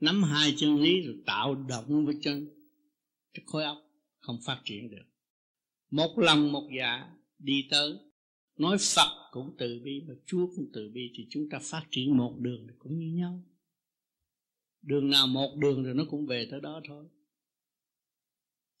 Nắm 0.00 0.22
hai 0.22 0.54
chân 0.56 0.80
lý 0.80 1.00
rồi 1.00 1.16
tạo 1.26 1.54
động 1.54 2.06
với 2.06 2.14
chân, 2.22 2.48
cái 3.34 3.42
khối 3.46 3.64
óc 3.64 3.78
không 4.18 4.38
phát 4.46 4.60
triển 4.64 4.90
được. 4.90 5.04
Một 5.90 6.18
lòng 6.18 6.52
một 6.52 6.68
dạ 6.78 7.10
đi 7.38 7.66
tới, 7.70 7.98
nói 8.58 8.76
phật 8.94 9.28
cũng 9.32 9.54
từ 9.58 9.80
bi 9.84 10.00
mà 10.08 10.14
chúa 10.26 10.46
cũng 10.56 10.70
từ 10.72 10.90
bi, 10.94 11.12
thì 11.14 11.26
chúng 11.30 11.48
ta 11.50 11.58
phát 11.62 11.86
triển 11.90 12.16
một 12.16 12.34
đường 12.38 12.66
cũng 12.78 12.98
như 12.98 13.06
nhau 13.06 13.44
đường 14.88 15.10
nào 15.10 15.26
một 15.26 15.50
đường 15.56 15.84
rồi 15.84 15.94
nó 15.94 16.04
cũng 16.10 16.26
về 16.26 16.48
tới 16.50 16.60
đó 16.60 16.80
thôi. 16.88 17.04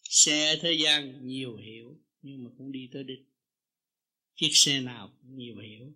Xe 0.02 0.54
thế 0.62 0.72
gian 0.84 1.26
nhiều 1.26 1.56
hiểu, 1.56 1.96
nhưng 2.22 2.44
mà 2.44 2.50
cũng 2.58 2.72
đi 2.72 2.90
tới 2.92 3.04
đích. 3.04 3.24
Chiếc 4.34 4.50
xe 4.52 4.80
nào 4.80 5.08
cũng 5.20 5.36
nhiều 5.36 5.56
hiểu. 5.56 5.86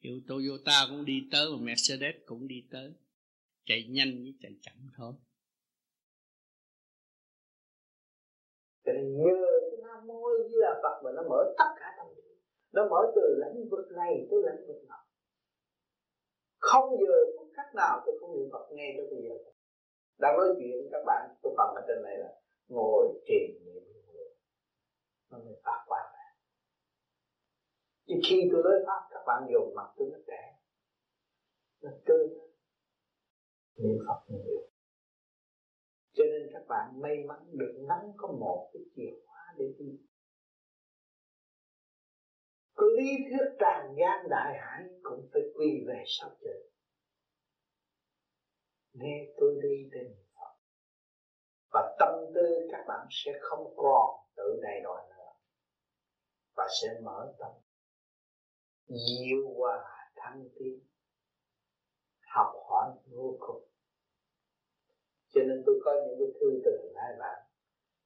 Hiệu 0.00 0.20
Toyota 0.28 0.86
cũng 0.90 1.04
đi 1.04 1.28
tới 1.32 1.46
và 1.52 1.56
Mercedes 1.60 2.14
cũng 2.26 2.48
đi 2.48 2.64
tới. 2.70 2.92
Chạy 3.64 3.86
nhanh 3.90 4.22
với 4.22 4.34
chạy 4.40 4.52
chậm 4.60 4.74
thôi. 4.96 5.14
Nhờ 8.84 9.46
cái 9.70 9.80
nam 9.82 10.06
mô 10.06 10.22
di 10.48 10.56
là 10.56 10.80
phật 10.82 11.02
mà 11.04 11.10
nó 11.16 11.22
mở 11.30 11.54
tất 11.58 11.70
cả 11.80 11.86
tâm 11.98 12.06
trí 12.16 12.30
nó 12.72 12.88
mở 12.90 13.12
từ 13.16 13.22
lãnh 13.38 13.68
vực 13.70 13.86
này 13.96 14.26
tới 14.30 14.40
lãnh 14.44 14.66
vực 14.66 14.84
nào 14.88 15.04
không 16.58 16.90
giờ 17.00 17.14
phút 17.36 17.48
khắc 17.56 17.74
nào 17.74 18.02
tôi 18.06 18.18
không 18.20 18.38
niệm 18.38 18.48
phật 18.52 18.66
ngay 18.72 18.94
tới 18.96 19.06
bây 19.10 19.22
giờ 19.22 19.34
đang 20.20 20.36
nói 20.36 20.48
chuyện 20.58 20.88
các 20.92 21.02
bạn 21.06 21.22
tôi 21.42 21.52
bằng 21.56 21.74
ở 21.74 21.82
trên 21.88 22.02
này 22.02 22.16
là 22.18 22.40
ngồi 22.68 23.22
trì 23.26 23.40
niệm 23.64 23.82
nó 25.30 25.38
mới 25.38 25.54
phát 25.64 25.84
quang 25.86 26.10
chứ 28.10 28.16
khi 28.28 28.48
tôi 28.52 28.62
nói 28.62 28.78
pháp, 28.86 29.08
các 29.10 29.22
bạn 29.26 29.42
dùng 29.52 29.74
mặt 29.74 29.88
tôi 29.96 30.08
nó 30.12 30.18
trẻ. 30.26 30.58
Nó 31.82 31.90
tươi 32.06 32.28
niệm 33.76 33.98
phật 34.08 34.20
nhiều 34.28 34.70
cho 36.12 36.24
nên 36.24 36.50
các 36.52 36.62
bạn 36.68 37.00
may 37.00 37.16
mắn 37.28 37.38
được 37.52 37.84
nắm 37.88 37.98
có 38.16 38.28
một 38.28 38.70
cái 38.72 38.82
chìa 38.96 39.10
khóa 39.26 39.54
để 39.58 39.64
đi. 39.78 39.98
Có 42.74 42.86
lý 42.96 43.10
thuyết 43.28 43.56
tràn 43.58 43.94
gian 43.98 44.28
đại 44.30 44.58
hải 44.58 44.84
cũng 45.02 45.28
phải 45.32 45.42
quy 45.54 45.84
về 45.86 46.04
sau 46.06 46.30
trời 46.40 46.69
nghe 48.92 49.26
tôi 49.36 49.58
đi 49.62 49.88
đến 49.92 50.14
Phật. 50.34 50.54
Và 51.72 51.96
tâm 51.98 52.14
tư 52.34 52.68
các 52.72 52.84
bạn 52.88 53.06
sẽ 53.10 53.32
không 53.40 53.74
còn 53.76 54.26
tự 54.36 54.60
đầy 54.62 54.80
đòi 54.84 55.08
nữa. 55.08 55.32
Và 56.56 56.68
sẽ 56.82 57.00
mở 57.02 57.34
tâm. 57.38 57.50
Diệu 58.86 59.54
hòa 59.56 60.08
thăng 60.16 60.48
tiến. 60.58 60.80
Học 62.34 62.52
hỏi 62.68 62.90
vô 63.10 63.36
cùng. 63.40 63.68
Cho 65.28 65.40
nên 65.40 65.62
tôi 65.66 65.80
có 65.84 65.92
những 65.92 66.18
cái 66.18 66.40
thư 66.40 66.60
từ 66.64 66.92
hai 66.96 67.16
bạn. 67.18 67.38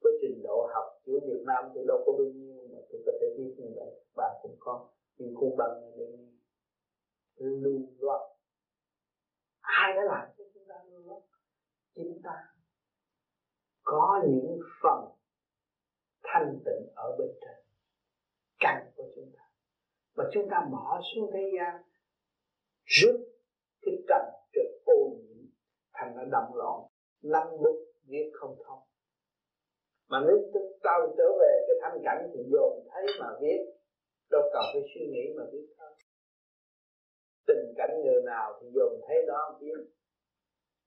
Có 0.00 0.10
trình 0.22 0.42
độ 0.42 0.68
học 0.74 1.00
của 1.06 1.20
Việt 1.26 1.42
Nam 1.46 1.64
tôi 1.74 1.84
đâu 1.88 2.02
có 2.06 2.12
bao 2.12 2.26
nhiêu 2.26 2.68
mà 2.72 2.78
tôi 2.90 3.02
có 3.06 3.12
thể 3.20 3.26
biết 3.38 3.54
như 3.58 3.72
vậy. 3.76 4.04
Bạn 4.16 4.32
cũng 4.42 4.56
có, 4.60 4.88
nhưng 5.16 5.34
cũng 5.34 5.56
bằng 5.56 5.90
nên 5.96 6.34
lưu 7.36 7.80
loạn 7.98 8.34
ai 9.64 9.92
đã 9.96 10.02
làm? 10.02 10.28
Đang 10.68 10.86
chúng 10.90 11.08
ta 11.08 11.14
chúng 11.94 12.20
ta. 12.24 12.36
Có 13.82 14.22
những 14.28 14.58
phần 14.82 15.04
thanh 16.22 16.58
tịnh 16.64 16.88
ở 16.94 17.16
bên 17.18 17.28
trên 17.40 17.64
căn 18.58 18.92
của 18.96 19.12
chúng 19.14 19.32
ta. 19.36 19.44
Và 20.14 20.24
chúng 20.32 20.48
ta 20.50 20.68
bỏ 20.72 21.00
xuống 21.14 21.30
thế 21.32 21.50
gian, 21.56 21.82
rước 22.84 23.18
cái 23.82 23.94
trần 24.08 24.26
trượt 24.52 24.84
ô 24.84 25.16
nhiễm, 25.16 25.46
thành 25.92 26.16
nó 26.16 26.22
động 26.32 26.54
loạn 26.54 26.80
năng 27.22 27.58
bút 27.62 27.78
viết 28.06 28.30
không 28.32 28.56
thông. 28.66 28.82
Mà 30.08 30.20
nếu 30.26 30.36
chúng 30.52 30.78
ta 30.82 30.92
trở 31.18 31.24
về 31.40 31.64
cái 31.66 31.76
thanh 31.82 32.00
cảnh 32.04 32.30
thì 32.34 32.40
dồn 32.52 32.88
thấy 32.90 33.06
mà 33.20 33.26
viết 33.40 33.60
đâu 34.30 34.42
cần 34.52 34.62
phải 34.72 34.82
suy 34.94 35.06
nghĩ 35.06 35.34
mà 35.36 35.44
viết 35.52 35.66
thôi 35.78 35.90
tình 37.46 37.74
cảnh 37.76 38.02
người 38.04 38.22
nào 38.26 38.58
thì 38.60 38.66
dồn 38.74 39.00
thấy 39.06 39.16
đó 39.26 39.58
viết 39.60 39.74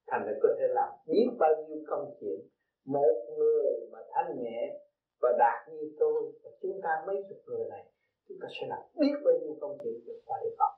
thành 0.07 0.23
ra 0.25 0.34
có 0.43 0.49
thể 0.59 0.65
làm 0.69 0.89
biết 1.07 1.27
bao 1.39 1.51
nhiêu 1.67 1.84
công 1.88 2.15
chuyện. 2.19 2.39
Một 2.85 3.15
người 3.38 3.89
mà 3.91 3.99
thanh 4.13 4.43
nhẹ 4.43 4.79
và 5.21 5.29
đạt 5.39 5.69
như 5.73 5.95
tôi, 5.99 6.34
và 6.43 6.51
chúng 6.61 6.79
ta 6.84 6.89
mấy 7.07 7.15
chục 7.29 7.38
người 7.45 7.65
này, 7.69 7.85
chúng 8.27 8.38
ta 8.41 8.47
sẽ 8.51 8.67
làm 8.69 8.79
biết 8.99 9.15
bao 9.25 9.34
nhiêu 9.41 9.55
công 9.61 9.77
chuyện 9.84 9.93
vượt 10.05 10.21
qua 10.25 10.38
địa 10.43 10.55
phòng 10.59 10.77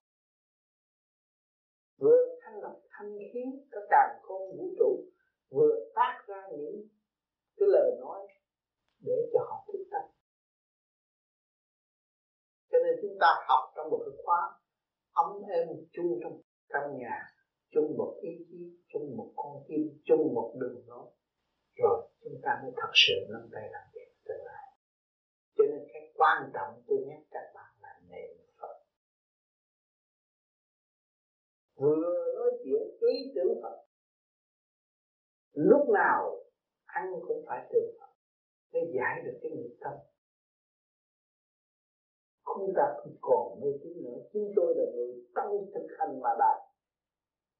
vừa 2.00 2.40
thanh 2.42 2.62
lập 2.62 2.76
thanh 2.90 3.18
khí, 3.34 3.44
các 3.72 3.84
càng 3.90 4.20
khôn 4.22 4.58
vũ 4.58 4.70
trụ, 4.80 5.04
vừa 5.50 5.76
phát 5.96 6.24
ra 6.28 6.44
những 6.52 6.88
cái 7.58 7.68
lời 7.72 7.92
nói 8.00 8.28
để 9.06 9.30
cho 9.34 9.40
họ 9.40 9.66
thức 9.68 9.84
tâm. 9.92 10.02
Cho 12.72 12.78
nên 12.84 12.96
chúng 13.02 13.18
ta 13.20 13.28
học 13.48 13.74
trong 13.76 13.90
một 13.90 14.00
cái 14.06 14.24
khóa 14.26 14.60
ấm 15.14 15.42
êm 15.50 15.68
chung 15.92 16.20
trong 16.24 16.42
căn 16.70 16.98
nhà 16.98 17.28
chung 17.72 17.98
một 17.98 18.20
ý 18.22 18.30
chí, 18.50 18.80
chung 18.94 19.18
một 19.18 19.34
con 19.36 19.64
tim, 19.68 20.02
chung 20.04 20.34
một 20.34 20.56
đường 20.60 20.84
lối. 20.88 21.08
Rồi 21.76 22.10
chúng 22.24 22.40
ta 22.44 22.60
mới 22.64 22.72
thật 22.76 22.92
sự 22.94 23.14
nâng 23.30 23.50
tay 23.54 23.64
làm 23.72 23.88
việc 23.94 24.10
tương 24.26 24.46
lai. 24.46 24.66
Cho 25.56 25.64
nên 25.64 25.88
cái 25.94 26.14
quan 26.16 26.52
trọng 26.54 26.84
tôi 26.88 26.98
nhắc 27.08 27.20
các 27.32 27.52
bạn 27.56 27.74
là 27.82 28.00
niệm 28.10 28.38
phật. 28.62 28.76
Vừa 31.76 32.34
nói 32.36 32.52
chuyện 32.64 32.82
ý 33.00 33.32
tưởng 33.36 33.62
phật, 33.62 33.86
lúc 35.54 35.90
nào 35.90 36.36
ăn 36.86 37.06
cũng 37.28 37.46
phải 37.48 37.68
tưởng 37.74 37.96
phật 38.00 38.14
để 38.72 38.80
giải 38.96 39.22
được 39.26 39.40
cái 39.42 39.52
nghiệp 39.52 39.78
tâm. 39.80 39.94
Không 42.44 42.74
ta 42.76 42.84
không 42.98 43.16
còn 43.22 43.60
mê 43.62 43.68
tín 43.84 44.04
nữa 44.04 44.20
chúng 44.34 44.54
tôi 44.56 44.74
là 44.78 44.84
người 44.96 45.26
tâm 45.36 45.48
thực 45.74 45.88
hành 46.00 46.20
mà 46.22 46.30
đạt 46.40 46.69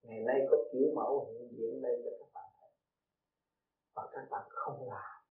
ngày 0.04 0.20
nay 0.28 0.40
có 0.52 0.58
kiểu 0.72 0.92
mẫu 0.96 1.28
hiện 1.32 1.50
diện 1.58 1.82
đây 1.82 2.02
cho 2.04 2.12
các 2.20 2.30
bạn 2.34 2.50
thấy. 2.60 2.70
Và 3.96 4.10
các 4.12 4.28
bạn 4.32 4.48
không 4.50 4.90
làm. 4.90 5.24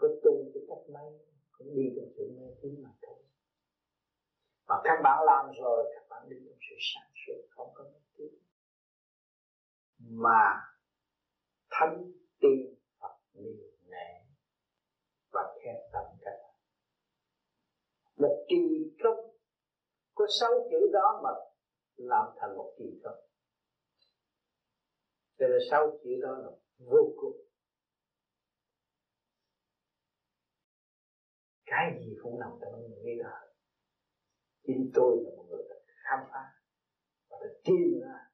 Có 0.00 0.08
tu 0.24 0.50
cho 0.54 0.60
cách 0.68 0.84
mấy, 0.94 1.26
cũng 1.52 1.76
đi 1.76 1.82
trong 1.96 2.10
sự 2.16 2.30
mê 2.36 2.46
tín 2.62 2.82
mà 2.82 2.90
thôi. 3.02 3.18
Và 4.66 4.80
các 4.84 5.00
bạn 5.04 5.24
làm 5.26 5.52
rồi, 5.62 5.92
các 5.94 6.06
bạn 6.08 6.28
đi 6.28 6.36
trong 6.46 6.58
sự 6.70 6.76
sáng 6.80 7.10
suốt, 7.26 7.46
không 7.50 7.70
có 7.74 7.84
mê 7.84 8.00
tín. 8.18 8.38
Mà 9.98 10.60
thánh 11.70 12.12
tin 12.40 12.74
Phật 13.00 13.16
liền 13.32 13.70
nể 13.90 14.08
và 15.32 15.54
khen 15.64 15.76
tặng 15.92 16.16
các 16.20 16.36
bạn. 16.42 16.54
Một 18.16 18.44
kỳ 18.48 18.92
công, 19.04 19.36
có 20.14 20.26
sáu 20.40 20.50
chữ 20.70 20.90
đó 20.92 21.20
mà 21.24 21.30
làm 22.08 22.26
thành 22.40 22.56
một 22.56 22.74
kỳ 22.78 23.00
công 23.04 23.22
cho 25.42 25.48
nên 25.48 25.58
sau 25.70 25.98
chữ 26.04 26.10
đó 26.22 26.38
là 26.38 26.50
vô 26.78 27.12
cùng. 27.16 27.36
Cái 31.66 32.00
gì 32.00 32.16
cũng 32.22 32.40
nằm 32.40 32.50
trong 32.60 32.82
những 32.82 33.00
cái 33.04 33.14
đó. 33.24 33.38
Chính 34.66 34.90
tôi 34.94 35.16
là 35.24 35.30
một 35.36 35.46
người 35.50 35.62
đã 35.68 35.76
khám 35.86 36.18
phá 36.30 36.44
và 37.30 37.36
đã 37.40 37.46
tìm 37.64 38.00
ra 38.02 38.30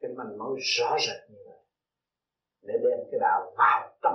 cái 0.00 0.10
manh 0.16 0.38
mối 0.38 0.58
rõ 0.60 0.96
rệt 1.06 1.30
như 1.30 1.38
vậy 1.46 1.58
để 2.62 2.74
đem 2.82 2.98
cái 3.10 3.20
đạo 3.20 3.54
vào 3.58 3.98
tâm. 4.02 4.14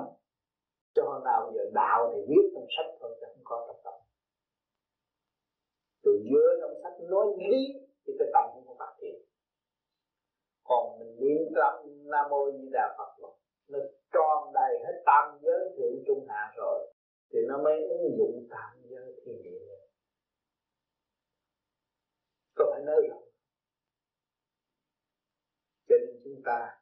Cho 0.96 1.22
nào 1.26 1.52
giờ 1.56 1.72
đạo 1.74 2.12
thì 2.14 2.20
viết 2.30 2.46
trong 2.56 2.68
sách 2.78 2.98
thôi, 3.00 3.18
chứ 3.20 3.26
không 3.34 3.44
có 3.44 3.66
trong 3.68 3.82
tâm. 3.84 3.94
Tôi 6.04 6.20
nhớ 6.24 6.46
trong 6.62 6.74
sách 6.84 7.10
nói 7.10 7.26
lý 7.52 7.91
thì 8.04 8.14
cái 8.20 8.28
tâm 8.34 8.44
không 8.54 8.68
có 8.68 8.76
phát 8.80 8.94
triển 9.02 9.18
còn 10.64 11.00
mình 11.00 11.16
niệm 11.20 11.42
tâm 11.56 11.74
nam 12.12 12.26
mô 12.30 12.52
di 12.52 12.70
đà 12.72 12.96
phật 12.98 13.12
rồi 13.22 13.32
nó 13.68 13.80
tròn 14.14 14.54
đầy 14.54 14.74
hết 14.86 15.04
tam 15.06 15.40
giới 15.42 15.62
thượng 15.78 16.04
trung 16.08 16.26
hạ 16.30 16.54
rồi, 16.58 16.94
thì 17.34 17.40
nó 17.48 17.58
mới 17.64 17.88
ứng 17.90 18.18
dụng 18.18 18.48
tam 18.50 18.82
giới 18.90 19.22
thiên 19.26 19.42
địa 19.44 19.60
có 22.56 22.66
phải 22.72 22.82
nói 22.86 22.96
rồi 23.10 23.24
cho 25.90 25.96
nên 26.06 26.22
chúng 26.24 26.42
ta 26.46 26.82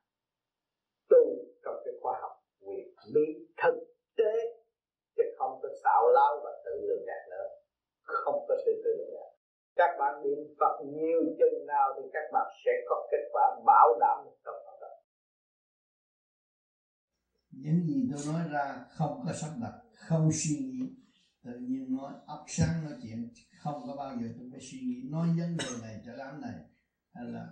tu 1.09 1.45
trong 1.63 1.81
cái 1.85 1.93
khoa 2.01 2.19
học 2.21 2.31
quyền 2.59 2.95
lý 3.13 3.47
thực 3.63 3.75
tế, 4.17 4.33
chứ 5.17 5.23
không 5.37 5.59
có 5.61 5.69
xạo 5.83 6.09
lao 6.13 6.41
và 6.43 6.61
tự 6.65 6.71
lường 6.87 7.05
gạt 7.05 7.23
nữa. 7.29 7.47
Không 8.01 8.45
có 8.47 8.55
sự 8.65 8.81
tự 8.83 8.91
lường 8.97 9.13
gạt 9.13 9.28
các 9.79 9.91
bạn 9.99 10.13
niệm 10.23 10.41
Phật 10.59 10.75
nhiều 10.97 11.21
chừng 11.39 11.65
nào 11.67 11.87
thì 11.95 12.03
các 12.13 12.25
bạn 12.33 12.47
sẽ 12.65 12.71
có 12.89 13.07
kết 13.11 13.23
quả 13.33 13.45
bảo 13.65 13.89
đảm 14.01 14.17
một 14.25 14.35
trăm 14.45 14.53
phần 14.65 14.75
trăm 14.81 14.93
những 17.51 17.79
gì 17.87 18.09
tôi 18.11 18.33
nói 18.33 18.49
ra 18.53 18.85
không 18.89 19.21
có 19.25 19.33
sắp 19.33 19.51
đặt 19.61 19.73
không 20.09 20.29
suy 20.33 20.59
nghĩ. 20.59 20.95
Tự 21.43 21.51
nhiên 21.59 21.97
nói 21.97 22.13
ấp 22.25 22.43
sáng 22.47 22.83
nói 22.83 22.93
chuyện, 23.03 23.29
không 23.59 23.83
có 23.87 23.95
bao 23.95 24.17
giờ 24.21 24.27
tôi 24.37 24.47
phải 24.51 24.59
suy 24.61 24.79
nghĩ. 24.79 25.09
Nói 25.11 25.27
vấn 25.27 25.57
đề 25.57 25.65
này 25.81 26.01
cho 26.05 26.11
đám 26.17 26.41
này, 26.41 26.59
hay 27.13 27.25
là 27.25 27.47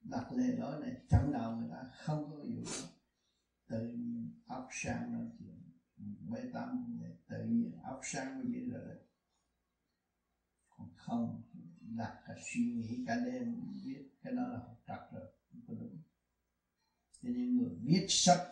đặt 0.00 0.32
lề 0.32 0.56
đó 0.56 0.78
này, 0.80 0.92
chẳng 1.08 1.32
nào 1.32 1.56
người 1.56 1.68
ta 1.72 1.90
không 1.92 2.30
có 2.30 2.36
vụ 2.36 2.62
đó 2.64 2.88
tự 3.68 3.78
nhiên 3.78 4.30
ấp 4.46 4.66
sáng 4.70 5.12
nói 5.12 5.26
chuyện. 5.38 5.56
Mấy 6.28 6.42
tâm 6.54 6.98
tự 7.28 7.36
nhiên 7.48 7.78
ấp 7.82 8.00
sáng 8.02 8.38
mới 8.38 8.44
biết 8.44 8.68
rồi. 8.72 8.84
đấy 8.88 9.09
không 11.10 11.42
đặt 11.80 12.22
cả 12.26 12.34
suy 12.52 12.60
nghĩ 12.60 13.04
cả 13.06 13.16
đêm, 13.24 13.56
biết 13.84 14.08
cái 14.22 14.32
đó 14.32 14.42
là 14.42 14.58
học 14.58 14.82
tập 14.86 15.08
rồi, 15.12 15.32
không 15.52 15.60
có 15.68 15.74
đúng. 15.74 15.98
Cho 17.22 17.28
nên 17.28 17.56
người 17.56 17.76
viết 17.82 18.06
sách 18.08 18.48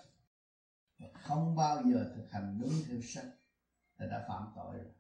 và 0.98 1.06
không 1.12 1.56
bao 1.56 1.82
giờ 1.82 2.12
thực 2.16 2.30
hành 2.30 2.58
đúng 2.60 2.72
theo 2.88 3.00
sách 3.02 3.34
thì 3.98 4.06
đã 4.10 4.24
phạm 4.28 4.52
tội 4.56 4.76
rồi. 4.76 4.92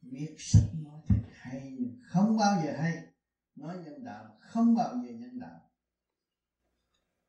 Viết 0.00 0.34
sách 0.38 0.70
nói 0.74 1.00
thật 1.08 1.22
hay 1.32 1.74
nhưng 1.78 2.00
không 2.04 2.36
bao 2.36 2.62
giờ 2.64 2.76
hay, 2.78 3.12
nói 3.54 3.78
nhân 3.78 4.04
đạo 4.04 4.36
không 4.40 4.74
bao 4.74 4.96
giờ 4.96 5.12
nhân 5.12 5.38
đạo. 5.38 5.70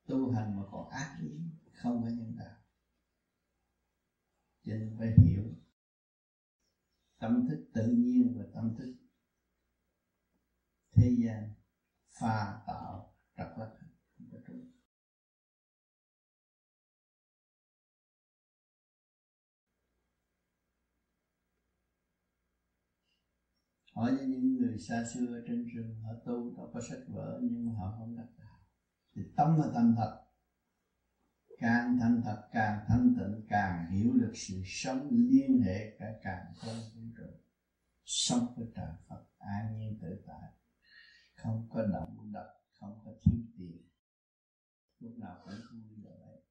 Tu 0.06 0.32
hành 0.32 0.58
mà 0.58 0.64
còn 0.72 0.90
ác 0.90 1.18
ý, 1.22 1.30
không 1.74 2.02
có 2.02 2.08
nhân 2.08 2.36
đạo. 2.38 2.56
Cho 4.64 4.74
nên 4.74 4.96
phải 5.00 5.14
hiểu 5.18 5.44
tâm 7.20 7.48
thức 7.50 7.70
tự 7.74 7.88
nhiên 7.88 8.36
và 8.38 8.46
tâm 8.54 8.76
thức 8.78 8.96
thế 10.92 11.16
gian 11.24 11.54
pha 12.20 12.64
tạo 12.68 13.16
trật 13.38 13.48
lắc 13.58 13.70
không 14.18 14.28
có 14.32 14.38
hỏi 23.98 24.16
với 24.16 24.26
những 24.26 24.58
người 24.58 24.80
xa 24.80 25.04
xưa 25.14 25.44
trên 25.48 25.68
rừng 25.68 26.02
họ 26.04 26.12
tu, 26.26 26.54
họ 26.58 26.70
có 26.74 26.82
sách 26.90 27.00
vở, 27.08 27.40
nhưng 27.42 27.66
mà 27.66 27.72
họ 27.78 27.96
không 27.98 28.16
đắc 28.18 28.28
đạo. 28.38 28.60
Thì 29.16 29.22
tâm 29.38 29.58
là 29.60 29.72
tâm 29.74 29.94
thật 29.98 30.27
càng 31.60 31.98
thanh 32.00 32.22
thật 32.26 32.48
càng 32.52 32.86
thanh 32.88 33.16
tịnh, 33.18 33.46
càng 33.50 33.92
hiểu 33.92 34.14
được 34.14 34.32
sự 34.36 34.62
sống 34.66 35.10
liên 35.12 35.62
hệ 35.62 35.98
cả 36.00 36.06
càng 36.24 36.46
không 36.56 36.76
vũ 36.96 37.02
trụ 37.18 37.40
sống 38.06 38.54
với 38.56 38.68
trời 38.76 38.94
Phật 39.10 39.26
an 39.38 39.78
nhiên 39.78 40.00
tự 40.02 40.24
tại? 40.28 40.52
Không 41.36 41.68
có 41.70 41.82
động 41.82 42.32
đập 42.34 42.48
không 42.80 43.02
có 43.06 43.12
thiếu 43.22 43.40
tiền. 43.58 43.88
Lúc 45.00 45.18
nào 45.18 45.36
cũng 45.44 45.54
vui 45.72 46.04
vẻ 46.04 46.18
vậy 46.26 46.42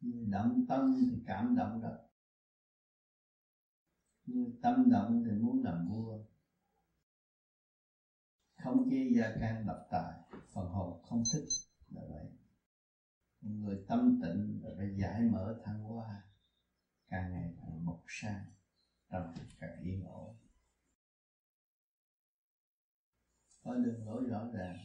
người 0.00 0.26
động 0.26 0.66
tâm 0.68 1.08
thì 1.10 1.22
cảm 1.26 1.56
động 1.56 1.82
đất 1.82 2.08
người 4.26 4.58
tâm 4.62 4.90
động 4.90 5.24
thì 5.26 5.30
muốn 5.32 5.64
làm 5.64 5.88
vua. 5.88 6.18
Không 8.62 8.90
chia 8.90 9.10
gia 9.16 9.34
can 9.40 9.66
độc 9.66 9.86
tài, 9.90 10.12
phần 10.54 10.68
hồn 10.68 11.02
không 11.02 11.22
thích 11.32 11.48
là 11.88 12.02
vậy 12.08 12.41
người 13.42 13.84
tâm 13.88 14.18
tịnh 14.22 14.60
là 14.62 14.70
phải 14.76 14.94
giải 14.96 15.22
mở 15.22 15.60
thăng 15.64 15.82
hoa. 15.82 16.22
Càng 17.08 17.32
ngày 17.32 17.54
càng 17.60 17.84
mộc 17.84 18.02
sang 18.08 18.44
tâm 19.08 19.34
càng 19.60 19.80
yên 19.80 20.04
ổn. 20.04 20.36
Có 23.62 23.74
đường 23.74 24.04
lối 24.04 24.28
rõ 24.28 24.46
ràng. 24.52 24.76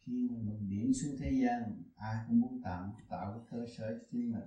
Khi 0.00 0.28
mà 0.30 0.36
mình 0.38 0.68
điển 0.68 0.92
xuống 0.92 1.16
thế 1.18 1.30
gian, 1.42 1.82
ai 1.94 2.24
cũng 2.26 2.40
muốn 2.40 2.62
tạo 2.62 2.96
tạo 3.08 3.32
cái 3.32 3.46
cơ 3.50 3.66
sở 3.76 3.92
cho 3.92 4.06
chính 4.10 4.32
mình. 4.32 4.44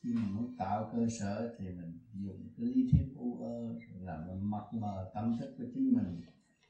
Khi 0.00 0.14
mình 0.14 0.34
muốn 0.34 0.56
tạo 0.58 0.88
cơ 0.92 1.06
sở 1.18 1.54
thì 1.58 1.70
mình 1.70 1.98
dùng 2.12 2.48
cái 2.56 2.66
lý 2.66 2.88
thuyết 2.92 3.12
u 3.14 3.38
ơ 3.40 3.78
là 3.88 4.24
mình 4.26 4.50
mập 4.50 4.62
mờ 4.72 5.10
tâm 5.14 5.36
thức 5.38 5.54
của 5.58 5.64
chính 5.74 5.92
mình. 5.94 6.20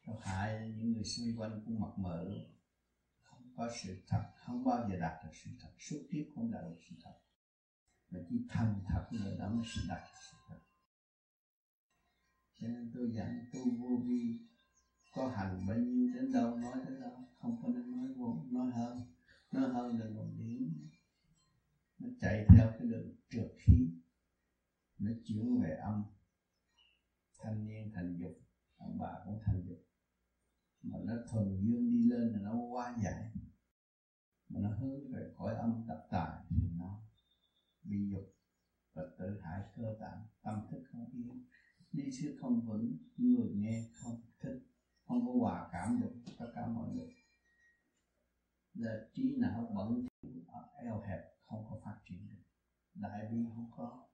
Nó 0.07 0.15
hại 0.21 0.73
những 0.77 0.93
người 0.93 1.05
xung 1.05 1.37
quanh 1.37 1.63
cũng 1.65 1.81
mập 1.81 1.99
mờ 1.99 2.23
luôn 2.23 2.58
có 3.59 3.71
sự 3.83 4.03
thật, 4.09 4.23
không 4.45 4.65
bao 4.65 4.89
giờ 4.91 4.97
đạt 5.01 5.25
được 5.25 5.31
sự 5.45 5.51
thật. 5.61 5.69
Suốt 5.79 5.99
kiếp 6.13 6.25
không 6.35 6.51
đạt 6.51 6.63
được 6.63 6.79
sự 6.89 6.97
thật. 7.05 7.15
Mà 8.11 8.19
chỉ 8.29 8.47
thành 8.49 8.81
thật 8.89 9.09
người 9.11 9.39
đó 9.39 9.51
mới 9.51 9.67
sự 9.75 9.81
đạt 9.89 9.99
được 9.99 10.19
sự 10.31 10.37
thật. 10.49 10.59
Cho 12.61 12.69
nên 12.69 12.93
tôi 12.95 13.11
dặn 13.15 13.45
tu 13.53 13.61
vô 13.81 14.03
vi, 14.07 14.39
có 15.13 15.29
hành 15.37 15.67
bao 15.69 15.79
nhiêu 15.79 16.15
đến 16.15 16.33
đâu, 16.33 16.57
nói 16.57 16.73
đến 16.87 17.01
đâu, 17.01 17.29
không 17.41 17.63
có 17.63 17.69
nên 17.69 17.91
nói 17.93 18.09
vô, 18.17 18.47
nói 18.51 18.71
hơn 18.71 19.15
nói 19.53 19.71
hơn 19.73 19.99
là 19.99 20.07
còn 20.17 20.37
điển 20.39 20.89
nó 21.99 22.09
chạy 22.21 22.47
theo 22.49 22.73
cái 22.79 22.89
đường 22.89 23.17
trượt 23.31 23.51
khí, 23.59 23.89
nó 24.99 25.11
chuyển 25.25 25.61
về 25.63 25.71
âm. 25.71 26.05
Thanh 27.39 27.67
niên 27.67 27.93
thành 27.95 28.17
dục, 28.21 28.33
ông 28.77 28.99
bà 28.99 29.13
cũng 29.25 29.41
thành 29.47 29.63
dục. 29.69 29.79
Mà 30.83 30.99
nó 31.05 31.13
thuần 31.31 31.61
dương 31.61 31.91
đi 31.93 32.09
lên 32.09 32.33
là 32.33 32.39
nó 32.43 32.55
quá 32.55 32.97
giải 33.03 33.33
nó 34.59 34.69
hướng 34.69 35.13
về 35.13 35.33
cõi 35.37 35.55
âm 35.55 35.85
tập 35.89 36.07
tài 36.11 36.45
thì 36.51 36.69
nó 36.79 37.01
bị 37.83 38.11
dục. 38.13 38.35
Và 38.95 39.03
tự 39.19 39.41
hại 39.41 39.63
cơ 39.77 39.97
bản 40.01 40.27
tâm 40.43 40.67
thức 40.71 40.85
không 40.93 41.07
yên. 41.13 41.47
Lý 41.91 42.05
thuyết 42.05 42.37
không 42.41 42.67
vững, 42.67 42.97
người 43.17 43.49
nghe 43.55 43.89
không 43.95 44.21
thích. 44.41 44.59
Không 45.05 45.27
có 45.27 45.33
hòa 45.41 45.69
cảm 45.73 46.01
được 46.01 46.15
tất 46.39 46.47
cả 46.55 46.67
mọi 46.67 46.89
người. 46.95 47.15
Là 48.75 49.09
trí 49.15 49.37
não 49.39 49.73
bẩn 49.77 50.09
eo 50.83 51.01
hẹp, 51.01 51.21
không 51.45 51.65
có 51.71 51.81
phát 51.85 51.99
triển 52.05 52.29
được. 52.29 52.45
Đại 52.95 53.29
bi 53.31 53.37
không 53.55 53.71
có. 53.77 54.09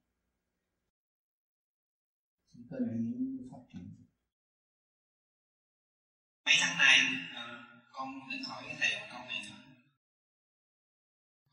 Chỉ 2.53 2.61
có 2.71 2.79
điển 2.79 3.37
mới 3.37 3.49
phát 3.53 3.65
triển 3.73 3.95
được. 3.99 4.05
Mấy 6.45 6.55
tháng 6.61 6.79
nay 6.79 6.99
ờ, 7.35 7.65
con 7.93 8.09
định 8.31 8.43
hỏi 8.47 8.63
thầy 8.81 9.01
một 9.01 9.07
câu 9.11 9.21
này 9.21 9.41
nữa 9.49 9.54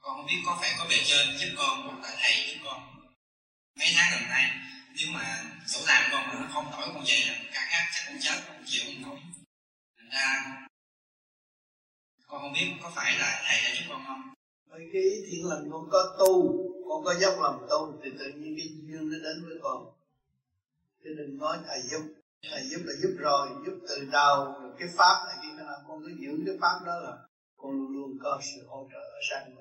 con 0.02 0.18
không 0.18 0.26
biết 0.26 0.42
có 0.46 0.58
phải 0.62 0.72
có 0.80 0.86
bề 0.90 0.96
trên 1.06 1.38
giúp 1.40 1.56
con 1.58 1.88
hoặc 1.88 2.00
là 2.04 2.18
thầy 2.22 2.34
giúp 2.48 2.60
con. 2.66 2.80
Mấy 3.80 3.88
tháng 3.96 4.12
gần 4.12 4.30
đây, 4.30 4.44
nếu 4.96 5.08
mà 5.14 5.44
chỗ 5.68 5.80
làm 5.88 6.04
con 6.12 6.28
mà 6.28 6.34
nó 6.34 6.48
không 6.54 6.72
đổi 6.72 6.88
con 6.94 7.04
vậy 7.08 7.22
là 7.28 7.36
cả 7.54 7.62
khác 7.70 7.84
chắc 7.94 8.04
con 8.08 8.18
chết 8.22 8.38
con 8.48 8.64
chịu 8.66 8.84
không 8.86 9.02
nổi. 9.02 9.20
Thành 9.98 10.10
ra, 10.10 10.28
con 12.28 12.42
không 12.42 12.54
biết 12.54 12.68
có 12.84 12.92
phải 12.96 13.20
là 13.20 13.42
thầy 13.46 13.62
đã 13.64 13.76
giúp 13.76 13.86
con 13.90 14.04
không. 14.08 14.34
Với 14.70 14.82
cái 14.94 15.02
ý 15.02 15.16
thiện 15.28 15.46
lành 15.46 15.70
con 15.72 15.90
có 15.92 16.16
tu, 16.20 16.34
con 16.90 17.04
có 17.06 17.14
dốc 17.22 17.34
lòng 17.42 17.68
tu, 17.70 18.00
thì 18.04 18.10
tự 18.20 18.32
nhiên 18.32 18.56
cái 18.58 18.68
duyên 18.68 19.10
nó 19.10 19.18
đến 19.24 19.46
với 19.46 19.58
con. 19.64 19.94
Chứ 21.04 21.10
đừng 21.18 21.38
nói 21.38 21.58
thầy 21.68 21.82
giúp 21.82 22.02
thầy 22.52 22.64
giúp 22.70 22.82
là 22.86 22.94
giúp 23.02 23.16
rồi, 23.20 23.50
giúp 23.66 23.80
từ 23.90 24.08
đầu 24.12 24.54
cái 24.80 24.88
pháp 24.98 25.26
này 25.28 25.36
khi 25.42 25.48
nào 25.58 25.76
con 25.88 26.02
cứ 26.04 26.12
giữ 26.20 26.32
cái 26.46 26.56
pháp 26.62 26.80
đó 26.86 27.00
là 27.00 27.18
con 27.58 27.72
luôn 27.72 27.92
luôn 27.94 28.18
có 28.24 28.42
sự 28.42 28.68
hỗ 28.68 28.88
trợ 28.92 29.00
ở 29.00 29.20
sang 29.30 29.56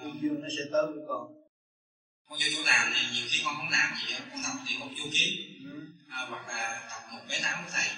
mình 0.00 0.12
cái 0.12 0.20
duyên 0.22 0.40
nó 0.42 0.48
sẽ 0.56 0.62
tới 0.72 0.82
với 0.86 1.04
con. 1.08 1.22
Con 2.28 2.38
vô 2.38 2.46
chỗ 2.54 2.62
làm 2.64 2.92
thì 2.94 3.00
nhiều 3.14 3.26
khi 3.30 3.38
con 3.44 3.54
không 3.56 3.70
làm 3.70 3.88
gì 3.98 4.12
hết 4.12 4.20
con 4.30 4.42
nằm 4.42 4.56
địa 4.68 4.76
ngục 4.78 4.92
vô 4.98 5.06
kiến. 5.12 5.30
Ừ. 5.64 5.74
à, 6.10 6.18
hoặc 6.30 6.48
là 6.48 6.86
đọc 6.90 7.02
một 7.12 7.22
bé 7.28 7.40
tám 7.42 7.64
của 7.64 7.70
thầy. 7.74 7.88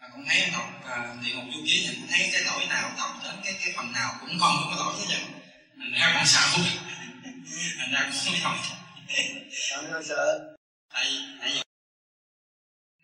À, 0.00 0.08
cũng 0.12 0.24
thấy 0.28 0.50
đọc 0.52 0.68
à, 0.84 1.14
địa 1.22 1.34
ngục 1.34 1.44
du 1.54 1.60
ký 1.66 1.86
thì 1.86 1.96
cũng 1.96 2.08
thấy 2.10 2.30
cái 2.32 2.42
lỗi 2.48 2.66
nào 2.68 2.92
đọc 2.98 3.12
đến 3.24 3.34
cái 3.44 3.54
cái 3.64 3.72
phần 3.76 3.92
nào 3.92 4.10
cũng 4.20 4.36
còn 4.40 4.52
có 4.58 4.66
cái 4.70 4.78
lỗi 4.78 4.94
hết 4.98 5.06
vậy 5.08 5.22
thành 5.78 5.92
ra 6.00 6.12
cũng 6.14 6.26
sợ. 6.26 6.44
Thành 7.78 7.92
ra 7.92 8.00
cũng 8.02 8.34
không 8.42 8.42
học. 8.42 8.56
Không 9.74 9.86
có 9.92 10.02
sợ. 10.08 10.56
Tại 10.94 11.06
tại 11.40 11.50
vì 11.54 11.62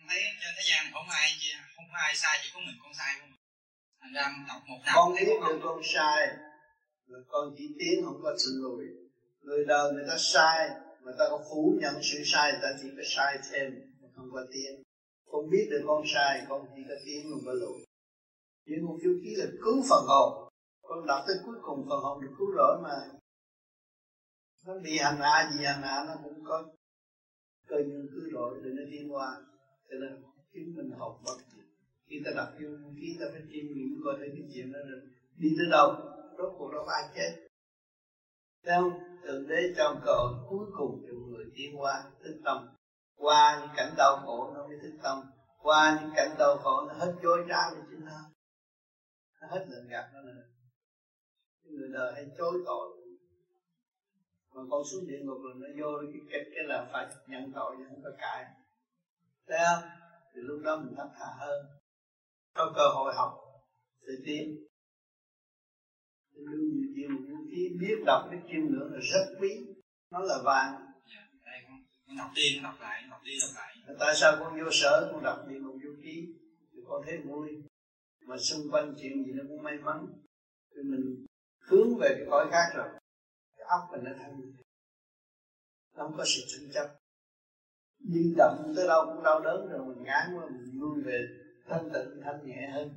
thấy 0.09 0.23
trên 0.41 0.55
thế 0.57 0.63
gian 0.71 0.93
không 0.93 1.11
ai 1.11 1.39
không 1.77 1.85
có 1.93 1.99
ai 1.99 2.17
sai 2.17 2.39
chỉ 2.43 2.51
có 2.55 2.61
mình 2.61 2.79
con 2.83 2.95
sai 2.95 3.15
không 3.21 3.33
thành 4.01 4.13
ra 4.13 4.23
đọc 4.49 4.63
một 4.67 4.79
nào 4.87 4.95
con 4.97 5.15
biết 5.15 5.27
được 5.27 5.61
con 5.63 5.83
sai 5.95 6.29
người 7.07 7.23
con 7.29 7.55
chỉ 7.57 7.75
tiến 7.79 8.05
không 8.05 8.21
có 8.23 8.37
sự 8.39 8.51
lùi 8.63 8.85
người 9.43 9.65
đời 9.65 9.93
người 9.93 10.05
ta 10.09 10.17
sai 10.19 10.71
người 11.03 11.15
ta 11.19 11.25
có 11.31 11.45
phủ 11.51 11.79
nhận 11.81 11.95
sự 12.03 12.19
sai 12.25 12.53
người 12.53 12.61
ta 12.63 12.69
chỉ 12.83 12.89
có 12.97 13.03
sai 13.07 13.39
thêm 13.51 13.95
không 14.17 14.31
có 14.33 14.47
tiến. 14.53 14.83
Con 15.31 15.51
biết 15.51 15.69
được 15.71 15.83
con 15.87 16.03
sai, 16.15 16.47
con 16.49 16.67
chỉ 16.77 16.83
có 16.89 16.95
tiến 17.05 17.31
không 17.31 17.43
có 17.47 17.53
lùi 17.53 17.85
nhưng 18.67 18.87
một 18.87 18.99
tiêu 19.03 19.21
ký 19.23 19.35
là 19.37 19.47
cứu 19.63 19.83
phần 19.89 20.05
hồn. 20.07 20.51
Con 20.83 21.07
đọc 21.07 21.25
tới 21.27 21.37
cuối 21.45 21.57
cùng 21.63 21.87
phần 21.89 22.01
hồn 22.01 22.23
được 22.23 22.35
cứu 22.39 22.49
rỗi 22.57 22.81
mà. 22.83 22.97
Nó 24.67 24.79
bị 24.79 24.99
hành 24.99 25.17
hạ 25.21 25.51
gì 25.53 25.65
hành 25.65 25.83
hạ 25.83 26.05
nó 26.07 26.15
cũng 26.25 26.45
có 26.45 26.65
cơ 27.67 27.77
nhân 27.77 28.09
cứu 28.13 28.23
rỗi 28.33 28.61
để 28.65 28.71
nó 28.71 28.83
tiến 28.91 29.15
qua. 29.15 29.37
Cho 29.91 29.97
nên 30.01 30.23
chính 30.53 30.77
mình 30.77 30.91
học 30.99 31.21
bất 31.25 31.37
khi 32.07 32.23
ta 32.25 32.31
đọc 32.37 32.49
tiêu 32.59 32.79
ký 33.01 33.17
ta 33.21 33.27
phải 33.33 33.43
chiêm 33.53 33.67
nghiệm 33.67 34.01
coi 34.05 34.15
thấy 34.19 34.29
cái 34.33 34.43
chuyện 34.55 34.73
đó 34.73 34.79
rồi, 34.91 35.01
đi 35.37 35.49
tới 35.59 35.67
đâu? 35.71 36.14
Rốt 36.39 36.53
cuộc 36.59 36.73
đâu 36.73 36.85
ai 36.87 37.03
chết. 37.15 37.49
Thấy 38.65 38.75
không? 38.81 38.91
Thượng 39.23 39.49
đế 39.49 39.75
cho 39.77 39.95
cơ 40.05 40.13
hội 40.13 40.33
cuối 40.49 40.67
cùng 40.79 41.03
cho 41.07 41.13
người 41.13 41.45
tiến 41.57 41.81
qua 41.81 42.05
thức 42.25 42.41
tâm. 42.45 42.69
Qua 43.17 43.59
những 43.61 43.71
cảnh 43.77 43.95
đau 43.97 44.17
khổ 44.25 44.53
nó 44.55 44.67
mới 44.67 44.77
thức 44.83 44.93
tâm. 45.03 45.23
Qua 45.59 45.99
những 46.01 46.13
cảnh 46.17 46.35
đau 46.39 46.57
khổ 46.57 46.85
nó 46.89 46.95
hết 46.95 47.15
chối 47.23 47.45
trá 47.49 47.71
với 47.71 47.83
chính 47.91 48.05
nó. 48.05 48.21
Nó 49.41 49.49
hết 49.51 49.67
lần 49.69 49.89
gạt 49.89 50.11
nó 50.15 50.23
nữa. 50.23 50.43
Người 51.63 51.89
đời 51.93 52.13
hay 52.15 52.27
chối 52.39 52.63
tội. 52.67 52.91
Mà 54.55 54.63
con 54.71 54.83
xuống 54.85 55.07
địa 55.07 55.19
ngục 55.23 55.39
rồi 55.45 55.55
nó 55.57 55.69
vô 55.81 55.99
cái 56.13 56.21
cái, 56.31 56.41
cái 56.55 56.65
là 56.65 56.89
phải 56.93 57.07
nhận 57.27 57.53
tội 57.55 57.75
chứ 57.79 57.85
không 57.89 58.03
có 58.05 58.11
cãi. 58.19 58.45
Thấy 59.49 59.59
không? 59.67 59.89
Thì 60.35 60.41
lúc 60.43 60.61
đó 60.65 60.77
mình 60.77 60.95
thất 60.97 61.09
thà 61.19 61.27
hơn. 61.39 61.67
Có 62.55 62.73
cơ 62.77 62.89
hội 62.89 63.15
học 63.15 63.35
tự 64.01 64.13
tiến 64.27 64.67
lưu 66.37 66.71
nhiều 66.95 67.11
vũ 67.29 67.37
khí 67.51 67.69
biết 67.81 67.97
đọc 68.07 68.29
cái 68.31 68.41
kim 68.49 68.73
lượng 68.73 68.93
là 68.93 69.01
rất 69.13 69.37
quý. 69.41 69.67
Nó 70.11 70.19
là 70.19 70.39
vàng. 70.45 70.91
Đọc 72.19 72.31
đi 72.35 72.61
đọc 72.63 72.75
lại 72.81 73.05
đọc 73.11 73.21
đi 73.25 73.33
đọc 73.41 73.51
lại. 73.55 73.97
Tại 73.99 74.15
sao 74.17 74.37
con 74.41 74.61
vô 74.65 74.71
sở 74.73 75.11
con 75.13 75.23
đọc 75.25 75.39
đi 75.49 75.59
một 75.59 75.73
vũ 75.73 75.91
khí 76.03 76.27
thì 76.73 76.79
con 76.89 77.03
thấy 77.07 77.19
vui. 77.19 77.49
Mà 78.27 78.37
xung 78.39 78.71
quanh 78.71 78.95
chuyện 79.03 79.25
gì 79.25 79.33
nó 79.33 79.45
cũng 79.49 79.63
may 79.63 79.79
mắn. 79.79 80.07
Thì 80.77 80.83
mình 80.83 81.27
hướng 81.61 81.97
về 82.01 82.09
cái 82.09 82.27
cõi 82.31 82.47
khác 82.51 82.67
rồi. 82.75 82.89
Cái 83.57 83.67
óc 83.69 83.81
mình 83.93 84.05
nó 84.05 84.11
thanh 84.19 84.41
nó 85.97 86.05
không 86.05 86.17
có 86.17 86.25
sự 86.25 86.41
tranh 86.49 86.71
chấp. 86.75 86.97
Đi 87.99 88.35
động 88.37 88.73
tới 88.77 88.87
đâu 88.89 89.07
cũng 89.07 89.23
đau 89.23 89.41
đớn 89.41 89.69
rồi 89.69 89.87
mình 89.87 90.05
ngán 90.05 90.35
quá 90.35 90.47
mình 90.47 90.81
lui 90.81 91.03
về 91.03 91.29
thanh 91.69 91.91
tịnh 91.95 92.21
thanh 92.25 92.47
nhẹ 92.47 92.71
hơn. 92.75 92.91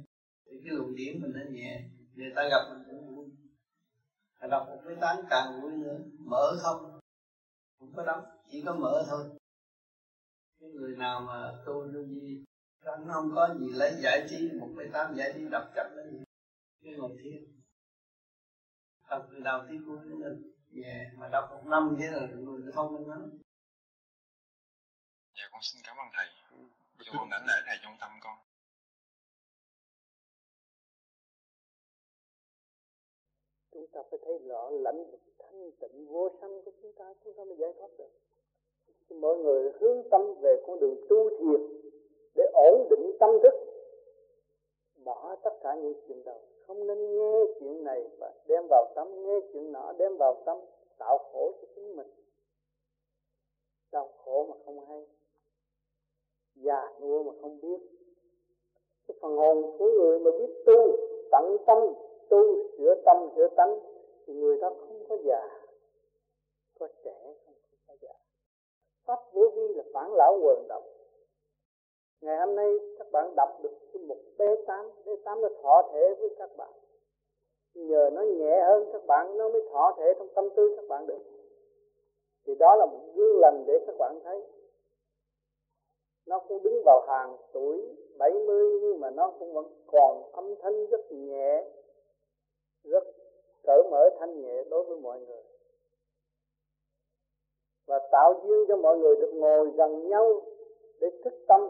Thì 0.46 0.58
cái 0.64 0.76
luồng 0.76 0.96
điển 0.96 1.22
mình 1.22 1.32
nó 1.36 1.52
nhẹ. 1.52 1.84
Người 2.16 2.32
ta 2.36 2.42
gặp 2.50 2.70
mình 2.70 2.84
cũng 2.92 3.17
đọc 4.40 4.66
một 4.68 4.82
cái 4.86 4.96
tán 5.02 5.18
càng 5.30 5.62
vui 5.62 5.72
nữa 5.72 5.98
mở 6.20 6.58
không? 6.62 7.00
Không 7.80 7.94
có 7.96 8.04
đóng, 8.06 8.24
chỉ 8.52 8.64
có 8.66 8.74
mở 8.74 9.06
thôi. 9.08 9.30
Cái 10.60 10.70
người 10.70 10.96
nào 10.98 11.22
mà 11.22 11.52
tu 11.66 11.84
lưu 11.84 12.06
gì 12.06 12.46
rắn 12.86 13.08
không 13.14 13.32
có 13.36 13.56
gì 13.60 13.68
lấy 13.74 13.96
giải 14.04 14.28
trí, 14.30 14.52
một 14.60 14.70
cái 14.78 14.88
tám 14.94 15.16
giải 15.16 15.34
trí 15.36 15.50
đọc 15.52 15.64
chậm 15.76 15.86
lấy 15.96 16.12
gì 16.12 16.24
cái 16.84 16.94
ngồi 16.94 17.18
thiền. 17.24 17.62
Đọc 19.10 19.28
từ 19.32 19.40
đầu 19.40 19.60
tới 19.68 19.78
cuối 19.86 20.00
lên. 20.06 20.54
Nhẹ 20.72 21.12
mà 21.18 21.30
đọc 21.32 21.50
một 21.52 21.64
năm 21.66 21.96
thế 22.00 22.08
là 22.12 22.28
người 22.36 22.72
thông 22.74 22.94
minh 22.94 23.10
lắm. 23.10 23.30
Dạ 25.36 25.44
con 25.52 25.62
xin 25.64 25.82
cảm 25.84 25.98
ơn 25.98 26.08
thầy. 26.14 26.28
Cho 27.06 27.12
con 27.18 27.30
đánh 27.30 27.46
lễ 27.48 27.54
thầy 27.66 27.78
trong 27.84 27.98
tâm 28.00 28.12
con. 28.22 28.38
Ta 33.98 34.04
phải 34.10 34.20
thấy 34.26 34.38
rõ 34.38 34.70
lãnh 34.70 35.12
vực 35.12 35.20
thanh 35.40 35.72
tịnh 35.80 36.08
vô 36.08 36.30
sanh 36.42 36.62
của 36.66 36.72
chúng 36.82 36.94
ta 36.94 37.14
chúng 37.24 37.34
ta 37.34 37.44
mới 37.44 37.56
giải 37.58 37.74
thoát 37.80 37.90
được. 37.98 38.10
Mọi 39.10 39.38
người 39.38 39.72
hướng 39.80 40.04
tâm 40.12 40.34
về 40.42 40.64
con 40.68 40.80
đường 40.80 40.96
tu 41.10 41.30
thiền 41.30 41.62
để 42.36 42.44
ổn 42.54 42.88
định 42.90 43.12
tâm 43.20 43.30
thức, 43.44 43.54
bỏ 45.04 45.36
tất 45.44 45.54
cả 45.62 45.76
những 45.76 45.94
chuyện 46.08 46.24
đầu 46.24 46.40
không 46.68 46.88
nên 46.88 47.16
nghe 47.16 47.46
chuyện 47.60 47.84
này 47.84 48.10
và 48.20 48.34
đem 48.48 48.68
vào 48.70 48.92
tâm, 48.96 49.08
nghe 49.24 49.40
chuyện 49.54 49.72
nọ, 49.72 49.94
đem 49.98 50.18
vào 50.18 50.42
tâm, 50.46 50.58
tạo 50.98 51.18
khổ 51.18 51.52
cho 51.62 51.68
chính 51.76 51.96
mình. 51.96 52.08
Đau 53.92 54.10
khổ 54.18 54.46
mà 54.50 54.56
không 54.66 54.86
hay, 54.86 55.06
già 56.56 56.92
nua 57.02 57.24
mà 57.24 57.32
không 57.42 57.62
biết. 57.62 57.78
Cái 59.08 59.18
phần 59.22 59.38
hồn 59.38 59.78
của 59.78 59.92
người 59.92 60.20
mà 60.20 60.32
biết 60.32 60.64
tu, 60.66 60.98
tận 61.32 61.58
tâm 61.68 61.78
tu 62.30 62.70
sửa 62.78 62.96
tâm, 63.06 63.18
sửa 63.36 63.48
tánh, 63.48 63.80
thì 64.26 64.34
người 64.34 64.58
đó 64.58 64.70
không 64.80 65.04
có 65.10 65.18
già, 65.24 65.48
có 66.80 66.88
trẻ 67.04 67.34
không 67.46 67.56
có 67.88 67.96
già. 68.02 68.14
Pháp 69.06 69.20
vô 69.34 69.50
vi 69.56 69.68
là 69.74 69.84
phản 69.94 70.14
lão 70.14 70.40
quần 70.44 70.68
động 70.68 70.84
ngày 72.22 72.38
hôm 72.38 72.56
nay 72.56 72.72
các 72.98 73.08
bạn 73.12 73.36
đọc 73.36 73.50
được 73.64 73.74
cái 73.94 74.04
một 74.04 74.18
b 74.38 74.42
tám 74.68 74.92
b 75.06 75.10
tám 75.26 75.42
nó 75.42 75.50
thọ 75.62 75.90
thể 75.94 76.16
với 76.20 76.30
các 76.40 76.50
bạn. 76.58 76.70
Nhờ 77.74 78.10
nó 78.14 78.22
nhẹ 78.22 78.64
hơn 78.68 78.90
các 78.94 79.06
bạn, 79.08 79.38
nó 79.38 79.50
mới 79.50 79.62
thọ 79.72 79.96
thể 79.98 80.14
trong 80.18 80.28
tâm 80.36 80.50
tư 80.56 80.74
các 80.76 80.86
bạn 80.88 81.08
được. 81.08 81.20
Thì 82.46 82.56
đó 82.56 82.76
là 82.76 82.86
một 82.86 83.00
gương 83.16 83.40
lành 83.40 83.64
để 83.68 83.74
các 83.88 83.96
bạn 84.00 84.20
thấy. 84.24 84.42
Nó 86.28 86.40
cũng 86.40 86.64
đứng 86.64 86.82
vào 86.86 87.02
hàng 87.08 87.38
tuổi 87.54 87.96
70 88.18 88.80
nhưng 88.82 89.00
mà 89.00 89.10
nó 89.10 89.34
cũng 89.40 89.54
vẫn 89.54 89.66
còn 89.88 90.32
âm 90.34 90.56
thanh 90.62 90.86
rất 90.86 91.12
nhẹ 91.12 91.64
rất 92.90 93.04
cởi 93.64 93.84
mở, 93.92 94.10
thanh 94.20 94.42
nhẹ 94.42 94.64
đối 94.70 94.84
với 94.84 94.98
mọi 94.98 95.20
người. 95.20 95.44
Và 97.88 98.00
tạo 98.12 98.42
duyên 98.44 98.66
cho 98.68 98.78
mọi 98.78 98.98
người 98.98 99.16
được 99.16 99.32
ngồi 99.34 99.72
gần 99.72 100.10
nhau 100.10 100.42
để 101.00 101.08
thức 101.24 101.34
tâm 101.48 101.62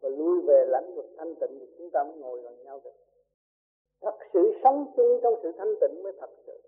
và 0.00 0.08
lui 0.08 0.40
về 0.46 0.64
lãnh 0.68 0.94
vực 0.94 1.06
thanh 1.16 1.34
tịnh 1.34 1.58
thì 1.60 1.66
chúng 1.78 1.90
ta 1.90 2.04
mới 2.04 2.16
ngồi 2.16 2.40
gần 2.40 2.64
nhau 2.64 2.80
được. 2.84 2.94
Thật 4.00 4.16
sự 4.32 4.52
sống 4.62 4.92
chung 4.96 5.20
trong 5.22 5.34
sự 5.42 5.52
thanh 5.58 5.74
tịnh 5.80 6.02
mới 6.02 6.12
thật 6.20 6.30
sự. 6.46 6.60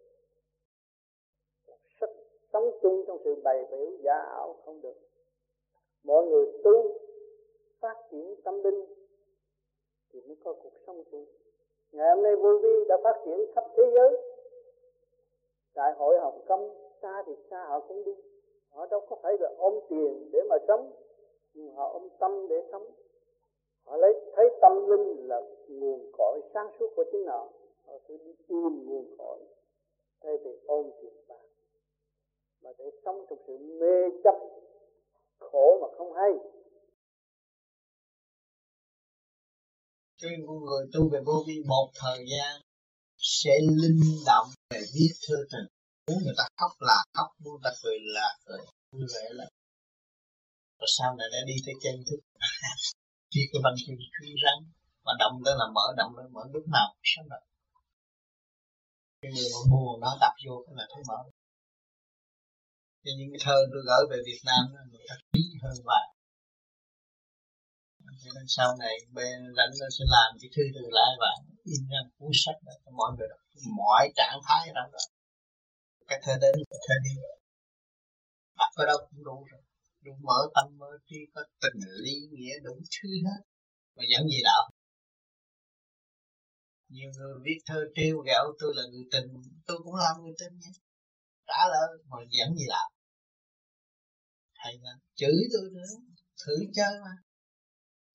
Sức 2.01 2.11
sống 2.53 2.71
chung 2.83 3.05
trong 3.07 3.19
sự 3.25 3.35
bày 3.45 3.65
biểu 3.71 3.91
giả 4.03 4.15
ảo 4.15 4.57
không 4.65 4.81
được. 4.81 4.97
Mọi 6.05 6.27
người 6.27 6.47
tu, 6.65 6.99
phát 7.81 7.97
triển 8.11 8.35
tâm 8.45 8.63
linh 8.63 8.85
thì 10.13 10.21
mới 10.21 10.37
có 10.45 10.55
cuộc 10.63 10.73
sống 10.87 11.05
chung 11.11 11.27
ngày 11.93 12.15
hôm 12.15 12.23
nay 12.23 12.37
vô 12.37 12.59
vi 12.63 12.85
đã 12.89 12.97
phát 13.05 13.23
triển 13.25 13.39
khắp 13.55 13.65
thế 13.77 13.83
giới. 13.95 14.17
Đại 15.75 15.93
hội 15.97 16.19
hồng 16.19 16.41
kông 16.49 16.93
xa 17.03 17.23
thì 17.27 17.33
xa 17.51 17.65
họ 17.69 17.81
cũng 17.81 18.05
đi. 18.05 18.13
Họ 18.71 18.87
đâu 18.87 19.01
có 19.09 19.17
phải 19.23 19.33
là 19.41 19.51
ôm 19.59 19.81
tiền 19.89 20.31
để 20.33 20.41
mà 20.49 20.57
sống, 20.69 20.93
nhưng 21.55 21.75
họ 21.75 21.91
ôm 21.93 22.09
tâm 22.19 22.49
để 22.49 22.63
sống. 22.73 22.91
Họ 23.85 23.97
lấy, 23.97 24.15
thấy 24.37 24.49
tâm 24.61 24.87
linh 24.89 25.29
là 25.29 25.41
nguồn 25.69 26.11
cội 26.19 26.41
sáng 26.55 26.71
suốt 26.79 26.89
của 26.97 27.05
chính 27.13 27.27
họ. 27.27 27.49
Họ 27.87 27.95
cứ 28.09 28.17
đi 28.17 28.35
tìm 28.49 28.89
nguồn 28.89 29.17
cội, 29.19 29.39
thay 30.23 30.37
vì 30.45 30.59
ôm 30.67 30.91
tiền 31.03 31.13
bạc. 31.29 31.45
Mà 32.63 32.71
để 32.79 32.91
sống 33.05 33.27
trong 33.31 33.39
sự 33.47 33.59
mê 33.59 34.11
chấp, 34.25 34.35
khổ 35.39 35.79
mà 35.81 35.89
không 35.97 36.13
hay. 36.13 36.39
Chuyên 40.19 40.31
nên 40.47 40.59
người 40.67 40.85
tu 40.93 41.11
về 41.13 41.21
vô 41.27 41.45
vi 41.47 41.57
một 41.67 41.91
thời 41.95 42.19
gian 42.31 42.61
sẽ 43.19 43.51
linh 43.83 44.01
động 44.27 44.49
về 44.71 44.81
viết 44.95 45.13
thư 45.29 45.37
tình. 45.53 45.69
Muốn 46.07 46.19
người 46.25 46.35
ta 46.39 46.45
khóc 46.57 46.73
là 46.79 46.99
khóc, 47.15 47.29
muốn 47.39 47.53
người 47.55 47.65
ta 47.65 47.71
cười 47.83 47.99
là 48.01 48.29
cười, 48.47 48.61
vui 48.93 49.07
vẻ 49.15 49.27
là 49.31 49.45
rồi 50.79 50.89
sau 50.99 51.17
này 51.19 51.29
đã 51.33 51.39
đi 51.47 51.55
tới 51.67 51.75
chân 51.83 51.97
thức. 52.11 52.21
Khi 53.33 53.41
cái 53.53 53.61
văn 53.65 53.75
chương 53.79 53.97
cứng 54.15 54.35
rắn 54.45 54.59
mà 55.05 55.13
động 55.19 55.35
tới 55.45 55.55
là 55.59 55.67
mở, 55.75 55.87
động 55.97 56.13
tới 56.17 56.29
mở, 56.35 56.43
lúc 56.55 56.65
nào 56.77 56.89
sao 57.03 57.25
rồi 57.31 57.41
cái 59.23 59.33
người 59.35 59.49
mà 59.55 59.61
buồn 59.71 60.01
nó 60.01 60.11
đập 60.21 60.35
vô 60.47 60.55
cái 60.67 60.75
là 60.79 60.85
thấy 60.93 61.03
mở. 61.09 61.21
Cho 63.05 63.11
những 63.19 63.31
cái 63.33 63.41
thơ 63.45 63.57
tôi 63.73 63.83
gửi 63.89 64.03
về 64.11 64.19
Việt 64.27 64.41
Nam 64.49 64.63
người 64.91 65.05
ta 65.09 65.15
quý 65.33 65.43
hơn 65.63 65.77
vài 65.89 66.07
cho 68.23 68.31
nên 68.35 68.47
sau 68.57 68.77
này 68.83 68.95
bên 69.17 69.37
lãnh 69.59 69.73
nó 69.81 69.89
sẽ 69.97 70.05
làm 70.15 70.31
cái 70.41 70.51
thư 70.55 70.63
từ 70.75 70.85
lại 70.99 71.13
và 71.23 71.31
in 71.65 71.83
ra 71.91 72.01
cuốn 72.17 72.31
sách 72.45 72.59
đó 72.67 72.73
cho 72.85 72.91
mọi 73.01 73.11
người 73.17 73.29
đọc. 73.31 73.41
Mọi 73.77 74.13
trạng 74.17 74.39
thái 74.47 74.73
đó 74.75 74.85
rồi 74.93 75.07
cái 76.09 76.19
thơ 76.23 76.33
đến 76.43 76.55
cái 76.71 76.79
thơ 76.89 76.95
đi. 77.05 77.15
Đọc 78.59 78.73
ở 78.75 78.87
đâu 78.87 78.99
cũng 79.11 79.25
đủ 79.25 79.47
rồi. 79.51 79.63
Đủ 80.05 80.13
mở 80.21 80.39
tâm, 80.55 80.79
mở 80.79 80.91
trí, 81.07 81.17
có 81.35 81.43
tình 81.61 81.81
lý, 82.05 82.15
nghĩa 82.33 82.59
đủ 82.63 82.75
thứ 82.75 83.09
hết. 83.27 83.41
Mà 83.97 84.03
dẫn 84.13 84.29
gì 84.29 84.41
đạo. 84.45 84.71
Nhiều 86.89 87.11
người 87.17 87.35
viết 87.45 87.59
thơ 87.67 87.85
trêu 87.95 88.19
ghẹo, 88.19 88.45
tôi 88.59 88.73
là 88.77 88.83
người 88.91 89.05
tình, 89.11 89.29
tôi 89.67 89.79
cũng 89.85 89.95
làm 89.95 90.23
người 90.23 90.35
tình 90.39 90.59
nhé. 90.59 90.73
Trả 91.47 91.61
lời, 91.73 91.89
mà 92.09 92.17
dẫn 92.31 92.57
gì 92.57 92.65
đạo. 92.69 92.91
Hay 94.55 94.79
là 94.83 94.91
chửi 95.15 95.39
tôi 95.53 95.71
nữa, 95.73 95.93
thử 96.47 96.55
chơi 96.75 96.95
mà 97.05 97.15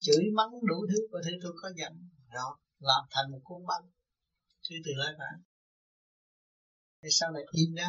chửi 0.04 0.24
mắng 0.38 0.52
đủ 0.62 0.86
thứ 0.90 0.98
có 1.12 1.18
thể 1.24 1.32
tôi 1.42 1.52
có 1.62 1.68
giận. 1.76 1.92
Rồi 2.34 2.52
làm 2.78 3.02
thành 3.10 3.30
một 3.32 3.40
cuốn 3.44 3.66
băng 3.66 3.84
thứ 4.68 4.76
từ 4.84 4.92
lại 4.96 5.12
phải 5.18 5.34
thế 7.02 7.08
sau 7.12 7.30
này 7.32 7.42
in 7.52 7.74
ra 7.74 7.88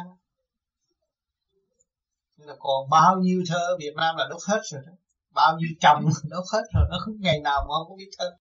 là 2.38 2.56
còn 2.60 2.90
bao 2.90 3.16
nhiêu 3.20 3.44
thơ 3.48 3.78
Việt 3.80 3.94
Nam 3.96 4.16
là 4.18 4.28
đốt 4.30 4.42
hết 4.48 4.62
rồi 4.72 4.82
đó. 4.86 4.92
Bao 5.30 5.58
nhiêu 5.58 5.70
chồng 5.82 6.06
đốt 6.30 6.44
hết 6.54 6.64
rồi 6.74 6.84
nó 6.92 6.98
không 7.06 7.16
ngày 7.20 7.40
nào 7.40 7.60
mà 7.62 7.74
không 7.78 7.90
có 7.90 7.96
biết 7.98 8.10
thơ. 8.18 8.32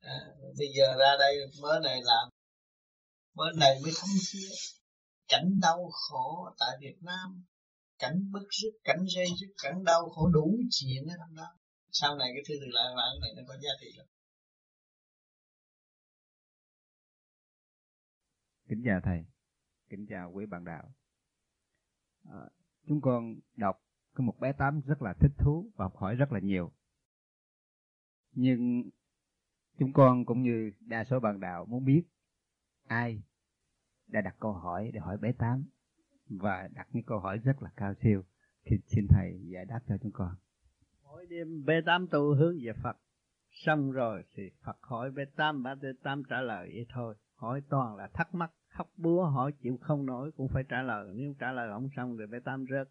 À, 0.00 0.18
bây 0.58 0.68
giờ 0.76 0.94
ra 0.98 1.16
đây 1.18 1.36
mới 1.62 1.80
này 1.80 2.00
làm. 2.04 2.28
Mới 3.34 3.52
này 3.56 3.80
mới 3.82 3.92
thấm 3.96 4.10
thía. 4.30 4.48
Cảnh 5.28 5.60
đau 5.60 5.90
khổ 5.92 6.48
tại 6.58 6.70
Việt 6.80 6.96
Nam. 7.00 7.44
Cảnh 7.98 8.30
bức 8.32 8.48
rứt 8.50 8.72
cảnh 8.84 9.04
dây 9.14 9.26
dứt 9.40 9.52
cảnh 9.62 9.84
đau 9.84 10.08
khổ 10.10 10.28
đủ 10.28 10.56
chuyện 10.70 11.02
ở 11.08 11.16
trong 11.18 11.34
đó 11.36 11.48
sau 11.96 12.16
này 12.16 12.28
cái 12.34 12.42
thư 12.48 12.54
từ 12.60 12.66
lại 12.70 12.84
bạn 12.96 13.20
này 13.20 13.30
nó 13.36 13.42
có 13.48 13.56
giá 13.56 13.70
trị 13.80 13.86
lắm. 13.96 14.06
Kính 18.68 18.82
chào 18.84 19.00
thầy. 19.00 19.24
Kính 19.88 20.06
chào 20.06 20.32
quý 20.32 20.46
bạn 20.46 20.64
đạo. 20.64 20.94
À, 22.24 22.40
chúng 22.86 23.00
con 23.00 23.34
đọc 23.56 23.82
cái 24.14 24.26
một 24.26 24.38
bé 24.40 24.52
tám 24.52 24.80
rất 24.86 25.02
là 25.02 25.14
thích 25.20 25.32
thú 25.38 25.70
và 25.76 25.84
học 25.84 25.96
hỏi 25.96 26.14
rất 26.14 26.32
là 26.32 26.40
nhiều. 26.40 26.72
Nhưng 28.32 28.90
chúng 29.78 29.92
con 29.92 30.24
cũng 30.24 30.42
như 30.42 30.72
đa 30.80 31.04
số 31.04 31.20
bạn 31.20 31.40
đạo 31.40 31.66
muốn 31.66 31.84
biết 31.84 32.02
ai 32.86 33.22
đã 34.06 34.20
đặt 34.20 34.36
câu 34.40 34.52
hỏi 34.52 34.90
để 34.94 35.00
hỏi 35.00 35.18
bé 35.18 35.32
tám 35.32 35.64
và 36.26 36.68
đặt 36.72 36.88
những 36.92 37.04
câu 37.04 37.18
hỏi 37.18 37.38
rất 37.38 37.62
là 37.62 37.70
cao 37.76 37.94
siêu. 38.02 38.22
Thì 38.64 38.76
xin 38.86 39.06
thầy 39.08 39.40
giải 39.44 39.64
đáp 39.64 39.80
cho 39.88 39.96
chúng 40.02 40.12
con 40.12 40.36
mỗi 41.14 41.26
đêm 41.26 41.48
B8 41.66 42.06
tu 42.10 42.34
hướng 42.34 42.56
về 42.64 42.72
Phật. 42.82 42.96
Xong 43.50 43.92
rồi 43.92 44.22
thì 44.36 44.42
Phật 44.66 44.76
hỏi 44.80 45.10
B8 45.10 45.62
ba 45.62 45.74
B8 45.74 46.22
trả 46.30 46.40
lời 46.40 46.70
vậy 46.74 46.86
thôi. 46.94 47.14
Hỏi 47.34 47.62
toàn 47.70 47.96
là 47.96 48.08
thắc 48.14 48.34
mắc, 48.34 48.50
khóc 48.68 48.90
búa, 48.96 49.24
hỏi 49.24 49.52
chịu 49.62 49.78
không 49.80 50.06
nổi 50.06 50.30
cũng 50.36 50.48
phải 50.48 50.64
trả 50.68 50.82
lời. 50.82 51.12
Nếu 51.14 51.34
trả 51.38 51.52
lời 51.52 51.68
không 51.72 51.88
xong 51.96 52.16
rồi 52.16 52.28
B8 52.28 52.66
rớt. 52.70 52.88